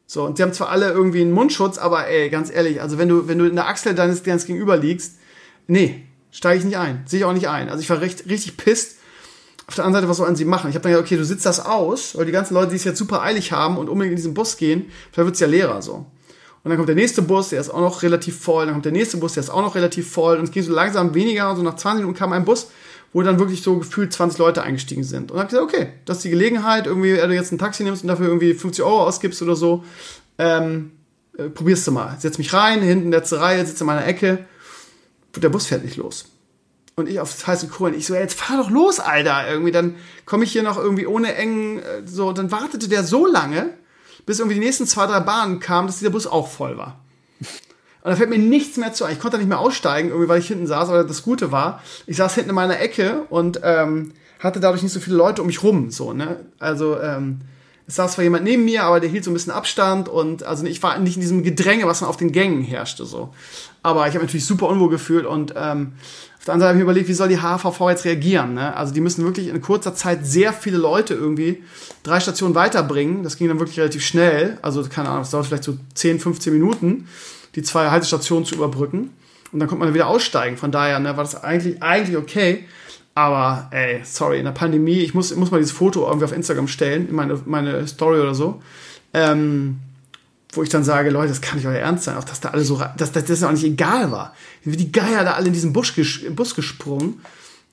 So, 0.07 0.23
und 0.23 0.37
sie 0.37 0.43
haben 0.43 0.53
zwar 0.53 0.69
alle 0.69 0.91
irgendwie 0.91 1.21
einen 1.21 1.31
Mundschutz, 1.31 1.77
aber 1.77 2.07
ey, 2.07 2.29
ganz 2.29 2.51
ehrlich, 2.51 2.81
also 2.81 2.97
wenn 2.97 3.09
du, 3.09 3.27
wenn 3.27 3.39
du 3.39 3.45
in 3.45 3.55
der 3.55 3.67
Achsel 3.67 3.95
deines, 3.95 4.21
deines 4.23 4.45
Gegenüber 4.45 4.77
liegst, 4.77 5.15
nee, 5.67 6.03
steige 6.31 6.59
ich 6.59 6.65
nicht 6.65 6.77
ein. 6.77 7.03
Sehe 7.05 7.19
ich 7.19 7.25
auch 7.25 7.33
nicht 7.33 7.47
ein. 7.47 7.69
Also 7.69 7.81
ich 7.81 7.89
war 7.89 8.01
recht, 8.01 8.29
richtig 8.29 8.57
pisst. 8.57 8.97
Auf 9.67 9.73
der 9.73 9.85
anderen 9.85 10.03
Seite, 10.03 10.09
was 10.09 10.17
sollen 10.17 10.35
sie 10.35 10.45
machen? 10.45 10.69
Ich 10.69 10.75
habe 10.75 10.83
dann 10.83 10.91
gedacht, 10.91 11.07
okay, 11.07 11.17
du 11.17 11.25
sitzt 11.25 11.45
das 11.45 11.65
aus, 11.65 12.15
weil 12.15 12.25
die 12.25 12.31
ganzen 12.31 12.53
Leute, 12.53 12.69
die 12.69 12.75
es 12.75 12.83
jetzt 12.83 12.99
super 12.99 13.23
eilig 13.23 13.51
haben 13.51 13.77
und 13.77 13.89
unbedingt 13.89 14.11
in 14.11 14.17
diesen 14.17 14.35
Bus 14.35 14.57
gehen, 14.57 14.91
vielleicht 15.11 15.25
wird's 15.25 15.39
ja 15.39 15.47
leerer 15.47 15.81
so. 15.81 16.05
Und 16.65 16.69
dann 16.69 16.77
kommt 16.77 16.89
der 16.89 16.95
nächste 16.95 17.21
Bus, 17.21 17.49
der 17.49 17.61
ist 17.61 17.69
auch 17.69 17.79
noch 17.79 18.03
relativ 18.03 18.39
voll, 18.39 18.65
dann 18.65 18.73
kommt 18.73 18.85
der 18.85 18.91
nächste 18.91 19.17
Bus, 19.17 19.33
der 19.33 19.41
ist 19.41 19.49
auch 19.49 19.61
noch 19.61 19.75
relativ 19.75 20.11
voll 20.11 20.37
und 20.37 20.45
es 20.45 20.51
ging 20.51 20.63
so 20.63 20.73
langsam 20.73 21.13
weniger, 21.13 21.55
so 21.55 21.61
nach 21.61 21.75
20 21.75 22.01
Minuten 22.01 22.17
kam 22.17 22.33
ein 22.33 22.43
Bus, 22.43 22.67
wo 23.13 23.21
dann 23.21 23.39
wirklich 23.39 23.61
so 23.61 23.77
gefühlt 23.79 24.11
20 24.11 24.39
Leute 24.39 24.63
eingestiegen 24.63 25.03
sind. 25.03 25.31
Und 25.31 25.37
dann 25.37 25.47
habe 25.47 25.49
gesagt, 25.49 25.73
okay, 25.73 25.87
das 26.05 26.17
ist 26.17 26.23
die 26.23 26.29
Gelegenheit, 26.29 26.87
irgendwie, 26.87 27.15
wenn 27.15 27.29
du 27.29 27.35
jetzt 27.35 27.51
ein 27.51 27.57
Taxi 27.57 27.83
nimmst 27.83 28.03
und 28.03 28.09
dafür 28.09 28.27
irgendwie 28.27 28.53
50 28.53 28.83
Euro 28.83 29.03
ausgibst 29.03 29.41
oder 29.41 29.55
so, 29.55 29.83
ähm, 30.37 30.91
äh, 31.37 31.49
probierst 31.49 31.87
du 31.87 31.91
mal. 31.91 32.17
Setz 32.19 32.37
mich 32.37 32.53
rein, 32.53 32.81
hinten 32.81 33.11
letzte 33.11 33.39
Reihe, 33.39 33.65
sitze 33.65 33.83
in 33.83 33.87
meiner 33.87 34.05
Ecke. 34.05 34.45
Der 35.35 35.49
Bus 35.49 35.67
fährt 35.67 35.83
nicht 35.83 35.97
los. 35.97 36.25
Und 36.95 37.09
ich 37.09 37.19
auf 37.19 37.45
heiße 37.45 37.67
Kohlen, 37.67 37.93
ich 37.93 38.05
so, 38.05 38.15
jetzt 38.15 38.39
fahr 38.39 38.57
doch 38.57 38.69
los, 38.69 38.99
Alter. 38.99 39.49
Irgendwie, 39.49 39.71
dann 39.71 39.95
komme 40.25 40.45
ich 40.45 40.51
hier 40.51 40.63
noch 40.63 40.77
irgendwie 40.77 41.05
ohne 41.05 41.35
engen, 41.35 41.79
äh, 41.79 42.03
so, 42.05 42.31
dann 42.31 42.51
wartete 42.51 42.87
der 42.87 43.03
so 43.03 43.25
lange, 43.25 43.73
bis 44.25 44.39
irgendwie 44.39 44.55
die 44.55 44.65
nächsten 44.65 44.87
zwei, 44.87 45.05
drei 45.05 45.19
Bahnen 45.19 45.59
kamen, 45.59 45.87
dass 45.87 45.99
dieser 45.99 46.11
Bus 46.11 46.25
auch 46.25 46.47
voll 46.47 46.77
war. 46.77 47.01
Und 48.05 48.11
da 48.11 48.17
fällt 48.17 48.29
mir 48.29 48.37
nichts 48.37 48.77
mehr 48.77 48.93
zu. 48.93 49.07
Ich 49.07 49.17
konnte 49.17 49.39
nicht 49.39 49.47
mehr 49.47 49.57
aussteigen, 49.57 50.09
irgendwie, 50.09 50.29
weil 50.29 50.39
ich 50.39 50.47
hinten 50.47 50.67
saß, 50.67 50.89
aber 50.89 51.05
das 51.05 51.23
Gute 51.23 51.51
war, 51.51 51.81
ich 52.05 52.17
saß 52.17 52.35
hinten 52.35 52.51
in 52.51 52.55
meiner 52.55 52.79
Ecke 52.79 53.23
und 53.31 53.61
ähm, 53.63 54.11
hatte 54.39 54.59
dadurch 54.59 54.83
nicht 54.83 54.91
so 54.91 54.99
viele 54.99 55.15
Leute 55.15 55.41
um 55.41 55.47
mich 55.47 55.63
rum. 55.63 55.89
So, 55.89 56.13
ne? 56.13 56.45
Also, 56.59 56.99
ähm, 56.99 57.41
es 57.87 57.95
saß 57.95 58.13
zwar 58.13 58.23
jemand 58.23 58.43
neben 58.43 58.63
mir, 58.63 58.83
aber 58.83 58.99
der 58.99 59.09
hielt 59.09 59.23
so 59.23 59.31
ein 59.31 59.33
bisschen 59.33 59.53
Abstand 59.53 60.07
und 60.07 60.43
also 60.43 60.67
ich 60.67 60.83
war 60.83 60.99
nicht 60.99 61.15
in 61.15 61.21
diesem 61.21 61.41
Gedränge, 61.41 61.87
was 61.87 62.01
dann 62.01 62.09
auf 62.09 62.17
den 62.17 62.31
Gängen 62.31 62.61
herrschte 62.61 63.05
so. 63.05 63.33
Aber 63.81 64.07
ich 64.07 64.13
habe 64.13 64.25
natürlich 64.25 64.45
super 64.45 64.67
unwohl 64.67 64.89
gefühlt 64.89 65.25
und 65.25 65.55
ähm, 65.55 65.93
auf 66.37 66.45
der 66.45 66.53
anderen 66.53 66.59
Seite 66.59 66.65
habe 66.65 66.77
ich 66.77 66.77
mir 66.77 66.83
überlegt, 66.83 67.09
wie 67.09 67.13
soll 67.13 67.27
die 67.27 67.39
HVV 67.39 67.89
jetzt 67.89 68.05
reagieren? 68.05 68.53
Ne? 68.53 68.75
Also 68.77 68.93
die 68.93 69.01
müssen 69.01 69.25
wirklich 69.25 69.47
in 69.47 69.61
kurzer 69.61 69.95
Zeit 69.95 70.27
sehr 70.27 70.53
viele 70.53 70.77
Leute 70.77 71.15
irgendwie 71.15 71.63
drei 72.03 72.19
Stationen 72.19 72.53
weiterbringen. 72.53 73.23
Das 73.23 73.37
ging 73.37 73.47
dann 73.47 73.59
wirklich 73.59 73.79
relativ 73.79 74.05
schnell. 74.05 74.59
Also 74.61 74.83
keine 74.83 75.09
Ahnung, 75.09 75.23
es 75.23 75.31
dauert 75.31 75.47
vielleicht 75.47 75.63
so 75.63 75.77
10, 75.95 76.19
15 76.19 76.53
Minuten, 76.53 77.07
die 77.55 77.63
zwei 77.63 77.89
Haltestationen 77.89 78.45
zu 78.45 78.55
überbrücken. 78.55 79.11
Und 79.51 79.59
dann 79.59 79.69
kommt 79.69 79.79
man 79.79 79.93
wieder 79.93 80.07
aussteigen. 80.07 80.57
Von 80.57 80.71
daher 80.71 80.99
ne, 80.99 81.15
war 81.15 81.23
das 81.23 81.41
eigentlich, 81.43 81.81
eigentlich 81.81 82.17
okay. 82.17 82.65
Aber, 83.13 83.69
ey, 83.71 84.01
sorry, 84.03 84.39
in 84.39 84.45
der 84.45 84.51
Pandemie, 84.51 84.99
ich 84.99 85.13
muss, 85.13 85.33
muss 85.35 85.49
mal 85.49 85.59
dieses 85.59 85.71
Foto 85.71 86.05
irgendwie 86.05 86.25
auf 86.25 86.33
Instagram 86.33 86.67
stellen, 86.67 87.07
in 87.07 87.15
meine, 87.15 87.39
meine 87.45 87.87
Story 87.87 88.19
oder 88.19 88.35
so. 88.35 88.61
Ähm, 89.13 89.79
wo 90.51 90.63
ich 90.63 90.69
dann 90.69 90.83
sage, 90.83 91.09
Leute, 91.09 91.29
das 91.29 91.41
kann 91.41 91.57
nicht 91.57 91.67
euer 91.67 91.79
Ernst 91.79 92.05
sein, 92.05 92.17
auch 92.17 92.23
dass 92.23 92.41
da 92.41 92.49
alle 92.49 92.63
so, 92.63 92.81
dass, 92.97 93.11
dass 93.11 93.25
das 93.25 93.43
auch 93.43 93.51
nicht 93.51 93.63
egal 93.63 94.11
war. 94.11 94.33
Wie 94.63 94.75
die 94.75 94.91
Geier 94.91 95.23
da 95.23 95.33
alle 95.33 95.47
in 95.47 95.53
diesen 95.53 95.71
Busch 95.73 95.95
ges 95.95 96.21
Bus 96.29 96.55
gesprungen. 96.55 97.21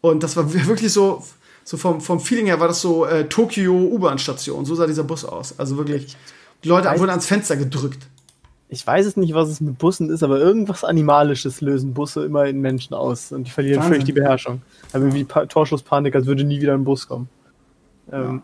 Und 0.00 0.22
das 0.22 0.36
war 0.36 0.52
wirklich 0.52 0.92
so, 0.92 1.24
so 1.64 1.76
vom, 1.76 2.00
vom 2.00 2.20
Feeling 2.20 2.46
her 2.46 2.60
war 2.60 2.68
das 2.68 2.80
so 2.80 3.04
äh, 3.06 3.28
Tokio 3.28 3.72
U-Bahn-Station. 3.72 4.64
So 4.64 4.74
sah 4.74 4.86
dieser 4.86 5.04
Bus 5.04 5.24
aus. 5.24 5.58
Also 5.58 5.76
wirklich, 5.76 6.16
die 6.62 6.68
Leute 6.68 6.88
wurden 6.98 7.10
ans 7.10 7.26
Fenster 7.26 7.56
gedrückt 7.56 8.06
ich 8.72 8.86
weiß 8.86 9.04
es 9.04 9.16
nicht, 9.18 9.34
was 9.34 9.50
es 9.50 9.60
mit 9.60 9.76
Bussen 9.76 10.08
ist, 10.08 10.22
aber 10.22 10.38
irgendwas 10.38 10.82
Animalisches 10.82 11.60
lösen 11.60 11.92
Busse 11.92 12.24
immer 12.24 12.46
in 12.46 12.60
Menschen 12.62 12.94
aus 12.94 13.30
und 13.30 13.44
die 13.44 13.50
verlieren 13.50 13.80
Wahnsinn. 13.80 13.92
völlig 13.92 14.04
die 14.06 14.12
Beherrschung. 14.12 14.62
Aber 14.94 15.08
ja. 15.08 15.14
wie 15.14 15.24
Torschusspanik, 15.24 16.16
als 16.16 16.24
würde 16.24 16.42
nie 16.42 16.62
wieder 16.62 16.72
ein 16.72 16.84
Bus 16.84 17.06
kommen. 17.06 17.28
Ähm, 18.10 18.22
ja. 18.22 18.42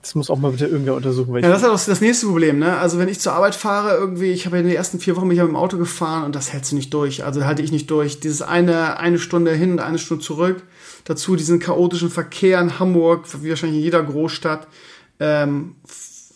Das 0.00 0.14
muss 0.14 0.30
auch 0.30 0.38
mal 0.38 0.52
bitte 0.52 0.66
irgendwer 0.66 0.94
untersuchen. 0.94 1.34
Ja, 1.34 1.50
das 1.50 1.62
ist 1.62 1.68
auch 1.68 1.84
das 1.84 2.00
nächste 2.00 2.26
Problem, 2.26 2.58
ne? 2.58 2.78
Also 2.78 2.98
wenn 2.98 3.08
ich 3.08 3.20
zur 3.20 3.34
Arbeit 3.34 3.54
fahre, 3.54 3.94
irgendwie, 3.94 4.30
ich 4.30 4.46
habe 4.46 4.56
ja 4.56 4.62
in 4.62 4.68
den 4.68 4.76
ersten 4.76 5.00
vier 5.00 5.16
Wochen 5.16 5.28
mich 5.28 5.38
mit 5.38 5.48
dem 5.48 5.56
Auto 5.56 5.76
gefahren 5.76 6.24
und 6.24 6.34
das 6.34 6.50
hältst 6.50 6.72
du 6.72 6.76
nicht 6.76 6.94
durch. 6.94 7.24
Also 7.24 7.44
halte 7.44 7.60
ich 7.60 7.70
nicht 7.70 7.90
durch. 7.90 8.20
Dieses 8.20 8.40
eine, 8.40 8.98
eine 8.98 9.18
Stunde 9.18 9.52
hin 9.52 9.72
und 9.72 9.80
eine 9.80 9.98
Stunde 9.98 10.24
zurück. 10.24 10.62
Dazu 11.04 11.36
diesen 11.36 11.58
chaotischen 11.58 12.08
Verkehr 12.08 12.58
in 12.60 12.78
Hamburg, 12.78 13.26
wie 13.42 13.50
wahrscheinlich 13.50 13.80
in 13.80 13.84
jeder 13.84 14.02
Großstadt. 14.02 14.66
Ähm, 15.20 15.74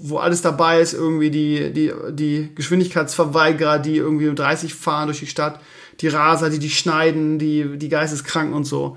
wo 0.05 0.18
alles 0.18 0.42
dabei 0.42 0.80
ist, 0.80 0.94
irgendwie 0.94 1.30
die, 1.30 1.72
die, 1.72 1.92
die 2.11 2.50
Geschwindigkeitsverweigerer, 2.57 3.78
die 3.78 3.96
irgendwie 3.96 4.28
um 4.28 4.34
30 4.34 4.74
fahren 4.74 5.07
durch 5.07 5.20
die 5.20 5.26
Stadt, 5.28 5.61
die 6.00 6.09
Raser, 6.09 6.50
die 6.50 6.59
die 6.59 6.70
schneiden, 6.70 7.38
die, 7.38 7.78
die 7.78 7.88
Geisteskranken 7.88 8.53
und 8.53 8.64
so. 8.64 8.96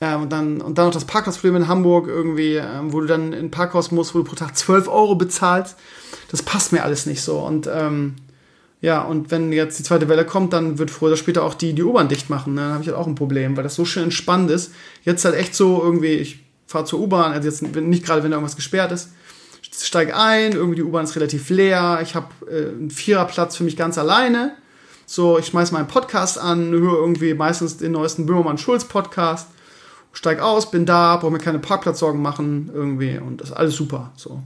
Ähm, 0.00 0.22
und, 0.22 0.32
dann, 0.32 0.62
und 0.62 0.78
dann 0.78 0.86
noch 0.86 0.94
das 0.94 1.04
Parkhausproblem 1.04 1.56
in 1.56 1.68
Hamburg 1.68 2.08
irgendwie, 2.08 2.54
ähm, 2.54 2.90
wo 2.90 3.00
du 3.00 3.06
dann 3.06 3.34
in 3.34 3.46
ein 3.46 3.50
Parkhaus 3.50 3.90
musst, 3.90 4.14
wo 4.14 4.20
du 4.20 4.24
pro 4.24 4.34
Tag 4.34 4.56
12 4.56 4.88
Euro 4.88 5.14
bezahlst. 5.14 5.76
Das 6.30 6.42
passt 6.42 6.72
mir 6.72 6.84
alles 6.84 7.04
nicht 7.04 7.20
so. 7.20 7.38
Und 7.40 7.68
ähm, 7.70 8.14
ja, 8.80 9.02
und 9.02 9.30
wenn 9.30 9.52
jetzt 9.52 9.78
die 9.78 9.82
zweite 9.82 10.08
Welle 10.08 10.24
kommt, 10.24 10.54
dann 10.54 10.78
wird 10.78 10.90
früher 10.90 11.08
oder 11.08 11.18
später 11.18 11.42
auch 11.42 11.52
die, 11.52 11.74
die 11.74 11.82
U-Bahn 11.82 12.08
dicht 12.08 12.30
machen. 12.30 12.54
Ne? 12.54 12.62
Dann 12.62 12.72
habe 12.72 12.82
ich 12.82 12.88
halt 12.88 12.98
auch 12.98 13.06
ein 13.06 13.14
Problem, 13.14 13.58
weil 13.58 13.62
das 13.62 13.74
so 13.74 13.84
schön 13.84 14.04
entspannt 14.04 14.50
ist. 14.50 14.72
Jetzt 15.02 15.26
halt 15.26 15.34
echt 15.34 15.54
so 15.54 15.82
irgendwie, 15.82 16.14
ich 16.14 16.38
fahre 16.66 16.86
zur 16.86 17.00
U-Bahn, 17.00 17.32
also 17.32 17.46
jetzt 17.46 17.60
nicht 17.76 18.06
gerade, 18.06 18.22
wenn 18.22 18.30
da 18.30 18.38
irgendwas 18.38 18.56
gesperrt 18.56 18.90
ist, 18.92 19.10
steige 19.72 20.16
ein, 20.16 20.52
irgendwie 20.52 20.76
die 20.76 20.82
U-Bahn 20.82 21.04
ist 21.04 21.16
relativ 21.16 21.48
leer, 21.50 22.00
ich 22.02 22.14
habe 22.14 22.28
äh, 22.50 22.68
einen 22.68 22.90
Viererplatz 22.90 23.56
für 23.56 23.64
mich 23.64 23.76
ganz 23.76 23.98
alleine. 23.98 24.52
So, 25.06 25.38
ich 25.38 25.46
schmeiß 25.46 25.72
meinen 25.72 25.88
Podcast 25.88 26.38
an, 26.38 26.70
höre 26.70 26.98
irgendwie 26.98 27.34
meistens 27.34 27.76
den 27.76 27.92
neuesten 27.92 28.26
Böhmermann-Schulz-Podcast, 28.26 29.48
steig 30.12 30.40
aus, 30.40 30.70
bin 30.70 30.86
da, 30.86 31.16
brauche 31.16 31.32
mir 31.32 31.38
keine 31.38 31.58
Parkplatzsorgen 31.58 32.22
machen, 32.22 32.70
irgendwie, 32.72 33.18
und 33.18 33.40
das 33.40 33.50
ist 33.50 33.56
alles 33.56 33.74
super. 33.74 34.12
So. 34.16 34.40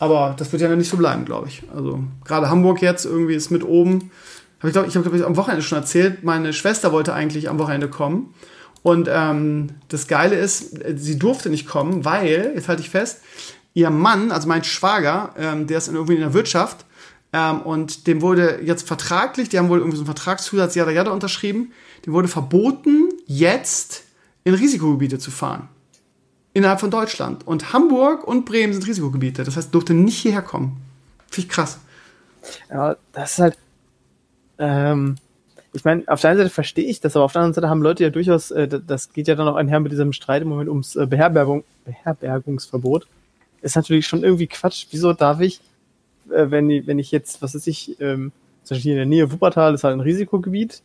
Aber 0.00 0.34
das 0.36 0.50
wird 0.50 0.60
ja 0.60 0.74
nicht 0.74 0.90
so 0.90 0.96
bleiben, 0.96 1.24
glaube 1.24 1.46
ich. 1.46 1.62
Also, 1.72 2.02
gerade 2.24 2.50
Hamburg 2.50 2.82
jetzt 2.82 3.04
irgendwie 3.04 3.34
ist 3.34 3.50
mit 3.50 3.62
oben. 3.62 4.10
Hab 4.58 4.66
ich 4.66 4.72
glaube, 4.72 4.88
ich 4.88 4.96
habe 4.96 5.08
glaub, 5.08 5.24
am 5.24 5.36
Wochenende 5.36 5.62
schon 5.62 5.78
erzählt, 5.78 6.24
meine 6.24 6.52
Schwester 6.52 6.90
wollte 6.90 7.14
eigentlich 7.14 7.48
am 7.48 7.60
Wochenende 7.60 7.88
kommen. 7.88 8.34
Und 8.82 9.08
ähm, 9.08 9.68
das 9.86 10.08
Geile 10.08 10.34
ist, 10.34 10.74
sie 10.96 11.16
durfte 11.16 11.50
nicht 11.50 11.68
kommen, 11.68 12.04
weil, 12.04 12.52
jetzt 12.56 12.68
halte 12.68 12.82
ich 12.82 12.90
fest, 12.90 13.20
ihr 13.74 13.90
Mann, 13.90 14.32
also 14.32 14.48
mein 14.48 14.64
Schwager, 14.64 15.34
ähm, 15.36 15.66
der 15.66 15.78
ist 15.78 15.88
irgendwie 15.88 16.14
in 16.14 16.20
der 16.20 16.34
Wirtschaft, 16.34 16.84
Ähm, 17.34 17.62
und 17.62 18.06
dem 18.06 18.20
wurde 18.20 18.60
jetzt 18.62 18.86
vertraglich, 18.86 19.48
die 19.48 19.58
haben 19.58 19.70
wohl 19.70 19.78
irgendwie 19.78 19.96
so 19.96 20.02
einen 20.02 20.14
Vertragszusatz, 20.14 20.74
jada 20.74 20.90
jada 20.90 21.12
unterschrieben, 21.12 21.72
dem 22.04 22.12
wurde 22.12 22.28
verboten, 22.28 23.08
jetzt 23.26 24.04
in 24.44 24.52
Risikogebiete 24.54 25.18
zu 25.18 25.30
fahren. 25.30 25.68
Innerhalb 26.52 26.80
von 26.80 26.90
Deutschland. 26.90 27.46
Und 27.46 27.72
Hamburg 27.72 28.28
und 28.28 28.44
Bremen 28.44 28.74
sind 28.74 28.86
Risikogebiete. 28.86 29.44
Das 29.44 29.56
heißt, 29.56 29.72
durfte 29.72 29.94
nicht 29.94 30.18
hierher 30.18 30.42
kommen. 30.42 30.82
Finde 31.30 31.46
ich 31.46 31.48
krass. 31.48 31.78
Ja, 32.68 32.96
das 33.14 33.32
ist 33.32 33.38
halt. 33.38 33.56
Ähm, 34.58 35.16
ich 35.72 35.84
meine, 35.86 36.02
auf 36.08 36.20
der 36.20 36.30
einen 36.30 36.38
Seite 36.38 36.50
verstehe 36.50 36.84
ich 36.84 37.00
das, 37.00 37.16
aber 37.16 37.24
auf 37.24 37.32
der 37.32 37.40
anderen 37.40 37.54
Seite 37.54 37.70
haben 37.70 37.80
Leute 37.80 38.02
ja 38.02 38.10
durchaus, 38.10 38.50
äh, 38.50 38.68
das 38.68 39.10
geht 39.14 39.26
ja 39.26 39.34
dann 39.36 39.48
auch 39.48 39.56
einher 39.56 39.80
mit 39.80 39.90
diesem 39.90 40.12
Streit 40.12 40.42
im 40.42 40.48
Moment 40.48 40.68
ums 40.68 40.96
äh, 40.96 41.06
Beherbergung, 41.06 41.64
Beherbergungsverbot. 41.86 43.06
Ist 43.62 43.76
natürlich 43.76 44.06
schon 44.06 44.24
irgendwie 44.24 44.46
Quatsch. 44.46 44.86
Wieso 44.90 45.12
darf 45.12 45.40
ich, 45.40 45.60
äh, 46.30 46.50
wenn, 46.50 46.68
ich, 46.68 46.86
wenn 46.86 46.98
ich 46.98 47.10
jetzt, 47.10 47.40
was 47.42 47.54
weiß 47.54 47.66
ich, 47.66 48.00
ähm, 48.00 48.32
zum 48.64 48.76
Beispiel 48.76 48.92
in 48.92 48.98
der 48.98 49.06
Nähe 49.06 49.32
Wuppertal 49.32 49.74
ist 49.74 49.84
halt 49.84 49.94
ein 49.94 50.00
Risikogebiet 50.00 50.82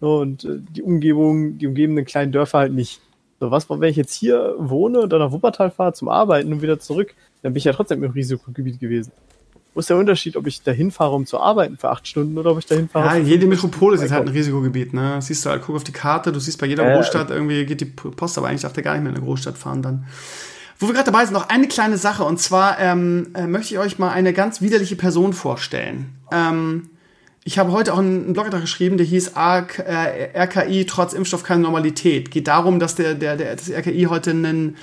so, 0.00 0.18
und 0.18 0.44
äh, 0.44 0.58
die 0.58 0.82
Umgebung, 0.82 1.58
die 1.58 1.66
umgebenden 1.66 2.04
kleinen 2.04 2.32
Dörfer 2.32 2.58
halt 2.58 2.72
nicht. 2.72 3.00
So, 3.38 3.50
was, 3.50 3.70
wenn 3.70 3.82
ich 3.84 3.96
jetzt 3.96 4.14
hier 4.14 4.54
wohne 4.58 5.00
und 5.00 5.12
dann 5.12 5.20
nach 5.20 5.32
Wuppertal 5.32 5.70
fahre 5.70 5.92
zum 5.92 6.08
Arbeiten 6.08 6.52
und 6.52 6.62
wieder 6.62 6.78
zurück, 6.78 7.14
dann 7.42 7.52
bin 7.52 7.58
ich 7.58 7.64
ja 7.64 7.72
trotzdem 7.72 8.02
im 8.04 8.10
Risikogebiet 8.10 8.80
gewesen. 8.80 9.12
Wo 9.72 9.80
ist 9.80 9.88
der 9.88 9.96
Unterschied, 9.96 10.36
ob 10.36 10.46
ich 10.48 10.62
dahin 10.62 10.90
fahre, 10.90 11.14
um 11.14 11.26
zu 11.26 11.38
arbeiten 11.38 11.76
für 11.76 11.90
acht 11.90 12.06
Stunden 12.06 12.36
oder 12.36 12.50
ob 12.50 12.58
ich 12.58 12.66
dahin 12.66 12.88
fahre? 12.88 13.06
Ja, 13.06 13.24
jede 13.24 13.46
Metropole 13.46 13.94
ist 13.94 14.02
jetzt 14.02 14.10
halt 14.10 14.26
ein 14.26 14.32
Risikogebiet, 14.32 14.92
ne? 14.92 15.12
Das 15.14 15.28
siehst 15.28 15.46
du 15.46 15.50
halt, 15.50 15.62
guck 15.62 15.76
auf 15.76 15.84
die 15.84 15.92
Karte, 15.92 16.32
du 16.32 16.40
siehst 16.40 16.60
bei 16.60 16.66
jeder 16.66 16.90
äh, 16.90 16.96
Großstadt 16.96 17.30
irgendwie 17.30 17.64
geht 17.64 17.80
die 17.80 17.84
Post, 17.84 18.36
aber 18.36 18.48
eigentlich 18.48 18.62
darf 18.62 18.72
der 18.72 18.82
gar 18.82 18.94
nicht 18.94 19.02
mehr 19.02 19.12
in 19.12 19.16
eine 19.16 19.24
Großstadt 19.24 19.56
fahren 19.56 19.80
dann. 19.80 20.06
Wo 20.80 20.86
wir 20.86 20.94
gerade 20.94 21.12
dabei 21.12 21.26
sind, 21.26 21.34
noch 21.34 21.50
eine 21.50 21.68
kleine 21.68 21.98
Sache 21.98 22.24
und 22.24 22.40
zwar 22.40 22.80
ähm, 22.80 23.28
äh, 23.34 23.46
möchte 23.46 23.74
ich 23.74 23.78
euch 23.78 23.98
mal 23.98 24.10
eine 24.10 24.32
ganz 24.32 24.62
widerliche 24.62 24.96
Person 24.96 25.34
vorstellen. 25.34 26.14
Ähm, 26.32 26.88
ich 27.44 27.58
habe 27.58 27.72
heute 27.72 27.92
auch 27.92 27.98
einen 27.98 28.32
Blogartikel 28.32 28.62
geschrieben, 28.62 28.96
der 28.96 29.04
hieß 29.06 29.36
ARK, 29.36 29.78
äh, 29.78 30.30
RKI 30.42 30.86
trotz 30.86 31.12
Impfstoff 31.12 31.42
keine 31.42 31.60
Normalität. 31.60 32.30
Geht 32.30 32.48
darum, 32.48 32.80
dass 32.80 32.94
der, 32.94 33.14
der, 33.14 33.36
der 33.36 33.56
das 33.56 33.70
RKI 33.70 34.04
heute 34.04 34.30
einen 34.30 34.76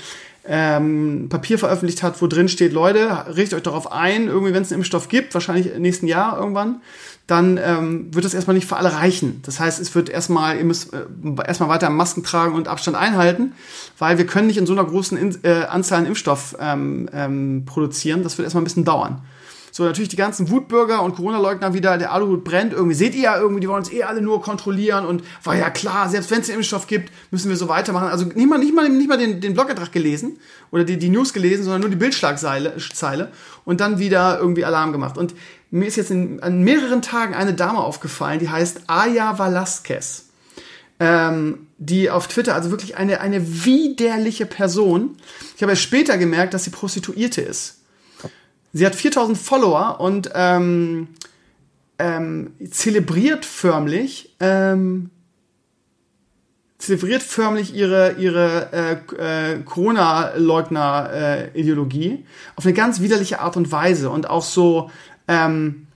ähm, 0.47 1.29
Papier 1.29 1.57
veröffentlicht 1.57 2.03
hat, 2.03 2.21
wo 2.21 2.27
drin 2.27 2.47
steht, 2.47 2.73
Leute, 2.73 3.25
richtet 3.35 3.57
euch 3.57 3.63
darauf 3.63 3.91
ein, 3.91 4.27
irgendwie, 4.27 4.53
wenn 4.53 4.61
es 4.61 4.71
einen 4.71 4.81
Impfstoff 4.81 5.09
gibt, 5.09 5.33
wahrscheinlich 5.33 5.73
im 5.73 5.81
nächsten 5.81 6.05
Jahr 6.05 6.37
irgendwann, 6.37 6.81
dann 7.27 7.59
ähm, 7.61 8.13
wird 8.13 8.23
das 8.23 8.33
erstmal 8.33 8.55
nicht 8.55 8.67
für 8.67 8.77
alle 8.77 8.93
reichen. 8.93 9.41
Das 9.45 9.59
heißt, 9.59 9.81
es 9.81 9.93
wird 9.93 10.07
erstmal, 10.07 10.57
ihr 10.57 10.63
müsst 10.63 10.93
äh, 10.93 11.05
erstmal 11.45 11.67
weiter 11.69 11.89
Masken 11.89 12.23
tragen 12.23 12.55
und 12.55 12.69
Abstand 12.69 12.95
einhalten, 12.95 13.51
weil 13.99 14.17
wir 14.17 14.25
können 14.25 14.47
nicht 14.47 14.57
in 14.57 14.65
so 14.65 14.71
einer 14.71 14.85
großen 14.85 15.17
in 15.17 15.37
äh, 15.43 15.65
Anzahl 15.65 15.99
an 15.99 16.05
Impfstoff 16.05 16.55
ähm, 16.59 17.09
ähm, 17.11 17.63
produzieren. 17.65 18.23
Das 18.23 18.37
wird 18.37 18.45
erstmal 18.45 18.61
ein 18.61 18.63
bisschen 18.63 18.85
dauern. 18.85 19.21
So, 19.77 19.83
natürlich 19.83 20.09
die 20.09 20.15
ganzen 20.15 20.49
Wutbürger 20.49 21.03
und 21.03 21.15
Corona-Leugner 21.15 21.73
wieder, 21.75 21.99
der 21.99 22.11
Aluhut 22.11 22.43
brennt. 22.43 22.73
Irgendwie 22.73 22.95
seht 22.95 23.13
ihr 23.13 23.23
ja 23.23 23.37
irgendwie, 23.37 23.59
die 23.59 23.67
wollen 23.67 23.83
uns 23.83 23.91
eh 23.91 24.01
alle 24.01 24.21
nur 24.21 24.41
kontrollieren 24.41 25.05
und 25.05 25.21
war 25.43 25.55
ja 25.55 25.69
klar, 25.69 26.09
selbst 26.09 26.31
wenn 26.31 26.39
es 26.39 26.49
einen 26.49 26.57
Impfstoff 26.57 26.87
gibt, 26.87 27.11
müssen 27.29 27.49
wir 27.49 27.57
so 27.57 27.67
weitermachen. 27.67 28.07
Also 28.07 28.25
nicht 28.25 28.49
mal, 28.49 28.57
nicht 28.57 28.73
mal, 28.73 28.89
nicht 28.89 29.07
mal 29.07 29.19
den, 29.19 29.39
den 29.39 29.53
Blogertrag 29.53 29.91
gelesen 29.91 30.39
oder 30.71 30.83
die, 30.83 30.97
die 30.97 31.09
News 31.09 31.31
gelesen, 31.31 31.63
sondern 31.63 31.81
nur 31.81 31.89
die 31.91 31.95
Bildschlagzeile 31.95 32.75
Zeile 32.91 33.31
und 33.65 33.79
dann 33.79 33.99
wieder 33.99 34.39
irgendwie 34.39 34.65
Alarm 34.65 34.93
gemacht. 34.93 35.15
Und 35.15 35.35
mir 35.71 35.87
ist 35.87 35.97
jetzt 35.97 36.11
in, 36.11 36.41
an 36.41 36.63
mehreren 36.63 37.01
Tagen 37.01 37.33
eine 37.33 37.53
Dame 37.53 37.79
aufgefallen, 37.79 38.39
die 38.39 38.49
heißt 38.49 38.83
Aya 38.87 39.37
Velasquez. 39.37 40.23
Ähm, 40.99 41.67
die 41.77 42.09
auf 42.09 42.27
Twitter, 42.27 42.55
also 42.55 42.71
wirklich 42.71 42.97
eine, 42.97 43.21
eine 43.21 43.65
widerliche 43.65 44.47
Person. 44.47 45.15
Ich 45.55 45.61
habe 45.61 45.73
erst 45.73 45.83
später 45.83 46.17
gemerkt, 46.17 46.55
dass 46.55 46.63
sie 46.63 46.71
Prostituierte 46.71 47.41
ist. 47.41 47.81
Sie 48.73 48.85
hat 48.85 48.95
4000 48.95 49.37
Follower 49.37 49.99
und 49.99 50.31
ähm, 50.33 51.07
ähm, 51.99 52.51
zelebriert 52.69 53.45
förmlich, 53.45 54.35
ähm, 54.39 55.11
zelebriert 56.77 57.23
förmlich 57.23 57.73
ihre, 57.75 58.13
ihre 58.13 58.69
äh, 58.71 58.93
äh, 59.53 59.59
Corona-Leugner-Ideologie 59.63 62.11
äh, 62.11 62.23
auf 62.55 62.65
eine 62.65 62.73
ganz 62.73 63.01
widerliche 63.01 63.39
Art 63.39 63.57
und 63.57 63.71
Weise 63.71 64.09
und 64.09 64.29
auch 64.29 64.43
so, 64.43 64.91
ähm, 65.27 65.87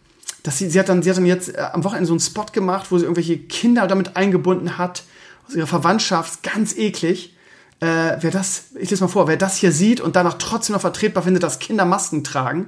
dass 0.44 0.58
sie, 0.58 0.70
sie 0.70 0.80
hat 0.80 0.90
dann, 0.90 1.04
sie 1.04 1.10
hat 1.10 1.18
dann 1.18 1.26
jetzt 1.26 1.56
äh, 1.56 1.62
am 1.74 1.84
Wochenende 1.84 2.08
so 2.08 2.14
einen 2.14 2.20
Spot 2.20 2.46
gemacht, 2.52 2.92
wo 2.92 2.98
sie 2.98 3.06
irgendwelche 3.06 3.38
Kinder 3.38 3.88
damit 3.88 4.16
eingebunden 4.16 4.78
hat, 4.78 5.04
aus 5.48 5.56
ihrer 5.56 5.68
Verwandtschaft, 5.68 6.44
ganz 6.44 6.76
eklig 6.76 7.36
äh, 7.82 8.18
wer 8.22 8.30
das, 8.30 8.66
ich 8.80 8.92
lese 8.92 9.04
mal 9.04 9.08
vor, 9.08 9.28
wer 9.28 9.38
das 9.38 9.58
hier 9.58 9.72
sieht 9.72 10.02
und 10.02 10.16
danach 10.16 10.36
trotzdem 10.36 10.74
noch 10.74 10.82
vertretbar 10.82 11.24
findet, 11.24 11.42
dass 11.42 11.58
Kinder 11.58 11.84
Masken 11.84 12.24
tragen, 12.24 12.68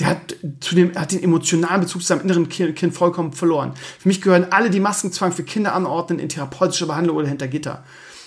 der 0.00 0.08
hat 0.08 0.36
zu 0.58 0.74
dem, 0.74 0.96
hat 0.96 1.12
den 1.12 1.22
emotionalen 1.22 1.80
Bezug 1.80 2.02
zu 2.02 2.08
seinem 2.08 2.22
inneren 2.22 2.48
kind, 2.48 2.92
vollkommen 2.92 3.32
verloren. 3.32 3.74
Für 4.00 4.08
mich 4.08 4.20
gehören 4.20 4.48
alle, 4.50 4.70
die 4.70 4.80
Maskenzwang 4.80 5.30
für 5.30 5.44
Kinder 5.44 5.74
anordnen, 5.74 6.18
in 6.18 6.28
therapeutische 6.28 6.86
Behandlung 6.86 7.16
oder 7.16 7.28
hinter 7.28 7.46
Gitter. 7.46 7.84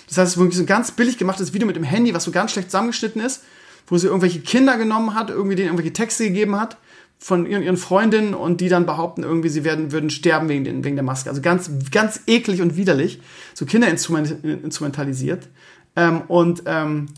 Das 0.08 0.16
heißt, 0.16 0.28
es 0.28 0.32
ist 0.32 0.38
wirklich 0.38 0.56
so 0.56 0.62
ein 0.62 0.66
ganz 0.66 0.90
billig 0.90 1.18
gemachtes 1.18 1.52
Video 1.52 1.66
mit 1.66 1.76
dem 1.76 1.84
Handy, 1.84 2.14
was 2.14 2.24
so 2.24 2.30
ganz 2.30 2.52
schlecht 2.52 2.70
zusammengeschnitten 2.70 3.20
ist, 3.20 3.42
wo 3.86 3.98
sie 3.98 4.06
irgendwelche 4.06 4.40
Kinder 4.40 4.78
genommen 4.78 5.14
hat, 5.14 5.28
irgendwie 5.28 5.56
denen 5.56 5.68
irgendwelche 5.68 5.92
Texte 5.92 6.24
gegeben 6.24 6.58
hat 6.58 6.78
von 7.22 7.46
ihren, 7.46 7.76
Freundinnen 7.76 8.34
und 8.34 8.60
die 8.60 8.68
dann 8.68 8.84
behaupten, 8.84 9.22
irgendwie 9.22 9.48
sie 9.48 9.62
werden, 9.62 9.92
würden 9.92 10.10
sterben 10.10 10.48
wegen, 10.48 10.64
den, 10.64 10.82
wegen 10.82 10.96
der 10.96 11.04
Maske. 11.04 11.30
Also 11.30 11.40
ganz, 11.40 11.70
ganz 11.92 12.20
eklig 12.26 12.60
und 12.60 12.76
widerlich. 12.76 13.20
So 13.54 13.64
Kinder 13.64 13.86
instrumentalisiert. 13.86 15.48
Ähm, 15.94 16.22
und 16.22 16.64
ähm, 16.66 17.10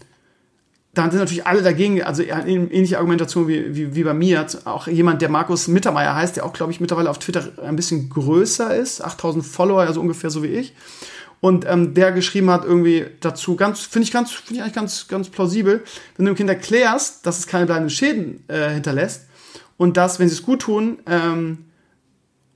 dann 0.93 1.11
sind 1.11 1.21
natürlich 1.21 1.47
alle 1.47 1.63
dagegen, 1.63 2.03
also 2.03 2.23
ähnliche 2.23 2.99
Argumentation 2.99 3.49
wie, 3.49 3.75
wie, 3.75 3.95
wie 3.95 4.05
bei 4.05 4.13
mir. 4.13 4.47
Auch 4.67 4.89
jemand, 4.89 5.23
der 5.23 5.31
Markus 5.31 5.69
Mittermeier 5.69 6.15
heißt, 6.15 6.37
der 6.37 6.45
auch, 6.45 6.53
glaube 6.53 6.71
ich, 6.71 6.81
mittlerweile 6.81 7.09
auf 7.09 7.19
Twitter 7.19 7.53
ein 7.65 7.75
bisschen 7.75 8.11
größer 8.11 8.77
ist, 8.77 9.03
8000 9.03 9.43
Follower, 9.43 9.81
also 9.81 10.03
ungefähr 10.03 10.29
so 10.29 10.43
wie 10.43 10.49
ich. 10.49 10.75
Und 11.41 11.65
ähm, 11.67 11.95
der 11.95 12.13
geschrieben 12.13 12.51
hat 12.51 12.67
irgendwie 12.67 13.07
dazu, 13.21 13.57
ganz, 13.57 13.81
finde 13.81 14.05
ich 14.05 14.13
ganz, 14.13 14.33
finde 14.33 14.57
ich 14.57 14.61
eigentlich 14.61 14.75
ganz, 14.75 15.09
ganz 15.09 15.31
plausibel, 15.31 15.83
wenn 16.17 16.27
du 16.27 16.33
dem 16.33 16.37
Kind 16.37 16.51
erklärst, 16.51 17.25
dass 17.25 17.39
es 17.39 17.47
keine 17.47 17.65
bleibenden 17.65 17.91
Schäden 17.91 18.45
äh, 18.49 18.69
hinterlässt 18.69 19.29
und 19.77 19.97
dass, 19.97 20.19
wenn 20.19 20.29
sie 20.29 20.35
es 20.35 20.43
gut 20.43 20.63
tun, 20.63 20.99
ähm, 21.07 21.65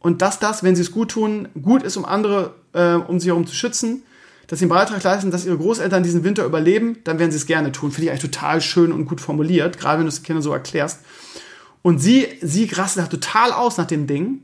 und 0.00 0.22
dass 0.22 0.38
das, 0.38 0.62
wenn 0.62 0.76
sie 0.76 0.82
es 0.82 0.92
gut 0.92 1.10
tun, 1.10 1.48
gut 1.60 1.82
ist, 1.82 1.96
um 1.96 2.04
andere 2.04 2.54
äh, 2.72 2.94
um 2.94 3.18
sich 3.18 3.28
herum 3.28 3.46
zu 3.46 3.54
schützen, 3.54 4.02
dass 4.46 4.60
sie 4.60 4.64
einen 4.64 4.70
Beitrag 4.70 5.02
leisten, 5.02 5.30
dass 5.30 5.44
ihre 5.44 5.58
Großeltern 5.58 6.02
diesen 6.02 6.24
Winter 6.24 6.44
überleben, 6.44 6.98
dann 7.04 7.18
werden 7.18 7.30
sie 7.30 7.36
es 7.36 7.46
gerne 7.46 7.72
tun. 7.72 7.90
Finde 7.90 8.06
ich 8.06 8.10
eigentlich 8.10 8.30
total 8.30 8.60
schön 8.60 8.92
und 8.92 9.06
gut 9.06 9.20
formuliert, 9.20 9.78
gerade 9.78 9.98
wenn 9.98 10.06
du 10.06 10.08
es 10.08 10.20
den 10.20 10.24
Kindern 10.24 10.42
so 10.42 10.52
erklärst. 10.52 11.00
Und 11.82 11.98
sie, 11.98 12.26
sie 12.40 12.64
rastet 12.64 13.02
halt 13.02 13.10
total 13.12 13.52
aus 13.52 13.76
nach 13.76 13.86
dem 13.86 14.06
Ding, 14.06 14.42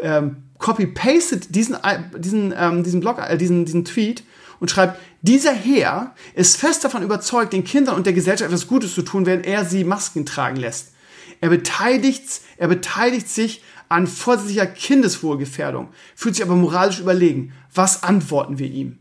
ähm, 0.00 0.36
copy-pastet 0.58 1.54
diesen, 1.54 1.76
diesen, 2.16 2.54
ähm, 2.56 2.84
diesen 2.84 3.00
Blog, 3.00 3.18
äh, 3.18 3.36
diesen, 3.36 3.64
diesen 3.64 3.84
Tweet 3.84 4.22
und 4.60 4.70
schreibt, 4.70 5.00
dieser 5.22 5.52
Herr 5.52 6.14
ist 6.34 6.56
fest 6.56 6.84
davon 6.84 7.02
überzeugt, 7.02 7.52
den 7.52 7.64
Kindern 7.64 7.96
und 7.96 8.06
der 8.06 8.12
Gesellschaft 8.12 8.50
etwas 8.50 8.66
Gutes 8.66 8.94
zu 8.94 9.02
tun, 9.02 9.26
wenn 9.26 9.42
er 9.42 9.64
sie 9.64 9.84
Masken 9.84 10.26
tragen 10.26 10.56
lässt. 10.56 10.92
Er 11.40 11.48
beteiligt, 11.48 12.40
er 12.56 12.68
beteiligt 12.68 13.28
sich 13.28 13.62
an 13.88 14.06
vorsätzlicher 14.06 14.66
Kindeswohlgefährdung, 14.66 15.88
fühlt 16.14 16.34
sich 16.34 16.44
aber 16.44 16.56
moralisch 16.56 17.00
überlegen. 17.00 17.52
Was 17.74 18.02
antworten 18.02 18.58
wir 18.58 18.68
ihm? 18.68 18.98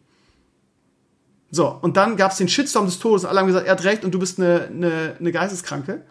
So, 1.50 1.68
und 1.68 1.98
dann 1.98 2.18
gab 2.18 2.32
es 2.32 2.38
den 2.38 2.50
Shitstorm 2.50 2.86
des 2.86 3.00
Todes. 3.00 3.26
Alle 3.26 3.40
haben 3.40 3.48
gesagt, 3.48 3.66
er 3.66 3.72
hat 3.72 3.84
recht 3.84 4.04
und 4.04 4.12
du 4.12 4.20
bist 4.20 4.40
eine, 4.40 4.68
eine, 4.68 5.16
eine 5.20 5.32
Geisteskranke. 5.32 6.04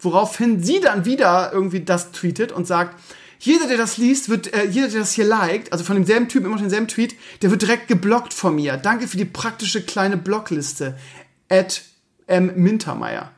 Woraufhin 0.00 0.62
sie 0.62 0.80
dann 0.80 1.04
wieder 1.04 1.52
irgendwie 1.52 1.80
das 1.80 2.12
tweetet 2.12 2.52
und 2.52 2.66
sagt, 2.66 2.98
jeder, 3.38 3.68
der 3.68 3.76
das 3.76 3.98
liest, 3.98 4.28
wird, 4.28 4.52
äh, 4.54 4.64
jeder, 4.64 4.88
der 4.88 5.00
das 5.00 5.12
hier 5.12 5.26
liked, 5.26 5.72
also 5.72 5.84
von 5.84 5.96
demselben 5.96 6.28
Typ, 6.28 6.42
immer 6.42 6.54
noch 6.54 6.60
denselben 6.60 6.88
Tweet, 6.88 7.14
der 7.42 7.50
wird 7.50 7.62
direkt 7.62 7.88
geblockt 7.88 8.32
von 8.32 8.54
mir. 8.54 8.78
Danke 8.78 9.08
für 9.08 9.18
die 9.18 9.26
praktische 9.26 9.82
kleine 9.82 10.16
Blockliste. 10.16 10.96
At 11.50 11.82
M. 12.26 12.52
Mintermeier. 12.56 13.30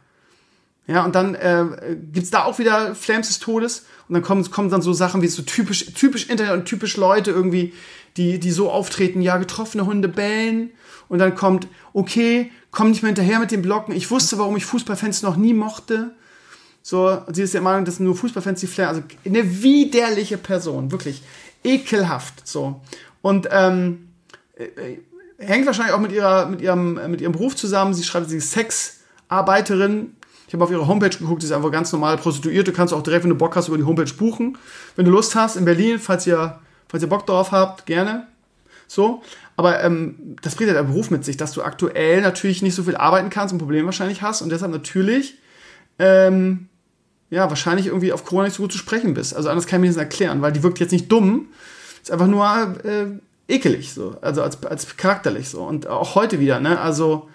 Ja, 0.88 1.04
und 1.04 1.14
dann 1.14 1.34
äh, 1.34 1.66
gibt's 2.12 2.30
da 2.30 2.44
auch 2.44 2.58
wieder 2.58 2.94
Flames 2.94 3.28
des 3.28 3.38
Todes. 3.38 3.86
Und 4.08 4.14
dann 4.14 4.22
kommen, 4.22 4.50
kommen 4.50 4.70
dann 4.70 4.82
so 4.82 4.92
Sachen 4.92 5.22
wie 5.22 5.28
so 5.28 5.42
typisch, 5.42 5.92
typisch 5.92 6.28
Internet 6.28 6.54
und 6.54 6.64
typisch 6.64 6.96
Leute 6.96 7.30
irgendwie, 7.30 7.74
die, 8.16 8.40
die 8.40 8.50
so 8.50 8.70
auftreten, 8.70 9.20
ja, 9.20 9.36
getroffene 9.36 9.86
Hunde 9.86 10.08
bellen 10.08 10.70
und 11.08 11.18
dann 11.18 11.34
kommt, 11.34 11.68
okay, 11.92 12.50
komm 12.70 12.90
nicht 12.90 13.02
mehr 13.02 13.08
hinterher 13.08 13.38
mit 13.38 13.50
den 13.50 13.62
Blocken. 13.62 13.94
Ich 13.94 14.10
wusste, 14.10 14.38
warum 14.38 14.56
ich 14.56 14.64
Fußballfans 14.64 15.22
noch 15.22 15.36
nie 15.36 15.54
mochte. 15.54 16.14
So, 16.82 17.22
sie 17.32 17.42
ist 17.42 17.54
der 17.54 17.60
Meinung, 17.60 17.84
dass 17.84 18.00
nur 18.00 18.16
Fußballfans 18.16 18.60
die 18.60 18.66
Flair, 18.66 18.88
also 18.88 19.02
eine 19.24 19.62
widerliche 19.62 20.38
Person, 20.38 20.90
wirklich 20.90 21.22
ekelhaft, 21.64 22.46
so. 22.46 22.80
Und 23.20 23.48
ähm, 23.50 24.08
äh, 24.56 24.98
hängt 25.38 25.66
wahrscheinlich 25.66 25.94
auch 25.94 26.00
mit 26.00 26.12
ihrer, 26.12 26.46
mit 26.46 26.60
ihrem, 26.60 27.10
mit 27.10 27.20
ihrem 27.20 27.32
Beruf 27.32 27.56
zusammen. 27.56 27.94
Sie 27.94 28.04
schreibt, 28.04 28.30
sie 28.30 28.38
ist 28.38 28.52
Sexarbeiterin. 28.52 30.14
Ich 30.48 30.54
habe 30.54 30.64
auf 30.64 30.70
ihre 30.70 30.88
Homepage 30.88 31.10
geguckt, 31.10 31.42
sie 31.42 31.46
ist 31.46 31.52
einfach 31.52 31.70
ganz 31.70 31.92
normale 31.92 32.16
Prostituierte. 32.16 32.72
Du 32.72 32.76
kannst 32.76 32.94
auch 32.94 33.02
direkt, 33.02 33.24
wenn 33.24 33.30
du 33.30 33.36
Bock 33.36 33.54
hast, 33.54 33.68
über 33.68 33.76
die 33.76 33.84
Homepage 33.84 34.12
buchen. 34.14 34.56
Wenn 34.96 35.04
du 35.04 35.10
Lust 35.10 35.34
hast, 35.34 35.56
in 35.56 35.66
Berlin, 35.66 35.98
falls 35.98 36.26
ihr, 36.26 36.58
falls 36.88 37.02
ihr 37.02 37.08
Bock 37.08 37.26
drauf 37.26 37.52
habt, 37.52 37.84
gerne. 37.84 38.26
So. 38.86 39.22
Aber 39.56 39.84
ähm, 39.84 40.36
das 40.40 40.54
bringt 40.54 40.68
ja 40.68 40.74
der 40.74 40.84
Beruf 40.84 41.10
mit 41.10 41.24
sich, 41.24 41.36
dass 41.36 41.52
du 41.52 41.62
aktuell 41.62 42.22
natürlich 42.22 42.62
nicht 42.62 42.74
so 42.74 42.84
viel 42.84 42.96
arbeiten 42.96 43.28
kannst 43.28 43.52
und 43.52 43.58
Probleme 43.58 43.86
wahrscheinlich 43.86 44.22
hast 44.22 44.40
und 44.40 44.50
deshalb 44.50 44.72
natürlich 44.72 45.36
ähm, 45.98 46.68
ja, 47.28 47.50
wahrscheinlich 47.50 47.88
irgendwie 47.88 48.12
auf 48.12 48.24
Corona 48.24 48.46
nicht 48.46 48.56
so 48.56 48.62
gut 48.62 48.72
zu 48.72 48.78
sprechen 48.78 49.14
bist. 49.14 49.36
Also 49.36 49.50
anders 49.50 49.66
kann 49.66 49.80
ich 49.80 49.88
mir 49.88 49.94
das 49.94 49.96
erklären, 49.96 50.40
weil 50.40 50.52
die 50.52 50.62
wirkt 50.62 50.78
jetzt 50.80 50.92
nicht 50.92 51.12
dumm, 51.12 51.48
ist 52.02 52.10
einfach 52.10 52.26
nur 52.26 52.46
äh, 52.84 53.52
ekelig, 53.52 53.92
so, 53.92 54.16
also 54.22 54.42
als, 54.42 54.64
als 54.64 54.96
charakterlich 54.96 55.48
so. 55.48 55.62
Und 55.62 55.86
auch 55.86 56.14
heute 56.14 56.40
wieder, 56.40 56.60
ne? 56.60 56.80
Also 56.80 57.28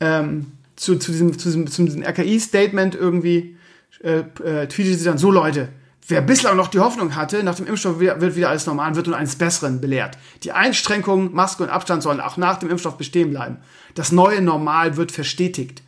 ähm, 0.00 0.52
zu, 0.80 0.96
zu 0.96 1.12
diesem, 1.12 1.38
zu 1.38 1.48
diesem, 1.48 1.66
zu 1.66 1.84
diesem 1.84 2.02
RKI-Statement 2.02 2.94
irgendwie 2.94 3.58
äh, 4.02 4.20
äh, 4.42 4.66
tweetet 4.66 4.98
sie 4.98 5.04
dann 5.04 5.18
so, 5.18 5.30
Leute, 5.30 5.68
wer 6.08 6.22
bislang 6.22 6.56
noch 6.56 6.68
die 6.68 6.78
Hoffnung 6.78 7.16
hatte, 7.16 7.42
nach 7.42 7.56
dem 7.56 7.66
Impfstoff 7.66 8.00
wird 8.00 8.34
wieder 8.34 8.48
alles 8.48 8.64
normal, 8.64 8.96
wird 8.96 9.06
nun 9.06 9.14
eines 9.14 9.36
Besseren 9.36 9.82
belehrt. 9.82 10.16
Die 10.42 10.52
Einschränkungen, 10.52 11.34
Maske 11.34 11.64
und 11.64 11.68
Abstand 11.68 12.02
sollen 12.02 12.20
auch 12.20 12.38
nach 12.38 12.58
dem 12.58 12.70
Impfstoff 12.70 12.96
bestehen 12.96 13.28
bleiben. 13.28 13.58
Das 13.94 14.10
neue 14.10 14.40
Normal 14.40 14.96
wird 14.96 15.12
verstetigt. 15.12 15.82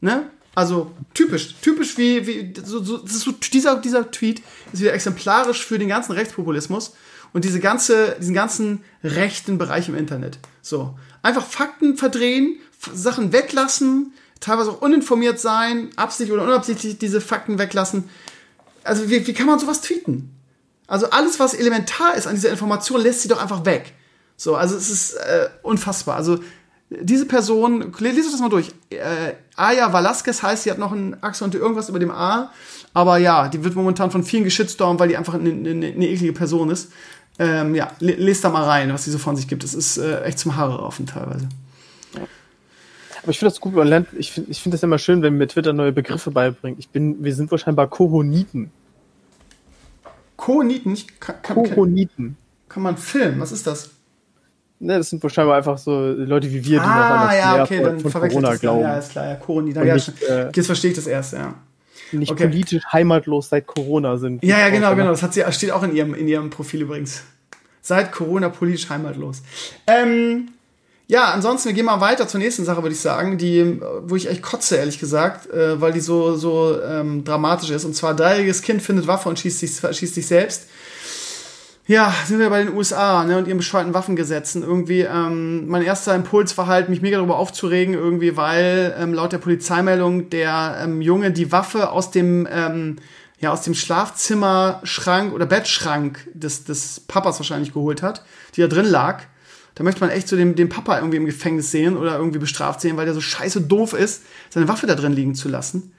Ne? 0.00 0.30
Also 0.54 0.92
typisch, 1.12 1.56
typisch 1.60 1.98
wie, 1.98 2.24
wie 2.28 2.54
so, 2.64 2.84
so, 2.84 3.04
so, 3.04 3.32
dieser, 3.32 3.80
dieser 3.80 4.12
Tweet 4.12 4.42
ist 4.72 4.80
wieder 4.80 4.94
exemplarisch 4.94 5.66
für 5.66 5.80
den 5.80 5.88
ganzen 5.88 6.12
Rechtspopulismus 6.12 6.94
und 7.32 7.44
diese 7.44 7.58
ganze, 7.58 8.16
diesen 8.20 8.34
ganzen 8.34 8.84
rechten 9.02 9.58
Bereich 9.58 9.88
im 9.88 9.96
Internet. 9.96 10.38
So. 10.62 10.96
Einfach 11.22 11.44
Fakten 11.44 11.96
verdrehen, 11.96 12.60
Sachen 12.94 13.32
weglassen, 13.32 14.12
teilweise 14.40 14.70
auch 14.70 14.80
uninformiert 14.80 15.38
sein, 15.38 15.90
absichtlich 15.96 16.32
oder 16.32 16.44
unabsichtlich 16.44 16.98
diese 16.98 17.20
Fakten 17.20 17.58
weglassen. 17.58 18.08
Also 18.84 19.10
wie, 19.10 19.26
wie 19.26 19.34
kann 19.34 19.46
man 19.46 19.58
sowas 19.58 19.82
tweeten? 19.82 20.34
Also 20.86 21.10
alles, 21.10 21.38
was 21.38 21.54
elementar 21.54 22.14
ist 22.14 22.26
an 22.26 22.34
dieser 22.34 22.50
Information, 22.50 23.00
lässt 23.00 23.22
sie 23.22 23.28
doch 23.28 23.40
einfach 23.40 23.64
weg. 23.64 23.92
So, 24.36 24.56
also 24.56 24.76
es 24.76 24.90
ist 24.90 25.14
äh, 25.14 25.48
unfassbar. 25.62 26.16
Also 26.16 26.40
diese 26.88 27.26
Person, 27.26 27.92
lese 27.98 28.30
das 28.30 28.40
mal 28.40 28.48
durch. 28.48 28.72
Äh, 28.90 29.34
Aya 29.54 29.92
Velasquez 29.92 30.42
heißt, 30.42 30.64
sie 30.64 30.70
hat 30.70 30.78
noch 30.78 30.90
ein 30.90 31.22
Achse 31.22 31.44
und 31.44 31.54
irgendwas 31.54 31.88
über 31.88 32.00
dem 32.00 32.10
A. 32.10 32.52
Aber 32.92 33.18
ja, 33.18 33.48
die 33.48 33.62
wird 33.62 33.76
momentan 33.76 34.10
von 34.10 34.24
vielen 34.24 34.42
geschitstormt, 34.42 34.98
weil 34.98 35.08
die 35.08 35.16
einfach 35.16 35.34
eine, 35.34 35.50
eine, 35.50 35.70
eine 35.70 36.08
eklige 36.08 36.32
Person 36.32 36.70
ist. 36.70 36.90
Ähm, 37.38 37.74
ja, 37.74 37.92
lest 38.00 38.42
da 38.42 38.48
mal 38.48 38.64
rein, 38.64 38.92
was 38.92 39.04
sie 39.04 39.12
so 39.12 39.18
von 39.18 39.36
sich 39.36 39.46
gibt. 39.46 39.62
Es 39.62 39.74
ist 39.74 39.98
äh, 39.98 40.22
echt 40.22 40.38
zum 40.40 40.56
Haare 40.56 40.78
raufen 40.78 41.06
teilweise. 41.06 41.48
Aber 43.22 43.30
ich 43.30 43.38
finde 43.38 43.52
das 43.52 43.60
gut, 43.60 43.74
man 43.74 43.88
lernt, 43.88 44.08
ich 44.16 44.32
finde 44.32 44.50
ich 44.50 44.62
find 44.62 44.72
das 44.74 44.82
immer 44.82 44.98
schön, 44.98 45.22
wenn 45.22 45.36
mir 45.36 45.46
Twitter 45.46 45.72
neue 45.72 45.92
Begriffe 45.92 46.30
beibringt. 46.30 46.78
Ich 46.78 46.88
bin, 46.88 47.22
wir 47.22 47.34
sind 47.34 47.50
wohl 47.50 47.58
scheinbar 47.58 47.88
Kohoniten. 47.88 48.70
Kohoniten? 50.36 50.94
Ich 50.94 51.20
kann, 51.20 51.36
kann, 51.42 51.56
Kohoniten. 51.56 52.36
Kann 52.68 52.82
man 52.82 52.96
filmen? 52.96 53.40
Was 53.40 53.52
ist 53.52 53.66
das? 53.66 53.90
Ne, 54.78 54.96
das 54.96 55.10
sind 55.10 55.22
wohl 55.22 55.28
scheinbar 55.28 55.58
einfach 55.58 55.76
so 55.76 56.08
Leute 56.12 56.50
wie 56.50 56.64
wir, 56.64 56.78
die 56.78 56.78
ah, 56.78 57.20
noch 57.20 57.26
das 57.26 57.36
ja, 57.36 57.62
okay, 57.62 57.84
von, 58.00 58.10
von 58.10 58.28
Corona 58.28 58.56
glauben. 58.56 58.80
Ja, 58.80 58.96
ist 58.96 59.10
klar, 59.10 59.26
ja, 59.26 59.34
Kohoniten. 59.34 59.86
Ja, 59.86 59.94
nicht, 59.94 60.22
äh, 60.22 60.50
jetzt 60.54 60.66
verstehe 60.66 60.90
ich 60.92 60.96
das 60.96 61.06
erst, 61.06 61.34
ja. 61.34 61.54
Nicht 62.12 62.32
okay. 62.32 62.48
politisch 62.48 62.82
heimatlos 62.90 63.50
seit 63.50 63.66
Corona 63.66 64.16
sind. 64.16 64.42
Ja, 64.42 64.58
ja, 64.58 64.70
genau, 64.70 64.94
genau. 64.96 65.10
Das 65.10 65.22
hat 65.22 65.34
sie, 65.34 65.44
steht 65.50 65.70
auch 65.70 65.82
in 65.82 65.94
ihrem, 65.94 66.14
in 66.14 66.26
ihrem 66.26 66.48
Profil 66.48 66.82
übrigens. 66.82 67.22
Seit 67.82 68.10
Corona 68.10 68.48
politisch 68.48 68.88
heimatlos. 68.88 69.42
Ähm, 69.86 70.48
ja, 71.10 71.32
ansonsten, 71.32 71.70
wir 71.70 71.74
gehen 71.74 71.86
mal 71.86 72.00
weiter 72.00 72.28
zur 72.28 72.38
nächsten 72.38 72.64
Sache, 72.64 72.84
würde 72.84 72.94
ich 72.94 73.00
sagen, 73.00 73.36
die, 73.36 73.80
wo 74.04 74.14
ich 74.14 74.30
echt 74.30 74.42
kotze, 74.42 74.76
ehrlich 74.76 75.00
gesagt, 75.00 75.50
äh, 75.50 75.80
weil 75.80 75.92
die 75.92 75.98
so, 75.98 76.36
so 76.36 76.80
ähm, 76.80 77.24
dramatisch 77.24 77.70
ist. 77.70 77.84
Und 77.84 77.96
zwar, 77.96 78.14
dreijähriges 78.14 78.62
Kind 78.62 78.80
findet 78.80 79.08
Waffe 79.08 79.28
und 79.28 79.36
schießt 79.36 79.58
sich, 79.58 79.72
schießt 79.72 80.14
sich 80.14 80.28
selbst. 80.28 80.68
Ja, 81.88 82.14
sind 82.26 82.38
wir 82.38 82.48
bei 82.48 82.62
den 82.62 82.76
USA 82.76 83.24
ne, 83.24 83.38
und 83.38 83.48
ihren 83.48 83.56
bescheuerten 83.56 83.92
Waffengesetzen. 83.92 84.62
Irgendwie, 84.62 85.00
ähm, 85.00 85.66
mein 85.66 85.82
erster 85.82 86.14
Impuls 86.14 86.56
war 86.56 86.68
halt, 86.68 86.88
mich 86.88 87.02
mega 87.02 87.16
darüber 87.16 87.38
aufzuregen, 87.38 87.94
irgendwie, 87.94 88.36
weil 88.36 88.94
ähm, 88.96 89.12
laut 89.12 89.32
der 89.32 89.38
Polizeimeldung 89.38 90.30
der 90.30 90.78
ähm, 90.84 91.02
Junge 91.02 91.32
die 91.32 91.50
Waffe 91.50 91.90
aus 91.90 92.12
dem, 92.12 92.46
ähm, 92.48 92.98
ja, 93.40 93.50
aus 93.50 93.62
dem 93.62 93.74
Schlafzimmerschrank 93.74 95.32
oder 95.32 95.46
Bettschrank 95.46 96.28
des, 96.34 96.62
des 96.62 97.00
Papas 97.00 97.40
wahrscheinlich 97.40 97.72
geholt 97.72 98.00
hat, 98.00 98.24
die 98.54 98.60
da 98.60 98.68
drin 98.68 98.86
lag 98.86 99.24
da 99.74 99.84
möchte 99.84 100.00
man 100.00 100.10
echt 100.10 100.28
so 100.28 100.36
den, 100.36 100.54
den 100.54 100.68
Papa 100.68 100.96
irgendwie 100.96 101.16
im 101.16 101.26
Gefängnis 101.26 101.70
sehen 101.70 101.96
oder 101.96 102.16
irgendwie 102.16 102.38
bestraft 102.38 102.80
sehen, 102.80 102.96
weil 102.96 103.04
der 103.04 103.14
so 103.14 103.20
scheiße 103.20 103.62
doof 103.62 103.92
ist, 103.92 104.22
seine 104.50 104.68
Waffe 104.68 104.86
da 104.86 104.94
drin 104.94 105.12
liegen 105.12 105.34
zu 105.34 105.48
lassen. 105.48 105.92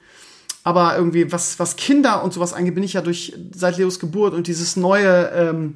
Aber 0.64 0.96
irgendwie, 0.96 1.32
was, 1.32 1.58
was 1.58 1.76
Kinder 1.76 2.22
und 2.22 2.32
sowas 2.32 2.52
angeht, 2.52 2.74
bin 2.74 2.84
ich 2.84 2.92
ja 2.92 3.00
durch 3.00 3.34
seit 3.52 3.78
Leos 3.78 3.98
Geburt 3.98 4.34
und 4.34 4.46
dieses 4.46 4.76
neue, 4.76 5.30
ähm, 5.34 5.74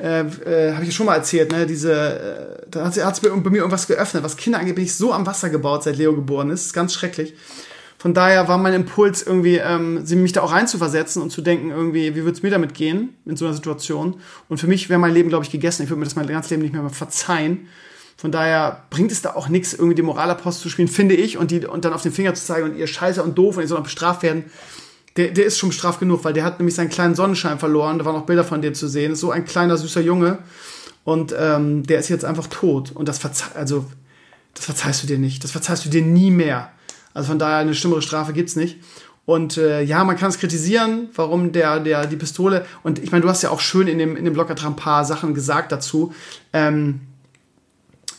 äh, 0.00 0.20
äh, 0.20 0.72
habe 0.72 0.82
ich 0.84 0.90
ja 0.90 0.94
schon 0.94 1.06
mal 1.06 1.16
erzählt, 1.16 1.50
ne, 1.50 1.66
diese, 1.66 1.92
äh, 1.92 2.66
da 2.70 2.84
hat 2.84 2.96
es 2.96 3.20
bei, 3.20 3.28
bei 3.28 3.50
mir 3.50 3.58
irgendwas 3.58 3.88
geöffnet. 3.88 4.22
Was 4.22 4.36
Kinder 4.36 4.60
angeht, 4.60 4.76
bin 4.76 4.84
ich 4.84 4.94
so 4.94 5.12
am 5.12 5.26
Wasser 5.26 5.50
gebaut, 5.50 5.82
seit 5.82 5.96
Leo 5.96 6.14
geboren 6.14 6.50
ist. 6.50 6.66
ist 6.66 6.72
ganz 6.72 6.94
schrecklich. 6.94 7.34
Von 8.00 8.14
daher 8.14 8.48
war 8.48 8.56
mein 8.56 8.72
Impuls 8.72 9.22
irgendwie, 9.22 9.56
ähm, 9.56 10.02
mich 10.08 10.32
da 10.32 10.40
auch 10.40 10.52
reinzuversetzen 10.52 11.20
und 11.20 11.28
zu 11.28 11.42
denken, 11.42 11.68
irgendwie, 11.68 12.14
wie 12.14 12.24
würde 12.24 12.32
es 12.32 12.42
mir 12.42 12.48
damit 12.48 12.72
gehen 12.72 13.10
in 13.26 13.36
so 13.36 13.44
einer 13.44 13.52
Situation? 13.52 14.16
Und 14.48 14.56
für 14.56 14.66
mich 14.68 14.88
wäre 14.88 14.98
mein 14.98 15.12
Leben, 15.12 15.28
glaube 15.28 15.44
ich, 15.44 15.50
gegessen. 15.50 15.82
Ich 15.82 15.90
würde 15.90 16.00
mir 16.00 16.06
das 16.06 16.16
mein 16.16 16.26
ganzes 16.26 16.50
Leben 16.50 16.62
nicht 16.62 16.72
mehr 16.72 16.88
verzeihen. 16.88 17.68
Von 18.16 18.32
daher 18.32 18.84
bringt 18.88 19.12
es 19.12 19.20
da 19.20 19.34
auch 19.34 19.50
nichts, 19.50 19.74
irgendwie 19.74 19.96
die 19.96 20.00
Moralapostel 20.00 20.62
zu 20.62 20.70
spielen, 20.70 20.88
finde 20.88 21.14
ich, 21.14 21.36
und, 21.36 21.50
die, 21.50 21.66
und 21.66 21.84
dann 21.84 21.92
auf 21.92 22.00
den 22.00 22.12
Finger 22.12 22.32
zu 22.32 22.42
zeigen 22.42 22.70
und 22.70 22.78
ihr 22.78 22.86
scheiße 22.86 23.22
und 23.22 23.36
doof 23.36 23.58
und 23.58 23.64
ihr 23.64 23.68
sollt 23.68 23.84
bestraft 23.84 24.22
werden. 24.22 24.44
Der, 25.18 25.28
der 25.32 25.44
ist 25.44 25.58
schon 25.58 25.68
bestraft 25.68 26.00
genug, 26.00 26.24
weil 26.24 26.32
der 26.32 26.44
hat 26.44 26.58
nämlich 26.58 26.76
seinen 26.76 26.88
kleinen 26.88 27.14
Sonnenschein 27.14 27.58
verloren. 27.58 27.98
Da 27.98 28.06
waren 28.06 28.14
noch 28.14 28.24
Bilder 28.24 28.44
von 28.44 28.62
dem 28.62 28.72
zu 28.72 28.88
sehen. 28.88 29.14
So 29.14 29.30
ein 29.30 29.44
kleiner, 29.44 29.76
süßer 29.76 30.00
Junge. 30.00 30.38
Und 31.04 31.34
ähm, 31.38 31.82
der 31.82 31.98
ist 31.98 32.08
jetzt 32.08 32.24
einfach 32.24 32.46
tot. 32.46 32.92
Und 32.94 33.10
das 33.10 33.18
verzeih, 33.18 33.56
also, 33.56 33.84
das 34.54 34.64
verzeihst 34.64 35.02
du 35.02 35.06
dir 35.06 35.18
nicht. 35.18 35.44
Das 35.44 35.50
verzeihst 35.50 35.84
du 35.84 35.90
dir 35.90 36.00
nie 36.00 36.30
mehr. 36.30 36.70
Also 37.14 37.28
von 37.28 37.38
daher 37.38 37.58
eine 37.58 37.74
schlimmere 37.74 38.02
Strafe 38.02 38.32
gibt's 38.32 38.56
nicht. 38.56 38.78
Und 39.26 39.56
äh, 39.58 39.82
ja, 39.82 40.02
man 40.02 40.16
kann 40.16 40.30
es 40.30 40.38
kritisieren, 40.38 41.08
warum 41.14 41.52
der, 41.52 41.80
der, 41.80 42.06
die 42.06 42.16
Pistole, 42.16 42.64
und 42.82 42.98
ich 42.98 43.12
meine, 43.12 43.22
du 43.22 43.28
hast 43.28 43.42
ja 43.42 43.50
auch 43.50 43.60
schön 43.60 43.86
in 43.86 43.98
dem, 43.98 44.16
in 44.16 44.24
dem 44.24 44.34
Blogartikel 44.34 44.70
ein 44.70 44.76
paar 44.76 45.04
Sachen 45.04 45.34
gesagt 45.34 45.72
dazu. 45.72 46.12
Ähm, 46.52 47.00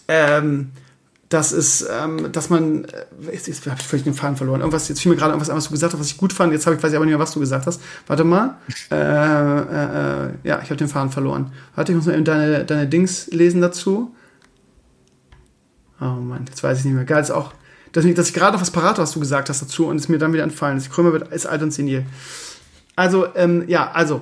ähm, 0.08 0.72
das 1.32 1.54
ist, 1.54 1.88
ähm, 1.90 2.32
dass 2.34 2.50
man, 2.50 2.84
äh, 2.86 3.06
jetzt, 3.32 3.48
jetzt 3.48 3.66
habe 3.66 3.78
ich 3.80 3.88
völlig 3.88 4.04
den 4.04 4.14
Faden 4.14 4.36
verloren. 4.36 4.60
Irgendwas, 4.60 4.90
jetzt 4.90 5.02
fiel 5.02 5.12
mir 5.12 5.18
gerade 5.18 5.32
irgendwas 5.32 5.50
an, 5.50 5.56
was 5.56 5.66
du 5.66 5.72
gesagt 5.72 5.94
hast, 5.94 6.00
was 6.00 6.08
ich 6.08 6.18
gut 6.18 6.34
fand. 6.34 6.52
Jetzt 6.52 6.66
habe 6.66 6.76
ich, 6.76 6.84
weiß 6.84 6.92
ich 6.92 6.96
aber 6.98 7.06
nicht 7.06 7.14
mehr, 7.14 7.20
was 7.20 7.32
du 7.32 7.40
gesagt 7.40 7.68
hast. 7.68 7.82
Warte 8.08 8.26
mal. 8.26 8.58
Äh, 8.92 8.96
äh, 8.96 10.28
äh 10.28 10.30
ja, 10.44 10.60
ich 10.62 10.70
habe 10.70 10.76
den 10.76 10.90
Faden 10.90 11.10
verloren. 11.10 11.54
Warte, 11.76 11.94
ich 11.94 11.96
muss 11.96 12.06
mal 12.06 12.16
eben 12.16 12.26
deine, 12.26 12.66
deine 12.66 12.88
Dings 12.88 13.28
lesen 13.28 13.62
dazu. 13.62 14.14
Oh 16.02 16.06
Mann, 16.06 16.46
jetzt 16.50 16.64
weiß 16.64 16.80
ich 16.80 16.86
nicht 16.86 16.96
mehr. 16.96 17.06
Geil 17.06 17.22
ist 17.22 17.32
auch, 17.32 17.54
dass 17.92 18.06
ich, 18.06 18.16
dass 18.16 18.30
ich 18.30 18.34
gerade 18.34 18.54
noch 18.54 18.62
was 18.62 18.72
parat 18.72 18.98
was 18.98 19.12
du 19.12 19.20
gesagt 19.20 19.50
hast 19.50 19.62
dazu 19.62 19.88
und 19.88 19.98
es 19.98 20.10
mir 20.10 20.18
dann 20.18 20.34
wieder 20.34 20.44
entfallen 20.44 20.78
ist. 20.78 20.92
Krömer 20.92 21.14
wird, 21.14 21.32
ist 21.34 21.46
alt 21.46 21.62
und 21.62 21.72
senil. 21.72 22.06
Also, 22.96 23.28
ähm, 23.36 23.66
ja, 23.68 23.92
also, 23.92 24.22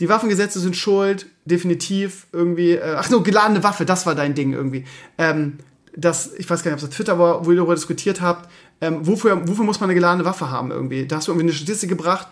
die 0.00 0.08
Waffengesetze 0.08 0.58
sind 0.58 0.76
schuld, 0.76 1.26
definitiv 1.44 2.26
irgendwie. 2.32 2.72
Äh, 2.72 2.94
ach 2.96 3.08
so, 3.08 3.22
geladene 3.22 3.62
Waffe, 3.62 3.84
das 3.84 4.06
war 4.06 4.14
dein 4.14 4.34
Ding 4.34 4.52
irgendwie. 4.52 4.84
Ähm, 5.18 5.58
das, 5.96 6.34
ich 6.34 6.48
weiß 6.50 6.62
gar 6.62 6.72
nicht, 6.72 6.82
ob 6.82 6.88
es 6.88 6.92
auf 6.92 6.96
Twitter 6.96 7.18
war, 7.18 7.46
wo 7.46 7.52
ihr 7.52 7.56
darüber 7.56 7.74
diskutiert 7.74 8.20
habt. 8.20 8.50
Ähm, 8.80 9.06
wofür, 9.06 9.46
wofür 9.46 9.64
muss 9.64 9.80
man 9.80 9.88
eine 9.88 9.94
geladene 9.94 10.24
Waffe 10.24 10.50
haben 10.50 10.72
irgendwie? 10.72 11.06
Da 11.06 11.16
hast 11.16 11.28
du 11.28 11.32
irgendwie 11.32 11.46
eine 11.46 11.52
Statistik 11.52 11.88
gebracht, 11.88 12.26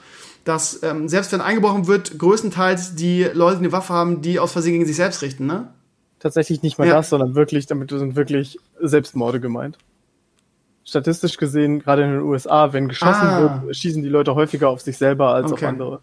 dass 0.45 0.83
ähm, 0.83 1.09
selbst 1.09 1.31
wenn 1.31 1.41
eingebrochen 1.41 1.87
wird, 1.87 2.19
größtenteils 2.19 2.97
die 2.97 3.23
Leute 3.33 3.59
eine 3.59 3.71
Waffe 3.71 3.95
haben, 3.95 4.21
die 4.21 4.41
aus 4.41 4.53
Versehen 4.53 4.73
gegen 4.73 4.87
sich 4.87 4.97
selbst 4.97 5.23
richten, 5.23 5.47
ne? 5.47 5.73
Tatsächlich 6.19 6.63
nicht 6.63 6.79
mal 6.79 6.89
ja. 6.89 6.95
das, 6.95 7.11
sondern 7.11 7.35
wirklich, 7.37 7.67
damit 7.67 7.91
sind 7.91 8.17
wirklich 8.17 8.59
Selbstmorde 8.81 9.41
gemeint 9.41 9.79
statistisch 10.85 11.37
gesehen, 11.37 11.81
gerade 11.81 12.03
in 12.03 12.11
den 12.11 12.21
USA, 12.21 12.73
wenn 12.73 12.89
geschossen 12.89 13.27
ah. 13.27 13.63
wird, 13.65 13.77
schießen 13.77 14.03
die 14.03 14.09
Leute 14.09 14.35
häufiger 14.35 14.69
auf 14.69 14.81
sich 14.81 14.99
selber 14.99 15.35
als 15.35 15.53
okay. 15.53 15.65
auf 15.65 15.71
andere. 15.71 16.01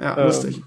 Ja, 0.00 0.16
ähm, 0.18 0.26
lustig. 0.26 0.62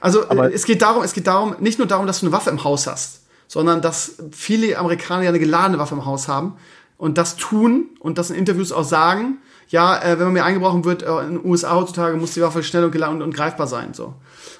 Also 0.00 0.28
aber 0.28 0.52
es 0.52 0.64
geht 0.64 0.82
darum, 0.82 1.02
es 1.02 1.14
geht 1.14 1.26
darum, 1.26 1.56
nicht 1.60 1.78
nur 1.78 1.88
darum, 1.88 2.06
dass 2.06 2.20
du 2.20 2.26
eine 2.26 2.34
Waffe 2.34 2.50
im 2.50 2.62
Haus 2.62 2.86
hast, 2.86 3.22
sondern 3.48 3.80
dass 3.80 4.16
viele 4.32 4.78
Amerikaner 4.78 5.22
ja 5.22 5.30
eine 5.30 5.38
geladene 5.38 5.78
Waffe 5.78 5.94
im 5.94 6.04
Haus 6.04 6.28
haben 6.28 6.56
und 6.98 7.16
das 7.16 7.36
tun 7.36 7.86
und 8.00 8.18
das 8.18 8.30
in 8.30 8.36
Interviews 8.36 8.70
auch 8.70 8.84
sagen, 8.84 9.38
ja, 9.68 10.00
äh, 10.02 10.18
wenn 10.18 10.26
man 10.26 10.34
mir 10.34 10.44
eingebrochen 10.44 10.84
wird, 10.84 11.02
äh, 11.02 11.20
in 11.20 11.38
den 11.38 11.44
USA 11.44 11.74
heutzutage 11.74 12.16
muss 12.16 12.34
die 12.34 12.42
Waffe 12.42 12.62
schnell 12.62 12.84
und 12.84 12.92
geladen 12.92 13.16
und, 13.16 13.22
und 13.22 13.34
greifbar 13.34 13.66
sein. 13.66 13.94
So. 13.94 14.14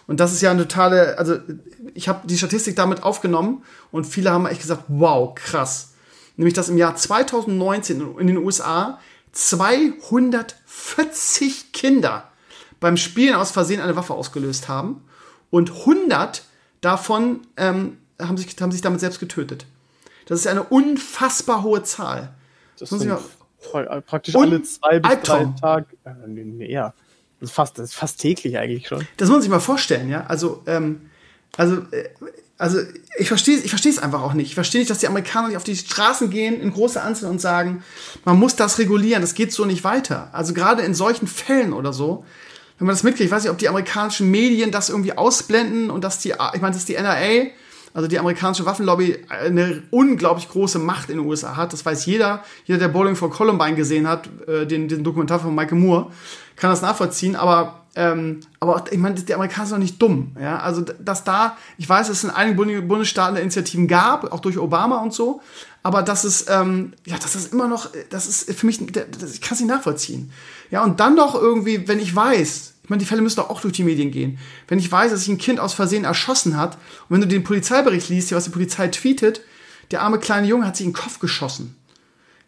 Und 0.07 0.19
das 0.19 0.33
ist 0.33 0.41
ja 0.41 0.51
eine 0.51 0.63
totale, 0.63 1.19
also 1.19 1.37
ich 1.93 2.09
habe 2.09 2.27
die 2.27 2.39
Statistik 2.39 2.75
damit 2.75 3.03
aufgenommen 3.03 3.63
und 3.93 4.07
viele 4.07 4.33
haben 4.33 4.47
echt 4.47 4.63
gesagt, 4.63 4.85
wow, 4.89 5.35
krass 5.35 5.94
nämlich 6.37 6.55
dass 6.55 6.69
im 6.69 6.79
Jahr 6.79 6.97
2019 6.97 8.17
in 8.19 8.27
den 8.27 8.39
USA 8.39 8.99
240 9.33 11.73
Kinder 11.73 12.31
beim 12.81 12.97
Spielen 12.97 13.35
aus 13.35 13.51
Versehen 13.51 13.81
eine 13.81 13.97
Waffe 13.97 14.15
ausgelöst 14.15 14.69
haben 14.69 15.05
und 15.51 15.71
100 15.71 16.45
davon 16.81 17.41
ähm, 17.57 17.99
haben, 18.21 18.37
sich, 18.37 18.57
haben 18.61 18.73
sich 18.73 18.83
damit 18.83 19.01
selbst 19.01 19.21
getötet. 19.21 19.67
Das 20.27 20.41
ist 20.41 20.47
eine 20.47 20.63
unfassbar 20.63 21.63
hohe 21.63 21.83
Zahl. 21.83 22.35
Das, 22.79 22.91
sind 22.91 23.09
mal, 23.09 23.21
äh, 23.73 24.01
praktisch 24.01 24.37
alle 24.37 24.63
zwei 24.63 25.01
bis 25.01 25.11
Albtraum. 25.11 25.57
drei 25.57 25.61
Tage. 25.61 25.87
Äh, 26.05 26.45
mehr. 26.45 26.95
Das 27.41 27.51
ist, 27.51 27.55
fast, 27.55 27.79
das 27.79 27.91
ist 27.91 27.95
fast 27.95 28.21
täglich 28.21 28.59
eigentlich 28.59 28.89
schon. 28.89 29.07
Das 29.17 29.29
muss 29.29 29.37
man 29.37 29.43
sich 29.43 29.51
mal 29.51 29.61
vorstellen, 29.61 30.09
ja. 30.09 30.25
Also, 30.27 30.63
ähm, 30.67 31.11
also 31.57 31.83
äh, 31.91 32.09
also 32.57 32.79
ich 33.19 33.29
verstehe 33.29 33.59
ich 33.59 33.71
verstehe 33.71 33.93
es 33.93 33.99
einfach 33.99 34.23
auch 34.23 34.33
nicht. 34.33 34.49
Ich 34.49 34.55
verstehe 34.55 34.81
nicht, 34.81 34.91
dass 34.91 34.99
die 34.99 35.09
Amerikaner 35.09 35.49
nicht 35.49 35.57
auf 35.57 35.65
die 35.65 35.77
Straßen 35.77 36.31
gehen 36.31 36.61
in 36.61 36.73
große 36.73 37.01
Anzahl 37.01 37.31
und 37.31 37.41
sagen, 37.41 37.83
man 38.25 38.39
muss 38.39 38.57
das 38.57 38.79
regulieren, 38.79 39.23
das 39.23 39.35
geht 39.35 39.53
so 39.53 39.65
nicht 39.65 39.85
weiter. 39.85 40.31
Also 40.33 40.55
gerade 40.55 40.83
in 40.83 40.95
solchen 40.95 41.27
Fällen 41.27 41.73
oder 41.73 41.93
so, 41.93 42.25
wenn 42.79 42.87
man 42.87 42.95
das 42.95 43.03
mitkriegt, 43.03 43.27
ich 43.27 43.31
weiß 43.31 43.43
nicht, 43.45 43.53
ob 43.53 43.59
die 43.59 43.69
amerikanischen 43.69 44.31
Medien 44.31 44.71
das 44.71 44.89
irgendwie 44.89 45.17
ausblenden 45.17 45.91
und 45.91 46.03
dass 46.05 46.19
die, 46.19 46.31
ich 46.31 46.61
meine, 46.61 46.75
dass 46.75 46.85
die 46.85 46.95
NRA, 46.95 47.47
also 47.95 48.09
die 48.09 48.19
amerikanische 48.19 48.67
Waffenlobby, 48.67 49.25
eine 49.29 49.85
unglaublich 49.91 50.49
große 50.49 50.81
Macht 50.81 51.11
in 51.11 51.19
den 51.19 51.27
USA 51.27 51.57
hat. 51.57 51.73
Das 51.73 51.87
weiß 51.87 52.05
jeder. 52.07 52.43
Jeder, 52.67 52.81
der 52.81 52.89
Bowling 52.89 53.15
for 53.15 53.31
Columbine 53.31 53.77
gesehen 53.77 54.09
hat, 54.09 54.29
äh, 54.49 54.67
den, 54.67 54.89
den 54.89 55.05
Dokumentar 55.05 55.39
von 55.39 55.55
Michael 55.55 55.79
Moore, 55.79 56.11
kann 56.57 56.71
das 56.71 56.83
nachvollziehen. 56.83 57.37
Aber 57.37 57.85
ähm, 57.97 58.41
aber 58.59 58.85
ich 58.91 58.99
meine, 58.99 59.15
die 59.15 59.35
Amerikaner 59.35 59.67
sind 59.67 59.77
doch 59.77 59.83
nicht 59.83 60.03
dumm. 60.03 60.37
Ja? 60.41 60.59
Also, 60.59 60.83
dass 60.83 61.23
da, 61.23 61.57
ich 61.79 61.89
weiß, 61.89 62.09
dass 62.09 62.19
es 62.19 62.25
in 62.25 62.31
einigen 62.31 62.89
Bundesstaaten 62.89 63.37
Initiativen 63.37 63.87
gab, 63.87 64.33
auch 64.33 64.41
durch 64.41 64.59
Obama 64.59 64.99
und 64.99 65.15
so, 65.15 65.41
aber 65.85 66.03
das 66.03 66.25
ist, 66.25 66.51
ähm, 66.51 66.95
ja, 67.05 67.17
das 67.19 67.37
ist 67.37 67.53
immer 67.53 67.69
noch, 67.69 67.91
das 68.11 68.27
ist 68.27 68.53
für 68.59 68.67
mich, 68.67 68.85
das, 68.87 69.35
ich 69.35 69.41
kann 69.41 69.55
es 69.55 69.61
nicht 69.61 69.69
nachvollziehen. 69.69 70.33
Ja, 70.71 70.83
und 70.83 70.99
dann 70.99 71.15
doch 71.15 71.35
irgendwie, 71.35 71.87
wenn 71.87 72.01
ich 72.01 72.15
weiß, 72.15 72.74
ich 72.85 72.91
meine, 72.91 73.01
die 73.01 73.07
Fälle 73.07 73.23
müssen 73.23 73.37
doch 73.37 73.51
auch 73.51 73.61
durch 73.61 73.73
die 73.73 73.83
Medien 73.83 74.11
gehen. 74.11 74.39
Wenn 74.69 74.79
ich 74.79 74.93
weiß, 74.93 75.11
dass 75.11 75.21
sich 75.21 75.31
ein 75.31 75.39
Kind 75.39 75.59
aus 75.59 75.75
Versehen 75.75 76.05
erschossen 76.05 76.57
hat, 76.57 76.75
und 77.09 77.15
wenn 77.15 77.21
du 77.21 77.27
den 77.27 77.43
Polizeibericht 77.43 78.09
liest, 78.09 78.33
was 78.33 78.45
die 78.45 78.51
Polizei 78.51 78.89
tweetet, 78.89 79.41
der 79.91 80.03
arme 80.03 80.19
kleine 80.19 80.47
Junge 80.47 80.67
hat 80.67 80.77
sich 80.77 80.87
in 80.87 80.93
den 80.93 80.99
Kopf 80.99 81.19
geschossen 81.19 81.77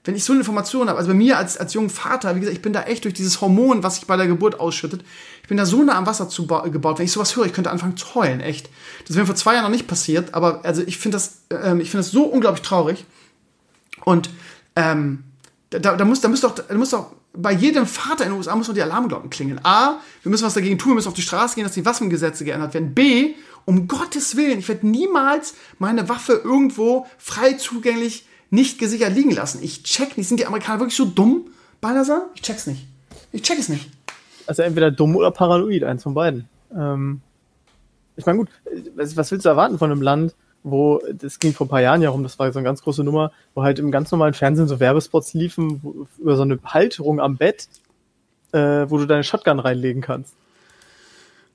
wenn 0.07 0.15
ich 0.15 0.25
so 0.25 0.33
eine 0.33 0.41
Information 0.41 0.89
habe, 0.89 0.99
also 0.99 1.11
bei 1.11 1.17
mir 1.17 1.37
als, 1.37 1.59
als 1.59 1.75
jungen 1.75 1.91
Vater, 1.91 2.35
wie 2.37 2.41
gesagt, 2.41 2.57
ich 2.57 2.63
bin 2.63 2.73
da 2.73 2.85
echt 2.85 3.05
durch 3.05 3.15
dieses 3.15 3.41
Hormon, 3.41 3.83
was 3.83 3.97
sich 3.97 4.07
bei 4.07 4.17
der 4.17 4.29
Geburt 4.29 4.61
ausschüttet, 4.61 5.05
ich 5.43 5.49
bin 5.49 5.57
da 5.57 5.67
so 5.67 5.83
nah 5.83 5.97
am 5.97 6.07
Wasser 6.07 6.29
zu 6.29 6.47
gebaut, 6.47 6.99
wenn 6.99 7.05
ich 7.05 7.13
sowas 7.13 7.35
höre, 7.35 7.45
ich 7.47 7.53
könnte 7.53 7.71
anfangen 7.71 7.97
zu 7.97 8.15
heulen, 8.15 8.41
echt. 8.41 8.71
Das 9.09 9.17
wäre 9.17 9.27
vor 9.27 9.35
zwei 9.35 9.55
Jahren 9.55 9.65
noch 9.65 9.71
nicht 9.71 9.89
passiert, 9.89 10.33
aber 10.33 10.65
also 10.65 10.83
ich 10.87 10.99
finde 10.99 11.17
das, 11.17 11.39
ähm, 11.51 11.81
ich 11.81 11.91
finde 11.91 12.05
das 12.05 12.13
so 12.13 12.25
unglaublich 12.25 12.63
traurig. 12.63 13.05
Und 14.05 14.31
ähm, 14.77 15.25
da, 15.71 15.97
da, 15.97 16.05
muss, 16.05 16.21
da 16.21 16.29
muss 16.29 16.41
doch, 16.41 16.55
da 16.55 16.75
muss 16.75 16.91
doch 16.91 17.13
bei 17.37 17.53
jedem 17.53 17.87
Vater 17.87 18.25
in 18.25 18.31
den 18.31 18.39
USA 18.39 18.57
muss 18.57 18.69
noch 18.69 18.75
die 18.75 18.83
Alarmglocken 18.83 19.31
klingeln. 19.31 19.61
A, 19.63 20.01
wir 20.23 20.31
müssen 20.31 20.45
was 20.45 20.55
dagegen 20.55 20.79
tun, 20.79 20.93
wir 20.93 20.95
müssen 20.97 21.09
auf 21.09 21.15
die 21.15 21.23
Straße 21.23 21.55
gehen, 21.55 21.65
dass 21.65 21.75
die 21.75 21.85
Waffengesetze 21.85 22.45
geändert 22.45 22.75
werden. 22.75 22.95
B, 22.95 23.35
um 23.65 23.89
Gottes 23.89 24.37
Willen, 24.37 24.59
ich 24.59 24.69
werde 24.69 24.87
niemals 24.87 25.55
meine 25.79 26.09
Waffe 26.09 26.41
irgendwo 26.45 27.07
frei 27.19 27.55
zugänglich 27.55 28.27
nicht 28.51 28.79
gesichert 28.79 29.15
liegen 29.15 29.33
lassen. 29.33 29.61
Ich 29.63 29.83
check 29.83 30.17
nicht. 30.17 30.29
Sind 30.29 30.41
die 30.41 30.47
Amerikaner 30.47 30.81
wirklich 30.81 30.97
so 30.97 31.05
dumm, 31.05 31.47
Balthasar? 31.81 32.31
Ich 32.35 32.43
check's 32.43 32.67
nicht. 32.67 32.87
Ich 33.33 33.43
check 33.43 33.59
es 33.59 33.69
nicht. 33.69 33.91
Also 34.47 34.63
entweder 34.63 34.91
dumm 34.91 35.17
oder 35.17 35.31
paranoid, 35.31 35.83
eins 35.85 36.05
von 36.05 36.15
beiden. 36.15 36.49
Ähm, 36.75 37.21
ich 38.17 38.25
meine, 38.25 38.39
gut, 38.39 38.49
was, 38.95 39.17
was 39.17 39.31
willst 39.31 39.45
du 39.45 39.49
erwarten 39.49 39.79
von 39.79 39.91
einem 39.91 40.03
Land, 40.03 40.35
wo, 40.67 41.01
das 41.13 41.39
ging 41.39 41.53
vor 41.53 41.67
ein 41.67 41.71
paar 41.71 41.81
Jahren 41.81 42.03
ja 42.03 42.11
rum, 42.11 42.25
das 42.25 42.39
war 42.41 42.53
so 42.53 42.59
eine 42.59 42.67
ganz 42.67 42.83
große 42.83 43.05
Nummer, 43.05 43.31
wo 43.55 43.63
halt 43.63 43.79
im 43.79 43.93
ganz 43.93 44.11
normalen 44.11 44.35
Fernsehen 44.35 44.67
so 44.67 44.81
Werbespots 44.81 45.33
liefen, 45.33 45.81
wo, 45.83 46.07
über 46.19 46.37
so 46.37 46.43
eine 46.43 46.59
Halterung 46.65 47.21
am 47.21 47.37
Bett, 47.37 47.69
äh, 48.53 48.87
wo 48.89 48.99
du 48.99 49.07
deine 49.07 49.23
Shotgun 49.23 49.61
reinlegen 49.61 50.03
kannst. 50.03 50.35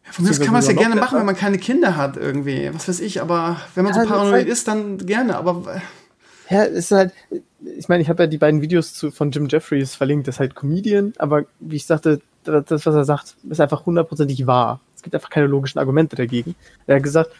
Ja, 0.06 0.14
von 0.14 0.26
mir 0.26 0.32
kann 0.32 0.54
man 0.54 0.62
es 0.62 0.68
ja 0.68 0.74
gerne 0.74 0.96
machen, 0.96 1.20
wenn 1.20 1.26
man 1.26 1.36
keine 1.36 1.58
Kinder 1.58 1.98
hat 1.98 2.16
irgendwie. 2.16 2.70
Was 2.74 2.88
weiß 2.88 3.02
ich, 3.02 3.22
aber 3.22 3.60
wenn 3.76 3.84
man 3.84 3.94
ja, 3.94 4.02
so 4.02 4.08
paranoid 4.08 4.34
halt 4.34 4.48
ist, 4.48 4.70
dann 4.70 4.98
gerne, 4.98 5.36
aber 5.36 5.76
äh, 5.76 6.54
ja, 6.54 6.64
es 6.64 6.86
ist 6.86 6.92
halt, 6.92 7.14
ich 7.78 7.90
meine, 7.90 8.02
ich 8.02 8.08
habe 8.08 8.24
ja 8.24 8.28
die 8.28 8.38
beiden 8.38 8.62
Videos 8.62 8.94
zu, 8.94 9.12
von 9.12 9.32
Jim 9.32 9.50
Jeffries 9.50 9.94
verlinkt, 9.94 10.30
das 10.30 10.36
ist 10.36 10.40
halt 10.40 10.56
Comedian, 10.56 11.14
aber 11.18 11.44
wie 11.60 11.76
ich 11.76 11.86
sagte, 11.86 12.22
das, 12.46 12.86
was 12.86 12.96
er 12.96 13.04
sagt, 13.06 13.36
ist 13.50 13.60
einfach 13.60 13.86
hundertprozentig 13.86 14.48
wahr. 14.48 14.80
Es 14.96 15.02
gibt 15.02 15.14
einfach 15.16 15.30
keine 15.30 15.48
logischen 15.48 15.80
Argumente 15.80 16.16
dagegen. 16.16 16.56
Er 16.88 16.96
hat 16.96 17.04
gesagt, 17.04 17.32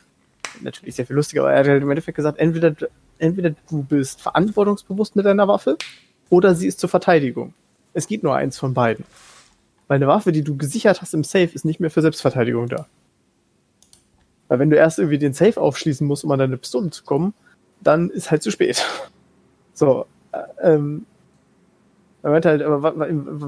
natürlich 0.62 0.96
sehr 0.96 1.06
viel 1.06 1.16
lustiger, 1.16 1.42
aber 1.42 1.54
er 1.54 1.60
hat 1.60 1.68
halt 1.68 1.84
im 1.84 1.90
Endeffekt 1.90 2.16
gesagt, 2.16 2.40
entweder, 2.40 2.76
entweder 3.18 3.52
du 3.70 3.84
bist 3.84 4.22
verantwortungsbewusst 4.22 5.16
mit 5.16 5.26
deiner 5.26 5.48
Waffe 5.48 5.78
oder 6.30 6.56
sie 6.56 6.68
ist 6.68 6.80
zur 6.80 6.90
Verteidigung. 6.90 7.54
Es 7.94 8.08
gibt 8.08 8.24
nur 8.24 8.36
eins 8.36 8.58
von 8.58 8.74
beiden. 8.74 9.06
Weil 9.88 9.98
eine 9.98 10.08
Waffe, 10.08 10.32
die 10.32 10.44
du 10.44 10.56
gesichert 10.56 11.02
hast 11.02 11.14
im 11.14 11.24
Safe, 11.24 11.50
ist 11.54 11.66
nicht 11.66 11.80
mehr 11.80 11.92
für 11.92 12.02
Selbstverteidigung 12.02 12.70
da. 12.70 12.88
Weil 14.48 14.60
wenn 14.60 14.70
du 14.70 14.78
erst 14.78 15.00
irgendwie 15.00 15.18
den 15.18 15.34
Safe 15.34 15.60
aufschließen 15.60 16.06
musst, 16.06 16.24
um 16.24 16.32
an 16.32 16.40
deine 16.40 16.58
Pistole 16.58 16.90
zu 16.90 17.04
kommen, 17.04 17.34
dann 17.82 18.10
ist 18.10 18.32
halt 18.32 18.44
zu 18.44 18.52
spät. 18.52 18.86
So, 19.74 20.06
äh, 20.34 20.74
ähm, 20.74 21.06
er 22.22 22.32
meinte 22.32 22.50
halt, 22.50 22.62
aber 22.62 22.94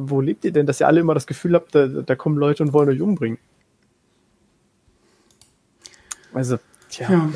wo 0.10 0.22
lebt 0.22 0.46
ihr 0.46 0.52
denn, 0.52 0.66
dass 0.66 0.80
ihr 0.80 0.88
alle 0.88 1.02
immer 1.02 1.14
das 1.14 1.28
Gefühl 1.28 1.54
habt, 1.54 1.76
da, 1.76 1.86
da 1.86 2.16
kommen 2.16 2.38
Leute 2.38 2.64
und 2.64 2.74
wollen 2.74 2.90
euch 2.90 3.02
umbringen? 3.02 3.38
Also, 6.34 6.58
tja. 6.94 7.12
Ja. 7.12 7.30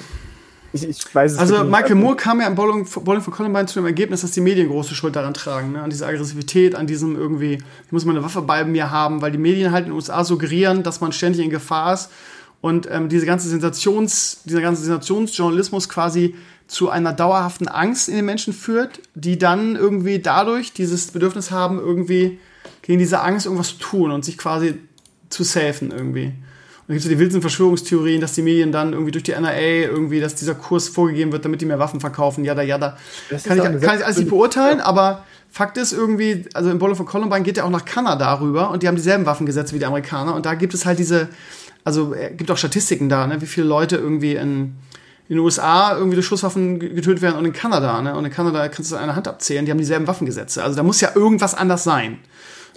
Ich, 0.73 0.87
ich 0.87 1.15
weiß 1.15 1.33
es 1.33 1.37
also 1.37 1.63
Michael 1.63 1.95
Moore 1.95 2.17
kam 2.17 2.41
ja 2.41 2.47
im 2.47 2.55
Bowling, 2.55 2.85
Bowling 3.03 3.21
for 3.21 3.33
Columbine 3.33 3.65
zu 3.67 3.75
dem 3.79 3.85
Ergebnis, 3.85 4.21
dass 4.21 4.31
die 4.31 4.41
Medien 4.41 4.67
große 4.67 4.95
Schuld 4.95 5.15
daran 5.15 5.33
tragen, 5.33 5.71
ne? 5.71 5.81
an 5.81 5.89
dieser 5.89 6.07
Aggressivität, 6.07 6.75
an 6.75 6.87
diesem 6.87 7.15
irgendwie, 7.15 7.53
ich 7.85 7.91
muss 7.91 8.05
meine 8.05 8.21
Waffe 8.21 8.41
bei 8.41 8.65
mir 8.65 8.91
haben, 8.91 9.21
weil 9.21 9.31
die 9.31 9.37
Medien 9.37 9.71
halt 9.71 9.85
in 9.85 9.91
den 9.91 9.95
USA 9.95 10.23
suggerieren, 10.23 10.83
dass 10.83 10.99
man 10.99 11.13
ständig 11.13 11.43
in 11.43 11.49
Gefahr 11.49 11.93
ist 11.93 12.09
und 12.59 12.87
ähm, 12.91 13.07
diese 13.07 13.25
ganze 13.25 13.47
Sensations, 13.47 14.41
dieser 14.43 14.61
ganze 14.61 14.83
Sensationsjournalismus 14.83 15.87
quasi 15.87 16.35
zu 16.67 16.89
einer 16.89 17.13
dauerhaften 17.13 17.69
Angst 17.69 18.09
in 18.09 18.15
den 18.15 18.25
Menschen 18.25 18.51
führt, 18.51 18.99
die 19.15 19.39
dann 19.39 19.77
irgendwie 19.77 20.19
dadurch 20.19 20.73
dieses 20.73 21.07
Bedürfnis 21.11 21.49
haben, 21.49 21.79
irgendwie 21.79 22.39
gegen 22.81 22.99
diese 22.99 23.21
Angst 23.21 23.45
irgendwas 23.45 23.69
zu 23.69 23.77
tun 23.77 24.11
und 24.11 24.25
sich 24.25 24.37
quasi 24.37 24.75
zu 25.29 25.43
safen 25.43 25.91
irgendwie. 25.91 26.33
Dann 26.87 26.93
gibt 26.93 26.99
es 26.99 27.03
so 27.03 27.09
die 27.09 27.19
wilden 27.19 27.41
Verschwörungstheorien, 27.41 28.21
dass 28.21 28.31
die 28.31 28.41
Medien 28.41 28.71
dann 28.71 28.93
irgendwie 28.93 29.11
durch 29.11 29.23
die 29.23 29.33
NRA 29.33 29.59
irgendwie, 29.59 30.21
dass 30.21 30.35
dieser 30.35 30.55
Kurs 30.55 30.87
vorgegeben 30.87 31.33
wird, 31.33 31.43
damit 31.43 31.59
die 31.59 31.65
mehr 31.65 31.79
Waffen 31.79 31.99
verkaufen, 31.99 32.45
jada, 32.45 32.61
jada. 32.61 32.97
Das 33.29 33.43
kann, 33.43 33.57
ich, 33.57 33.81
kann 33.81 33.97
ich 33.97 34.05
alles 34.05 34.17
nicht 34.17 34.29
beurteilen, 34.29 34.79
aber 34.79 35.25
Fakt 35.49 35.77
ist 35.77 35.91
irgendwie, 35.91 36.45
also 36.53 36.69
im 36.69 36.79
Bowling 36.79 36.95
von 36.95 37.05
Columbine 37.05 37.43
geht 37.43 37.57
ja 37.57 37.65
auch 37.65 37.69
nach 37.69 37.83
Kanada 37.83 38.39
rüber 38.39 38.69
und 38.69 38.83
die 38.83 38.87
haben 38.87 38.95
dieselben 38.95 39.25
Waffengesetze 39.25 39.75
wie 39.75 39.79
die 39.79 39.85
Amerikaner 39.85 40.33
und 40.33 40.45
da 40.45 40.53
gibt 40.53 40.73
es 40.73 40.85
halt 40.85 40.97
diese, 40.97 41.27
also 41.83 42.13
es 42.13 42.19
äh, 42.19 42.33
gibt 42.35 42.49
auch 42.51 42.57
Statistiken 42.57 43.09
da, 43.09 43.27
ne, 43.27 43.41
wie 43.41 43.47
viele 43.47 43.67
Leute 43.67 43.97
irgendwie 43.97 44.35
in, 44.35 44.75
in 45.27 45.35
den 45.35 45.39
USA 45.39 45.97
irgendwie 45.97 46.15
durch 46.15 46.25
Schusswaffen 46.25 46.79
getötet 46.79 47.21
werden 47.21 47.35
und 47.35 47.43
in 47.43 47.51
Kanada, 47.51 48.01
ne? 48.01 48.15
Und 48.15 48.23
in 48.23 48.31
Kanada 48.31 48.65
kannst 48.69 48.93
du 48.93 48.95
eine 48.95 49.13
Hand 49.13 49.27
abzählen, 49.27 49.65
die 49.65 49.71
haben 49.71 49.77
dieselben 49.77 50.07
Waffengesetze. 50.07 50.63
Also 50.63 50.77
da 50.77 50.83
muss 50.83 51.01
ja 51.01 51.09
irgendwas 51.15 51.53
anders 51.53 51.83
sein. 51.83 52.19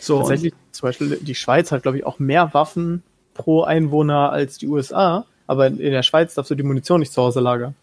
So, 0.00 0.18
Tatsächlich, 0.18 0.54
zum 0.72 0.88
Beispiel 0.88 1.18
die 1.20 1.34
Schweiz 1.36 1.70
hat, 1.70 1.82
glaube 1.82 1.98
ich, 1.98 2.06
auch 2.06 2.18
mehr 2.18 2.52
Waffen 2.54 3.04
pro 3.42 3.62
Einwohner 3.62 4.30
als 4.30 4.58
die 4.58 4.68
USA, 4.68 5.24
aber 5.46 5.66
in 5.66 5.78
der 5.78 6.02
Schweiz 6.02 6.34
darfst 6.34 6.50
du 6.50 6.54
die 6.54 6.62
Munition 6.62 7.00
nicht 7.00 7.12
zu 7.12 7.22
Hause 7.22 7.40
lagern. 7.40 7.74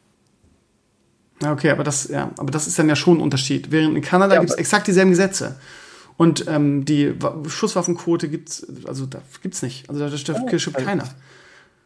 Okay, 1.46 1.70
aber 1.70 1.84
das, 1.84 2.08
ja, 2.08 2.32
aber 2.38 2.52
das 2.52 2.68
ist 2.68 2.80
dann 2.80 2.90
ja 2.90 2.96
schon 2.96 3.18
ein 3.18 3.22
Unterschied. 3.22 3.72
Während 3.72 3.96
in 3.96 4.02
Kanada 4.02 4.36
ja, 4.36 4.40
gibt 4.40 4.52
es 4.52 4.58
exakt 4.58 4.88
dieselben 4.88 5.12
Gesetze. 5.12 5.58
Und 6.18 6.48
ähm, 6.48 6.84
die 6.84 7.14
Schusswaffenquote 7.48 8.28
gibt's, 8.28 8.66
also 8.86 9.06
da 9.06 9.20
gibt's 9.44 9.62
nicht. 9.62 9.88
Also 9.88 10.02
da, 10.02 10.10
da, 10.10 10.34
da 10.34 10.42
oh, 10.42 10.72
keiner. 10.84 11.04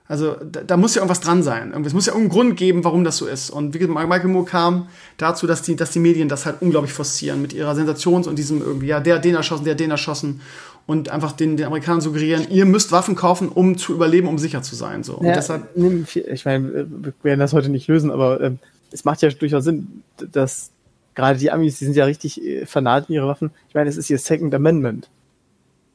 Also 0.07 0.35
da, 0.35 0.61
da, 0.63 0.77
muss 0.77 0.95
ja 0.95 1.01
irgendwas 1.01 1.21
dran 1.21 1.43
sein. 1.43 1.73
Es 1.85 1.93
muss 1.93 2.05
ja 2.05 2.13
irgendeinen 2.13 2.33
Grund 2.33 2.57
geben, 2.57 2.83
warum 2.83 3.03
das 3.03 3.17
so 3.17 3.27
ist. 3.27 3.49
Und 3.49 3.73
wie 3.73 3.79
gesagt, 3.79 3.97
Michael 3.97 4.27
Moore 4.27 4.45
kam 4.45 4.87
dazu, 5.17 5.47
dass 5.47 5.61
die, 5.61 5.75
dass 5.75 5.91
die 5.91 5.99
Medien 5.99 6.27
das 6.27 6.45
halt 6.45 6.61
unglaublich 6.61 6.93
forcieren 6.93 7.41
mit 7.41 7.53
ihrer 7.53 7.73
Sensations- 7.75 8.27
und 8.27 8.37
diesem 8.37 8.61
irgendwie, 8.61 8.87
ja, 8.87 8.99
der 8.99 9.19
den 9.19 9.35
erschossen, 9.35 9.63
der 9.63 9.75
den 9.75 9.91
erschossen. 9.91 10.41
Und 10.87 11.09
einfach 11.09 11.31
den, 11.31 11.57
den 11.57 11.67
Amerikanern 11.67 12.01
suggerieren, 12.01 12.47
ihr 12.49 12.65
müsst 12.65 12.91
Waffen 12.91 13.15
kaufen, 13.15 13.49
um 13.49 13.77
zu 13.77 13.93
überleben, 13.93 14.27
um 14.27 14.37
sicher 14.37 14.61
zu 14.61 14.75
sein. 14.75 15.03
So. 15.03 15.15
Und 15.15 15.27
ja, 15.27 15.33
deshalb, 15.33 15.69
ich 15.75 16.45
meine, 16.45 16.87
wir 16.89 17.13
werden 17.23 17.39
das 17.39 17.53
heute 17.53 17.69
nicht 17.69 17.87
lösen, 17.87 18.11
aber 18.11 18.41
äh, 18.41 18.51
es 18.91 19.05
macht 19.05 19.21
ja 19.21 19.29
durchaus 19.29 19.63
Sinn, 19.63 20.03
dass 20.17 20.71
gerade 21.15 21.39
die 21.39 21.51
Amis, 21.51 21.79
die 21.79 21.85
sind 21.85 21.95
ja 21.95 22.05
richtig 22.05 22.43
äh, 22.43 22.65
fanat 22.65 23.09
in 23.09 23.15
ihre 23.15 23.27
Waffen. 23.27 23.51
Ich 23.69 23.75
meine, 23.75 23.89
es 23.89 23.97
ist 23.97 24.09
ihr 24.09 24.17
Second 24.17 24.53
Amendment. 24.53 25.09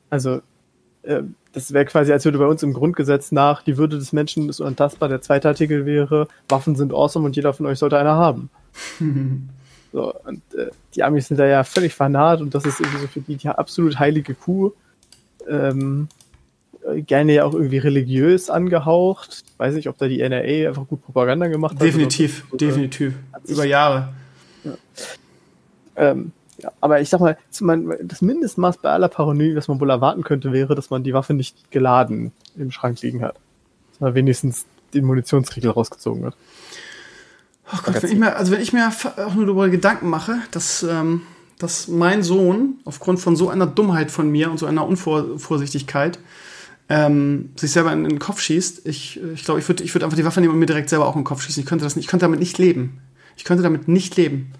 Also, 0.08 0.40
äh, 1.02 1.22
das 1.52 1.72
wäre 1.72 1.86
quasi, 1.86 2.12
als 2.12 2.24
würde 2.24 2.38
bei 2.38 2.46
uns 2.46 2.62
im 2.62 2.74
Grundgesetz 2.74 3.32
nach, 3.32 3.62
die 3.62 3.78
Würde 3.78 3.98
des 3.98 4.12
Menschen 4.12 4.48
ist 4.48 4.60
unantastbar. 4.60 5.08
Der 5.08 5.22
zweite 5.22 5.48
Artikel 5.48 5.86
wäre, 5.86 6.28
Waffen 6.48 6.76
sind 6.76 6.92
awesome 6.92 7.24
und 7.26 7.36
jeder 7.36 7.52
von 7.52 7.66
euch 7.66 7.78
sollte 7.78 7.98
eine 7.98 8.10
haben. 8.10 8.50
so, 9.92 10.14
und 10.24 10.42
äh, 10.54 10.70
die 10.94 11.02
Amis 11.02 11.28
sind 11.28 11.38
da 11.38 11.46
ja 11.46 11.64
völlig 11.64 11.94
fanat 11.94 12.40
und 12.40 12.54
das 12.54 12.64
ist 12.64 12.80
irgendwie 12.80 13.00
so 13.00 13.06
für 13.06 13.20
die 13.20 13.36
die 13.36 13.48
absolut 13.48 13.98
heilige 13.98 14.34
Kuh. 14.34 14.72
Ähm, 15.48 16.08
gerne 16.94 17.34
ja 17.34 17.44
auch 17.44 17.54
irgendwie 17.54 17.78
religiös 17.78 18.50
angehaucht. 18.50 19.44
Weiß 19.56 19.74
nicht, 19.74 19.88
ob 19.88 19.98
da 19.98 20.06
die 20.08 20.20
NRA 20.20 20.68
einfach 20.68 20.86
gut 20.86 21.04
Propaganda 21.04 21.48
gemacht 21.48 21.74
hat. 21.74 21.82
Definitiv, 21.82 22.44
definitiv. 22.52 23.14
Über 23.46 23.64
Jahre. 23.64 24.08
Ja. 24.64 24.72
Ähm, 25.96 26.32
ja, 26.58 26.72
aber 26.80 27.00
ich 27.00 27.08
sag 27.08 27.20
mal, 27.20 27.36
das 28.02 28.22
Mindestmaß 28.22 28.78
bei 28.78 28.90
aller 28.90 29.08
Paranoie, 29.08 29.56
was 29.56 29.68
man 29.68 29.80
wohl 29.80 29.90
erwarten 29.90 30.22
könnte, 30.22 30.52
wäre, 30.52 30.74
dass 30.74 30.90
man 30.90 31.02
die 31.02 31.12
Waffe 31.12 31.34
nicht 31.34 31.70
geladen 31.70 32.32
im 32.56 32.70
Schrank 32.70 33.02
liegen 33.02 33.22
hat. 33.22 33.36
Dass 33.90 34.00
man 34.00 34.14
wenigstens 34.14 34.64
den 34.94 35.04
Munitionsriegel 35.04 35.70
rausgezogen 35.70 36.26
hat. 36.26 36.36
Oh 37.72 37.78
Gott, 37.84 38.02
wenn 38.02 38.12
ich 38.12 38.18
mir, 38.18 38.36
also 38.36 38.52
wenn 38.52 38.60
ich 38.60 38.72
mir 38.72 38.88
auch 38.88 39.34
nur 39.34 39.46
darüber 39.46 39.68
Gedanken 39.68 40.08
mache, 40.08 40.38
dass, 40.52 40.82
ähm, 40.84 41.22
dass 41.58 41.88
mein 41.88 42.22
Sohn 42.22 42.76
aufgrund 42.84 43.18
von 43.18 43.34
so 43.34 43.48
einer 43.48 43.66
Dummheit 43.66 44.10
von 44.10 44.30
mir 44.30 44.50
und 44.50 44.58
so 44.58 44.66
einer 44.66 44.86
Unvorsichtigkeit 44.86 46.18
ähm, 46.88 47.50
sich 47.56 47.72
selber 47.72 47.92
in, 47.92 48.04
in, 48.04 48.10
den 48.10 48.18
Kopf 48.18 48.40
schießt. 48.40 48.86
Ich 48.86 49.14
glaube, 49.14 49.32
ich, 49.34 49.44
glaub, 49.44 49.58
ich 49.58 49.68
würde 49.68 49.84
ich 49.84 49.94
würd 49.94 50.04
einfach 50.04 50.16
die 50.16 50.24
Waffe 50.24 50.40
nehmen 50.40 50.52
und 50.52 50.60
mir 50.60 50.66
direkt 50.66 50.88
selber 50.88 51.06
auch 51.06 51.14
in 51.16 51.22
den 51.22 51.26
Kopf 51.26 51.42
schießen. 51.42 51.60
Ich 51.60 51.68
könnte, 51.68 51.84
das 51.84 51.96
nicht, 51.96 52.04
ich 52.04 52.10
könnte 52.10 52.24
damit 52.24 52.38
nicht 52.38 52.58
leben. 52.58 53.00
Ich 53.36 53.44
könnte 53.44 53.62
damit 53.62 53.88
nicht 53.88 54.16
leben. 54.16 54.52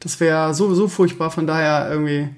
Das 0.00 0.20
wäre 0.20 0.54
so, 0.54 0.74
so 0.74 0.88
furchtbar. 0.88 1.30
Von 1.30 1.46
daher 1.46 1.90
irgendwie, 1.90 2.28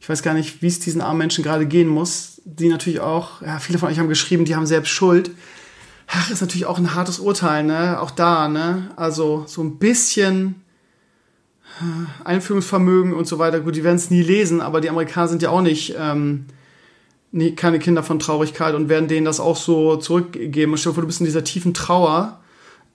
ich 0.00 0.08
weiß 0.08 0.22
gar 0.22 0.34
nicht, 0.34 0.62
wie 0.62 0.66
es 0.66 0.80
diesen 0.80 1.00
armen 1.00 1.18
Menschen 1.18 1.44
gerade 1.44 1.66
gehen 1.66 1.88
muss. 1.88 2.40
Die 2.44 2.68
natürlich 2.68 3.00
auch, 3.00 3.40
ja, 3.42 3.60
viele 3.60 3.78
von 3.78 3.88
euch 3.88 4.00
haben 4.00 4.08
geschrieben, 4.08 4.44
die 4.44 4.56
haben 4.56 4.66
selbst 4.66 4.90
Schuld. 4.90 5.30
Ach, 6.14 6.30
ist 6.30 6.42
natürlich 6.42 6.66
auch 6.66 6.78
ein 6.78 6.94
hartes 6.94 7.20
Urteil, 7.20 7.64
ne? 7.64 7.98
Auch 7.98 8.10
da, 8.10 8.46
ne? 8.46 8.90
Also 8.96 9.44
so 9.46 9.62
ein 9.62 9.78
bisschen 9.78 10.62
äh, 11.80 12.24
Einführungsvermögen 12.24 13.14
und 13.14 13.26
so 13.26 13.38
weiter. 13.38 13.60
Gut, 13.60 13.76
die 13.76 13.82
werden 13.84 13.96
es 13.96 14.10
nie 14.10 14.22
lesen, 14.22 14.60
aber 14.60 14.82
die 14.82 14.90
Amerikaner 14.90 15.28
sind 15.28 15.40
ja 15.40 15.48
auch 15.48 15.62
nicht 15.62 15.94
ähm, 15.98 16.46
nie, 17.30 17.54
keine 17.54 17.78
Kinder 17.78 18.02
von 18.02 18.18
Traurigkeit 18.18 18.74
und 18.74 18.90
werden 18.90 19.08
denen 19.08 19.24
das 19.24 19.40
auch 19.40 19.56
so 19.56 19.96
zurückgeben. 19.96 20.76
Stell 20.76 20.92
dir 20.92 20.94
vor, 20.94 21.02
du 21.02 21.06
bist 21.06 21.20
in 21.20 21.26
dieser 21.26 21.44
tiefen 21.44 21.72
Trauer 21.72 22.40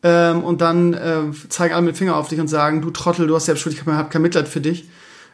ähm, 0.03 0.44
und 0.44 0.61
dann 0.61 0.94
äh, 0.94 1.31
zeigen 1.49 1.73
alle 1.73 1.85
mit 1.85 1.95
dem 1.95 1.98
Finger 1.98 2.18
auf 2.18 2.27
dich 2.27 2.39
und 2.39 2.48
sagen, 2.48 2.84
du 2.84 2.91
Trottel, 2.91 3.26
du 3.26 3.35
hast 3.35 3.45
selbst 3.45 3.61
Schuld, 3.61 3.76
ich 3.76 3.84
habe 3.84 4.10
kein 4.10 4.22
Mitleid 4.22 4.48
für 4.48 4.61
dich. 4.61 4.88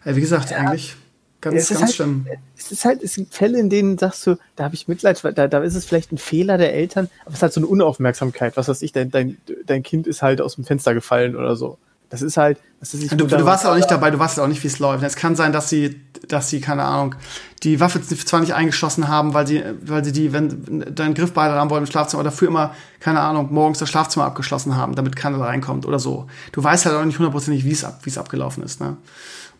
Äh, 0.05 0.15
wie 0.15 0.21
gesagt, 0.21 0.51
ja. 0.51 0.57
eigentlich 0.57 0.95
ganz, 1.43 1.69
ganz 1.69 1.81
halt, 1.81 1.93
schlimm. 1.93 2.27
Es 2.57 2.71
ist 2.71 2.85
halt, 2.85 3.03
es 3.03 3.15
gibt 3.15 3.33
Fälle, 3.33 3.59
in 3.59 3.69
denen 3.69 3.97
sagst 3.97 4.25
du, 4.25 4.37
da 4.55 4.63
habe 4.63 4.75
ich 4.75 4.87
Mitleid, 4.87 5.21
da, 5.35 5.47
da 5.47 5.59
ist 5.59 5.75
es 5.75 5.85
vielleicht 5.85 6.11
ein 6.11 6.17
Fehler 6.17 6.57
der 6.57 6.73
Eltern, 6.73 7.09
aber 7.21 7.31
es 7.31 7.35
ist 7.37 7.43
halt 7.43 7.53
so 7.53 7.59
eine 7.59 7.67
Unaufmerksamkeit. 7.67 8.57
Was 8.57 8.67
weiß 8.67 8.81
ich, 8.81 8.91
dein, 8.91 9.11
dein, 9.11 9.37
dein 9.65 9.83
Kind 9.83 10.07
ist 10.07 10.21
halt 10.21 10.41
aus 10.41 10.55
dem 10.55 10.63
Fenster 10.63 10.93
gefallen 10.93 11.35
oder 11.35 11.55
so. 11.55 11.77
Das 12.13 12.21
ist 12.21 12.37
halt, 12.37 12.59
das 12.79 12.93
ist 12.93 13.11
du, 13.11 13.25
du 13.25 13.43
warst 13.43 13.65
auch 13.65 13.75
nicht 13.75 13.89
dabei, 13.89 14.11
du 14.11 14.19
weißt 14.19 14.39
auch 14.39 14.47
nicht, 14.47 14.61
wie 14.61 14.67
es 14.67 14.77
läuft. 14.77 15.03
Es 15.03 15.15
kann 15.15 15.35
sein, 15.35 15.51
dass 15.51 15.69
sie, 15.69 15.99
dass 16.27 16.47
sie, 16.47 16.61
keine 16.61 16.83
Ahnung, 16.83 17.15
die 17.63 17.79
Waffe 17.79 18.01
zwar 18.03 18.39
nicht 18.39 18.53
eingeschlossen 18.53 19.07
haben, 19.07 19.33
weil 19.33 19.47
sie, 19.47 19.63
weil 19.81 20.05
sie 20.05 20.11
die, 20.11 20.31
wenn 20.31 20.93
deinen 20.93 21.15
Griff 21.15 21.33
beide 21.33 21.55
haben 21.55 21.71
wollen 21.71 21.81
im 21.81 21.89
Schlafzimmer, 21.89 22.19
aber 22.19 22.29
dafür 22.29 22.49
immer, 22.49 22.75
keine 22.99 23.19
Ahnung, 23.19 23.47
morgens 23.51 23.79
das 23.79 23.89
Schlafzimmer 23.89 24.25
abgeschlossen 24.25 24.75
haben, 24.75 24.93
damit 24.93 25.15
keiner 25.15 25.39
da 25.39 25.45
reinkommt 25.45 25.87
oder 25.87 25.97
so. 25.97 26.27
Du 26.51 26.63
weißt 26.63 26.85
halt 26.85 26.95
auch 26.95 27.03
nicht 27.03 27.17
hundertprozentig, 27.17 27.65
wie 27.65 27.71
es 27.71 27.83
ab, 27.83 28.01
wie 28.03 28.11
es 28.11 28.19
abgelaufen 28.19 28.61
ist, 28.61 28.79
ne? 28.79 28.97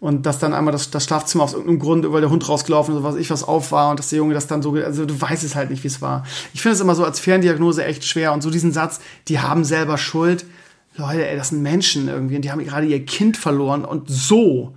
Und 0.04 0.26
dass 0.26 0.38
dann 0.38 0.54
einmal 0.54 0.74
das, 0.74 0.92
das 0.92 1.06
Schlafzimmer 1.06 1.46
aus 1.46 1.54
irgendeinem 1.54 1.80
Grund, 1.80 2.12
weil 2.12 2.20
der 2.20 2.30
Hund 2.30 2.50
rausgelaufen 2.50 2.94
oder 2.94 3.06
was 3.06 3.16
ich 3.16 3.30
was 3.30 3.42
auf 3.42 3.72
war 3.72 3.90
und 3.90 4.00
dass 4.00 4.10
der 4.10 4.18
Junge 4.18 4.34
das 4.34 4.48
dann 4.48 4.62
so, 4.62 4.74
also 4.74 5.06
du 5.06 5.22
weißt 5.22 5.46
es 5.46 5.56
halt 5.56 5.70
nicht, 5.70 5.82
wie 5.86 5.88
es 5.88 6.02
war. 6.02 6.26
Ich 6.54 6.62
finde 6.62 6.76
es 6.76 6.82
immer 6.82 6.94
so 6.94 7.06
als 7.06 7.22
Ferndiagnose 7.22 7.86
echt 7.86 8.04
schwer 8.04 8.34
und 8.34 8.44
so 8.44 8.50
diesen 8.50 8.74
Satz, 8.74 9.00
die 9.30 9.40
haben 9.40 9.64
selber 9.64 9.98
Schuld 9.98 10.46
Leute, 10.98 11.26
ey, 11.26 11.38
das 11.38 11.50
sind 11.50 11.62
Menschen 11.62 12.10
irgendwie 12.10 12.36
und 12.36 12.42
die 12.42 12.52
haben 12.52 12.62
gerade 12.66 12.86
ihr 12.86 13.06
Kind 13.06 13.38
verloren 13.38 13.86
und 13.86 14.10
so. 14.10 14.76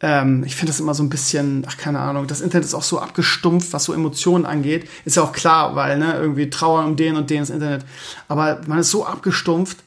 Ähm, 0.00 0.44
ich 0.46 0.54
finde 0.54 0.70
das 0.70 0.78
immer 0.78 0.94
so 0.94 1.02
ein 1.02 1.10
bisschen, 1.10 1.66
ach 1.68 1.76
keine 1.76 1.98
Ahnung, 1.98 2.28
das 2.28 2.40
Internet 2.40 2.64
ist 2.64 2.74
auch 2.74 2.84
so 2.84 3.00
abgestumpft, 3.00 3.72
was 3.72 3.82
so 3.82 3.92
Emotionen 3.92 4.46
angeht. 4.46 4.88
Ist 5.04 5.16
ja 5.16 5.24
auch 5.24 5.32
klar, 5.32 5.74
weil, 5.74 5.98
ne, 5.98 6.14
irgendwie 6.14 6.50
trauern 6.50 6.86
um 6.86 6.94
den 6.94 7.16
und 7.16 7.30
den 7.30 7.40
das 7.40 7.50
Internet. 7.50 7.84
Aber 8.28 8.60
man 8.68 8.78
ist 8.78 8.92
so 8.92 9.04
abgestumpft. 9.04 9.78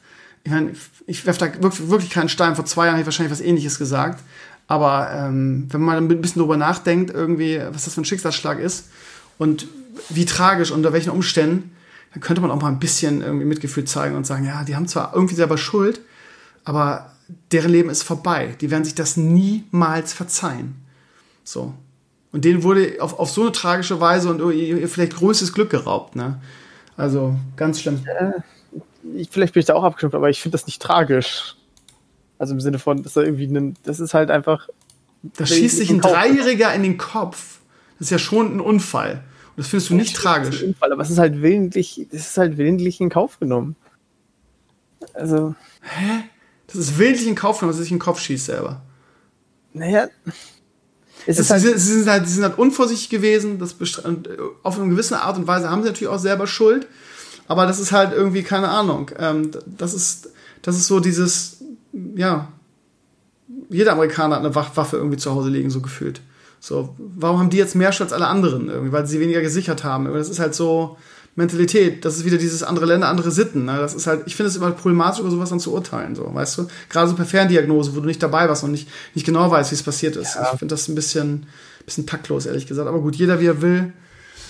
Ich 0.44 0.52
meine, 0.52 0.72
ich 1.06 1.24
werfe 1.24 1.40
da 1.40 1.72
wirklich, 1.88 2.10
keinen 2.10 2.28
Stein. 2.28 2.56
Vor 2.56 2.66
zwei 2.66 2.84
Jahren 2.84 2.96
hätte 2.96 3.02
ich 3.02 3.06
wahrscheinlich 3.06 3.32
was 3.32 3.40
ähnliches 3.40 3.78
gesagt. 3.78 4.22
Aber 4.68 5.10
ähm, 5.12 5.68
wenn 5.70 5.80
man 5.80 5.96
ein 5.96 6.20
bisschen 6.20 6.40
drüber 6.40 6.56
nachdenkt, 6.56 7.12
irgendwie, 7.12 7.60
was 7.70 7.84
das 7.84 7.94
für 7.94 8.00
ein 8.00 8.04
Schicksalsschlag 8.04 8.58
ist 8.58 8.88
und 9.38 9.66
wie 10.08 10.24
tragisch, 10.24 10.70
unter 10.70 10.92
welchen 10.92 11.10
Umständen, 11.10 11.72
dann 12.12 12.20
könnte 12.20 12.40
man 12.40 12.50
auch 12.50 12.60
mal 12.60 12.68
ein 12.68 12.78
bisschen 12.78 13.22
irgendwie 13.22 13.46
Mitgefühl 13.46 13.84
zeigen 13.84 14.16
und 14.16 14.26
sagen, 14.26 14.44
ja, 14.44 14.64
die 14.64 14.74
haben 14.74 14.88
zwar 14.88 15.14
irgendwie 15.14 15.34
selber 15.34 15.58
Schuld, 15.58 16.00
aber 16.64 17.12
deren 17.52 17.70
Leben 17.70 17.90
ist 17.90 18.02
vorbei. 18.02 18.56
Die 18.60 18.70
werden 18.70 18.84
sich 18.84 18.94
das 18.94 19.16
niemals 19.16 20.12
verzeihen. 20.12 20.76
So. 21.44 21.74
Und 22.32 22.44
denen 22.44 22.62
wurde 22.62 22.96
auf, 23.00 23.18
auf 23.18 23.30
so 23.30 23.42
eine 23.42 23.52
tragische 23.52 24.00
Weise 24.00 24.30
und 24.30 24.52
ihr 24.52 24.88
vielleicht 24.88 25.16
größtes 25.16 25.52
Glück 25.52 25.70
geraubt, 25.70 26.16
ne? 26.16 26.40
Also, 26.96 27.36
ganz 27.56 27.80
schlimm. 27.80 28.02
Äh, 28.06 28.32
ich, 29.14 29.28
vielleicht 29.30 29.52
bin 29.52 29.60
ich 29.60 29.66
da 29.66 29.74
auch 29.74 29.84
abgestimmt, 29.84 30.14
aber 30.14 30.30
ich 30.30 30.40
finde 30.40 30.54
das 30.54 30.66
nicht 30.66 30.80
tragisch. 30.80 31.56
Also 32.38 32.54
im 32.54 32.60
Sinne 32.60 32.78
von, 32.78 33.02
dass 33.02 33.16
er 33.16 33.24
irgendwie 33.24 33.46
ein, 33.46 33.76
das 33.84 34.00
ist 34.00 34.14
halt 34.14 34.30
einfach. 34.30 34.68
Da 35.22 35.46
schießt 35.46 35.78
sich 35.78 35.90
ein 35.90 36.00
Dreijähriger 36.00 36.72
in 36.74 36.82
den 36.82 36.98
Kopf. 36.98 37.60
Das 37.98 38.08
ist 38.08 38.10
ja 38.10 38.18
schon 38.18 38.56
ein 38.56 38.60
Unfall. 38.60 39.24
Das 39.56 39.68
findest 39.68 39.90
du 39.90 39.94
nicht 39.94 40.14
tragisch. 40.14 40.62
Unfall, 40.62 40.92
aber 40.92 41.02
es 41.02 41.10
ist 41.10 41.18
halt 41.18 41.40
willentlich, 41.40 42.06
das 42.10 42.28
ist 42.28 42.36
halt 42.36 42.58
willentlich 42.58 43.00
in 43.00 43.08
Kauf 43.08 43.40
genommen. 43.40 43.74
Also. 45.14 45.54
Hä? 45.80 46.24
Das 46.66 46.76
ist 46.76 46.98
willentlich 46.98 47.26
in 47.26 47.34
Kauf 47.34 47.58
genommen, 47.58 47.72
dass 47.72 47.80
er 47.80 47.84
sich 47.84 47.92
in 47.92 47.96
den 47.96 48.02
Kopf 48.02 48.20
schießt 48.20 48.46
selber. 48.46 48.82
Naja. 49.72 50.08
Es 51.26 51.38
ist 51.38 51.50
halt, 51.50 51.62
sie, 51.62 51.76
sie, 51.78 51.98
sind 52.00 52.08
halt, 52.08 52.26
sie 52.26 52.34
sind 52.34 52.44
halt 52.44 52.58
unvorsichtig 52.58 53.08
gewesen. 53.08 53.58
Das 53.58 53.76
auf 54.62 54.78
eine 54.78 54.90
gewisse 54.90 55.20
Art 55.20 55.38
und 55.38 55.46
Weise 55.46 55.70
haben 55.70 55.82
sie 55.82 55.88
natürlich 55.88 56.12
auch 56.12 56.18
selber 56.18 56.46
Schuld. 56.46 56.86
Aber 57.48 57.66
das 57.66 57.78
ist 57.78 57.92
halt 57.92 58.12
irgendwie, 58.12 58.42
keine 58.42 58.68
Ahnung. 58.68 59.10
Ähm, 59.18 59.50
das, 59.66 59.94
ist, 59.94 60.30
das 60.62 60.76
ist 60.76 60.86
so 60.86 61.00
dieses, 61.00 61.55
ja. 62.14 62.48
Jeder 63.70 63.92
Amerikaner 63.92 64.36
hat 64.36 64.44
eine 64.44 64.54
Waffe 64.54 64.96
irgendwie 64.96 65.18
zu 65.18 65.32
Hause 65.32 65.50
liegen, 65.50 65.70
so 65.70 65.80
gefühlt. 65.80 66.20
So, 66.58 66.96
warum 66.98 67.38
haben 67.38 67.50
die 67.50 67.58
jetzt 67.58 67.76
mehr 67.76 67.92
Schutz 67.92 68.12
als 68.12 68.12
alle 68.12 68.26
anderen? 68.26 68.68
Irgendwie, 68.68 68.92
weil 68.92 69.06
sie 69.06 69.20
weniger 69.20 69.40
gesichert 69.40 69.84
haben. 69.84 70.12
Das 70.12 70.28
ist 70.28 70.40
halt 70.40 70.54
so 70.54 70.96
Mentalität. 71.36 72.04
Das 72.04 72.16
ist 72.16 72.24
wieder 72.24 72.38
dieses 72.38 72.62
andere 72.62 72.86
Länder, 72.86 73.08
andere 73.08 73.30
Sitten. 73.30 73.66
Ne? 73.66 73.76
Das 73.78 73.94
ist 73.94 74.06
halt, 74.06 74.22
ich 74.26 74.34
finde 74.34 74.48
es 74.48 74.56
immer 74.56 74.72
problematisch, 74.72 75.20
über 75.20 75.30
sowas 75.30 75.50
dann 75.50 75.60
zu 75.60 75.72
urteilen, 75.72 76.16
so, 76.16 76.34
weißt 76.34 76.58
du? 76.58 76.68
Gerade 76.88 77.08
so 77.08 77.14
per 77.14 77.26
Ferndiagnose, 77.26 77.94
wo 77.94 78.00
du 78.00 78.06
nicht 78.06 78.22
dabei 78.22 78.48
warst 78.48 78.64
und 78.64 78.72
nicht, 78.72 78.88
nicht 79.14 79.26
genau 79.26 79.50
weißt, 79.50 79.70
wie 79.70 79.74
es 79.76 79.82
passiert 79.82 80.16
ist. 80.16 80.34
Ja. 80.34 80.50
Ich 80.52 80.58
finde 80.58 80.74
das 80.74 80.88
ein 80.88 80.94
bisschen, 80.94 81.46
bisschen 81.84 82.06
taktlos, 82.06 82.46
ehrlich 82.46 82.66
gesagt. 82.66 82.88
Aber 82.88 83.00
gut, 83.00 83.16
jeder 83.16 83.38
wie 83.38 83.46
er 83.46 83.60
will. 83.60 83.92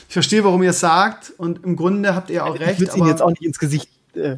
Ich 0.09 0.13
verstehe, 0.13 0.45
warum 0.45 0.63
ihr 0.63 0.71
es 0.71 0.81
sagt 0.81 1.33
und 1.37 1.65
im 1.65 1.75
Grunde 1.75 2.15
habt 2.15 2.31
ihr 2.31 2.47
auch 2.47 2.59
recht. 2.59 2.81
Ich 2.81 2.81
würde 2.81 2.99
ihn 2.99 3.07
jetzt 3.07 3.21
auch 3.21 3.31
nicht 3.31 3.43
ins 3.43 3.59
Gesicht 3.59 3.89
äh, 4.15 4.37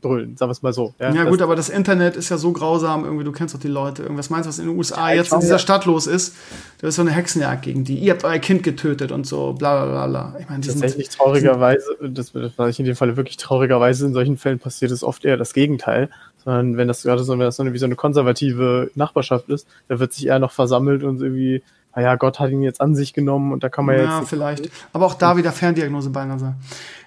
brüllen, 0.00 0.36
sagen 0.36 0.48
wir 0.48 0.52
es 0.52 0.62
mal 0.62 0.72
so. 0.72 0.94
Ja, 0.98 1.12
ja 1.12 1.24
gut, 1.24 1.42
aber 1.42 1.56
das 1.56 1.68
Internet 1.68 2.16
ist 2.16 2.28
ja 2.28 2.38
so 2.38 2.52
grausam, 2.52 3.04
irgendwie, 3.04 3.24
du 3.24 3.32
kennst 3.32 3.54
doch 3.54 3.60
die 3.60 3.68
Leute. 3.68 4.02
Irgendwas 4.02 4.30
meinst 4.30 4.46
du, 4.46 4.48
was 4.48 4.58
in 4.58 4.66
den 4.66 4.76
USA 4.76 5.10
ja, 5.10 5.16
jetzt 5.16 5.32
in 5.32 5.40
dieser 5.40 5.58
Stadt 5.58 5.84
los 5.84 6.06
ist? 6.06 6.34
Da 6.80 6.88
ist 6.88 6.96
so 6.96 7.02
eine 7.02 7.10
Hexenjagd 7.10 7.62
gegen 7.62 7.84
die. 7.84 7.98
Ihr 7.98 8.12
habt 8.12 8.24
euer 8.24 8.38
Kind 8.38 8.62
getötet 8.62 9.12
und 9.12 9.26
so, 9.26 9.52
bla 9.52 9.84
bla 9.84 10.06
bla. 10.06 10.36
Ich 10.40 10.48
meine, 10.48 10.60
Tatsächlich 10.60 11.08
sind, 11.08 11.18
traurigerweise, 11.18 11.96
das, 12.00 12.32
was 12.34 12.70
ich 12.70 12.78
in 12.78 12.86
dem 12.86 12.96
Fall 12.96 13.16
wirklich 13.16 13.36
traurigerweise 13.36 14.06
in 14.06 14.14
solchen 14.14 14.36
Fällen 14.36 14.58
passiert, 14.58 14.90
ist 14.90 15.02
oft 15.02 15.24
eher 15.24 15.36
das 15.36 15.52
Gegenteil. 15.52 16.10
Sondern 16.44 16.76
wenn 16.76 16.88
das 16.88 17.02
gerade 17.02 17.24
so, 17.24 17.32
wenn 17.32 17.40
das 17.40 17.56
so 17.56 17.62
eine, 17.62 17.72
wie 17.72 17.78
so 17.78 17.86
eine 17.86 17.96
konservative 17.96 18.90
Nachbarschaft 18.94 19.48
ist, 19.48 19.66
da 19.88 19.98
wird 19.98 20.12
sich 20.12 20.26
eher 20.26 20.38
noch 20.38 20.52
versammelt 20.52 21.02
und 21.02 21.20
irgendwie 21.20 21.62
naja, 21.96 22.14
Gott 22.16 22.38
hat 22.38 22.50
ihn 22.50 22.62
jetzt 22.62 22.80
an 22.80 22.94
sich 22.94 23.14
genommen 23.14 23.52
und 23.52 23.64
da 23.64 23.70
kann 23.70 23.86
man 23.86 23.96
ja, 23.96 24.02
jetzt. 24.02 24.10
Ja, 24.10 24.22
vielleicht. 24.22 24.70
Aber 24.92 25.06
auch 25.06 25.14
da 25.14 25.38
wieder 25.38 25.50
Ferndiagnose 25.50 26.10
beinahe 26.10 26.38
sein. 26.38 26.54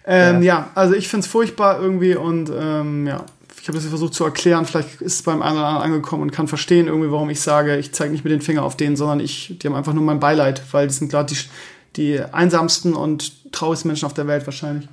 Ähm, 0.05 0.41
ja. 0.41 0.57
ja. 0.57 0.69
also 0.73 0.95
ich 0.95 1.07
finde 1.07 1.25
es 1.25 1.31
furchtbar 1.31 1.79
irgendwie 1.79 2.15
und 2.15 2.51
ähm, 2.53 3.05
ja, 3.05 3.23
ich 3.61 3.67
habe 3.67 3.77
das 3.77 3.85
versucht 3.87 4.15
zu 4.15 4.25
erklären. 4.25 4.65
Vielleicht 4.65 4.99
ist 4.99 5.13
es 5.13 5.21
beim 5.21 5.43
einen 5.43 5.57
oder 5.57 5.67
anderen 5.67 5.93
angekommen 5.93 6.23
und 6.23 6.31
kann 6.31 6.47
verstehen 6.47 6.87
irgendwie, 6.87 7.11
warum 7.11 7.29
ich 7.29 7.39
sage, 7.39 7.77
ich 7.77 7.93
zeige 7.93 8.11
nicht 8.11 8.23
mit 8.23 8.33
den 8.33 8.41
Finger 8.41 8.63
auf 8.63 8.77
den, 8.77 8.95
sondern 8.95 9.19
ich, 9.19 9.59
die 9.59 9.67
haben 9.67 9.75
einfach 9.75 9.93
nur 9.93 10.03
mein 10.03 10.19
Beileid, 10.19 10.63
weil 10.71 10.87
die 10.87 10.93
sind 10.93 11.11
gerade 11.11 11.33
die, 11.33 11.39
die 11.95 12.19
einsamsten 12.33 12.95
und 12.95 13.51
traurigsten 13.51 13.89
Menschen 13.89 14.07
auf 14.07 14.15
der 14.15 14.25
Welt 14.25 14.47
wahrscheinlich. 14.47 14.89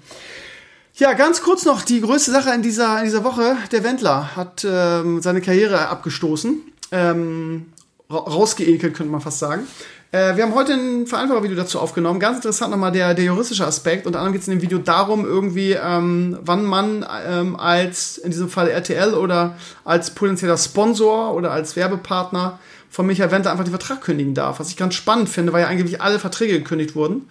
Ja, 0.96 1.14
ganz 1.14 1.40
kurz 1.40 1.64
noch 1.64 1.82
die 1.82 2.02
größte 2.02 2.30
Sache 2.30 2.50
in 2.54 2.60
dieser, 2.60 2.98
in 2.98 3.04
dieser 3.04 3.24
Woche. 3.24 3.56
Der 3.72 3.82
Wendler 3.82 4.36
hat 4.36 4.66
ähm, 4.68 5.22
seine 5.22 5.40
Karriere 5.40 5.88
abgestoßen. 5.88 6.60
Ähm, 6.92 7.66
rausgeekelt, 8.10 8.94
könnte 8.94 9.10
man 9.10 9.20
fast 9.20 9.38
sagen. 9.38 9.66
Äh, 10.12 10.36
wir 10.36 10.44
haben 10.44 10.54
heute 10.54 10.74
ein 10.74 11.06
Vereinfacher-Video 11.06 11.56
dazu 11.56 11.80
aufgenommen. 11.80 12.20
Ganz 12.20 12.36
interessant 12.36 12.70
nochmal 12.70 12.92
der, 12.92 13.14
der 13.14 13.24
juristische 13.24 13.66
Aspekt. 13.66 14.06
Unter 14.06 14.20
anderem 14.20 14.32
geht 14.32 14.42
es 14.42 14.48
in 14.48 14.54
dem 14.54 14.62
Video 14.62 14.78
darum, 14.78 15.24
irgendwie, 15.24 15.72
ähm, 15.72 16.38
wann 16.42 16.64
man 16.64 17.04
ähm, 17.28 17.56
als, 17.56 18.18
in 18.18 18.30
diesem 18.30 18.48
Fall 18.48 18.68
RTL 18.68 19.14
oder 19.14 19.56
als 19.84 20.10
potenzieller 20.10 20.56
Sponsor 20.56 21.34
oder 21.34 21.50
als 21.50 21.76
Werbepartner 21.76 22.58
von 22.88 23.06
Michael 23.06 23.30
Wendler 23.30 23.50
einfach 23.50 23.64
den 23.64 23.70
Vertrag 23.70 24.00
kündigen 24.00 24.34
darf. 24.34 24.60
Was 24.60 24.70
ich 24.70 24.76
ganz 24.76 24.94
spannend 24.94 25.28
finde, 25.28 25.52
weil 25.52 25.62
ja 25.62 25.68
eigentlich 25.68 26.00
alle 26.00 26.18
Verträge 26.18 26.58
gekündigt 26.58 26.94
wurden. 26.94 27.28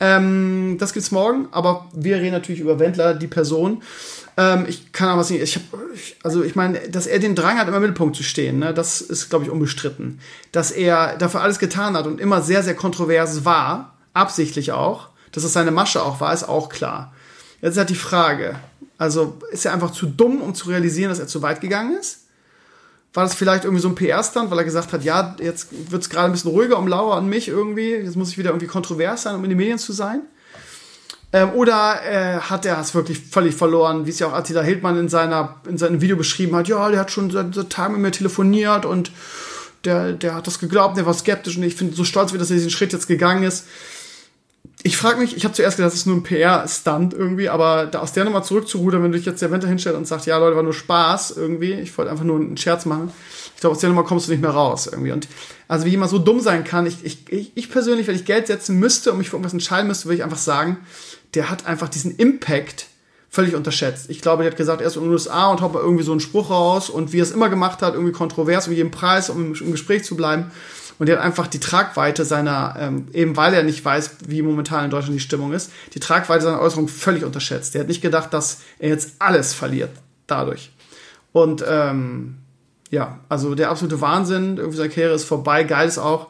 Ähm, 0.00 0.76
das 0.80 0.92
gibt's 0.92 1.12
morgen, 1.12 1.48
aber 1.52 1.86
wir 1.94 2.16
reden 2.16 2.32
natürlich 2.32 2.60
über 2.60 2.78
Wendler, 2.78 3.14
die 3.14 3.28
Person. 3.28 3.82
Ähm, 4.36 4.66
ich 4.68 4.92
kann 4.92 5.08
aber 5.08 5.20
was 5.20 5.30
nicht, 5.30 5.42
ich 5.42 5.56
hab, 5.56 5.62
also 6.22 6.42
ich 6.42 6.56
meine, 6.56 6.80
dass 6.88 7.06
er 7.06 7.18
den 7.18 7.34
Drang 7.34 7.58
hat, 7.58 7.68
immer 7.68 7.76
im 7.76 7.82
Mittelpunkt 7.82 8.16
zu 8.16 8.22
stehen, 8.22 8.58
ne, 8.58 8.74
das 8.74 9.00
ist, 9.00 9.30
glaube 9.30 9.44
ich, 9.44 9.50
unbestritten. 9.50 10.20
Dass 10.52 10.70
er 10.70 11.16
dafür 11.16 11.42
alles 11.42 11.58
getan 11.58 11.96
hat 11.96 12.06
und 12.06 12.20
immer 12.20 12.42
sehr, 12.42 12.62
sehr 12.62 12.74
kontrovers 12.74 13.44
war, 13.44 13.96
absichtlich 14.12 14.72
auch, 14.72 15.08
dass 15.32 15.44
es 15.44 15.52
seine 15.52 15.70
Masche 15.70 16.02
auch 16.02 16.20
war, 16.20 16.32
ist 16.32 16.48
auch 16.48 16.68
klar. 16.68 17.12
Jetzt 17.60 17.72
ist 17.72 17.78
halt 17.78 17.90
die 17.90 17.94
Frage, 17.94 18.56
also 18.98 19.38
ist 19.50 19.64
er 19.64 19.72
einfach 19.72 19.92
zu 19.92 20.06
dumm, 20.06 20.40
um 20.40 20.54
zu 20.54 20.68
realisieren, 20.68 21.10
dass 21.10 21.18
er 21.18 21.26
zu 21.26 21.42
weit 21.42 21.60
gegangen 21.60 21.96
ist? 21.98 22.20
War 23.12 23.22
das 23.22 23.34
vielleicht 23.34 23.64
irgendwie 23.64 23.82
so 23.82 23.88
ein 23.88 23.94
PR-Stand, 23.94 24.50
weil 24.50 24.58
er 24.58 24.64
gesagt 24.64 24.92
hat, 24.92 25.04
ja, 25.04 25.36
jetzt 25.40 25.68
wird 25.90 26.02
es 26.02 26.10
gerade 26.10 26.26
ein 26.26 26.32
bisschen 26.32 26.50
ruhiger 26.50 26.78
um 26.78 26.88
Laura 26.88 27.18
und 27.18 27.28
mich 27.28 27.46
irgendwie, 27.46 27.90
jetzt 27.90 28.16
muss 28.16 28.30
ich 28.30 28.38
wieder 28.38 28.50
irgendwie 28.50 28.66
kontrovers 28.66 29.22
sein, 29.22 29.36
um 29.36 29.44
in 29.44 29.50
den 29.50 29.56
Medien 29.56 29.78
zu 29.78 29.92
sein? 29.92 30.22
Ähm, 31.34 31.50
oder 31.54 32.00
äh, 32.04 32.38
hat 32.38 32.64
er 32.64 32.78
es 32.78 32.94
wirklich 32.94 33.18
völlig 33.18 33.56
verloren, 33.56 34.06
wie 34.06 34.10
es 34.10 34.20
ja 34.20 34.28
auch 34.28 34.32
Attila 34.32 34.62
Hildmann 34.62 34.96
in, 34.96 35.08
seiner, 35.08 35.56
in 35.68 35.76
seinem 35.76 36.00
Video 36.00 36.16
beschrieben 36.16 36.54
hat. 36.54 36.68
Ja, 36.68 36.88
der 36.88 37.00
hat 37.00 37.10
schon 37.10 37.28
seit, 37.32 37.52
seit 37.56 37.70
Tagen 37.70 37.94
mit 37.94 38.02
mir 38.02 38.12
telefoniert 38.12 38.86
und 38.86 39.10
der, 39.84 40.12
der 40.12 40.36
hat 40.36 40.46
das 40.46 40.60
geglaubt, 40.60 40.96
der 40.96 41.06
war 41.06 41.12
skeptisch 41.12 41.56
und 41.56 41.64
ich 41.64 41.74
finde 41.74 41.96
so 41.96 42.04
stolz, 42.04 42.32
wie 42.32 42.38
dass 42.38 42.50
er 42.50 42.56
diesen 42.56 42.70
Schritt 42.70 42.92
jetzt 42.92 43.08
gegangen 43.08 43.42
ist. 43.42 43.66
ich 44.84 44.96
frage 44.96 45.18
mich, 45.18 45.36
ich 45.36 45.44
habe 45.44 45.52
zuerst 45.52 45.76
gedacht, 45.76 45.92
das 45.92 45.98
ist 45.98 46.06
nur 46.06 46.14
ein 46.14 46.22
PR-Stunt 46.22 47.12
irgendwie, 47.14 47.48
aber 47.48 47.86
da 47.86 47.98
aus 47.98 48.12
der 48.12 48.24
Nummer 48.24 48.44
zurückzurudern, 48.44 49.02
wenn 49.02 49.10
du 49.10 49.18
dich 49.18 49.26
jetzt 49.26 49.42
der 49.42 49.50
Wender 49.50 49.66
hinstellt 49.66 49.96
und 49.96 50.06
sagt, 50.06 50.26
ja 50.26 50.38
Leute, 50.38 50.54
war 50.54 50.62
nur 50.62 50.72
Spaß 50.72 51.32
irgendwie, 51.36 51.72
ich 51.72 51.98
wollte 51.98 52.12
einfach 52.12 52.24
nur 52.24 52.36
einen 52.36 52.56
Scherz 52.56 52.86
machen. 52.86 53.10
Ich 53.56 53.60
glaube, 53.60 53.74
aus 53.74 53.80
der 53.80 53.88
Nummer 53.88 54.04
kommst 54.04 54.28
du 54.28 54.30
nicht 54.30 54.40
mehr 54.40 54.52
raus 54.52 54.86
irgendwie. 54.86 55.10
Und 55.10 55.26
also 55.66 55.84
wie 55.84 55.90
jemand 55.90 56.12
so 56.12 56.20
dumm 56.20 56.38
sein 56.38 56.62
kann, 56.62 56.86
ich, 56.86 57.04
ich, 57.04 57.52
ich 57.56 57.70
persönlich, 57.70 58.06
wenn 58.06 58.14
ich 58.14 58.24
Geld 58.24 58.46
setzen 58.46 58.78
müsste 58.78 59.10
und 59.10 59.18
mich 59.18 59.30
für 59.30 59.36
irgendwas 59.36 59.52
entscheiden 59.52 59.88
müsste, 59.88 60.04
würde 60.04 60.16
ich 60.16 60.24
einfach 60.24 60.38
sagen, 60.38 60.78
der 61.34 61.50
hat 61.50 61.66
einfach 61.66 61.88
diesen 61.88 62.16
Impact 62.16 62.86
völlig 63.28 63.54
unterschätzt. 63.54 64.10
Ich 64.10 64.20
glaube, 64.20 64.44
der 64.44 64.52
hat 64.52 64.56
gesagt, 64.56 64.80
er 64.80 64.86
ist 64.86 64.96
in 64.96 65.02
den 65.02 65.12
USA 65.12 65.50
und 65.50 65.60
haut 65.60 65.72
mal 65.72 65.80
irgendwie 65.80 66.04
so 66.04 66.12
einen 66.12 66.20
Spruch 66.20 66.50
raus 66.50 66.88
und 66.88 67.12
wie 67.12 67.18
er 67.18 67.24
es 67.24 67.32
immer 67.32 67.48
gemacht 67.48 67.82
hat, 67.82 67.94
irgendwie 67.94 68.12
kontrovers 68.12 68.68
um 68.68 68.74
jeden 68.74 68.92
Preis, 68.92 69.28
um 69.28 69.54
im, 69.54 69.72
Gespräch 69.72 70.04
zu 70.04 70.16
bleiben. 70.16 70.52
Und 71.00 71.08
er 71.08 71.16
hat 71.16 71.24
einfach 71.24 71.48
die 71.48 71.58
Tragweite 71.58 72.24
seiner, 72.24 72.76
ähm, 72.78 73.08
eben 73.12 73.36
weil 73.36 73.52
er 73.52 73.64
nicht 73.64 73.84
weiß, 73.84 74.18
wie 74.28 74.42
momentan 74.42 74.84
in 74.84 74.90
Deutschland 74.90 75.16
die 75.16 75.20
Stimmung 75.20 75.52
ist, 75.52 75.72
die 75.94 76.00
Tragweite 76.00 76.44
seiner 76.44 76.60
Äußerung 76.60 76.86
völlig 76.86 77.24
unterschätzt. 77.24 77.74
Er 77.74 77.80
hat 77.80 77.88
nicht 77.88 78.02
gedacht, 78.02 78.32
dass 78.32 78.60
er 78.78 78.90
jetzt 78.90 79.14
alles 79.18 79.52
verliert 79.52 79.90
dadurch. 80.28 80.70
Und 81.32 81.64
ähm, 81.66 82.36
ja, 82.90 83.18
also 83.28 83.56
der 83.56 83.70
absolute 83.70 84.00
Wahnsinn. 84.00 84.56
Irgendwie 84.58 84.76
seine 84.76 84.88
Karriere 84.88 85.14
ist 85.14 85.24
vorbei. 85.24 85.64
Geil 85.64 85.88
ist 85.88 85.98
auch, 85.98 86.28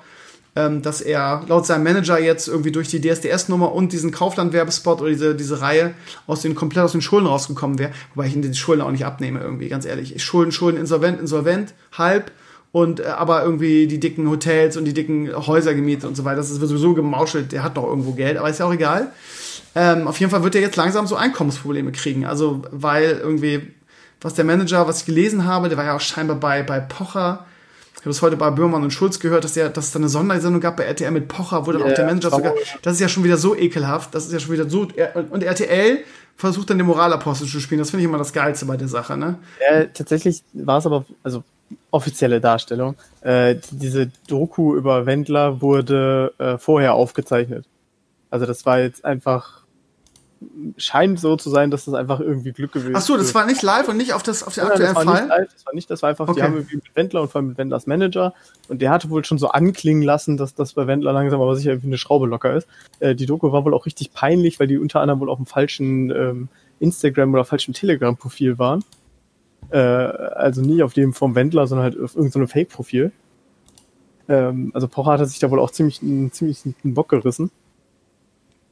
ähm, 0.56 0.82
dass 0.82 1.01
er 1.01 1.43
laut 1.48 1.66
seinem 1.66 1.85
Manager 1.85 2.18
jetzt 2.18 2.48
irgendwie 2.48 2.72
durch 2.72 2.89
die 2.89 3.01
DSDS-Nummer 3.01 3.72
und 3.72 3.93
diesen 3.93 4.10
Kaufland-Werbespot 4.10 5.01
oder 5.01 5.10
diese, 5.10 5.35
diese 5.35 5.60
Reihe 5.60 5.94
aus 6.26 6.43
den 6.43 6.55
komplett 6.55 6.85
aus 6.85 6.93
den 6.93 7.02
Schulden 7.02 7.26
rausgekommen 7.26 7.78
wäre. 7.78 7.93
Wobei 8.14 8.28
ich 8.28 8.36
ihn 8.36 8.43
die 8.43 8.55
Schulden 8.55 8.82
auch 8.82 8.90
nicht 8.90 9.05
abnehme, 9.05 9.40
irgendwie, 9.40 9.68
ganz 9.68 9.85
ehrlich. 9.85 10.14
Ich 10.14 10.22
Schulden, 10.22 10.52
Schulden, 10.52 10.78
insolvent, 10.78 11.20
insolvent, 11.20 11.74
halb 11.93 12.31
und 12.74 13.01
äh, 13.01 13.05
aber 13.05 13.44
irgendwie 13.44 13.86
die 13.86 14.01
dicken 14.01 14.28
Hotels 14.28 14.76
und 14.76 14.85
die 14.85 14.94
dicken 14.94 15.31
Häuser 15.35 15.74
gemietet 15.74 16.05
und 16.05 16.16
so 16.16 16.24
weiter. 16.24 16.36
Das 16.36 16.51
ist 16.51 16.60
sowieso 16.60 16.94
gemauschelt, 16.94 17.52
der 17.52 17.62
hat 17.62 17.76
doch 17.76 17.85
irgendwo 17.85 18.12
Geld, 18.12 18.36
aber 18.36 18.51
ist 18.51 18.59
ja 18.59 18.66
auch 18.66 18.72
egal. 18.72 19.12
Ähm, 19.76 20.06
auf 20.06 20.18
jeden 20.20 20.31
Fall 20.31 20.44
wird 20.44 20.55
er 20.55 20.60
jetzt 20.60 20.76
langsam 20.76 21.06
so 21.06 21.16
Einkommensprobleme 21.16 21.93
kriegen. 21.93 22.26
Also, 22.26 22.62
weil 22.70 23.20
irgendwie, 23.22 23.74
was 24.20 24.35
der 24.35 24.44
Manager, 24.44 24.86
was 24.86 25.01
ich 25.01 25.06
gelesen 25.06 25.44
habe, 25.44 25.68
der 25.68 25.78
war 25.78 25.85
ja 25.85 25.97
auch 25.97 26.01
scheinbar 26.01 26.36
bei, 26.36 26.62
bei 26.62 26.81
Pocher. 26.81 27.47
Ich 28.05 28.06
habe 28.06 28.10
es 28.10 28.20
heute 28.20 28.36
bei 28.36 28.51
Böhmermann 28.51 28.82
und 28.82 28.90
Schulz 28.90 29.18
gehört, 29.18 29.44
dass, 29.44 29.55
der, 29.55 29.70
dass 29.70 29.86
es 29.86 29.93
da 29.93 29.98
eine 29.98 30.10
Sondersendung 30.10 30.60
gab 30.60 30.76
bei 30.76 30.85
RTL 30.85 31.10
mit 31.10 31.26
Pocher, 31.26 31.66
wo 31.66 31.72
dann 31.72 31.81
yeah, 31.81 31.90
auch 31.90 31.94
der 31.94 32.05
Manager 32.05 32.31
sogar. 32.31 32.52
Das 32.82 32.93
ist 32.93 33.01
ja 33.01 33.09
schon 33.09 33.24
wieder 33.24 33.39
so 33.39 33.56
ekelhaft. 33.56 34.14
Das 34.14 34.26
ist 34.26 34.32
ja 34.35 34.40
schon 34.40 34.52
wieder 34.52 34.68
so. 34.68 34.89
Und 35.31 35.43
RTL 35.43 36.01
versucht 36.36 36.68
dann 36.68 36.76
den 36.76 36.86
Moralapostel 36.86 37.48
zu 37.48 37.60
spielen. 37.60 37.78
Das 37.78 37.89
finde 37.89 38.02
ich 38.02 38.09
immer 38.10 38.18
das 38.18 38.35
Geilste 38.35 38.66
bei 38.66 38.76
der 38.76 38.89
Sache, 38.89 39.16
ne? 39.16 39.39
Ja, 39.59 39.85
tatsächlich 39.85 40.43
war 40.52 40.76
es 40.76 40.85
aber, 40.85 41.06
also 41.22 41.44
offizielle 41.90 42.43
Darstellung. 42.43 42.97
Äh, 43.22 43.56
diese 43.70 44.10
Doku 44.28 44.76
über 44.76 45.06
Wendler 45.06 45.62
wurde 45.62 46.35
äh, 46.36 46.59
vorher 46.59 46.93
aufgezeichnet. 46.93 47.64
Also 48.28 48.44
das 48.44 48.66
war 48.66 48.81
jetzt 48.81 49.02
einfach 49.06 49.64
scheint 50.77 51.21
so 51.21 51.37
zu 51.37 51.51
sein, 51.51 51.71
dass 51.71 51.85
das 51.85 51.95
einfach 51.95 52.21
irgendwie 52.21 52.53
Glück 52.53 52.73
gewesen 52.73 52.93
ist. 52.93 52.97
Ach 52.97 53.03
so, 53.03 53.16
das 53.16 53.35
war 53.35 53.47
nicht 53.47 53.62
live 53.62 53.89
und 53.89 53.97
nicht 53.97 54.12
auf 54.12 54.23
das 54.23 54.43
auf 54.43 54.55
den 54.55 54.65
aktuellen 54.65 54.95
das 54.95 55.05
Fall. 55.05 55.15
Nicht 55.15 55.29
live, 55.29 55.53
das 55.53 55.66
war 55.66 55.75
nicht, 55.75 55.91
das 55.91 56.03
war 56.03 56.11
einfach, 56.11 56.29
okay. 56.29 56.37
die 56.37 56.43
haben 56.43 56.55
irgendwie 56.55 56.77
mit 56.77 56.97
Wendler 56.97 57.23
und 57.23 57.31
vor 57.31 57.41
allem 57.41 57.49
mit 57.49 57.59
Wendlers 57.59 57.87
Manager 57.87 58.35
und 58.69 58.83
der 58.83 58.91
hatte 58.91 59.11
wohl 59.11 59.25
schon 59.25 59.39
so 59.39 59.49
anklingen 59.49 60.03
lassen, 60.03 60.37
dass 60.37 60.55
das 60.55 60.73
bei 60.75 60.87
Wendler 60.87 61.12
langsam 61.12 61.41
aber 61.41 61.57
sicher 61.57 61.71
irgendwie 61.71 61.89
eine 61.89 61.99
Schraube 61.99 62.27
locker 62.27 62.57
ist. 62.57 62.69
Äh, 63.01 63.15
die 63.15 63.27
Doku 63.27 63.53
war 63.53 63.65
wohl 63.65 63.75
auch 63.75 63.87
richtig 63.87 64.12
peinlich, 64.12 64.61
weil 64.61 64.66
die 64.66 64.79
unter 64.79 65.01
anderem 65.01 65.21
wohl 65.21 65.31
auf 65.31 65.39
dem 65.39 65.47
falschen 65.47 66.11
ähm, 66.11 66.49
Instagram 66.81 67.33
oder 67.35 67.45
falschen 67.45 67.75
Telegram 67.75 68.16
Profil 68.16 68.59
waren. 68.59 68.85
Äh, 69.71 69.79
also 69.79 70.61
nie 70.61 70.83
auf 70.83 70.93
dem 70.93 71.12
vom 71.12 71.35
Wendler, 71.35 71.66
sondern 71.66 71.85
halt 71.85 72.01
auf 72.01 72.16
irgendeinem 72.16 72.49
Fake-Profil. 72.49 73.12
Ähm, 74.29 74.71
also 74.75 74.89
Pocher 74.89 75.19
hat 75.19 75.29
sich 75.29 75.39
da 75.39 75.51
wohl 75.51 75.61
auch 75.61 75.71
ziemlich, 75.71 76.01
ziemlich 76.01 76.65
einen 76.65 76.95
Bock 76.95 77.09
gerissen. 77.09 77.51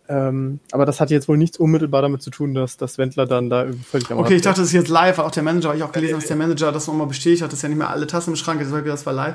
Ähm, 0.08 0.58
aber 0.72 0.84
das 0.84 1.00
hat 1.00 1.10
jetzt 1.10 1.28
wohl 1.28 1.36
nichts 1.36 1.58
unmittelbar 1.58 2.02
damit 2.02 2.22
zu 2.22 2.30
tun, 2.30 2.54
dass 2.54 2.76
das 2.76 2.98
Wendler 2.98 3.24
dann 3.24 3.48
da 3.48 3.64
irgendwie 3.64 3.84
völlig 3.84 4.10
am 4.10 4.18
Okay, 4.18 4.34
ich 4.34 4.42
dachte, 4.42 4.60
das 4.60 4.68
ist 4.68 4.74
jetzt 4.74 4.88
live, 4.88 5.18
auch 5.20 5.30
der 5.30 5.44
Manager, 5.44 5.70
weil 5.70 5.76
ich 5.76 5.82
auch 5.84 5.92
gelesen, 5.92 6.16
dass 6.16 6.26
der 6.26 6.36
Manager 6.36 6.72
das 6.72 6.88
nochmal 6.88 7.06
bestätigt 7.06 7.42
hat, 7.42 7.52
dass 7.52 7.62
ja 7.62 7.68
nicht 7.68 7.78
mehr 7.78 7.88
alle 7.88 8.06
Tassen 8.06 8.30
im 8.30 8.36
Schrank 8.36 8.60
ist, 8.60 8.72
das 8.72 9.06
war 9.06 9.12
live. 9.12 9.34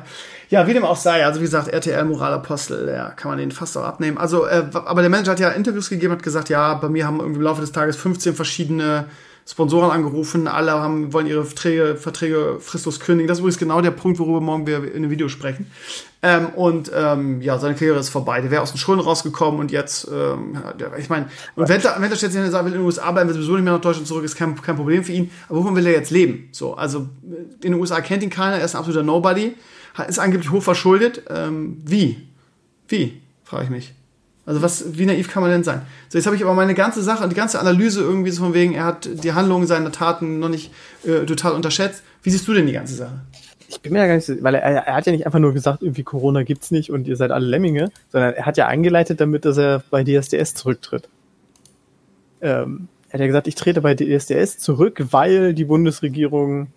Ja, 0.49 0.67
wie 0.67 0.73
dem 0.73 0.83
auch 0.83 0.97
sei, 0.97 1.25
also 1.25 1.39
wie 1.39 1.45
gesagt, 1.45 1.69
RTL 1.69 2.03
Moralapostel, 2.05 2.89
ja, 2.89 3.09
kann 3.11 3.31
man 3.31 3.37
den 3.37 3.51
fast 3.51 3.77
auch 3.77 3.85
abnehmen. 3.85 4.17
Also, 4.17 4.45
äh, 4.45 4.65
aber 4.73 5.01
der 5.01 5.09
Manager 5.09 5.31
hat 5.31 5.39
ja 5.39 5.49
Interviews 5.49 5.89
gegeben, 5.89 6.11
hat 6.11 6.23
gesagt, 6.23 6.49
ja, 6.49 6.73
bei 6.73 6.89
mir 6.89 7.07
haben 7.07 7.19
irgendwie 7.19 7.39
im 7.39 7.43
Laufe 7.43 7.61
des 7.61 7.71
Tages 7.71 7.95
15 7.95 8.35
verschiedene 8.35 9.05
Sponsoren 9.49 9.91
angerufen, 9.91 10.47
alle 10.49 10.73
haben, 10.73 11.13
wollen 11.13 11.25
ihre 11.25 11.45
Verträge, 11.45 11.95
Verträge 11.95 12.57
fristlos 12.59 12.99
kündigen. 12.99 13.29
Das 13.29 13.37
ist 13.37 13.39
übrigens 13.39 13.57
genau 13.57 13.79
der 13.79 13.91
Punkt, 13.91 14.19
worüber 14.19 14.41
morgen 14.41 14.67
wir 14.67 14.93
in 14.93 15.03
dem 15.03 15.09
Video 15.09 15.29
sprechen. 15.29 15.71
Ähm, 16.21 16.47
und 16.49 16.91
ähm, 16.93 17.41
ja, 17.41 17.57
seine 17.57 17.75
Karriere 17.75 17.97
ist 17.97 18.09
vorbei. 18.09 18.41
Der 18.41 18.51
wäre 18.51 18.61
aus 18.61 18.73
den 18.73 18.77
Schulden 18.77 19.01
rausgekommen 19.01 19.61
und 19.61 19.71
jetzt, 19.71 20.05
ähm, 20.13 20.61
ich 20.97 21.09
meine, 21.09 21.29
und 21.55 21.69
wenn 21.69 21.81
er 21.81 22.15
stellt 22.17 22.33
sich 22.33 22.51
sagt, 22.51 22.65
will 22.65 22.73
in 22.73 22.79
den 22.79 22.85
USA 22.85 23.09
bleiben, 23.09 23.29
will 23.29 23.35
sowieso 23.35 23.53
nicht 23.53 23.63
mehr 23.63 23.71
nach 23.71 23.81
Deutschland 23.81 24.05
zurück, 24.05 24.25
ist 24.25 24.35
kein, 24.35 24.61
kein 24.61 24.75
Problem 24.75 25.05
für 25.05 25.13
ihn. 25.13 25.31
Aber 25.47 25.59
wovon 25.59 25.77
will 25.77 25.85
er 25.85 25.93
jetzt 25.93 26.11
leben? 26.11 26.49
So, 26.51 26.75
also 26.75 27.07
in 27.63 27.71
den 27.71 27.75
USA 27.75 28.01
kennt 28.01 28.23
ihn 28.23 28.29
keiner, 28.29 28.57
er 28.57 28.65
ist 28.65 28.75
ein 28.75 28.79
absoluter 28.79 29.03
Nobody, 29.03 29.55
ist 30.09 30.19
angeblich 30.19 30.51
hochverschuldet. 30.51 31.23
Ähm, 31.29 31.81
wie? 31.85 32.27
Wie? 32.89 33.21
Frage 33.45 33.63
ich 33.63 33.69
mich. 33.69 33.96
Also 34.47 34.61
was, 34.61 34.97
wie 34.97 35.05
naiv 35.05 35.29
kann 35.29 35.43
man 35.43 35.51
denn 35.51 35.65
sein? 35.65 35.81
So, 36.07 36.17
jetzt 36.17 36.25
habe 36.25 36.37
ich 36.37 36.43
aber 36.43 36.53
meine 36.53 36.73
ganze 36.73 37.03
Sache, 37.03 37.27
die 37.27 37.35
ganze 37.35 37.59
Analyse 37.59 38.01
irgendwie 38.01 38.31
so 38.31 38.45
von 38.45 38.53
wegen, 38.53 38.73
er 38.73 38.85
hat 38.85 39.09
die 39.23 39.33
Handlungen 39.33 39.67
seiner 39.67 39.91
Taten 39.91 40.39
noch 40.39 40.47
nicht 40.47 40.71
äh, 41.03 41.25
total 41.25 41.51
unterschätzt. 41.51 42.01
Wie 42.23 42.29
siehst 42.29 42.47
du 42.47 42.53
denn 42.53 42.65
die 42.65 42.71
ganze 42.71 42.95
Sache? 42.95 43.19
Ich 43.67 43.81
bin 43.81 43.91
mir 43.91 43.99
ja 43.99 44.07
gar 44.07 44.15
nicht 44.15 44.25
so, 44.25 44.41
weil 44.41 44.55
er, 44.55 44.61
er 44.61 44.95
hat 44.95 45.05
ja 45.05 45.11
nicht 45.11 45.25
einfach 45.25 45.39
nur 45.39 45.53
gesagt, 45.53 45.83
irgendwie 45.83 46.03
Corona 46.03 46.43
gibt's 46.43 46.71
nicht 46.71 46.89
und 46.91 47.09
ihr 47.09 47.17
seid 47.17 47.31
alle 47.31 47.45
Lemminge, 47.45 47.91
sondern 48.09 48.35
er 48.35 48.45
hat 48.45 48.55
ja 48.55 48.67
eingeleitet 48.67 49.19
damit, 49.19 49.43
dass 49.43 49.57
er 49.57 49.83
bei 49.89 50.05
DSDS 50.05 50.53
zurücktritt. 50.53 51.09
Ähm, 52.39 52.87
er 53.09 53.13
hat 53.13 53.19
ja 53.19 53.27
gesagt, 53.27 53.47
ich 53.47 53.55
trete 53.55 53.81
bei 53.81 53.95
DSDS 53.95 54.59
zurück, 54.59 55.07
weil 55.11 55.53
die 55.53 55.65
Bundesregierung 55.65 56.67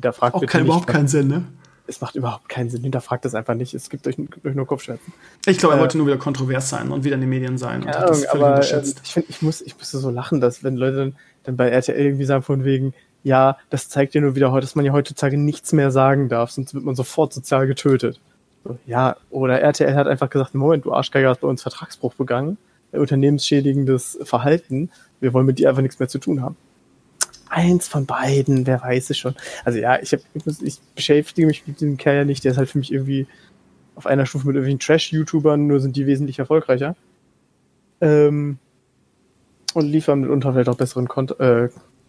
da 0.00 0.10
fragt 0.10 0.34
Auch 0.34 0.44
kein, 0.46 0.64
überhaupt 0.64 0.88
keinen 0.88 1.06
Sinn, 1.06 1.28
ne? 1.28 1.44
Es 1.92 2.00
macht 2.00 2.14
überhaupt 2.14 2.48
keinen 2.48 2.70
Sinn. 2.70 2.82
Hinterfragt 2.82 3.24
das 3.24 3.34
einfach 3.34 3.54
nicht. 3.54 3.74
Es 3.74 3.90
gibt 3.90 4.06
euch, 4.06 4.16
euch 4.18 4.54
nur 4.54 4.66
Kopfschmerzen. 4.66 5.12
Ich 5.46 5.58
glaube, 5.58 5.74
er 5.74 5.78
äh, 5.78 5.80
wollte 5.82 5.98
nur 5.98 6.06
wieder 6.06 6.16
kontrovers 6.16 6.68
sein 6.68 6.90
und 6.90 7.04
wieder 7.04 7.14
in 7.14 7.20
den 7.20 7.30
Medien 7.30 7.58
sein. 7.58 7.82
Ja, 7.84 8.10
aber 8.30 8.60
äh, 8.60 8.82
ich 9.02 9.12
finde, 9.12 9.28
ich 9.28 9.42
muss, 9.42 9.60
ich 9.60 9.76
musste 9.76 9.98
so 9.98 10.10
lachen, 10.10 10.40
dass 10.40 10.64
wenn 10.64 10.76
Leute 10.76 10.96
dann, 10.96 11.16
dann 11.44 11.56
bei 11.56 11.68
RTL 11.68 12.04
irgendwie 12.04 12.24
sagen 12.24 12.42
von 12.42 12.64
wegen, 12.64 12.94
ja, 13.22 13.56
das 13.70 13.88
zeigt 13.88 14.14
ja 14.14 14.20
nur 14.20 14.34
wieder 14.34 14.50
heute, 14.50 14.66
dass 14.66 14.74
man 14.74 14.84
ja 14.84 14.92
heutzutage 14.92 15.36
nichts 15.36 15.72
mehr 15.72 15.90
sagen 15.90 16.28
darf, 16.28 16.50
sonst 16.50 16.74
wird 16.74 16.84
man 16.84 16.96
sofort 16.96 17.32
sozial 17.32 17.66
getötet. 17.66 18.20
So, 18.64 18.78
ja, 18.86 19.16
oder 19.30 19.60
RTL 19.60 19.94
hat 19.94 20.08
einfach 20.08 20.30
gesagt, 20.30 20.54
Moment, 20.54 20.84
du 20.84 20.92
Arschgeiger 20.92 21.28
hast 21.28 21.40
bei 21.40 21.48
uns 21.48 21.62
Vertragsbruch 21.62 22.14
begangen, 22.14 22.58
unternehmensschädigendes 22.90 24.18
Verhalten, 24.22 24.90
wir 25.20 25.32
wollen 25.32 25.46
mit 25.46 25.58
dir 25.58 25.68
einfach 25.68 25.82
nichts 25.82 25.98
mehr 25.98 26.08
zu 26.08 26.18
tun 26.18 26.42
haben 26.42 26.56
eins 27.52 27.86
von 27.86 28.06
beiden, 28.06 28.66
wer 28.66 28.80
weiß 28.80 29.10
es 29.10 29.18
schon. 29.18 29.34
Also 29.64 29.78
ja, 29.78 30.00
ich, 30.00 30.12
hab, 30.12 30.20
ich, 30.34 30.62
ich 30.62 30.80
beschäftige 30.94 31.46
mich 31.46 31.66
mit 31.66 31.80
dem 31.80 31.96
Kerl 31.96 32.16
ja 32.16 32.24
nicht, 32.24 32.44
der 32.44 32.52
ist 32.52 32.58
halt 32.58 32.70
für 32.70 32.78
mich 32.78 32.92
irgendwie 32.92 33.26
auf 33.94 34.06
einer 34.06 34.26
Stufe 34.26 34.46
mit 34.46 34.56
irgendwelchen 34.56 34.80
Trash-YouTubern, 34.80 35.66
nur 35.66 35.80
sind 35.80 35.96
die 35.96 36.06
wesentlich 36.06 36.38
erfolgreicher. 36.38 36.96
Ähm, 38.00 38.58
und 39.74 39.86
liefern 39.86 40.20
mitunter 40.20 40.52
vielleicht 40.52 40.68
auch 40.68 40.76
besseren 40.76 41.08
Con 41.08 41.28
äh, 41.38 41.68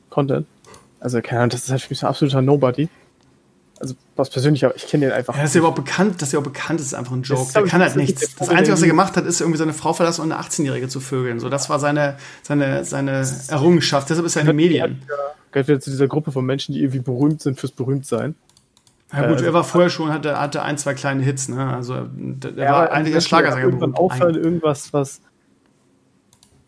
Content. 0.09 0.47
Also, 0.99 1.21
keine 1.21 1.41
Ahnung, 1.41 1.49
das 1.51 1.65
ist 1.65 1.71
halt 1.71 1.81
für 1.81 1.89
mich 1.89 1.99
so 1.99 2.07
ein 2.07 2.09
absoluter 2.09 2.41
Nobody. 2.41 2.87
Also, 3.79 3.95
was 4.15 4.29
persönlich, 4.29 4.63
aber 4.63 4.75
ich 4.75 4.87
kenne 4.87 5.07
den 5.07 5.13
einfach. 5.13 5.35
Ja, 5.35 5.43
ist 5.43 5.55
ja 5.55 5.59
überhaupt 5.59 5.83
bekannt, 5.83 6.21
dass 6.21 6.31
er 6.31 6.39
auch 6.39 6.43
bekannt 6.43 6.79
ist, 6.79 6.87
ist 6.87 6.93
einfach 6.93 7.11
ein 7.11 7.23
Joke. 7.23 7.51
Der 7.53 7.63
kann 7.63 7.81
halt 7.81 7.95
nichts. 7.95 8.35
Das 8.35 8.49
Einzige, 8.49 8.73
was 8.73 8.81
er 8.81 8.87
gemacht 8.87 9.17
hat, 9.17 9.25
ist 9.25 9.41
irgendwie 9.41 9.57
seine 9.57 9.73
Frau 9.73 9.93
verlassen 9.93 10.21
und 10.21 10.31
eine 10.31 10.41
18-Jährige 10.41 10.87
zu 10.87 10.99
vögeln. 10.99 11.39
So, 11.39 11.49
das 11.49 11.69
war 11.69 11.79
seine, 11.79 12.17
seine, 12.43 12.85
seine 12.85 13.27
Errungenschaft. 13.49 14.09
Deshalb 14.09 14.25
ist 14.25 14.35
er 14.35 14.41
in 14.41 14.47
den 14.47 14.55
Medien. 14.55 15.01
Gehört 15.51 15.67
wieder 15.67 15.79
zu 15.79 15.89
dieser 15.89 16.07
Gruppe 16.07 16.31
von 16.31 16.45
Menschen, 16.45 16.73
die 16.73 16.81
irgendwie 16.81 16.99
berühmt 16.99 17.41
sind 17.41 17.59
fürs 17.59 17.71
Berühmtsein. 17.71 18.35
Ja 19.11 19.27
gut, 19.27 19.41
äh, 19.41 19.45
er 19.45 19.53
war 19.53 19.63
vorher 19.63 19.89
schon, 19.89 20.11
hatte, 20.11 20.39
hatte 20.39 20.63
ein, 20.63 20.77
zwei 20.77 20.93
kleine 20.93 21.21
Hits, 21.21 21.47
ne? 21.47 21.67
Also 21.67 22.07
der 22.09 22.51
ja, 22.53 22.71
war 22.71 22.91
eigentlich 22.91 23.13
als 23.13 23.25
Schlagersänger 23.25 23.69
berühmt. 23.69 23.97
aufhören, 23.97 24.35
irgendwas, 24.35 24.91
was 24.91 25.21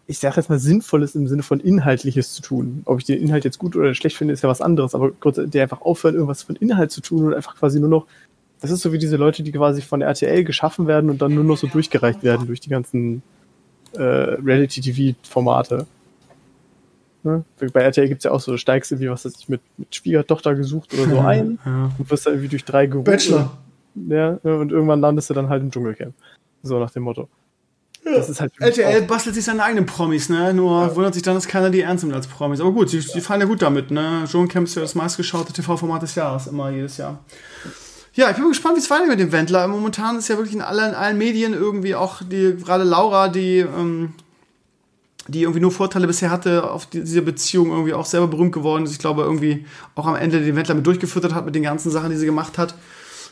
ich 0.08 0.20
sage 0.20 0.36
jetzt 0.36 0.50
mal 0.50 0.60
Sinnvolles 0.60 1.16
im 1.16 1.28
Sinne 1.28 1.44
von 1.44 1.60
Inhaltliches 1.60 2.34
zu 2.34 2.42
tun. 2.42 2.84
Ob 2.86 3.00
ich 3.00 3.06
den 3.06 3.20
Inhalt 3.22 3.44
jetzt 3.44 3.58
gut 3.58 3.76
oder 3.76 3.94
schlecht 3.96 4.18
finde, 4.18 4.34
ist 4.34 4.44
ja 4.44 4.50
was 4.50 4.62
anderes, 4.62 4.94
aber 4.94 5.12
der 5.36 5.64
einfach 5.64 5.82
aufhören, 5.82 6.16
irgendwas 6.16 6.44
von 6.44 6.56
Inhalt 6.56 6.92
zu 6.92 7.02
tun 7.02 7.26
und 7.26 7.34
einfach 7.34 7.56
quasi 7.56 7.80
nur 7.80 7.90
noch, 7.90 8.06
das 8.62 8.72
ist 8.72 8.82
so 8.82 8.94
wie 8.94 9.00
diese 9.00 9.18
Leute, 9.18 9.42
die 9.42 9.52
quasi 9.52 9.82
von 9.82 10.00
der 10.00 10.10
RTL 10.10 10.44
geschaffen 10.44 10.88
werden 10.88 11.10
und 11.10 11.22
dann 11.22 11.34
nur 11.34 11.44
noch 11.44 11.58
so 11.58 11.68
durchgereicht 11.68 12.24
werden 12.24 12.46
durch 12.46 12.60
die 12.60 12.70
ganzen 12.70 13.24
äh, 13.94 14.04
Reality-TV-Formate. 14.04 15.88
Ne? 17.24 17.44
Bei 17.74 17.82
RTL 17.82 18.08
gibt 18.08 18.20
es 18.20 18.26
ja 18.26 18.32
auch 18.32 18.40
so, 18.40 18.52
du 18.52 18.58
steigst 18.60 18.92
irgendwie, 18.92 19.10
was 19.10 19.26
weiß 19.26 19.34
ich, 19.40 19.50
mit, 19.50 19.62
mit 19.78 19.96
Schwiegertochter 19.96 20.54
gesucht 20.54 20.94
oder 20.94 21.10
so 21.10 21.20
ein 21.20 21.58
ja. 21.66 21.92
und 21.98 22.12
wirst 22.12 22.28
dann 22.28 22.34
irgendwie 22.34 22.50
durch 22.50 22.66
drei 22.66 22.86
gerufen. 22.86 23.06
Bachelor. 23.06 23.58
Ja, 24.10 24.38
und 24.44 24.72
irgendwann 24.72 25.00
landest 25.00 25.30
du 25.30 25.34
dann 25.34 25.50
halt 25.50 25.64
im 25.64 25.72
Dschungelcamp. 25.72 26.14
So 26.62 26.80
nach 26.80 26.92
dem 26.92 27.04
Motto. 27.04 27.28
Das 28.14 28.30
ist 28.30 28.40
halt 28.40 28.54
RTL 28.60 29.02
bastelt 29.04 29.36
sich 29.36 29.44
seine 29.44 29.64
eigenen 29.64 29.86
Promis, 29.86 30.30
ne? 30.30 30.54
Nur 30.54 30.84
ja. 30.84 30.96
wundert 30.96 31.16
sich 31.16 31.24
dann, 31.24 31.34
dass 31.34 31.48
keiner 31.48 31.72
die 31.72 31.82
ernst 31.82 32.04
nimmt 32.04 32.16
als 32.16 32.28
Promis. 32.28 32.60
Aber 32.60 32.72
gut, 32.72 32.90
sie, 32.90 33.02
sie 33.02 33.20
fahren 33.20 33.42
ja 33.42 33.48
gut 33.48 33.62
damit, 33.62 33.90
ne? 33.90 34.26
Dschungelcamp 34.28 34.68
ist 34.68 34.76
ja 34.76 34.84
das 34.84 34.94
meistgeschaute 34.94 35.54
TV-Format 35.54 36.04
des 36.04 36.16
Jahres, 36.16 36.48
immer 36.48 36.70
jedes 36.70 36.98
Jahr. 36.98 37.20
Ja, 38.14 38.30
ich 38.30 38.38
bin 38.38 38.48
gespannt, 38.48 38.76
wie 38.78 38.80
es 38.80 38.90
weitergeht 38.90 39.18
mit 39.18 39.20
dem 39.20 39.32
Wendler. 39.32 39.68
Momentan 39.68 40.18
ist 40.18 40.30
ja 40.30 40.38
wirklich 40.38 40.56
in 40.56 40.62
allen, 40.62 40.94
allen 40.94 41.18
Medien 41.18 41.54
irgendwie 41.54 41.96
auch 41.96 42.22
die, 42.22 42.56
gerade 42.56 42.84
Laura, 42.84 43.28
die, 43.28 43.58
ähm, 43.58 44.14
die 45.28 45.42
irgendwie 45.42 45.60
nur 45.60 45.72
Vorteile 45.72 46.08
bisher 46.08 46.30
hatte, 46.30 46.70
auf 46.70 46.86
diese 46.86 47.24
Beziehung 47.24 47.72
irgendwie 47.72 47.94
auch 47.94 48.06
selber 48.06 48.28
berühmt 48.28 48.54
geworden 48.54 48.86
ist. 48.86 48.92
Ich 48.92 49.00
glaube, 49.00 49.24
irgendwie 49.24 49.66
auch 49.96 50.06
am 50.06 50.16
Ende 50.16 50.40
den 50.40 50.56
Wendler 50.56 50.76
mit 50.76 50.86
durchgefüttert 50.86 51.34
hat 51.34 51.46
mit 51.46 51.56
den 51.56 51.64
ganzen 51.64 51.92
Sachen, 51.92 52.12
die 52.12 52.16
sie 52.16 52.26
gemacht 52.26 52.58
hat. 52.58 52.76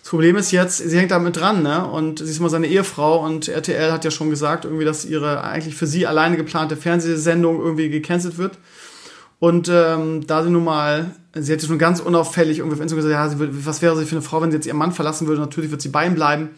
Das 0.03 0.09
Problem 0.09 0.35
ist 0.35 0.51
jetzt, 0.51 0.77
sie 0.77 0.97
hängt 0.99 1.11
damit 1.11 1.37
dran, 1.37 1.63
ne? 1.63 1.87
Und 1.87 2.19
sie 2.19 2.29
ist 2.29 2.41
mal 2.41 2.49
seine 2.49 2.67
Ehefrau 2.67 3.23
und 3.23 3.47
RTL 3.47 3.89
hat 3.89 4.03
ja 4.03 4.11
schon 4.11 4.29
gesagt, 4.29 4.65
irgendwie, 4.65 4.83
dass 4.83 5.05
ihre 5.05 5.41
eigentlich 5.45 5.75
für 5.75 5.87
sie 5.87 6.05
alleine 6.05 6.35
geplante 6.35 6.75
Fernsehsendung 6.75 7.61
irgendwie 7.61 7.89
gecancelt 7.89 8.37
wird. 8.37 8.57
Und 9.39 9.69
ähm, 9.71 10.27
da 10.27 10.43
sie 10.43 10.49
nun 10.49 10.65
mal, 10.65 11.15
sie 11.33 11.53
hätte 11.53 11.65
schon 11.65 11.79
ganz 11.79 12.01
unauffällig 12.01 12.57
irgendwie 12.57 12.75
auf 12.75 12.81
Instagram 12.81 13.05
gesagt, 13.05 13.13
ja, 13.13 13.29
sie 13.29 13.39
würde, 13.39 13.65
was 13.65 13.81
wäre 13.81 13.95
sie 13.95 14.05
für 14.05 14.17
eine 14.17 14.21
Frau, 14.21 14.41
wenn 14.41 14.51
sie 14.51 14.57
jetzt 14.57 14.67
ihren 14.67 14.75
Mann 14.75 14.91
verlassen 14.91 15.25
würde? 15.27 15.39
Natürlich 15.39 15.71
wird 15.71 15.81
sie 15.81 15.87
bei 15.87 16.05
ihm 16.05 16.15
bleiben, 16.15 16.49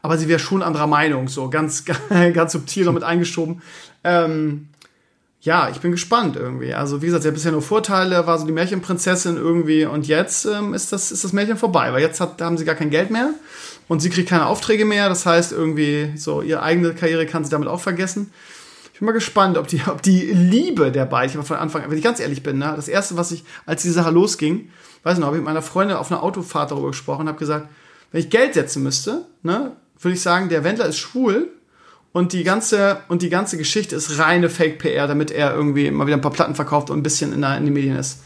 aber 0.00 0.16
sie 0.16 0.28
wäre 0.28 0.38
schon 0.38 0.62
anderer 0.62 0.86
Meinung, 0.86 1.26
so 1.26 1.50
ganz, 1.50 1.84
ganz 2.34 2.52
subtil 2.52 2.84
noch 2.84 2.92
mit 2.92 3.02
eingeschoben. 3.02 3.62
Ähm, 4.04 4.68
ja, 5.42 5.68
ich 5.68 5.80
bin 5.80 5.90
gespannt 5.90 6.36
irgendwie. 6.36 6.72
Also 6.72 7.02
wie 7.02 7.06
gesagt, 7.06 7.24
sie 7.24 7.28
hat 7.28 7.34
bisher 7.34 7.50
nur 7.50 7.62
Vorteile, 7.62 8.28
war 8.28 8.38
so 8.38 8.46
die 8.46 8.52
Märchenprinzessin 8.52 9.36
irgendwie 9.36 9.84
und 9.84 10.06
jetzt 10.06 10.44
ähm, 10.44 10.72
ist, 10.72 10.92
das, 10.92 11.10
ist 11.10 11.24
das 11.24 11.32
Märchen 11.32 11.56
vorbei, 11.56 11.92
weil 11.92 12.00
jetzt 12.00 12.20
hat, 12.20 12.40
haben 12.40 12.56
sie 12.56 12.64
gar 12.64 12.76
kein 12.76 12.90
Geld 12.90 13.10
mehr 13.10 13.30
und 13.88 14.00
sie 14.00 14.08
kriegt 14.08 14.28
keine 14.28 14.46
Aufträge 14.46 14.84
mehr. 14.84 15.08
Das 15.08 15.26
heißt 15.26 15.50
irgendwie 15.50 16.12
so, 16.16 16.42
ihre 16.42 16.62
eigene 16.62 16.94
Karriere 16.94 17.26
kann 17.26 17.44
sie 17.44 17.50
damit 17.50 17.66
auch 17.66 17.80
vergessen. 17.80 18.32
Ich 18.92 19.00
bin 19.00 19.06
mal 19.06 19.12
gespannt, 19.12 19.58
ob 19.58 19.66
die, 19.66 19.82
ob 19.88 20.00
die 20.00 20.26
Liebe 20.26 20.92
der 20.92 21.06
beiden, 21.06 21.30
ich 21.30 21.36
habe 21.36 21.46
von 21.46 21.56
Anfang 21.56 21.82
an, 21.82 21.90
wenn 21.90 21.98
ich 21.98 22.04
ganz 22.04 22.20
ehrlich 22.20 22.44
bin, 22.44 22.58
ne, 22.58 22.74
das 22.76 22.86
erste, 22.86 23.16
was 23.16 23.32
ich, 23.32 23.42
als 23.66 23.82
die 23.82 23.90
Sache 23.90 24.12
losging, 24.12 24.70
weiß 25.02 25.18
noch, 25.18 25.26
habe 25.26 25.38
ich 25.38 25.40
mit 25.40 25.46
meiner 25.46 25.62
Freundin 25.62 25.96
auf 25.96 26.12
einer 26.12 26.22
Autofahrt 26.22 26.70
darüber 26.70 26.88
gesprochen 26.88 27.22
und 27.22 27.28
habe 27.28 27.38
gesagt, 27.38 27.68
wenn 28.12 28.20
ich 28.20 28.30
Geld 28.30 28.54
setzen 28.54 28.84
müsste, 28.84 29.26
ne, 29.42 29.72
würde 29.98 30.14
ich 30.14 30.22
sagen, 30.22 30.50
der 30.50 30.62
Wendler 30.62 30.86
ist 30.86 30.98
schwul 30.98 31.48
und 32.12 32.32
die 32.32 32.44
ganze, 32.44 32.98
und 33.08 33.22
die 33.22 33.30
ganze 33.30 33.56
Geschichte 33.56 33.96
ist 33.96 34.18
reine 34.18 34.50
Fake-PR, 34.50 35.06
damit 35.06 35.30
er 35.30 35.54
irgendwie 35.54 35.90
mal 35.90 36.06
wieder 36.06 36.16
ein 36.16 36.20
paar 36.20 36.30
Platten 36.30 36.54
verkauft 36.54 36.90
und 36.90 36.98
ein 36.98 37.02
bisschen 37.02 37.32
in, 37.32 37.40
der, 37.40 37.56
in 37.56 37.64
den 37.64 37.72
Medien 37.72 37.96
ist. 37.96 38.20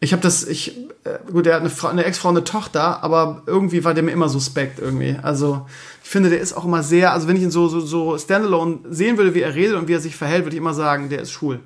Ich 0.00 0.12
habe 0.12 0.20
das, 0.20 0.44
ich, 0.44 0.76
äh, 1.04 1.18
gut, 1.30 1.46
er 1.46 1.54
hat 1.54 1.60
eine, 1.60 1.70
Frau, 1.70 1.88
eine 1.88 2.04
Ex-Frau, 2.04 2.30
eine 2.30 2.44
Tochter, 2.44 3.02
aber 3.04 3.42
irgendwie 3.46 3.84
war 3.84 3.94
der 3.94 4.02
mir 4.02 4.10
immer 4.10 4.28
suspekt 4.28 4.80
irgendwie. 4.80 5.16
Also, 5.22 5.66
ich 6.02 6.10
finde, 6.10 6.28
der 6.28 6.40
ist 6.40 6.54
auch 6.54 6.64
immer 6.64 6.82
sehr, 6.82 7.12
also 7.12 7.28
wenn 7.28 7.36
ich 7.36 7.42
ihn 7.42 7.52
so, 7.52 7.68
so, 7.68 7.80
so 7.80 8.18
standalone 8.18 8.80
sehen 8.90 9.16
würde, 9.16 9.34
wie 9.34 9.42
er 9.42 9.54
redet 9.54 9.76
und 9.76 9.86
wie 9.86 9.94
er 9.94 10.00
sich 10.00 10.16
verhält, 10.16 10.44
würde 10.44 10.56
ich 10.56 10.60
immer 10.60 10.74
sagen, 10.74 11.08
der 11.08 11.22
ist 11.22 11.30
schwul. 11.30 11.60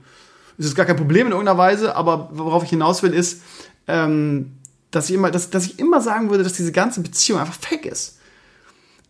Das 0.59 0.67
ist 0.67 0.75
gar 0.75 0.87
kein 0.87 0.97
Problem 0.97 1.27
in 1.29 1.33
irgendeiner 1.33 1.59
Weise, 1.59 1.97
aber 1.97 2.29
worauf 2.33 2.63
ich 2.63 2.71
hinaus 2.71 3.03
will, 3.03 3.15
ist, 3.15 3.43
ähm, 3.87 4.53
dass 4.91 5.09
ich 5.09 5.15
immer, 5.15 5.31
dass, 5.31 5.51
dass 5.51 5.65
ich 5.65 5.79
immer 5.79 6.01
sagen 6.01 6.31
würde, 6.31 6.45
dass 6.45 6.53
diese 6.53 6.73
ganze 6.73 7.01
Beziehung 7.01 7.41
einfach 7.41 7.55
fake 7.55 7.87
ist. 7.87 8.18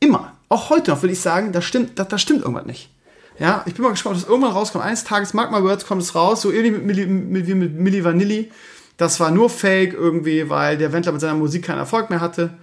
Immer 0.01 0.33
auch 0.49 0.71
heute 0.71 0.91
noch 0.91 1.03
will 1.03 1.11
ich 1.11 1.21
sagen, 1.21 1.53
da 1.53 1.61
stimmt, 1.61 1.99
da, 1.99 2.05
da 2.05 2.19
stimmt 2.19 2.43
irgendwas 2.43 2.67
nicht. 2.67 2.91
Ja, 3.39 3.63
ich 3.67 3.75
bin 3.75 3.85
mal 3.85 3.91
gespannt, 3.91 4.17
ob 4.17 4.23
das 4.23 4.29
irgendwann 4.29 4.53
rauskommt. 4.53 4.85
Eines 4.85 5.05
Tages, 5.05 5.33
Mark 5.33 5.53
My 5.53 5.63
Words, 5.63 5.87
kommt 5.87 6.03
es 6.03 6.15
raus, 6.15 6.43
so 6.43 6.51
ähnlich 6.51 6.73
mit 6.73 6.85
Milli, 6.85 7.07
mit, 7.07 7.47
wie 7.47 7.55
mit 7.55 7.79
Milli 7.79 8.03
Vanilli. 8.03 8.51
Das 8.97 9.21
war 9.21 9.31
nur 9.31 9.49
Fake 9.49 9.95
irgendwie, 9.95 10.51
weil 10.51 10.77
der 10.77 10.93
Wendler 10.93 11.13
mit 11.13 11.21
seiner 11.21 11.35
Musik 11.35 11.65
keinen 11.65 11.79
Erfolg 11.79 12.11
mehr 12.11 12.21
hatte 12.21 12.55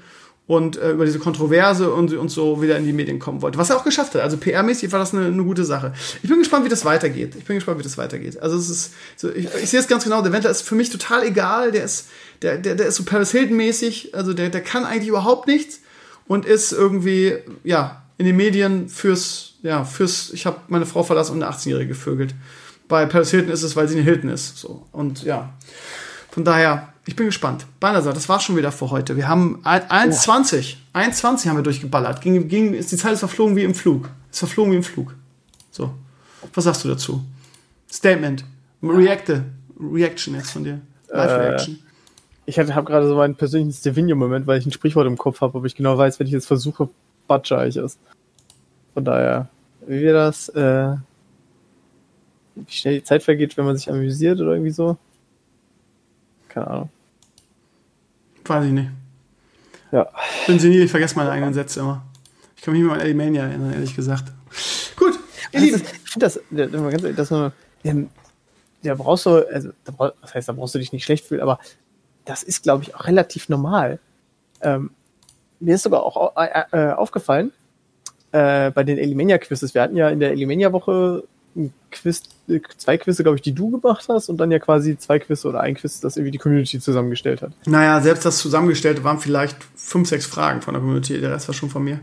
und 0.47 0.75
äh, 0.77 0.91
über 0.91 1.05
diese 1.05 1.19
Kontroverse 1.19 1.93
und, 1.93 2.11
und 2.13 2.29
so 2.29 2.61
wieder 2.61 2.77
in 2.77 2.85
die 2.85 2.91
Medien 2.91 3.19
kommen 3.19 3.41
wollte. 3.41 3.57
Was 3.57 3.69
er 3.69 3.77
auch 3.77 3.85
geschafft 3.85 4.15
hat. 4.15 4.21
Also 4.21 4.35
PR-mäßig 4.35 4.91
war 4.91 4.99
das 4.99 5.13
eine, 5.13 5.27
eine 5.27 5.43
gute 5.43 5.63
Sache. 5.63 5.93
Ich 6.21 6.29
bin 6.29 6.39
gespannt, 6.39 6.65
wie 6.65 6.69
das 6.69 6.83
weitergeht. 6.83 7.35
Ich 7.37 7.45
bin 7.45 7.55
gespannt, 7.55 7.79
wie 7.79 7.83
das 7.83 7.97
weitergeht. 7.97 8.41
Also 8.41 8.57
es 8.57 8.69
ist, 8.69 8.93
so, 9.15 9.31
ich, 9.31 9.47
ich 9.63 9.69
sehe 9.69 9.79
es 9.79 9.87
ganz 9.87 10.03
genau. 10.03 10.21
Der 10.21 10.33
Wendler 10.33 10.51
ist 10.51 10.63
für 10.63 10.75
mich 10.75 10.89
total 10.89 11.23
egal. 11.23 11.71
Der 11.71 11.85
ist, 11.85 12.07
der, 12.41 12.57
der, 12.57 12.75
der 12.75 12.87
ist 12.87 12.95
so 12.95 13.05
Paris 13.05 13.31
Hilton-mäßig. 13.31 14.13
Also 14.13 14.33
der, 14.33 14.49
der 14.49 14.61
kann 14.61 14.83
eigentlich 14.83 15.07
überhaupt 15.07 15.47
nichts 15.47 15.79
und 16.27 16.45
ist 16.45 16.71
irgendwie, 16.71 17.33
ja, 17.63 18.03
in 18.17 18.25
den 18.25 18.37
Medien 18.37 18.89
fürs, 18.89 19.55
ja, 19.61 19.83
fürs, 19.83 20.31
ich 20.31 20.45
habe 20.45 20.59
meine 20.67 20.85
Frau 20.85 21.03
verlassen 21.03 21.33
und 21.33 21.43
eine 21.43 21.51
18-Jährige 21.51 21.89
gevögelt. 21.89 22.33
Bei 22.87 23.05
Paris 23.05 23.31
Hilton 23.31 23.51
ist 23.51 23.63
es, 23.63 23.75
weil 23.75 23.87
sie 23.87 23.95
eine 23.95 24.03
Hilton 24.03 24.29
ist. 24.29 24.57
So. 24.57 24.85
Und 24.91 25.23
ja, 25.23 25.53
von 26.31 26.43
daher, 26.43 26.93
ich 27.05 27.15
bin 27.15 27.25
gespannt. 27.27 27.65
Beinerseits, 27.79 28.15
das 28.15 28.29
war 28.29 28.39
schon 28.39 28.55
wieder 28.55 28.71
für 28.71 28.89
heute. 28.91 29.15
Wir 29.15 29.27
haben 29.27 29.61
1,20. 29.63 30.75
Oh. 30.93 30.97
1,20 30.97 31.49
haben 31.49 31.57
wir 31.57 31.63
durchgeballert. 31.63 32.21
Ging, 32.21 32.47
ging, 32.47 32.73
ist 32.73 32.91
die 32.91 32.97
Zeit 32.97 33.13
ist 33.13 33.19
verflogen 33.19 33.55
wie 33.55 33.63
im 33.63 33.75
Flug. 33.75 34.09
Ist 34.31 34.39
verflogen 34.39 34.71
wie 34.71 34.77
im 34.77 34.83
Flug. 34.83 35.13
So. 35.71 35.93
Was 36.53 36.63
sagst 36.63 36.83
du 36.83 36.87
dazu? 36.87 37.23
Statement. 37.91 38.45
Reacte. 38.81 39.43
Reaction 39.79 40.35
jetzt 40.35 40.51
von 40.51 40.63
dir. 40.63 40.79
Live-Reaction. 41.09 41.75
Äh, 41.75 41.84
ich 42.45 42.59
habe 42.59 42.83
gerade 42.83 43.07
so 43.07 43.15
meinen 43.15 43.35
persönlichen 43.35 43.73
Stevino-Moment, 43.73 44.45
weil 44.47 44.59
ich 44.59 44.65
ein 44.65 44.71
Sprichwort 44.71 45.07
im 45.07 45.17
Kopf 45.17 45.41
habe, 45.41 45.57
ob 45.57 45.65
ich 45.65 45.75
genau 45.75 45.97
weiß, 45.97 46.19
wenn 46.19 46.27
ich 46.27 46.33
jetzt 46.33 46.45
versuche, 46.45 46.89
batscher 47.27 47.65
ich 47.65 47.75
es. 47.75 47.97
Von 48.93 49.03
daher, 49.03 49.49
wie 49.87 50.01
wir 50.01 50.13
das, 50.13 50.49
äh, 50.49 50.95
wie 52.55 52.71
schnell 52.71 52.95
die 52.95 53.03
Zeit 53.03 53.23
vergeht, 53.23 53.57
wenn 53.57 53.65
man 53.65 53.75
sich 53.75 53.89
amüsiert 53.89 54.39
oder 54.39 54.51
irgendwie 54.51 54.71
so. 54.71 54.97
Keine 56.47 56.67
Ahnung. 56.67 56.89
Weiß 58.45 58.65
ich 58.65 58.71
nicht. 58.71 58.91
Ja. 59.91 60.07
Ich 60.41 60.47
bin 60.47 60.59
senil, 60.59 60.83
ich 60.83 60.91
vergesse 60.91 61.15
meine 61.15 61.31
eigenen 61.31 61.53
Sätze 61.53 61.79
immer. 61.79 62.03
Ich 62.55 62.61
kann 62.61 62.73
mich 62.73 62.81
nicht 62.81 62.87
mehr 62.87 62.95
an 62.95 63.01
Alimania 63.01 63.43
erinnern, 63.43 63.73
ehrlich 63.73 63.95
gesagt. 63.95 64.31
Gut, 64.95 65.19
ihr 65.51 65.59
Lieben. 65.59 65.81
Ich 65.81 66.11
finde 66.11 66.25
das, 66.25 66.39
ganz 66.51 67.03
ehrlich, 67.03 67.15
dass 67.15 67.31
man, 67.31 67.51
da 68.83 68.95
brauchst 68.95 69.25
du, 69.25 69.47
also, 69.51 69.69
da, 69.83 70.13
das 70.21 70.33
heißt, 70.35 70.47
da 70.47 70.53
brauchst 70.53 70.75
du 70.75 70.79
dich 70.79 70.93
nicht 70.93 71.03
schlecht 71.03 71.25
fühlen, 71.25 71.41
aber 71.41 71.59
das 72.25 72.43
ist, 72.43 72.63
glaube 72.63 72.83
ich, 72.83 72.95
auch 72.95 73.05
relativ 73.05 73.49
normal. 73.49 73.99
Ähm, 74.61 74.91
mir 75.59 75.75
ist 75.75 75.83
sogar 75.83 76.03
auch 76.03 76.35
äh, 76.37 76.63
äh, 76.71 76.91
aufgefallen, 76.93 77.51
äh, 78.31 78.71
bei 78.71 78.83
den 78.83 78.97
Elimania-Quizzes, 78.97 79.73
wir 79.73 79.81
hatten 79.81 79.95
ja 79.95 80.09
in 80.09 80.19
der 80.19 80.31
Elimania-Woche 80.31 81.23
Quiz, 81.89 82.23
zwei 82.77 82.97
Quizze, 82.97 83.23
glaube 83.23 83.37
ich, 83.37 83.41
die 83.41 83.53
du 83.53 83.71
gemacht 83.71 84.05
hast 84.09 84.27
und 84.27 84.37
dann 84.37 84.51
ja 84.51 84.59
quasi 84.59 84.97
zwei 84.97 85.19
Quizze 85.19 85.47
oder 85.47 85.61
ein 85.61 85.75
Quiz, 85.75 86.01
das 86.01 86.17
irgendwie 86.17 86.31
die 86.31 86.37
Community 86.37 86.79
zusammengestellt 86.81 87.41
hat. 87.41 87.53
Naja, 87.65 88.01
selbst 88.01 88.25
das 88.25 88.39
Zusammengestellte 88.39 89.05
waren 89.05 89.19
vielleicht 89.19 89.57
fünf, 89.75 90.09
sechs 90.09 90.25
Fragen 90.25 90.61
von 90.61 90.73
der 90.73 90.81
Community, 90.81 91.19
der 91.21 91.31
Rest 91.31 91.47
war 91.47 91.55
schon 91.55 91.69
von 91.69 91.83
mir. 91.83 92.01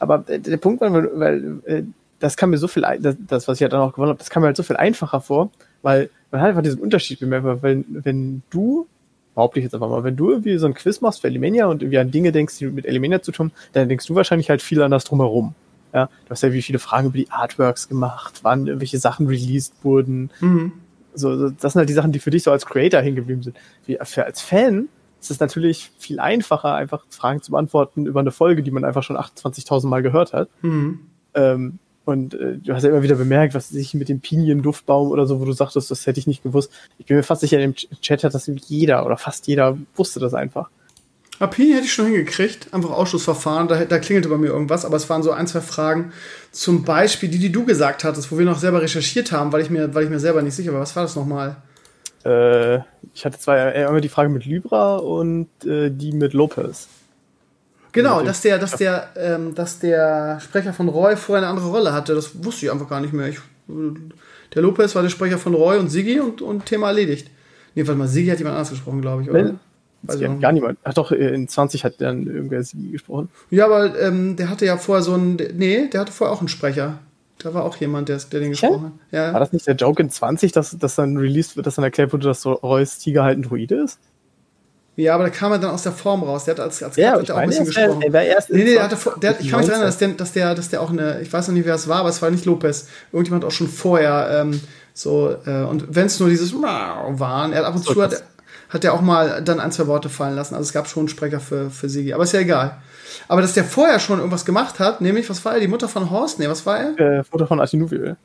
Aber 0.00 0.18
der 0.18 0.56
Punkt 0.56 0.80
war, 0.80 0.92
weil, 0.92 1.10
weil 1.14 1.60
äh, 1.66 1.82
das 2.18 2.36
kam 2.36 2.50
mir 2.50 2.58
so 2.58 2.66
viel, 2.66 2.82
das, 3.00 3.46
was 3.46 3.56
ich 3.56 3.60
ja 3.60 3.68
dann 3.68 3.80
auch 3.80 3.92
gewonnen 3.92 4.10
habe, 4.10 4.18
das 4.18 4.30
kam 4.30 4.42
mir 4.42 4.48
halt 4.48 4.56
so 4.56 4.64
viel 4.64 4.76
einfacher 4.76 5.20
vor, 5.20 5.50
weil 5.82 6.10
man 6.32 6.40
hat 6.40 6.48
einfach 6.48 6.62
diesen 6.62 6.80
Unterschied 6.80 7.20
bemerkt, 7.20 7.44
weil 7.62 7.84
wenn 7.88 8.42
du 8.50 8.88
behaupte 9.34 9.58
ich 9.58 9.64
jetzt 9.64 9.74
einfach 9.74 9.88
mal, 9.88 10.04
wenn 10.04 10.16
du 10.16 10.30
irgendwie 10.30 10.58
so 10.58 10.66
ein 10.66 10.74
Quiz 10.74 11.00
machst 11.00 11.20
für 11.20 11.28
Elimania 11.28 11.66
und 11.66 11.82
irgendwie 11.82 11.98
an 11.98 12.10
Dinge 12.10 12.32
denkst, 12.32 12.58
die 12.58 12.66
mit 12.66 12.86
Elimania 12.86 13.22
zu 13.22 13.32
tun, 13.32 13.52
dann 13.72 13.88
denkst 13.88 14.06
du 14.06 14.14
wahrscheinlich 14.14 14.50
halt 14.50 14.62
viel 14.62 14.82
an 14.82 14.90
das 14.90 15.04
drumherum. 15.04 15.54
Ja, 15.94 16.06
du 16.06 16.30
hast 16.30 16.42
ja 16.42 16.52
wie 16.52 16.62
viele 16.62 16.78
Fragen 16.78 17.08
über 17.08 17.18
die 17.18 17.30
Artworks 17.30 17.88
gemacht, 17.88 18.40
wann 18.42 18.66
irgendwelche 18.66 18.98
Sachen 18.98 19.26
released 19.26 19.74
wurden. 19.82 20.30
Mhm. 20.40 20.72
So, 21.14 21.50
das 21.50 21.72
sind 21.72 21.80
halt 21.80 21.88
die 21.88 21.94
Sachen, 21.94 22.12
die 22.12 22.18
für 22.18 22.30
dich 22.30 22.42
so 22.42 22.50
als 22.50 22.64
Creator 22.64 23.00
hingeblieben 23.00 23.42
sind. 23.42 23.56
Wie 23.84 23.98
für 24.02 24.24
als 24.24 24.40
Fan 24.40 24.88
ist 25.20 25.30
es 25.30 25.40
natürlich 25.40 25.90
viel 25.98 26.18
einfacher, 26.18 26.74
einfach 26.74 27.04
Fragen 27.10 27.42
zu 27.42 27.52
beantworten 27.52 28.06
über 28.06 28.20
eine 28.20 28.30
Folge, 28.30 28.62
die 28.62 28.70
man 28.70 28.84
einfach 28.84 29.02
schon 29.02 29.16
28.000 29.16 29.86
Mal 29.86 30.02
gehört 30.02 30.32
hat. 30.32 30.48
Mhm. 30.62 31.00
Ähm, 31.34 31.78
und 32.04 32.34
äh, 32.34 32.58
du 32.58 32.74
hast 32.74 32.82
ja 32.82 32.90
immer 32.90 33.02
wieder 33.02 33.14
bemerkt, 33.14 33.54
was 33.54 33.68
sich 33.68 33.94
mit 33.94 34.08
dem 34.08 34.20
Pinienduftbaum 34.20 35.10
oder 35.10 35.26
so, 35.26 35.40
wo 35.40 35.44
du 35.44 35.52
sagtest, 35.52 35.90
das 35.90 36.06
hätte 36.06 36.18
ich 36.18 36.26
nicht 36.26 36.42
gewusst. 36.42 36.72
Ich 36.98 37.06
bin 37.06 37.16
mir 37.16 37.22
fast 37.22 37.42
sicher, 37.42 37.60
im 37.60 37.74
Chat 37.74 38.24
hat 38.24 38.34
das 38.34 38.50
jeder 38.66 39.06
oder 39.06 39.16
fast 39.16 39.46
jeder 39.46 39.78
wusste 39.94 40.20
das 40.20 40.34
einfach. 40.34 40.68
Ja, 41.40 41.46
Pinien 41.46 41.74
hätte 41.74 41.86
ich 41.86 41.92
schon 41.92 42.06
hingekriegt, 42.06 42.72
einfach 42.72 42.90
Ausschussverfahren, 42.90 43.66
da, 43.66 43.84
da 43.84 43.98
klingelte 43.98 44.28
bei 44.28 44.36
mir 44.36 44.48
irgendwas, 44.48 44.84
aber 44.84 44.96
es 44.96 45.08
waren 45.10 45.22
so 45.22 45.32
ein, 45.32 45.46
zwei 45.46 45.60
Fragen, 45.60 46.12
zum 46.52 46.84
Beispiel 46.84 47.28
die, 47.28 47.38
die 47.38 47.50
du 47.50 47.64
gesagt 47.64 48.04
hattest, 48.04 48.30
wo 48.30 48.38
wir 48.38 48.44
noch 48.44 48.58
selber 48.58 48.82
recherchiert 48.82 49.32
haben, 49.32 49.52
weil 49.52 49.62
ich 49.62 49.70
mir, 49.70 49.94
weil 49.94 50.04
ich 50.04 50.10
mir 50.10 50.20
selber 50.20 50.42
nicht 50.42 50.54
sicher 50.54 50.72
war. 50.72 50.80
Was 50.80 50.94
war 50.94 51.02
das 51.02 51.16
nochmal? 51.16 51.56
Äh, 52.24 52.76
ich 53.14 53.24
hatte 53.24 53.38
zwei, 53.38 53.86
einmal 53.86 54.00
die 54.00 54.08
Frage 54.08 54.28
mit 54.28 54.44
Libra 54.44 54.96
und 54.96 55.48
äh, 55.64 55.90
die 55.90 56.12
mit 56.12 56.32
Lopez. 56.32 56.88
Genau, 57.92 58.22
dass 58.22 58.40
der, 58.40 58.58
dass 58.58 58.76
der, 58.76 59.10
ähm, 59.16 59.54
dass 59.54 59.78
der 59.78 60.40
Sprecher 60.40 60.72
von 60.72 60.88
Roy 60.88 61.16
vorher 61.16 61.44
eine 61.44 61.50
andere 61.50 61.70
Rolle 61.70 61.92
hatte, 61.92 62.14
das 62.14 62.42
wusste 62.44 62.66
ich 62.66 62.72
einfach 62.72 62.88
gar 62.88 63.00
nicht 63.00 63.12
mehr. 63.12 63.28
Ich, 63.28 63.38
der 64.54 64.62
Lopez 64.62 64.94
war 64.94 65.02
der 65.02 65.10
Sprecher 65.10 65.38
von 65.38 65.54
Roy 65.54 65.78
und 65.78 65.88
Siggi 65.88 66.18
und, 66.20 66.40
und 66.42 66.66
Thema 66.66 66.88
erledigt. 66.88 67.30
Nee, 67.74 67.86
warte 67.86 67.98
mal, 67.98 68.08
Siggi 68.08 68.30
hat 68.30 68.38
jemand 68.38 68.56
anders 68.56 68.70
gesprochen, 68.70 69.02
glaube 69.02 69.22
ich, 69.22 69.30
oder? 69.30 69.54
Weiß 70.02 70.20
ich 70.20 70.40
gar 70.40 70.52
niemand. 70.52 70.78
Ach 70.82 70.94
doch, 70.94 71.12
in 71.12 71.46
20 71.46 71.84
hat 71.84 72.00
dann 72.00 72.26
irgendwer 72.26 72.62
Siggi 72.64 72.90
gesprochen. 72.90 73.28
Ja, 73.50 73.66
aber 73.66 73.98
ähm, 74.00 74.36
der 74.36 74.48
hatte 74.48 74.66
ja 74.66 74.76
vorher 74.76 75.02
so 75.02 75.14
einen, 75.14 75.36
nee, 75.54 75.88
der 75.88 76.00
hatte 76.00 76.12
vorher 76.12 76.34
auch 76.34 76.40
einen 76.40 76.48
Sprecher. 76.48 76.98
Da 77.38 77.54
war 77.54 77.64
auch 77.64 77.76
jemand, 77.76 78.08
der, 78.08 78.18
der 78.18 78.40
den 78.40 78.50
gesprochen 78.50 78.84
hat. 78.84 78.92
Ja. 79.10 79.32
War 79.32 79.40
das 79.40 79.52
nicht 79.52 79.66
der 79.66 79.74
Joke 79.74 80.02
in 80.02 80.10
20, 80.10 80.52
dass, 80.52 80.76
dass 80.78 80.94
dann 80.96 81.16
released 81.16 81.56
wird, 81.56 81.66
dass 81.66 81.76
dann 81.76 81.84
erklärt 81.84 82.12
wurde, 82.12 82.26
dass 82.26 82.46
Roy's 82.46 82.98
Tiger 82.98 83.24
halt 83.24 83.38
ein 83.38 83.42
Druide 83.42 83.76
ist? 83.76 83.98
Ja, 84.94 85.14
aber 85.14 85.24
da 85.24 85.30
kam 85.30 85.52
er 85.52 85.58
dann 85.58 85.70
aus 85.70 85.82
der 85.84 85.92
Form 85.92 86.22
raus. 86.22 86.44
Der 86.44 86.54
hat 86.54 86.60
als, 86.60 86.82
als 86.82 86.96
ja, 86.96 87.12
Charakter 87.12 87.34
auch 87.34 87.38
ein 87.38 87.48
bisschen 87.48 87.64
gesprochen. 87.64 88.00
Der, 88.00 88.10
der 88.10 88.24
erst 88.26 88.50
nee, 88.50 88.64
nee, 88.64 88.74
der 88.74 88.82
hatte, 88.82 88.96
der, 89.22 89.40
ich 89.40 89.50
kann 89.50 89.60
mich 89.60 89.68
erinnern, 89.68 89.86
dass 89.86 89.98
der, 89.98 90.08
dass, 90.08 90.32
der, 90.32 90.54
dass 90.54 90.68
der 90.68 90.82
auch 90.82 90.90
eine, 90.90 91.20
ich 91.22 91.32
weiß 91.32 91.48
noch 91.48 91.54
nicht, 91.54 91.64
wer 91.64 91.74
es 91.74 91.88
war, 91.88 92.00
aber 92.00 92.10
es 92.10 92.20
war 92.20 92.30
nicht 92.30 92.44
Lopez. 92.44 92.88
Irgendjemand 93.10 93.44
auch 93.44 93.50
schon 93.50 93.68
vorher 93.68 94.42
ähm, 94.42 94.60
so, 94.94 95.34
äh, 95.46 95.62
und 95.62 95.94
wenn 95.94 96.06
es 96.06 96.20
nur 96.20 96.28
dieses 96.28 96.52
waren, 96.54 97.52
er 97.52 97.66
ab 97.66 97.74
und 97.74 97.84
zu 97.84 98.02
hat, 98.02 98.22
hat 98.68 98.84
er 98.84 98.92
auch 98.92 99.00
mal 99.00 99.42
dann 99.42 99.60
ein, 99.60 99.72
zwei 99.72 99.86
Worte 99.86 100.08
fallen 100.08 100.36
lassen. 100.36 100.54
Also 100.54 100.66
es 100.66 100.72
gab 100.72 100.88
schon 100.88 101.02
einen 101.02 101.08
Sprecher 101.08 101.40
für, 101.40 101.70
für 101.70 101.88
Sigi, 101.88 102.12
aber 102.12 102.24
ist 102.24 102.32
ja 102.32 102.40
egal. 102.40 102.78
Aber 103.28 103.40
dass 103.40 103.54
der 103.54 103.64
vorher 103.64 103.98
schon 103.98 104.18
irgendwas 104.18 104.44
gemacht 104.44 104.78
hat, 104.78 105.00
nämlich, 105.00 105.28
was 105.30 105.44
war 105.44 105.54
er, 105.54 105.60
die 105.60 105.68
Mutter 105.68 105.88
von 105.88 106.10
Horst? 106.10 106.38
Nee, 106.38 106.48
was 106.48 106.66
war 106.66 106.78
er? 106.78 106.98
Äh, 106.98 107.22
Mutter 107.30 107.46
von 107.46 107.60
Artinuviel. 107.60 108.16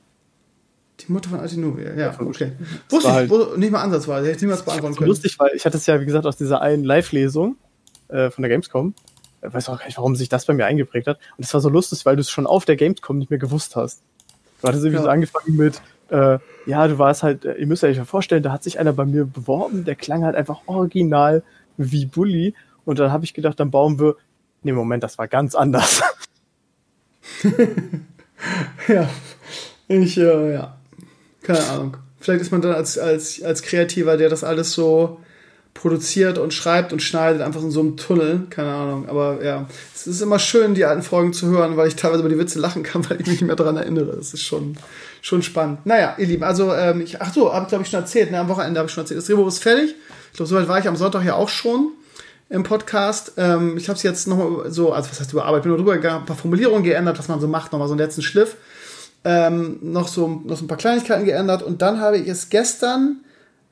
Die 1.00 1.12
Mutter 1.12 1.30
von 1.30 1.40
Antinovia, 1.40 1.94
ja, 1.94 2.16
okay. 2.20 2.54
Wusste 2.90 3.10
ich, 3.10 3.14
halt 3.14 3.58
nicht 3.58 3.72
mal 3.72 3.82
ansatzweise, 3.82 4.28
hätte 4.28 4.38
ich 4.38 4.42
niemals 4.42 4.64
beantworten 4.64 4.96
können. 4.96 5.10
Lustig, 5.10 5.38
weil 5.38 5.52
ich 5.54 5.66
hatte 5.66 5.78
es 5.78 5.86
ja, 5.86 6.02
wie 6.02 6.06
gesagt, 6.06 6.26
aus 6.26 6.38
dieser 6.38 6.62
einen 6.62 6.84
Live-Lesung 6.84 7.56
äh, 8.08 8.32
von 8.32 8.42
der 8.42 8.50
Gamescom. 8.50 8.96
Ich 9.46 9.54
weiß 9.54 9.70
auch 9.70 9.78
gar 9.78 9.86
nicht, 9.86 9.98
warum 9.98 10.16
sich 10.16 10.30
das 10.30 10.46
bei 10.46 10.54
mir 10.54 10.66
eingeprägt 10.66 11.08
hat. 11.08 11.20
Und 11.38 11.44
es 11.46 11.54
war 11.54 11.62
so 11.62 11.70
lustig, 11.70 12.04
weil 12.06 12.16
du 12.16 12.22
es 12.22 12.32
schon 12.32 12.48
auf 12.48 12.66
der 12.66 12.76
Gamescom 12.76 13.20
nicht 13.20 13.30
mehr 13.30 13.38
gewusst 13.38 13.76
hast. 13.76 14.02
Du 14.62 14.68
hattest 14.68 14.84
irgendwie 14.84 14.98
ja. 14.98 15.04
so 15.04 15.10
angefangen 15.10 15.56
mit, 15.56 15.82
äh, 16.10 16.40
ja, 16.66 16.88
du 16.88 16.98
warst 16.98 17.22
halt, 17.22 17.46
äh, 17.46 17.54
ihr 17.56 17.68
müsst 17.68 17.84
euch 17.84 17.98
ja 17.98 18.06
vorstellen, 18.06 18.42
da 18.42 18.52
hat 18.52 18.64
sich 18.64 18.80
einer 18.80 18.94
bei 18.94 19.06
mir 19.06 19.26
beworben, 19.26 19.86
der 19.86 19.96
klang 19.96 20.24
halt 20.24 20.36
einfach 20.36 20.62
original 20.66 21.44
wie 21.78 22.06
Bully. 22.08 22.56
Und 22.86 22.98
dann 22.98 23.12
habe 23.12 23.24
ich 23.26 23.34
gedacht, 23.34 23.60
dann 23.60 23.70
bauen 23.70 24.00
wir. 24.00 24.16
Nee, 24.64 24.72
Moment, 24.72 25.04
das 25.04 25.18
war 25.18 25.28
ganz 25.28 25.54
anders. 25.54 26.02
ja. 28.88 29.08
Ich, 29.88 30.18
äh, 30.18 30.54
ja. 30.54 30.77
Keine 31.48 31.64
Ahnung. 31.70 31.98
Vielleicht 32.20 32.42
ist 32.42 32.52
man 32.52 32.62
dann 32.62 32.74
als, 32.74 32.98
als, 32.98 33.42
als 33.42 33.62
Kreativer, 33.62 34.18
der 34.18 34.28
das 34.28 34.44
alles 34.44 34.74
so 34.74 35.22
produziert 35.74 36.38
und 36.38 36.54
schreibt 36.54 36.92
und 36.92 37.02
schneidet, 37.02 37.42
einfach 37.42 37.62
in 37.62 37.72
so 37.72 37.80
einem 37.80 37.96
Tunnel. 37.96 38.48
Keine 38.50 38.74
Ahnung. 38.74 39.08
Aber 39.08 39.44
ja, 39.44 39.66
es 39.96 40.08
ist 40.08 40.22
immer 40.22 40.40
schön, 40.40 40.74
die 40.74 40.84
alten 40.84 41.04
Folgen 41.04 41.32
zu 41.32 41.48
hören, 41.48 41.78
weil 41.78 41.88
ich 41.88 41.96
teilweise 41.96 42.20
über 42.20 42.30
die 42.30 42.38
Witze 42.38 42.60
lachen 42.60 42.84
kann, 42.84 43.06
weil 43.10 43.22
ich 43.22 43.28
mich 43.28 43.42
nicht 43.42 43.48
mehr 43.48 43.56
daran 43.56 43.78
erinnere. 43.78 44.18
Das 44.18 44.34
ist 44.34 44.42
schon, 44.42 44.76
schon 45.22 45.42
spannend. 45.42 45.86
Naja, 45.86 46.16
ihr 46.18 46.28
Lieben, 46.28 46.44
also, 46.44 46.74
ähm, 46.74 47.00
ich, 47.00 47.22
ach 47.22 47.34
so, 47.34 47.54
habe 47.54 47.64
ich 47.64 47.70
glaube 47.70 47.84
ich 47.86 47.90
schon 47.90 48.02
erzählt, 48.02 48.32
ne, 48.32 48.40
am 48.40 48.50
Wochenende 48.50 48.80
habe 48.80 48.88
ich 48.88 48.94
schon 48.94 49.04
erzählt. 49.04 49.20
Das 49.20 49.28
Drehbuch 49.28 49.48
ist 49.48 49.64
fertig. 49.64 49.96
Ich 50.32 50.38
glaube, 50.38 50.50
soweit 50.50 50.68
war 50.68 50.80
ich 50.80 50.88
am 50.88 50.98
Sonntag 50.98 51.24
ja 51.24 51.36
auch 51.36 51.50
schon 51.50 51.92
im 52.50 52.64
Podcast. 52.64 53.34
Ähm, 53.38 53.78
ich 53.78 53.88
habe 53.88 53.96
es 53.96 54.04
jetzt 54.04 54.28
nochmal 54.28 54.70
so, 54.70 54.92
also 54.92 55.10
was 55.10 55.20
heißt 55.20 55.32
überarbeitet, 55.32 55.64
bin 55.64 55.70
nur 55.70 55.78
drüber 55.78 55.96
gegangen, 55.96 56.22
ein 56.22 56.26
paar 56.26 56.36
Formulierungen 56.36 56.84
geändert, 56.84 57.18
was 57.20 57.28
man 57.28 57.40
so 57.40 57.48
macht, 57.48 57.72
nochmal 57.72 57.88
so 57.88 57.94
einen 57.94 58.00
letzten 58.00 58.22
Schliff. 58.22 58.58
Ähm, 59.24 59.80
noch, 59.82 60.08
so, 60.08 60.42
noch 60.46 60.58
so 60.58 60.64
ein 60.64 60.68
paar 60.68 60.78
Kleinigkeiten 60.78 61.26
geändert 61.26 61.62
und 61.62 61.82
dann 61.82 62.00
habe 62.00 62.18
ich 62.18 62.28
es 62.28 62.50
gestern 62.50 63.22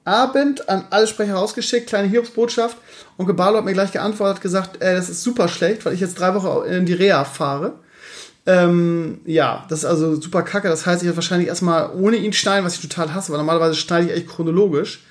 Abend 0.06 0.70
an 0.70 0.86
alle 0.92 1.08
Sprecher 1.08 1.34
rausgeschickt, 1.34 1.88
kleine 1.88 2.08
Hiobsbotschaft. 2.08 2.78
Und 3.18 3.26
Gebalo 3.26 3.58
hat 3.58 3.66
mir 3.66 3.74
gleich 3.74 3.92
geantwortet, 3.92 4.42
gesagt, 4.42 4.82
äh, 4.82 4.96
das 4.96 5.10
ist 5.10 5.24
super 5.24 5.48
schlecht, 5.48 5.84
weil 5.86 5.94
ich 5.94 6.00
jetzt 6.00 6.20
drei 6.20 6.36
Wochen 6.36 6.70
in 6.70 6.86
die 6.86 6.94
Reha 6.94 7.26
fahre. 7.26 7.74
Ähm, 8.46 9.22
ja, 9.26 9.66
das 9.70 9.80
ist 9.80 9.86
also 9.86 10.22
super 10.22 10.44
kacke. 10.44 10.68
Das 10.68 10.86
heißt, 10.86 11.02
ich 11.02 11.08
werde 11.08 11.18
wahrscheinlich 11.18 11.48
erstmal 11.48 11.90
ohne 11.96 12.18
ihn 12.18 12.34
schneiden, 12.34 12.64
was 12.64 12.76
ich 12.76 12.82
total 12.82 13.16
hasse, 13.16 13.32
weil 13.32 13.40
normalerweise 13.40 13.74
schneide 13.74 14.08
ich 14.08 14.14
echt 14.14 14.28
chronologisch. 14.28 15.04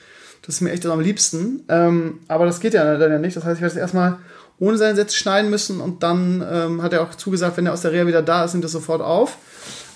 Das 0.42 0.56
ist 0.56 0.60
mir 0.60 0.70
echt 0.70 0.86
am 0.86 1.00
liebsten. 1.00 1.64
Ähm, 1.68 2.20
aber 2.28 2.46
das 2.46 2.60
geht 2.60 2.74
ja 2.74 2.96
dann 2.96 3.10
ja 3.10 3.18
nicht. 3.18 3.36
Das 3.36 3.44
heißt, 3.44 3.56
ich 3.56 3.62
werde 3.62 3.74
es 3.74 3.80
erstmal 3.80 4.18
ohne 4.60 4.78
seine 4.78 4.94
Sätze 4.94 5.16
schneiden 5.16 5.50
müssen 5.50 5.80
und 5.80 6.04
dann 6.04 6.46
ähm, 6.48 6.82
hat 6.82 6.92
er 6.92 7.02
auch 7.02 7.14
zugesagt, 7.16 7.56
wenn 7.56 7.66
er 7.66 7.72
aus 7.72 7.80
der 7.80 7.90
Reha 7.90 8.06
wieder 8.06 8.22
da 8.22 8.44
ist, 8.44 8.52
nimmt 8.52 8.64
er 8.64 8.68
sofort 8.68 9.02
auf. 9.02 9.36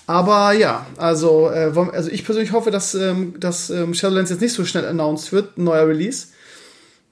Aber 0.09 0.53
ja, 0.53 0.87
also, 0.97 1.51
äh, 1.51 1.71
also 1.91 2.09
ich 2.09 2.25
persönlich 2.25 2.51
hoffe, 2.51 2.71
dass, 2.71 2.95
ähm, 2.95 3.35
dass 3.39 3.69
ähm, 3.69 3.93
Shadowlands 3.93 4.31
jetzt 4.31 4.41
nicht 4.41 4.53
so 4.53 4.65
schnell 4.65 4.87
announced 4.87 5.31
wird, 5.31 5.55
ein 5.55 5.65
neuer 5.65 5.87
Release. 5.87 6.29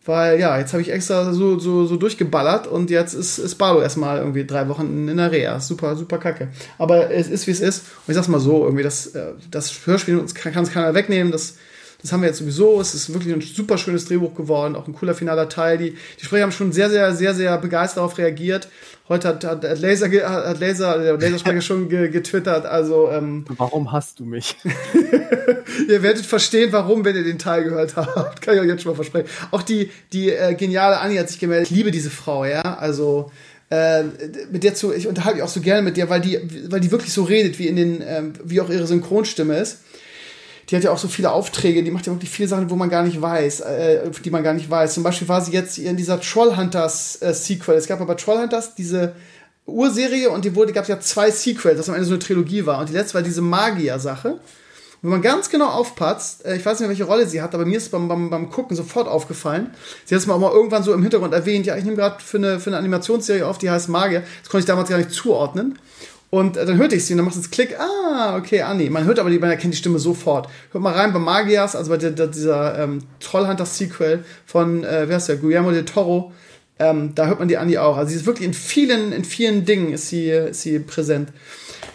Weil 0.03 0.39
ja, 0.39 0.57
jetzt 0.57 0.73
habe 0.73 0.81
ich 0.81 0.91
extra 0.91 1.31
so, 1.31 1.59
so, 1.59 1.85
so 1.85 1.95
durchgeballert 1.97 2.65
und 2.65 2.89
jetzt 2.89 3.13
ist, 3.13 3.37
ist 3.37 3.53
Barlo 3.59 3.83
erstmal 3.83 4.17
irgendwie 4.17 4.47
drei 4.47 4.67
Wochen 4.67 5.07
in 5.07 5.17
der 5.17 5.31
Reha. 5.31 5.59
Super, 5.59 5.95
super 5.95 6.17
kacke. 6.17 6.47
Aber 6.79 7.11
es 7.11 7.27
ist, 7.27 7.45
wie 7.45 7.51
es 7.51 7.59
ist. 7.59 7.81
Und 7.81 8.13
ich 8.13 8.15
sag's 8.15 8.29
mal 8.29 8.39
so, 8.39 8.63
irgendwie, 8.63 8.83
das, 8.83 9.05
äh, 9.13 9.33
das 9.51 9.85
Hörspiel 9.85 10.25
kann 10.33 10.63
es 10.63 10.71
keiner 10.71 10.95
wegnehmen. 10.95 11.31
Das, 11.31 11.57
das 12.01 12.11
haben 12.11 12.21
wir 12.21 12.27
jetzt 12.27 12.37
sowieso. 12.37 12.79
Es 12.79 12.93
ist 12.93 13.11
wirklich 13.11 13.33
ein 13.33 13.41
super 13.41 13.77
schönes 13.77 14.05
Drehbuch 14.05 14.35
geworden, 14.35 14.75
auch 14.75 14.87
ein 14.87 14.93
cooler 14.93 15.15
finaler 15.15 15.49
Teil. 15.49 15.77
Die, 15.77 15.97
die 16.19 16.25
Sprecher 16.25 16.43
haben 16.43 16.51
schon 16.51 16.71
sehr, 16.71 16.89
sehr, 16.89 17.13
sehr, 17.15 17.33
sehr 17.33 17.57
begeistert 17.57 17.97
darauf 17.97 18.17
reagiert. 18.17 18.67
Heute 19.09 19.29
hat, 19.29 19.43
hat, 19.43 19.63
hat 19.63 19.79
Laser, 19.79 20.07
hat 20.07 20.59
Laser, 20.59 20.99
der 20.99 21.17
Lasersprecher 21.17 21.61
schon 21.61 21.89
getwittert. 21.89 22.65
Also, 22.65 23.09
ähm, 23.09 23.45
warum 23.49 23.91
hast 23.91 24.19
du 24.19 24.25
mich? 24.25 24.55
ihr 25.89 26.03
werdet 26.03 26.25
verstehen, 26.25 26.71
warum, 26.71 27.03
wenn 27.03 27.15
ihr 27.15 27.23
den 27.23 27.39
Teil 27.39 27.63
gehört 27.63 27.95
habt. 27.95 28.41
Kann 28.41 28.55
ich 28.55 28.61
euch 28.61 28.67
jetzt 28.67 28.83
schon 28.83 28.91
mal 28.91 28.95
versprechen. 28.95 29.27
Auch 29.51 29.63
die, 29.63 29.89
die 30.13 30.29
äh, 30.29 30.53
geniale 30.53 30.99
Annie 30.99 31.19
hat 31.19 31.29
sich 31.29 31.39
gemeldet. 31.39 31.71
Ich 31.71 31.75
liebe 31.75 31.89
diese 31.89 32.11
Frau, 32.11 32.45
ja. 32.45 32.61
Also, 32.61 33.31
äh, 33.69 34.03
mit 34.51 34.63
der 34.63 34.75
zu, 34.75 34.93
ich 34.93 35.07
unterhalte 35.07 35.37
mich 35.37 35.43
auch 35.43 35.49
so 35.49 35.61
gerne 35.61 35.81
mit 35.81 35.97
der, 35.97 36.09
weil 36.09 36.21
die, 36.21 36.39
weil 36.69 36.79
die 36.79 36.91
wirklich 36.91 37.11
so 37.11 37.23
redet, 37.23 37.57
wie 37.57 37.67
in 37.67 37.75
den, 37.75 38.01
äh, 38.01 38.23
wie 38.43 38.61
auch 38.61 38.69
ihre 38.69 38.85
Synchronstimme 38.85 39.57
ist 39.57 39.79
die 40.69 40.75
hat 40.75 40.83
ja 40.83 40.91
auch 40.91 40.97
so 40.97 41.07
viele 41.07 41.31
Aufträge, 41.31 41.83
die 41.83 41.91
macht 41.91 42.07
ja 42.07 42.13
wirklich 42.13 42.29
viele 42.29 42.49
Sachen, 42.49 42.69
wo 42.69 42.75
man 42.75 42.89
gar 42.89 43.03
nicht 43.03 43.21
weiß, 43.21 43.61
äh, 43.61 44.09
die 44.23 44.29
man 44.29 44.43
gar 44.43 44.53
nicht 44.53 44.69
weiß. 44.69 44.93
Zum 44.93 45.03
Beispiel 45.03 45.27
war 45.27 45.41
sie 45.41 45.53
jetzt 45.53 45.77
in 45.77 45.95
dieser 45.95 46.19
Trollhunters 46.19 47.21
äh, 47.21 47.33
Sequel. 47.33 47.75
Es 47.75 47.87
gab 47.87 48.01
aber 48.01 48.17
Trollhunters 48.17 48.75
diese 48.75 49.13
Urserie 49.65 50.29
und 50.29 50.43
die 50.43 50.55
wurde, 50.55 50.73
gab 50.73 50.83
es 50.83 50.89
ja 50.89 50.99
zwei 50.99 51.31
Sequels, 51.31 51.77
das 51.77 51.89
am 51.89 51.95
Ende 51.95 52.07
so 52.07 52.13
eine 52.13 52.19
Trilogie 52.19 52.65
war. 52.65 52.79
Und 52.79 52.89
die 52.89 52.93
letzte 52.93 53.15
war 53.15 53.21
diese 53.21 53.41
Magier-Sache. 53.41 54.39
Wenn 55.01 55.11
man 55.11 55.21
ganz 55.21 55.49
genau 55.49 55.67
aufpasst, 55.67 56.45
äh, 56.45 56.57
ich 56.57 56.65
weiß 56.65 56.79
nicht, 56.79 56.89
welche 56.89 57.05
Rolle 57.05 57.27
sie 57.27 57.41
hat, 57.41 57.53
aber 57.55 57.65
mir 57.65 57.77
ist 57.77 57.89
beim, 57.91 58.09
beim, 58.09 58.29
beim 58.29 58.49
Gucken 58.49 58.75
sofort 58.75 59.07
aufgefallen. 59.07 59.71
Sie 60.03 60.15
hat 60.15 60.21
es 60.21 60.27
mal 60.27 60.33
auch 60.33 60.39
mal 60.39 60.51
irgendwann 60.51 60.83
so 60.83 60.93
im 60.93 61.01
Hintergrund 61.01 61.33
erwähnt, 61.33 61.65
ja, 61.65 61.77
ich 61.77 61.85
nehme 61.85 61.95
gerade 61.95 62.21
für 62.21 62.37
eine, 62.37 62.59
für 62.59 62.71
eine 62.71 62.77
Animationsserie 62.77 63.45
auf, 63.45 63.57
die 63.57 63.69
heißt 63.69 63.87
Magier. 63.87 64.23
Das 64.41 64.49
konnte 64.49 64.63
ich 64.63 64.65
damals 64.65 64.89
gar 64.89 64.97
nicht 64.97 65.11
zuordnen. 65.11 65.79
Und 66.29 66.57
äh, 66.57 66.65
dann 66.65 66.77
hörte 66.77 66.95
ich 66.95 67.05
sie 67.05 67.13
und 67.13 67.17
dann 67.17 67.25
macht 67.25 67.37
es 67.37 67.51
Klick, 67.51 67.79
ah, 67.79 68.35
okay, 68.37 68.61
Anni. 68.61 68.89
Man 68.89 69.05
hört 69.05 69.19
aber, 69.19 69.29
die, 69.29 69.39
man 69.39 69.49
erkennt 69.49 69.73
die 69.73 69.77
Stimme 69.77 69.99
sofort. 69.99 70.49
Hört 70.71 70.83
mal 70.83 70.93
rein 70.93 71.13
bei 71.13 71.19
Magias, 71.19 71.75
also 71.75 71.89
bei 71.89 71.97
der, 71.97 72.11
der, 72.11 72.27
dieser 72.27 72.79
ähm, 72.79 72.99
Trollhunter-Sequel 73.19 74.25
von, 74.45 74.83
äh, 74.83 75.05
wer 75.07 75.17
ist 75.17 75.29
der, 75.29 75.37
Guillermo 75.37 75.71
del 75.71 75.85
Toro. 75.85 76.33
Ähm, 76.79 77.15
da 77.15 77.27
hört 77.27 77.39
man 77.39 77.47
die 77.47 77.57
Anni 77.57 77.77
auch. 77.77 77.97
Also 77.97 78.11
sie 78.11 78.17
ist 78.17 78.25
wirklich 78.25 78.45
in 78.45 78.53
vielen, 78.53 79.11
in 79.11 79.23
vielen 79.23 79.65
Dingen 79.65 79.93
ist 79.93 80.09
sie, 80.09 80.29
ist 80.29 80.61
sie 80.61 80.79
präsent. 80.79 81.29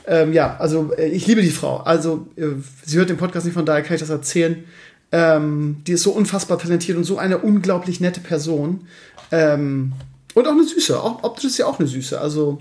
Ähm, 0.07 0.33
ja, 0.33 0.57
also 0.59 0.93
äh, 0.97 1.09
ich 1.09 1.27
liebe 1.27 1.43
die 1.43 1.51
Frau. 1.51 1.79
Also 1.79 2.27
äh, 2.37 2.47
sie 2.85 2.99
hört 2.99 3.11
den 3.11 3.19
Podcast 3.19 3.45
nicht, 3.47 3.55
von 3.55 3.67
daher 3.67 3.83
kann 3.83 3.95
ich 3.95 4.01
das 4.01 4.11
erzählen. 4.11 4.65
Ähm, 5.13 5.83
die 5.87 5.93
ist 5.93 6.03
so 6.03 6.11
unfassbar 6.11 6.59
talentiert 6.59 6.97
und 6.97 7.05
so 7.05 7.19
eine 7.19 7.39
unglaublich 7.39 8.01
nette 8.01 8.21
Person. 8.21 8.89
Ähm, 9.31 9.93
und 10.35 10.47
auch 10.49 10.53
eine 10.53 10.65
Süße. 10.65 11.01
Auch, 11.01 11.23
optisch 11.23 11.45
ist 11.45 11.57
sie 11.57 11.65
auch 11.65 11.79
eine 11.79 11.87
Süße. 11.87 12.19
Also, 12.19 12.59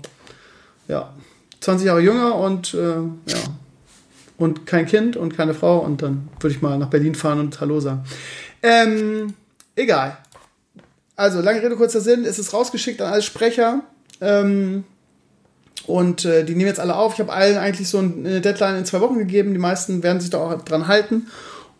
ja. 0.86 1.14
20 1.62 1.86
Jahre 1.86 2.00
jünger 2.00 2.34
und 2.34 2.74
äh, 2.74 2.96
ja. 2.98 3.38
Und 4.36 4.66
kein 4.66 4.86
Kind 4.86 5.16
und 5.16 5.36
keine 5.36 5.54
Frau 5.54 5.78
und 5.78 6.02
dann 6.02 6.28
würde 6.40 6.54
ich 6.54 6.62
mal 6.62 6.76
nach 6.76 6.88
Berlin 6.88 7.14
fahren 7.14 7.38
und 7.38 7.60
Hallo 7.60 7.78
sagen. 7.78 8.02
Ähm, 8.62 9.34
egal. 9.76 10.18
Also, 11.14 11.40
lange 11.40 11.62
Rede, 11.62 11.76
kurzer 11.76 12.00
Sinn. 12.00 12.24
Es 12.24 12.40
ist 12.40 12.52
rausgeschickt 12.52 13.00
an 13.00 13.12
alle 13.12 13.22
Sprecher. 13.22 13.82
Ähm, 14.20 14.82
und 15.86 16.24
äh, 16.24 16.44
die 16.44 16.54
nehmen 16.54 16.66
jetzt 16.66 16.80
alle 16.80 16.96
auf. 16.96 17.14
Ich 17.14 17.20
habe 17.20 17.32
allen 17.32 17.56
eigentlich 17.56 17.88
so 17.88 17.98
eine 17.98 18.40
Deadline 18.40 18.78
in 18.78 18.84
zwei 18.84 19.00
Wochen 19.00 19.18
gegeben. 19.18 19.52
Die 19.52 19.58
meisten 19.58 20.02
werden 20.02 20.20
sich 20.20 20.30
da 20.30 20.38
auch 20.38 20.60
dran 20.62 20.88
halten. 20.88 21.28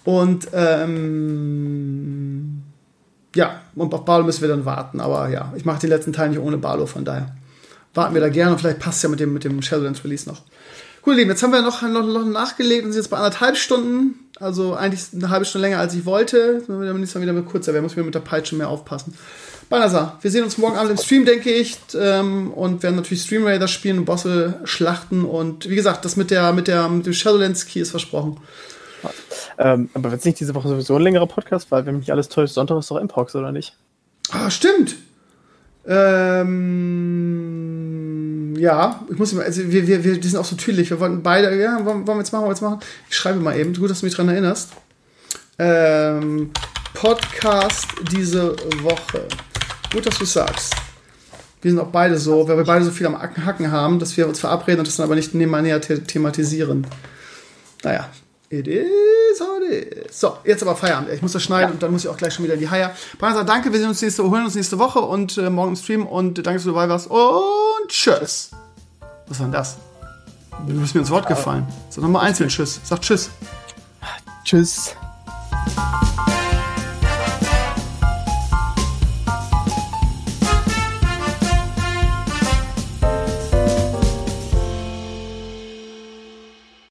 Und 0.04 0.46
ähm, 0.52 0.92
ja, 3.34 3.62
und 3.74 3.92
auf 3.94 4.04
Barlo 4.04 4.24
müssen 4.24 4.42
wir 4.42 4.48
dann 4.48 4.64
warten. 4.64 5.00
Aber 5.00 5.28
ja, 5.30 5.52
ich 5.56 5.64
mache 5.64 5.80
die 5.80 5.88
letzten 5.88 6.12
Teile 6.12 6.30
nicht 6.30 6.40
ohne 6.40 6.58
Barlo, 6.58 6.86
von 6.86 7.04
daher 7.04 7.34
warten 7.94 8.14
wir 8.14 8.20
da 8.20 8.28
gerne 8.28 8.52
und 8.52 8.58
vielleicht 8.58 8.78
passt 8.78 8.98
es 8.98 9.02
ja 9.02 9.08
mit 9.08 9.20
dem, 9.20 9.32
mit 9.32 9.44
dem 9.44 9.62
Shadowlands 9.62 10.04
Release 10.04 10.28
noch. 10.28 10.42
Cool, 11.04 11.16
Lieben, 11.16 11.30
jetzt 11.30 11.42
haben 11.42 11.52
wir 11.52 11.62
noch, 11.62 11.82
noch, 11.82 12.06
noch 12.06 12.24
nachgelegt 12.24 12.84
und 12.84 12.92
sind 12.92 13.02
jetzt 13.02 13.10
bei 13.10 13.16
anderthalb 13.16 13.56
Stunden. 13.56 14.20
Also 14.38 14.74
eigentlich 14.74 15.02
eine 15.12 15.30
halbe 15.30 15.44
Stunde 15.44 15.66
länger, 15.66 15.80
als 15.80 15.94
ich 15.94 16.04
wollte. 16.04 16.58
Jetzt 16.58 16.68
müssen 16.68 16.82
wir 16.82 16.92
nächstes 16.94 17.14
Mal 17.16 17.22
wieder 17.22 17.32
mit 17.32 17.46
kurzer 17.46 17.72
werden, 17.72 17.84
muss 17.84 17.96
wir 17.96 18.04
mit 18.04 18.14
der 18.14 18.20
Peitsche 18.20 18.54
mehr 18.54 18.68
aufpassen. 18.68 19.14
Banasa, 19.68 20.18
wir 20.20 20.30
sehen 20.30 20.44
uns 20.44 20.58
morgen 20.58 20.76
Abend 20.76 20.92
im 20.92 20.96
Stream, 20.98 21.24
denke 21.24 21.50
ich. 21.50 21.76
Ähm, 21.98 22.52
und 22.52 22.82
werden 22.82 22.96
natürlich 22.96 23.22
Stream 23.22 23.44
Raiders 23.44 23.70
spielen 23.70 23.98
und 23.98 24.04
Bosse 24.04 24.60
schlachten. 24.64 25.24
Und 25.24 25.68
wie 25.68 25.74
gesagt, 25.74 26.04
das 26.04 26.16
mit 26.16 26.30
der, 26.30 26.52
mit 26.52 26.68
der, 26.68 26.88
mit 26.88 27.06
dem 27.06 27.12
Shadowlands 27.12 27.66
Key 27.66 27.80
ist 27.80 27.90
versprochen. 27.90 28.38
Ähm, 29.58 29.90
aber 29.94 30.10
wird 30.10 30.20
es 30.20 30.24
nicht 30.24 30.38
diese 30.38 30.54
Woche 30.54 30.68
sowieso 30.68 30.96
ein 30.96 31.02
längerer 31.02 31.26
Podcast, 31.26 31.70
weil 31.70 31.84
wenn 31.86 31.98
mich 31.98 32.12
alles 32.12 32.28
täuscht, 32.28 32.54
Sonntag 32.54 32.78
ist 32.78 32.90
doch 32.90 32.96
Impox, 32.96 33.34
oder 33.34 33.50
nicht? 33.50 33.76
Ah, 34.30 34.50
stimmt. 34.50 34.94
Ähm, 35.86 37.72
ja, 38.56 39.04
ich 39.10 39.18
muss 39.18 39.32
mal, 39.32 39.44
also 39.44 39.62
wir, 39.70 39.86
wir, 39.86 40.04
wir 40.04 40.22
sind 40.22 40.36
auch 40.36 40.44
so 40.44 40.56
tüdelig. 40.56 40.90
Wir 40.90 41.00
wollten 41.00 41.22
beide, 41.22 41.60
ja, 41.60 41.84
wollen, 41.84 42.06
wollen 42.06 42.18
wir 42.18 42.22
jetzt 42.22 42.32
machen, 42.32 42.42
wollen 42.42 42.50
wir 42.50 42.54
jetzt 42.54 42.62
machen? 42.62 42.80
Ich 43.10 43.16
schreibe 43.16 43.40
mal 43.40 43.58
eben, 43.58 43.74
gut, 43.74 43.90
dass 43.90 44.00
du 44.00 44.06
mich 44.06 44.14
dran 44.14 44.28
erinnerst. 44.28 44.70
Ähm, 45.58 46.52
Podcast 46.94 47.86
diese 48.10 48.54
Woche. 48.82 49.26
Gut, 49.92 50.06
dass 50.06 50.18
du 50.18 50.24
sagst. 50.24 50.74
Wir 51.60 51.70
sind 51.70 51.80
auch 51.80 51.88
beide 51.88 52.18
so, 52.18 52.48
weil 52.48 52.56
wir 52.56 52.64
beide 52.64 52.84
so 52.84 52.90
viel 52.90 53.06
am 53.06 53.20
Hacken 53.20 53.70
haben, 53.70 53.98
dass 53.98 54.16
wir 54.16 54.26
uns 54.26 54.40
verabreden 54.40 54.80
und 54.80 54.88
das 54.88 54.96
dann 54.96 55.04
aber 55.04 55.14
nicht 55.14 55.34
nebeneinander 55.34 55.80
thematisieren. 55.80 56.86
Naja, 57.84 58.08
It 58.52 58.68
is 58.68 59.40
how 59.40 59.62
it 59.62 60.06
is. 60.06 60.20
So, 60.20 60.36
jetzt 60.44 60.62
aber 60.62 60.76
Feierabend. 60.76 61.10
Ich 61.10 61.22
muss 61.22 61.32
das 61.32 61.42
schneiden 61.42 61.68
ja. 61.68 61.72
und 61.72 61.82
dann 61.82 61.90
muss 61.90 62.04
ich 62.04 62.10
auch 62.10 62.18
gleich 62.18 62.34
schon 62.34 62.44
wieder 62.44 62.52
in 62.52 62.60
die 62.60 62.68
Haier. 62.68 62.94
Banasa, 63.18 63.44
danke, 63.44 63.72
wir 63.72 63.78
sehen 63.78 63.88
uns 63.88 64.02
nächste, 64.02 64.22
holen 64.24 64.44
uns 64.44 64.54
nächste 64.54 64.78
Woche 64.78 65.00
und 65.00 65.38
äh, 65.38 65.48
morgen 65.48 65.70
im 65.70 65.76
Stream 65.76 66.06
und 66.06 66.36
danke, 66.36 66.58
dass 66.58 66.64
du 66.64 66.72
dabei 66.72 66.86
warst 66.86 67.06
und 67.10 67.88
tschüss. 67.88 68.50
Was 69.26 69.38
war 69.38 69.46
denn 69.46 69.52
das? 69.52 69.78
Du 70.66 70.78
bist 70.78 70.94
mir 70.94 71.00
ins 71.00 71.10
Wort 71.10 71.26
gefallen. 71.26 71.66
Sag 71.88 72.02
nochmal 72.02 72.26
einzeln 72.26 72.50
Tschüss. 72.50 72.78
Sag 72.84 73.00
Tschüss. 73.00 73.30
Tschüss. 74.44 74.96